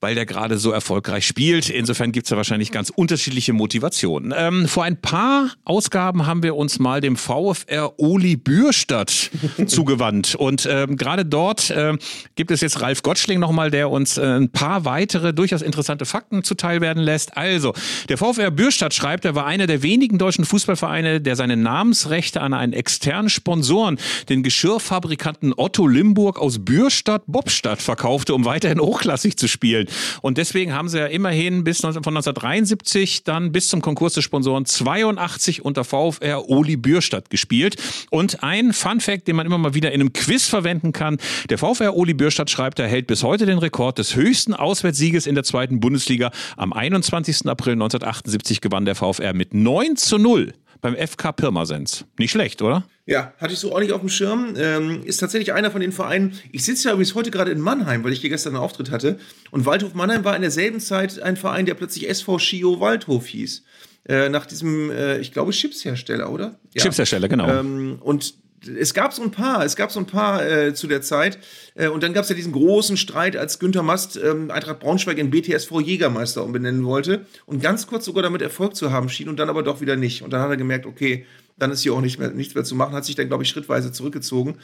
weil 0.00 0.14
der 0.14 0.26
gerade 0.26 0.58
so 0.58 0.70
erfolgreich 0.70 1.26
spielt. 1.26 1.70
Insofern 1.70 2.12
gibt 2.12 2.26
es 2.26 2.30
ja 2.30 2.36
wahrscheinlich 2.36 2.70
ganz 2.70 2.90
unterschiedliche 2.90 3.52
Motivationen. 3.52 4.34
Ähm, 4.36 4.68
vor 4.68 4.84
ein 4.84 5.00
paar 5.00 5.50
Ausgaben 5.64 6.26
haben 6.26 6.42
wir 6.42 6.54
uns 6.54 6.78
mal 6.78 7.00
dem 7.00 7.16
VfR 7.16 7.98
Oli 7.98 8.36
Bürstadt 8.36 9.30
zugewandt. 9.66 10.34
Und 10.34 10.68
ähm, 10.70 10.96
gerade 10.96 11.24
dort 11.24 11.70
äh, 11.70 11.94
gibt 12.34 12.50
es 12.50 12.60
jetzt 12.60 12.80
Ralf 12.82 13.02
Gottschling 13.02 13.40
nochmal, 13.40 13.70
der 13.70 13.90
uns 13.90 14.18
äh, 14.18 14.22
ein 14.22 14.50
paar 14.50 14.84
weitere 14.84 15.32
durchaus 15.32 15.62
interessante 15.62 16.04
Fakten 16.04 16.44
zuteil 16.44 16.80
werden 16.80 17.02
lässt. 17.02 17.36
Also, 17.36 17.72
der 18.08 18.18
VfR 18.18 18.50
Bürstadt 18.50 18.92
schreibt, 18.92 19.24
er 19.24 19.34
war 19.34 19.46
einer 19.46 19.66
der 19.66 19.82
wenigen 19.82 20.18
deutschen 20.18 20.44
Fußballvereine, 20.44 21.20
der 21.20 21.36
seine 21.36 21.56
Namensrechte 21.56 22.42
an 22.42 22.52
einen 22.52 22.74
externen 22.74 23.30
Sponsoren, 23.30 23.98
den 24.28 24.42
Geschirrfabrikanten 24.42 25.54
Otto 25.56 25.86
Limburg 25.86 26.38
aus 26.38 26.64
Bürstadt 26.64 27.22
Bobstadt 27.26 27.80
verkaufte, 27.80 28.34
um 28.34 28.44
weiterhin 28.44 28.80
hochklassig 28.80 29.36
zu 29.36 29.48
spielen. 29.48 29.85
Und 30.22 30.38
deswegen 30.38 30.72
haben 30.72 30.88
sie 30.88 30.98
ja 30.98 31.06
immerhin 31.06 31.64
bis 31.64 31.80
von 31.80 31.90
1973 31.90 33.24
dann 33.24 33.52
bis 33.52 33.68
zum 33.68 33.80
Konkurs 33.80 34.14
des 34.14 34.24
Sponsoren 34.24 34.64
82 34.64 35.64
unter 35.64 35.84
VfR 35.84 36.48
Oli 36.48 36.76
Bürstadt 36.76 37.30
gespielt. 37.30 37.76
Und 38.10 38.42
ein 38.42 38.72
Fun 38.72 39.00
Fact, 39.00 39.28
den 39.28 39.36
man 39.36 39.46
immer 39.46 39.58
mal 39.58 39.74
wieder 39.74 39.92
in 39.92 40.00
einem 40.00 40.12
Quiz 40.12 40.48
verwenden 40.48 40.92
kann. 40.92 41.18
Der 41.50 41.58
VfR 41.58 41.96
Oli 41.96 42.14
Bürstadt 42.14 42.50
schreibt, 42.50 42.78
er 42.78 42.88
hält 42.88 43.06
bis 43.06 43.22
heute 43.22 43.46
den 43.46 43.58
Rekord 43.58 43.98
des 43.98 44.16
höchsten 44.16 44.54
Auswärtssieges 44.54 45.26
in 45.26 45.34
der 45.34 45.44
zweiten 45.44 45.80
Bundesliga. 45.80 46.30
Am 46.56 46.72
21. 46.72 47.46
April 47.46 47.74
1978 47.74 48.60
gewann 48.60 48.84
der 48.84 48.94
VfR 48.94 49.32
mit 49.32 49.54
9 49.54 49.96
zu 49.96 50.18
0 50.18 50.52
beim 50.86 51.08
FK 51.08 51.32
Pirmasens. 51.32 52.04
Nicht 52.18 52.30
schlecht, 52.30 52.62
oder? 52.62 52.84
Ja, 53.06 53.32
hatte 53.38 53.52
ich 53.52 53.58
so 53.58 53.74
auch 53.74 53.80
nicht 53.80 53.92
auf 53.92 54.00
dem 54.00 54.08
Schirm. 54.08 54.54
Ähm, 54.56 55.02
ist 55.04 55.18
tatsächlich 55.18 55.52
einer 55.52 55.70
von 55.70 55.80
den 55.80 55.92
Vereinen. 55.92 56.32
Ich 56.52 56.64
sitze 56.64 56.88
ja 56.88 56.94
übrigens 56.94 57.14
heute 57.14 57.30
gerade 57.30 57.50
in 57.50 57.60
Mannheim, 57.60 58.04
weil 58.04 58.12
ich 58.12 58.20
hier 58.20 58.30
gestern 58.30 58.54
einen 58.54 58.62
Auftritt 58.62 58.90
hatte. 58.90 59.18
Und 59.50 59.66
Waldhof 59.66 59.94
Mannheim 59.94 60.24
war 60.24 60.36
in 60.36 60.42
derselben 60.42 60.80
Zeit 60.80 61.20
ein 61.20 61.36
Verein, 61.36 61.66
der 61.66 61.74
plötzlich 61.74 62.08
SV 62.08 62.38
Schio 62.38 62.80
Waldhof 62.80 63.26
hieß. 63.26 63.64
Äh, 64.08 64.28
nach 64.28 64.46
diesem, 64.46 64.90
äh, 64.90 65.18
ich 65.18 65.32
glaube, 65.32 65.50
Chipshersteller, 65.50 66.30
oder? 66.30 66.58
Ja. 66.74 66.82
Chipshersteller, 66.82 67.28
genau. 67.28 67.48
Ähm, 67.48 67.98
und 68.00 68.34
es 68.68 68.94
gab 68.94 69.12
so 69.12 69.22
ein 69.22 69.30
paar, 69.30 69.64
es 69.64 69.76
gab 69.76 69.90
so 69.90 70.00
ein 70.00 70.06
paar 70.06 70.46
äh, 70.46 70.74
zu 70.74 70.86
der 70.86 71.02
Zeit. 71.02 71.38
Äh, 71.74 71.88
und 71.88 72.02
dann 72.02 72.12
gab 72.12 72.24
es 72.24 72.28
ja 72.28 72.34
diesen 72.34 72.52
großen 72.52 72.96
Streit, 72.96 73.36
als 73.36 73.58
Günther 73.58 73.82
Mast 73.82 74.16
ähm, 74.22 74.50
Eintracht 74.50 74.80
Braunschweig 74.80 75.18
in 75.18 75.30
BTSV 75.30 75.80
Jägermeister 75.80 76.44
umbenennen 76.44 76.84
wollte 76.84 77.26
und 77.46 77.62
ganz 77.62 77.86
kurz 77.86 78.04
sogar 78.04 78.22
damit 78.22 78.42
Erfolg 78.42 78.76
zu 78.76 78.90
haben 78.90 79.08
schien 79.08 79.28
und 79.28 79.38
dann 79.38 79.48
aber 79.48 79.62
doch 79.62 79.80
wieder 79.80 79.96
nicht. 79.96 80.22
Und 80.22 80.32
dann 80.32 80.40
hat 80.40 80.50
er 80.50 80.56
gemerkt, 80.56 80.86
okay, 80.86 81.26
dann 81.58 81.70
ist 81.70 81.82
hier 81.82 81.94
auch 81.94 82.00
nicht 82.00 82.18
mehr, 82.18 82.30
nichts 82.30 82.54
mehr 82.54 82.64
zu 82.64 82.74
machen, 82.74 82.94
hat 82.94 83.04
sich 83.04 83.14
dann, 83.14 83.28
glaube 83.28 83.42
ich, 83.42 83.48
schrittweise 83.48 83.92
zurückgezogen. 83.92 84.58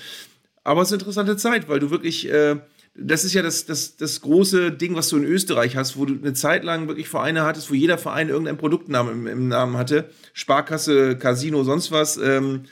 Aber 0.65 0.83
es 0.83 0.89
ist 0.89 0.93
eine 0.93 1.01
interessante 1.01 1.37
Zeit, 1.37 1.69
weil 1.69 1.81
du 1.81 1.91
wirklich, 1.91 2.31
äh, 2.31 2.57
das 2.95 3.25
ist 3.25 3.33
ja 3.33 3.43
das, 3.43 3.65
das, 3.67 3.97
das 3.97 4.21
große 4.21 4.71
Ding, 4.73 4.95
was 4.95 5.09
du 5.09 5.17
in 5.17 5.25
Österreich 5.25 5.77
hast, 5.77 5.97
wo 5.97 6.05
du 6.05 6.15
eine 6.15 6.35
Zeit 6.35 6.63
lang 6.63 6.89
wirklich 6.89 7.09
Vereine 7.09 7.43
hattest, 7.43 7.71
wo 7.71 7.75
jeder 7.75 7.99
Verein 7.99 8.29
irgendein 8.29 8.59
Produktnamen 8.59 9.13
im, 9.13 9.27
im 9.27 9.49
Namen 9.49 9.77
hatte. 9.77 10.11
Sparkasse, 10.35 11.17
Casino, 11.17 11.65
sonst 11.65 11.91
was. 11.91 12.17
Ähm, 12.19 12.65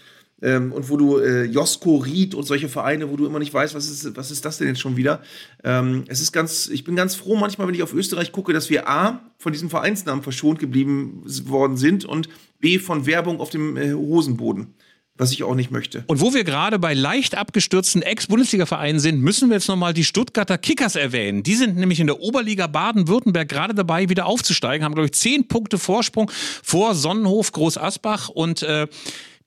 ähm, 0.42 0.72
und 0.72 0.88
wo 0.88 0.96
du 0.96 1.18
äh, 1.18 1.44
Josko 1.44 1.96
Ried 1.96 2.34
und 2.34 2.44
solche 2.44 2.68
Vereine, 2.68 3.10
wo 3.10 3.16
du 3.16 3.26
immer 3.26 3.38
nicht 3.38 3.52
weißt, 3.52 3.74
was 3.74 3.88
ist, 3.90 4.16
was 4.16 4.30
ist 4.30 4.44
das 4.44 4.58
denn 4.58 4.68
jetzt 4.68 4.80
schon 4.80 4.96
wieder? 4.96 5.22
Ähm, 5.64 6.04
es 6.08 6.20
ist 6.20 6.32
ganz, 6.32 6.68
ich 6.68 6.84
bin 6.84 6.96
ganz 6.96 7.14
froh 7.14 7.36
manchmal, 7.36 7.66
wenn 7.68 7.74
ich 7.74 7.82
auf 7.82 7.92
Österreich 7.92 8.32
gucke, 8.32 8.52
dass 8.52 8.70
wir 8.70 8.88
A, 8.88 9.20
von 9.38 9.52
diesem 9.52 9.70
Vereinsnamen 9.70 10.22
verschont 10.22 10.58
geblieben 10.58 11.22
worden 11.44 11.76
sind 11.76 12.04
und 12.04 12.28
B, 12.58 12.78
von 12.78 13.06
Werbung 13.06 13.40
auf 13.40 13.50
dem 13.50 13.76
äh, 13.76 13.92
Hosenboden. 13.92 14.74
was 15.20 15.32
ich 15.32 15.42
auch 15.44 15.54
nicht 15.54 15.70
möchte. 15.70 16.02
Und 16.06 16.20
wo 16.20 16.32
wir 16.32 16.44
gerade 16.44 16.78
bei 16.78 16.94
leicht 16.94 17.36
abgestürzten 17.36 18.00
Ex-Bundesliga-Vereinen 18.00 18.98
sind, 18.98 19.20
müssen 19.20 19.50
wir 19.50 19.56
jetzt 19.56 19.68
nochmal 19.68 19.92
die 19.92 20.04
Stuttgarter 20.04 20.56
Kickers 20.56 20.96
erwähnen. 20.96 21.42
Die 21.42 21.54
sind 21.56 21.76
nämlich 21.76 22.00
in 22.00 22.06
der 22.06 22.20
Oberliga 22.20 22.66
Baden-Württemberg 22.66 23.46
gerade 23.46 23.74
dabei, 23.74 24.08
wieder 24.08 24.24
aufzusteigen, 24.24 24.82
haben, 24.82 24.94
glaube 24.94 25.06
ich, 25.06 25.12
zehn 25.12 25.46
Punkte 25.46 25.78
Vorsprung 25.78 26.30
vor 26.62 26.94
Sonnenhof 26.94 27.52
Groß 27.52 27.76
Asbach 27.76 28.30
und 28.30 28.62
äh, 28.62 28.86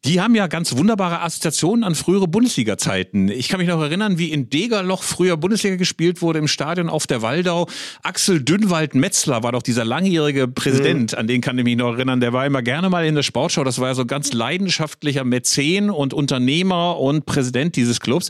die 0.05 0.19
haben 0.19 0.35
ja 0.35 0.47
ganz 0.47 0.75
wunderbare 0.75 1.21
Assoziationen 1.21 1.85
an 1.85 1.95
frühere 1.95 2.27
Bundesliga-Zeiten. 2.27 3.29
Ich 3.29 3.47
kann 3.47 3.59
mich 3.59 3.69
noch 3.69 3.81
erinnern, 3.81 4.17
wie 4.17 4.31
in 4.31 4.49
Degerloch 4.49 5.01
früher 5.01 5.37
Bundesliga 5.37 5.77
gespielt 5.77 6.21
wurde 6.21 6.39
im 6.39 6.49
Stadion 6.49 6.89
auf 6.89 7.07
der 7.07 7.21
Waldau. 7.21 7.69
Axel 8.01 8.41
Dünnwald-Metzler 8.41 9.43
war 9.43 9.53
doch 9.53 9.61
dieser 9.61 9.85
langjährige 9.85 10.49
Präsident, 10.49 11.13
mhm. 11.13 11.19
an 11.19 11.27
den 11.27 11.39
kann 11.39 11.57
ich 11.57 11.63
mich 11.63 11.77
noch 11.77 11.93
erinnern. 11.93 12.19
Der 12.19 12.33
war 12.33 12.45
immer 12.45 12.61
gerne 12.61 12.89
mal 12.89 13.05
in 13.05 13.15
der 13.15 13.23
Sportschau. 13.23 13.63
Das 13.63 13.79
war 13.79 13.87
ja 13.89 13.95
so 13.95 14.05
ganz 14.05 14.33
leidenschaftlicher 14.33 15.23
Mäzen 15.23 15.89
und 15.89 16.13
Unternehmer 16.13 16.99
und 16.99 17.25
Präsident 17.25 17.77
dieses 17.77 18.01
Clubs. 18.01 18.29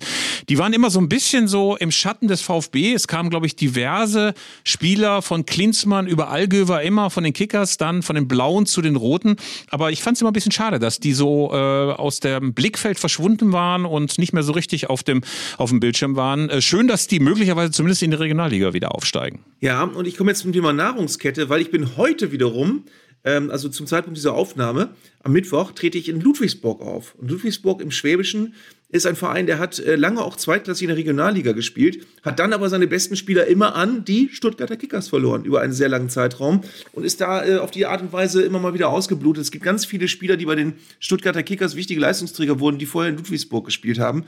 Die 0.50 0.60
waren 0.60 0.74
immer 0.74 0.92
so 0.92 1.00
ein 1.00 1.10
bisschen 1.10 1.48
so 1.48 1.76
im 1.76 1.90
Schatten 1.90 2.28
des 2.28 2.44
VfB. 2.44 2.94
Es 2.94 3.08
kamen, 3.08 3.32
glaube 3.32 3.48
ich, 3.48 3.56
diverse 3.56 4.36
Spieler 4.64 5.24
von 5.24 5.48
Klinsmann 5.48 6.06
über 6.06 6.30
Allgöwer 6.30 6.84
immer, 6.84 7.10
von 7.10 7.24
den 7.24 7.34
Kickers, 7.34 7.78
dann 7.78 8.04
von 8.04 8.16
den 8.16 8.28
Blauen 8.28 8.68
zu 8.68 8.84
den 8.84 8.96
Roten. 8.96 9.38
Aber 9.72 9.92
ich 9.92 10.04
fand 10.04 10.18
es 10.18 10.22
immer 10.22 10.30
ein 10.30 10.34
bisschen 10.34 10.52
schade, 10.52 10.78
dass 10.78 11.00
die 11.00 11.14
so 11.14 11.52
äh, 11.52 11.63
äh, 11.63 11.63
aus 11.64 12.20
dem 12.20 12.54
Blickfeld 12.54 13.00
verschwunden 13.00 13.52
waren 13.52 13.86
und 13.86 14.18
nicht 14.18 14.34
mehr 14.34 14.44
so 14.44 14.54
richtig 14.54 14.90
auf 14.90 15.04
dem, 15.04 15.22
auf 15.58 15.70
dem 15.70 15.80
Bildschirm 15.80 16.16
waren. 16.16 16.50
Äh, 16.50 16.62
schön, 16.62 16.88
dass 16.88 17.08
die 17.08 17.20
möglicherweise 17.20 17.72
zumindest 17.72 18.04
in 18.04 18.12
die 18.12 18.18
Regionalliga 18.18 18.74
wieder 18.74 18.96
aufsteigen. 18.96 19.40
Ja, 19.60 19.84
und 19.84 20.08
ich 20.08 20.18
komme 20.18 20.32
jetzt 20.32 20.42
zum 20.42 20.54
Thema 20.54 20.74
Nahrungskette, 20.74 21.50
weil 21.50 21.62
ich 21.62 21.72
bin 21.72 21.98
heute 21.98 22.32
wiederum 22.32 22.84
ähm, 23.24 23.50
also 23.52 23.70
zum 23.70 23.88
Zeitpunkt 23.88 24.18
dieser 24.18 24.34
Aufnahme, 24.34 24.90
am 25.22 25.32
Mittwoch 25.32 25.72
trete 25.72 25.98
ich 25.98 26.10
in 26.10 26.20
Ludwigsburg 26.20 26.82
auf. 26.82 27.16
Und 27.16 27.32
Ludwigsburg 27.32 27.82
im 27.82 27.92
Schwäbischen 27.92 28.54
ist 28.90 29.08
ein 29.08 29.16
Verein, 29.16 29.48
der 29.48 29.58
hat 29.58 29.80
äh, 29.80 29.96
lange 29.96 30.22
auch 30.22 30.36
zweitklassig 30.36 30.84
in 30.84 30.90
der 30.90 30.98
Regionalliga 30.98 31.54
gespielt, 31.54 32.06
hat 32.22 32.38
dann 32.38 32.54
aber 32.54 32.70
seine 32.70 32.86
besten 32.86 33.16
Spieler 33.16 33.48
immer 33.48 33.76
an 33.76 34.06
die 34.06 34.30
Stuttgarter 34.32 34.78
Kickers 34.78 35.08
verloren 35.08 35.46
über 35.46 35.62
einen 35.62 35.74
sehr 35.74 35.90
langen 35.90 36.10
Zeitraum 36.10 36.62
und 36.92 37.04
ist 37.04 37.20
da 37.20 37.44
äh, 37.44 37.58
auf 37.58 37.72
die 37.72 37.88
Art 37.88 38.02
und 38.02 38.14
Weise 38.14 38.44
immer 38.44 38.60
mal 38.60 38.76
wieder 38.76 38.90
ausgeblutet. 38.90 39.44
Es 39.44 39.52
gibt 39.52 39.66
ganz 39.66 39.86
viele 39.86 40.08
Spieler, 40.08 40.38
die 40.38 40.46
bei 40.46 40.56
den 40.56 40.74
Stuttgarter 41.00 41.42
Kickers 41.42 41.76
wichtige 41.76 42.00
Leistungsträger 42.00 42.60
wurden, 42.60 42.78
die 42.78 42.86
vorher 42.86 43.10
in 43.10 43.18
Ludwigsburg 43.18 43.66
gespielt 43.66 43.98
haben. 43.98 44.26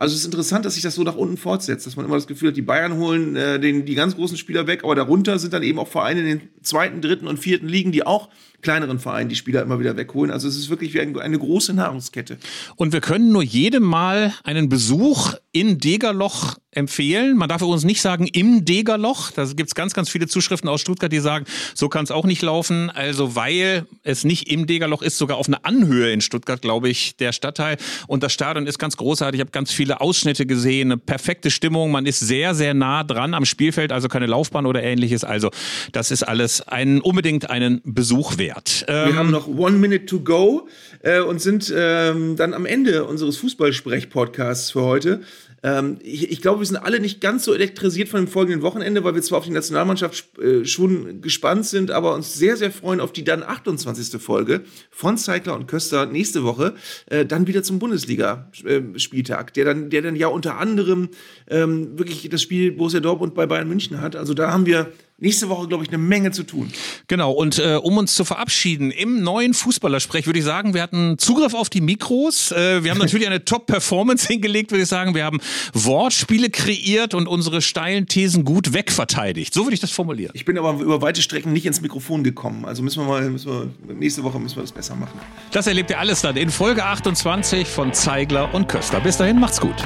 Also 0.00 0.14
es 0.14 0.20
ist 0.20 0.26
interessant, 0.26 0.64
dass 0.64 0.74
sich 0.74 0.84
das 0.84 0.94
so 0.94 1.02
nach 1.02 1.16
unten 1.16 1.36
fortsetzt, 1.36 1.84
dass 1.84 1.96
man 1.96 2.06
immer 2.06 2.14
das 2.14 2.28
Gefühl 2.28 2.50
hat, 2.50 2.56
die 2.56 2.62
Bayern 2.62 2.94
holen 2.98 3.34
äh, 3.34 3.58
den, 3.58 3.84
die 3.84 3.96
ganz 3.96 4.14
großen 4.14 4.36
Spieler 4.36 4.68
weg, 4.68 4.84
aber 4.84 4.94
darunter 4.94 5.40
sind 5.40 5.52
dann 5.52 5.64
eben 5.64 5.80
auch 5.80 5.88
Vereine 5.88 6.20
in 6.20 6.26
den 6.26 6.48
zweiten, 6.62 7.02
dritten 7.02 7.26
und 7.26 7.38
vierten 7.38 7.66
Ligen, 7.66 7.90
die 7.90 8.06
auch 8.06 8.28
kleineren 8.60 8.98
Vereinen 8.98 9.28
die 9.28 9.36
Spieler 9.36 9.62
immer 9.62 9.78
wieder 9.78 9.96
wegholen. 9.96 10.30
Also 10.30 10.48
es 10.48 10.56
ist 10.56 10.68
wirklich 10.68 10.94
wie 10.94 11.00
eine 11.00 11.38
große 11.38 11.74
Nahrungskette. 11.74 12.38
Und 12.76 12.92
wir 12.92 13.00
können 13.00 13.30
nur 13.30 13.42
jedem 13.42 13.84
Mal 13.84 14.34
einen 14.42 14.68
Besuch 14.68 15.34
in 15.52 15.78
Degerloch 15.78 16.56
empfehlen. 16.72 17.36
Man 17.36 17.48
darf 17.48 17.62
übrigens 17.62 17.84
nicht 17.84 18.00
sagen 18.00 18.26
im 18.26 18.64
Degerloch. 18.64 19.30
Da 19.30 19.44
gibt 19.44 19.70
es 19.70 19.74
ganz, 19.74 19.94
ganz 19.94 20.08
viele 20.08 20.26
Zuschriften 20.26 20.68
aus 20.68 20.80
Stuttgart, 20.80 21.10
die 21.10 21.18
sagen, 21.18 21.46
so 21.74 21.88
kann 21.88 22.04
es 22.04 22.10
auch 22.10 22.24
nicht 22.24 22.42
laufen. 22.42 22.90
Also 22.90 23.34
weil 23.34 23.86
es 24.02 24.24
nicht 24.24 24.50
im 24.50 24.66
Degerloch 24.66 25.02
ist, 25.02 25.18
sogar 25.18 25.38
auf 25.38 25.48
einer 25.48 25.64
Anhöhe 25.64 26.12
in 26.12 26.20
Stuttgart, 26.20 26.60
glaube 26.60 26.88
ich, 26.88 27.16
der 27.16 27.32
Stadtteil. 27.32 27.76
Und 28.06 28.22
das 28.22 28.32
Stadion 28.32 28.66
ist 28.66 28.78
ganz 28.78 28.96
großartig. 28.96 29.38
Ich 29.38 29.40
habe 29.40 29.50
ganz 29.50 29.72
viele 29.72 30.00
Ausschnitte 30.00 30.46
gesehen, 30.46 30.92
eine 30.92 30.98
perfekte 30.98 31.50
Stimmung. 31.50 31.90
Man 31.90 32.06
ist 32.06 32.20
sehr, 32.20 32.54
sehr 32.54 32.74
nah 32.74 33.04
dran 33.04 33.34
am 33.34 33.44
Spielfeld, 33.44 33.92
also 33.92 34.08
keine 34.08 34.26
Laufbahn 34.26 34.66
oder 34.66 34.82
ähnliches. 34.82 35.24
Also 35.24 35.50
das 35.92 36.10
ist 36.10 36.22
alles 36.22 36.60
ein, 36.66 37.00
unbedingt 37.00 37.50
einen 37.50 37.80
Besuch 37.84 38.38
wert. 38.38 38.47
Ähm, 38.88 39.08
Wir 39.08 39.16
haben 39.16 39.30
noch 39.30 39.48
One 39.48 39.78
Minute 39.78 40.06
to 40.06 40.20
go 40.20 40.68
äh, 41.02 41.20
und 41.20 41.40
sind 41.40 41.72
ähm, 41.76 42.36
dann 42.36 42.54
am 42.54 42.66
Ende 42.66 43.04
unseres 43.04 43.36
Fußballsprech-Podcasts 43.38 44.70
für 44.70 44.82
heute. 44.82 45.20
Ähm, 45.62 45.98
ich, 46.02 46.30
ich, 46.30 46.40
glaube, 46.40 46.60
wir 46.60 46.66
sind 46.66 46.76
alle 46.76 47.00
nicht 47.00 47.20
ganz 47.20 47.44
so 47.44 47.52
elektrisiert 47.52 48.08
von 48.08 48.20
dem 48.20 48.28
folgenden 48.28 48.62
Wochenende, 48.62 49.02
weil 49.02 49.14
wir 49.14 49.22
zwar 49.22 49.38
auf 49.38 49.44
die 49.44 49.50
Nationalmannschaft 49.50 50.38
äh, 50.38 50.64
schon 50.64 51.20
gespannt 51.20 51.66
sind, 51.66 51.90
aber 51.90 52.14
uns 52.14 52.34
sehr, 52.34 52.56
sehr 52.56 52.70
freuen 52.70 53.00
auf 53.00 53.12
die 53.12 53.24
dann 53.24 53.42
28. 53.42 54.20
Folge 54.22 54.62
von 54.90 55.18
Zeigler 55.18 55.56
und 55.56 55.66
Köster 55.66 56.06
nächste 56.06 56.44
Woche, 56.44 56.74
äh, 57.06 57.26
dann 57.26 57.48
wieder 57.48 57.64
zum 57.64 57.80
Bundesliga-Spieltag, 57.80 59.52
der 59.54 59.64
dann, 59.64 59.90
der 59.90 60.02
dann 60.02 60.14
ja 60.14 60.28
unter 60.28 60.58
anderem 60.58 61.08
ähm, 61.48 61.98
wirklich 61.98 62.28
das 62.28 62.42
Spiel 62.42 62.72
Borussia 62.72 63.00
Dortmund 63.00 63.34
bei 63.34 63.46
Bayern 63.46 63.68
München 63.68 64.00
hat. 64.00 64.14
Also 64.14 64.34
da 64.34 64.52
haben 64.52 64.66
wir 64.66 64.92
nächste 65.18 65.48
Woche, 65.48 65.68
glaube 65.68 65.84
ich, 65.84 65.90
eine 65.90 65.98
Menge 65.98 66.30
zu 66.30 66.44
tun. 66.44 66.70
Genau, 67.08 67.32
und 67.32 67.58
äh, 67.58 67.74
um 67.74 67.98
uns 67.98 68.14
zu 68.14 68.24
verabschieden, 68.24 68.90
im 68.90 69.22
neuen 69.22 69.52
Fußballersprech 69.54 70.26
würde 70.26 70.38
ich 70.38 70.44
sagen, 70.44 70.74
wir 70.74 70.82
hatten 70.82 71.18
Zugriff 71.18 71.54
auf 71.54 71.68
die 71.68 71.80
Mikros. 71.80 72.52
Äh, 72.52 72.84
wir 72.84 72.90
haben 72.90 72.98
natürlich 73.08 73.26
eine 73.26 73.44
Top-Performance 73.44 74.26
hingelegt, 74.26 74.70
würde 74.70 74.82
ich 74.82 74.88
sagen. 74.88 75.14
Wir 75.14 75.24
haben 75.24 75.40
Wortspiele 75.72 76.50
kreiert 76.50 77.14
und 77.14 77.26
unsere 77.26 77.62
steilen 77.62 78.06
Thesen 78.06 78.44
gut 78.44 78.72
wegverteidigt. 78.72 79.52
So 79.52 79.64
würde 79.64 79.74
ich 79.74 79.80
das 79.80 79.90
formulieren. 79.90 80.32
Ich 80.34 80.44
bin 80.44 80.56
aber 80.56 80.80
über 80.80 81.02
weite 81.02 81.20
Strecken 81.20 81.52
nicht 81.52 81.66
ins 81.66 81.80
Mikrofon 81.80 82.22
gekommen. 82.22 82.64
Also 82.64 82.82
müssen 82.82 83.02
wir 83.02 83.08
mal, 83.08 83.28
müssen 83.28 83.50
wir, 83.50 83.94
nächste 83.94 84.22
Woche 84.22 84.38
müssen 84.38 84.56
wir 84.56 84.62
das 84.62 84.72
besser 84.72 84.94
machen. 84.94 85.18
Das 85.50 85.66
erlebt 85.66 85.90
ihr 85.90 85.98
alles 85.98 86.22
dann 86.22 86.36
in 86.36 86.50
Folge 86.50 86.84
28 86.84 87.66
von 87.66 87.92
Zeigler 87.92 88.54
und 88.54 88.68
Köster. 88.68 89.00
Bis 89.00 89.16
dahin, 89.16 89.40
macht's 89.40 89.60
gut. 89.60 89.76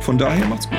Von 0.00 0.18
daher, 0.18 0.46
macht's 0.46 0.68
gut. 0.68 0.78